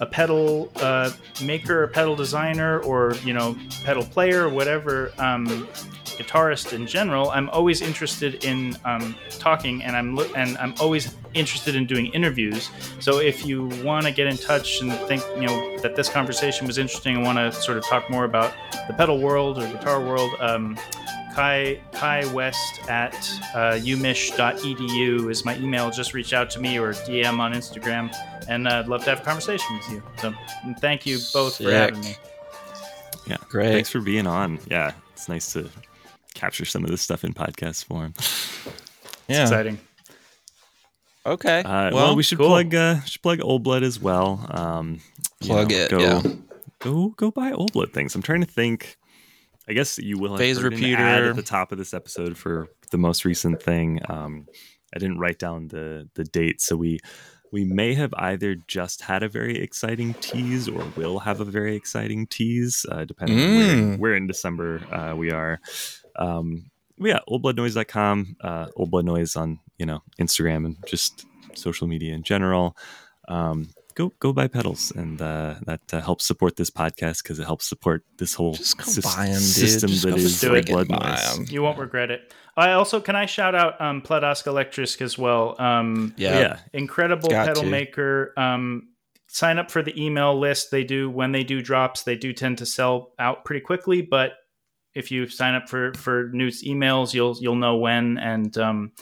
a 0.00 0.06
pedal 0.06 0.70
uh, 0.76 1.10
maker, 1.42 1.84
a 1.84 1.88
pedal 1.88 2.16
designer, 2.16 2.80
or 2.80 3.14
you 3.24 3.32
know 3.32 3.56
pedal 3.84 4.04
player, 4.04 4.46
or 4.46 4.48
whatever 4.48 5.12
um, 5.18 5.68
guitarist 6.18 6.72
in 6.72 6.86
general, 6.86 7.30
I'm 7.30 7.48
always 7.50 7.80
interested 7.80 8.44
in 8.44 8.76
um, 8.84 9.14
talking, 9.38 9.82
and 9.82 9.96
I'm 9.96 10.16
lo- 10.16 10.30
and 10.34 10.58
I'm 10.58 10.74
always 10.80 11.14
interested 11.34 11.76
in 11.76 11.86
doing 11.86 12.06
interviews. 12.06 12.70
So 13.00 13.18
if 13.18 13.46
you 13.46 13.66
want 13.84 14.06
to 14.06 14.12
get 14.12 14.26
in 14.26 14.36
touch 14.36 14.80
and 14.80 14.92
think 14.92 15.22
you 15.36 15.46
know 15.46 15.78
that 15.78 15.96
this 15.96 16.08
conversation 16.08 16.66
was 16.66 16.78
interesting 16.78 17.16
and 17.16 17.24
want 17.24 17.38
to 17.38 17.52
sort 17.52 17.78
of 17.78 17.86
talk 17.86 18.10
more 18.10 18.24
about 18.24 18.52
the 18.88 18.94
pedal 18.94 19.18
world 19.18 19.58
or 19.58 19.66
guitar 19.68 20.00
world. 20.00 20.32
Um, 20.40 20.76
Kai, 21.38 21.80
Kai 21.92 22.26
West 22.32 22.80
at 22.88 23.14
uh, 23.54 23.78
umich.edu 23.78 25.30
is 25.30 25.44
my 25.44 25.56
email. 25.58 25.88
Just 25.88 26.12
reach 26.12 26.32
out 26.32 26.50
to 26.50 26.58
me 26.60 26.80
or 26.80 26.92
DM 26.92 27.38
on 27.38 27.52
Instagram, 27.52 28.12
and 28.48 28.66
uh, 28.66 28.80
I'd 28.80 28.88
love 28.88 29.04
to 29.04 29.10
have 29.10 29.20
a 29.20 29.22
conversation 29.22 29.76
with 29.76 29.88
you. 29.88 30.02
So, 30.16 30.34
thank 30.80 31.06
you 31.06 31.20
both 31.32 31.58
for 31.58 31.70
having 31.70 32.00
me. 32.00 32.16
Yeah. 33.28 33.36
Great. 33.48 33.70
Thanks 33.70 33.88
for 33.88 34.00
being 34.00 34.26
on. 34.26 34.58
Yeah. 34.68 34.90
It's 35.12 35.28
nice 35.28 35.52
to 35.52 35.70
capture 36.34 36.64
some 36.64 36.82
of 36.82 36.90
this 36.90 37.02
stuff 37.02 37.22
in 37.22 37.34
podcast 37.34 37.84
form. 37.84 38.14
Yeah. 39.28 39.42
Exciting. 39.42 39.78
Okay. 41.24 41.60
Uh, 41.60 41.62
well, 41.62 41.92
well, 41.92 42.16
we 42.16 42.24
should 42.24 42.38
cool. 42.38 42.48
plug 42.48 42.74
uh, 42.74 43.00
should 43.02 43.22
plug 43.22 43.38
Old 43.42 43.62
Blood 43.62 43.84
as 43.84 44.00
well. 44.00 44.44
Um, 44.50 44.98
you 45.40 45.50
Plug 45.50 45.70
know, 45.70 45.76
it, 45.76 45.90
Go, 45.92 45.98
yeah. 46.00 46.22
go 46.80 47.08
go 47.10 47.30
buy 47.30 47.52
Old 47.52 47.74
Blood 47.74 47.92
things. 47.92 48.16
I'm 48.16 48.22
trying 48.22 48.40
to 48.40 48.46
think. 48.46 48.96
I 49.68 49.72
guess 49.74 49.98
you 49.98 50.18
will 50.18 50.30
have 50.32 50.38
Phase 50.38 50.62
repeater. 50.62 51.02
at 51.30 51.36
the 51.36 51.42
top 51.42 51.72
of 51.72 51.78
this 51.78 51.92
episode 51.92 52.36
for 52.38 52.68
the 52.90 52.98
most 52.98 53.24
recent 53.24 53.62
thing. 53.62 54.00
Um, 54.08 54.46
I 54.94 54.98
didn't 54.98 55.18
write 55.18 55.38
down 55.38 55.68
the 55.68 56.08
the 56.14 56.24
date, 56.24 56.60
so 56.60 56.74
we 56.76 56.98
we 57.52 57.64
may 57.64 57.94
have 57.94 58.12
either 58.18 58.56
just 58.66 59.02
had 59.02 59.22
a 59.22 59.28
very 59.28 59.58
exciting 59.62 60.14
tease 60.20 60.68
or 60.68 60.84
will 60.96 61.18
have 61.20 61.40
a 61.40 61.44
very 61.46 61.76
exciting 61.76 62.26
tease, 62.26 62.84
uh, 62.90 63.04
depending 63.04 63.38
on 63.40 63.46
where, 63.56 63.74
Mm. 63.76 63.98
where 63.98 64.14
in 64.14 64.26
December 64.26 64.80
uh, 64.92 65.14
we 65.16 65.30
are. 65.30 65.58
Um, 66.16 66.70
yeah, 66.98 67.20
oldbloodnoise.com, 67.28 68.36
uh, 68.42 68.66
Old 68.76 68.90
Blood 68.90 69.04
Noise 69.04 69.36
on 69.36 69.60
you 69.78 69.86
know 69.86 70.00
Instagram 70.20 70.64
and 70.66 70.76
just 70.86 71.26
social 71.54 71.86
media 71.86 72.14
in 72.14 72.22
general. 72.22 72.76
Um, 73.28 73.68
go 73.98 74.12
go 74.20 74.32
buy 74.32 74.46
pedals, 74.48 74.92
and 74.96 75.20
uh, 75.20 75.56
that 75.66 75.80
uh, 75.92 76.00
helps 76.00 76.24
support 76.24 76.56
this 76.56 76.70
podcast 76.70 77.22
because 77.22 77.38
it 77.38 77.44
helps 77.44 77.66
support 77.68 78.04
this 78.18 78.32
whole 78.34 78.54
Just 78.54 78.78
go 78.78 78.84
sys- 78.84 79.02
buy 79.16 79.26
'em, 79.26 79.32
dude. 79.34 79.42
system 79.42 79.90
Just 79.90 80.02
that 80.04 80.10
go 80.10 80.16
is 80.16 80.40
do 80.40 80.48
Old 80.48 80.58
it. 80.58 80.66
Blood 80.68 80.88
Buy 80.88 81.20
You 81.48 81.62
won't 81.62 81.78
regret 81.78 82.10
it. 82.10 82.32
I 82.56 82.72
also 82.72 83.00
can 83.00 83.14
I 83.16 83.26
shout 83.26 83.54
out 83.54 83.80
um, 83.80 84.00
Pladask 84.02 84.44
Elektrisk 84.44 85.02
as 85.02 85.18
well. 85.18 85.54
Um, 85.60 86.14
Yeah. 86.16 86.38
yeah. 86.40 86.58
incredible 86.72 87.28
Got 87.28 87.46
pedal 87.48 87.62
to. 87.64 87.68
maker. 87.68 88.32
Um, 88.36 88.88
sign 89.28 89.58
up 89.58 89.70
for 89.70 89.82
the 89.82 89.94
email 90.02 90.38
list. 90.38 90.70
They 90.70 90.84
do 90.84 91.10
when 91.10 91.32
they 91.32 91.44
do 91.44 91.60
drops, 91.62 92.02
they 92.04 92.16
do 92.16 92.32
tend 92.32 92.58
to 92.58 92.66
sell 92.66 93.12
out 93.18 93.44
pretty 93.44 93.60
quickly. 93.60 94.00
But 94.02 94.32
if 94.94 95.10
you 95.12 95.28
sign 95.28 95.54
up 95.54 95.68
for 95.68 95.92
for 95.94 96.30
news 96.32 96.64
emails, 96.64 97.14
you'll 97.14 97.36
you'll 97.40 97.54
know 97.66 97.76
when. 97.76 98.18
And 98.18 98.56
um, 98.58 98.92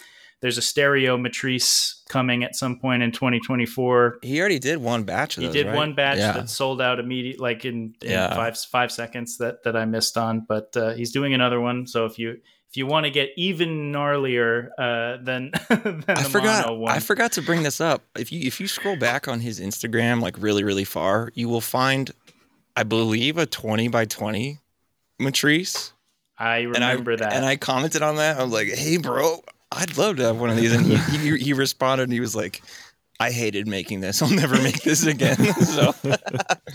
there's 0.40 0.58
a 0.58 0.62
stereo 0.62 1.16
Matrise 1.16 1.94
coming 2.08 2.44
at 2.44 2.54
some 2.54 2.78
point 2.78 3.02
in 3.02 3.10
2024. 3.12 4.18
He 4.22 4.38
already 4.40 4.58
did 4.58 4.78
one 4.78 5.04
batch 5.04 5.36
of 5.36 5.40
He 5.42 5.46
those, 5.46 5.54
did 5.54 5.66
right? 5.66 5.74
one 5.74 5.94
batch 5.94 6.18
Yeah. 6.18 6.32
that 6.32 6.50
sold 6.50 6.80
out 6.80 6.98
immediate, 7.00 7.40
like 7.40 7.64
in, 7.64 7.94
in 8.02 8.10
Yeah. 8.10 8.34
five 8.34 8.58
five 8.58 8.92
seconds 8.92 9.38
that 9.38 9.64
that 9.64 9.76
I 9.76 9.84
missed 9.86 10.16
on. 10.18 10.40
But 10.46 10.76
uh, 10.76 10.92
he's 10.94 11.12
doing 11.12 11.32
another 11.34 11.60
one. 11.60 11.86
So 11.86 12.04
if 12.04 12.18
you 12.18 12.38
if 12.68 12.76
you 12.76 12.86
want 12.86 13.04
to 13.06 13.10
get 13.10 13.30
even 13.36 13.92
gnarlier 13.92 14.68
uh, 14.78 15.22
than 15.22 15.52
than 15.70 16.04
I 16.08 16.22
the 16.22 16.28
forgot. 16.28 16.66
mono 16.66 16.78
one, 16.80 16.92
I 16.92 16.98
forgot 16.98 17.32
to 17.32 17.42
bring 17.42 17.62
this 17.62 17.80
up. 17.80 18.02
If 18.18 18.30
you 18.32 18.40
if 18.46 18.60
you 18.60 18.68
scroll 18.68 18.96
back 18.96 19.28
on 19.28 19.40
his 19.40 19.58
Instagram 19.60 20.20
like 20.20 20.36
really 20.38 20.64
really 20.64 20.84
far, 20.84 21.30
you 21.34 21.48
will 21.48 21.60
find, 21.62 22.10
I 22.76 22.82
believe, 22.82 23.38
a 23.38 23.46
twenty 23.46 23.88
by 23.88 24.04
twenty 24.04 24.58
Matrise. 25.20 25.92
I 26.38 26.58
And 26.58 26.84
I 26.84 26.90
remember 26.90 27.16
that. 27.16 27.32
And 27.32 27.44
I 27.46 27.56
commented 27.56 28.02
on 28.02 28.16
that. 28.16 28.38
I 28.38 28.42
was 28.42 28.52
like, 28.52 28.68
"Hey, 28.68 28.98
bro, 28.98 29.40
I'd 29.72 29.96
love 29.98 30.16
to 30.16 30.24
have 30.24 30.38
one 30.38 30.50
of 30.50 30.56
these." 30.56 30.72
And 30.72 30.86
he 30.86 30.96
he, 30.96 31.36
he 31.38 31.52
responded. 31.52 32.04
and 32.04 32.12
He 32.12 32.20
was 32.20 32.34
like, 32.36 32.62
"I 33.20 33.30
hated 33.30 33.66
making 33.66 34.00
this. 34.00 34.22
I'll 34.22 34.30
never 34.30 34.54
make 34.62 34.82
this 34.82 35.04
again." 35.06 35.36
so 35.54 35.92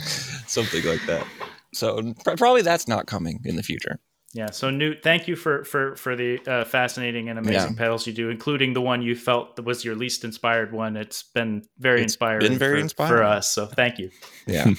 something 0.47 0.83
like 0.85 1.05
that. 1.07 1.25
So 1.73 2.13
pr- 2.23 2.35
probably 2.37 2.61
that's 2.61 2.87
not 2.87 3.05
coming 3.07 3.39
in 3.45 3.55
the 3.55 3.63
future. 3.63 3.99
Yeah. 4.33 4.49
So 4.51 4.69
Newt, 4.69 5.03
thank 5.03 5.27
you 5.27 5.35
for 5.35 5.63
for 5.65 5.95
for 5.97 6.15
the 6.15 6.39
uh, 6.47 6.63
fascinating 6.65 7.27
and 7.29 7.37
amazing 7.37 7.71
Yeah. 7.71 7.77
pedals 7.77 8.07
you 8.07 8.13
do, 8.13 8.29
including 8.29 8.73
the 8.73 8.81
one 8.81 9.01
you 9.01 9.15
felt 9.15 9.55
that 9.57 9.65
was 9.65 9.83
your 9.83 9.95
least 9.95 10.23
inspired 10.23 10.71
one. 10.71 10.95
It's 10.95 11.23
been 11.23 11.63
very 11.79 12.01
It's 12.01 12.13
inspiring. 12.13 12.39
been 12.47 12.57
very 12.57 12.77
for, 12.77 12.83
inspiring. 12.83 13.13
for 13.17 13.23
us. 13.23 13.49
So 13.49 13.65
thank 13.65 13.99
you. 13.99 14.09
Yeah. 14.47 14.69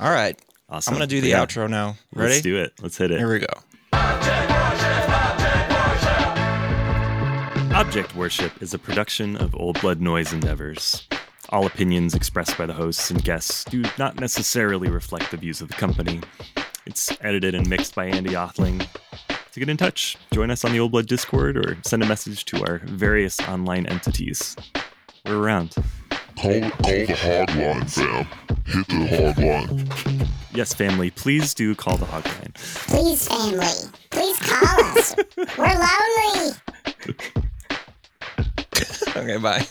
All 0.00 0.10
right. 0.10 0.40
Awesome. 0.68 0.94
I'm 0.94 0.98
gonna 0.98 1.06
do 1.08 1.20
the 1.20 1.30
Yeah. 1.30 1.44
outro 1.44 1.68
now. 1.68 1.96
Ready? 2.14 2.30
Let's 2.32 2.42
do 2.42 2.56
it. 2.58 2.72
Let's 2.80 2.96
hit 2.96 3.10
it. 3.10 3.18
Here 3.18 3.32
we 3.32 3.40
go. 3.40 4.63
Object 7.74 8.14
Worship 8.14 8.62
is 8.62 8.72
a 8.72 8.78
production 8.78 9.36
of 9.36 9.52
Old 9.56 9.80
Blood 9.80 10.00
Noise 10.00 10.32
Endeavors. 10.32 11.08
All 11.48 11.66
opinions 11.66 12.14
expressed 12.14 12.56
by 12.56 12.66
the 12.66 12.72
hosts 12.72 13.10
and 13.10 13.24
guests 13.24 13.64
do 13.64 13.82
not 13.98 14.20
necessarily 14.20 14.88
reflect 14.88 15.32
the 15.32 15.36
views 15.36 15.60
of 15.60 15.66
the 15.66 15.74
company. 15.74 16.20
It's 16.86 17.10
edited 17.20 17.56
and 17.56 17.68
mixed 17.68 17.96
by 17.96 18.06
Andy 18.06 18.30
Othling. 18.30 18.86
To 19.50 19.58
get 19.58 19.68
in 19.68 19.76
touch, 19.76 20.16
join 20.32 20.52
us 20.52 20.64
on 20.64 20.70
the 20.70 20.78
Old 20.78 20.92
Blood 20.92 21.08
Discord 21.08 21.56
or 21.56 21.76
send 21.82 22.04
a 22.04 22.06
message 22.06 22.44
to 22.44 22.64
our 22.64 22.78
various 22.84 23.40
online 23.40 23.86
entities. 23.86 24.54
We're 25.26 25.38
around. 25.38 25.74
Call, 26.36 26.60
call 26.60 26.70
the 26.80 27.06
hotline, 27.08 27.90
fam. 27.90 28.24
Hit 28.66 28.86
the 28.86 29.34
hotline. 29.34 30.28
Yes, 30.52 30.74
family, 30.74 31.10
please 31.10 31.52
do 31.54 31.74
call 31.74 31.96
the 31.96 32.06
hotline. 32.06 32.54
Please, 32.54 33.26
family, 33.26 33.90
please 34.10 34.38
call 34.38 34.84
us. 34.96 35.16
We're 35.58 35.76
lonely. 37.06 37.44
Okay, 39.16 39.36
bye. 39.38 39.66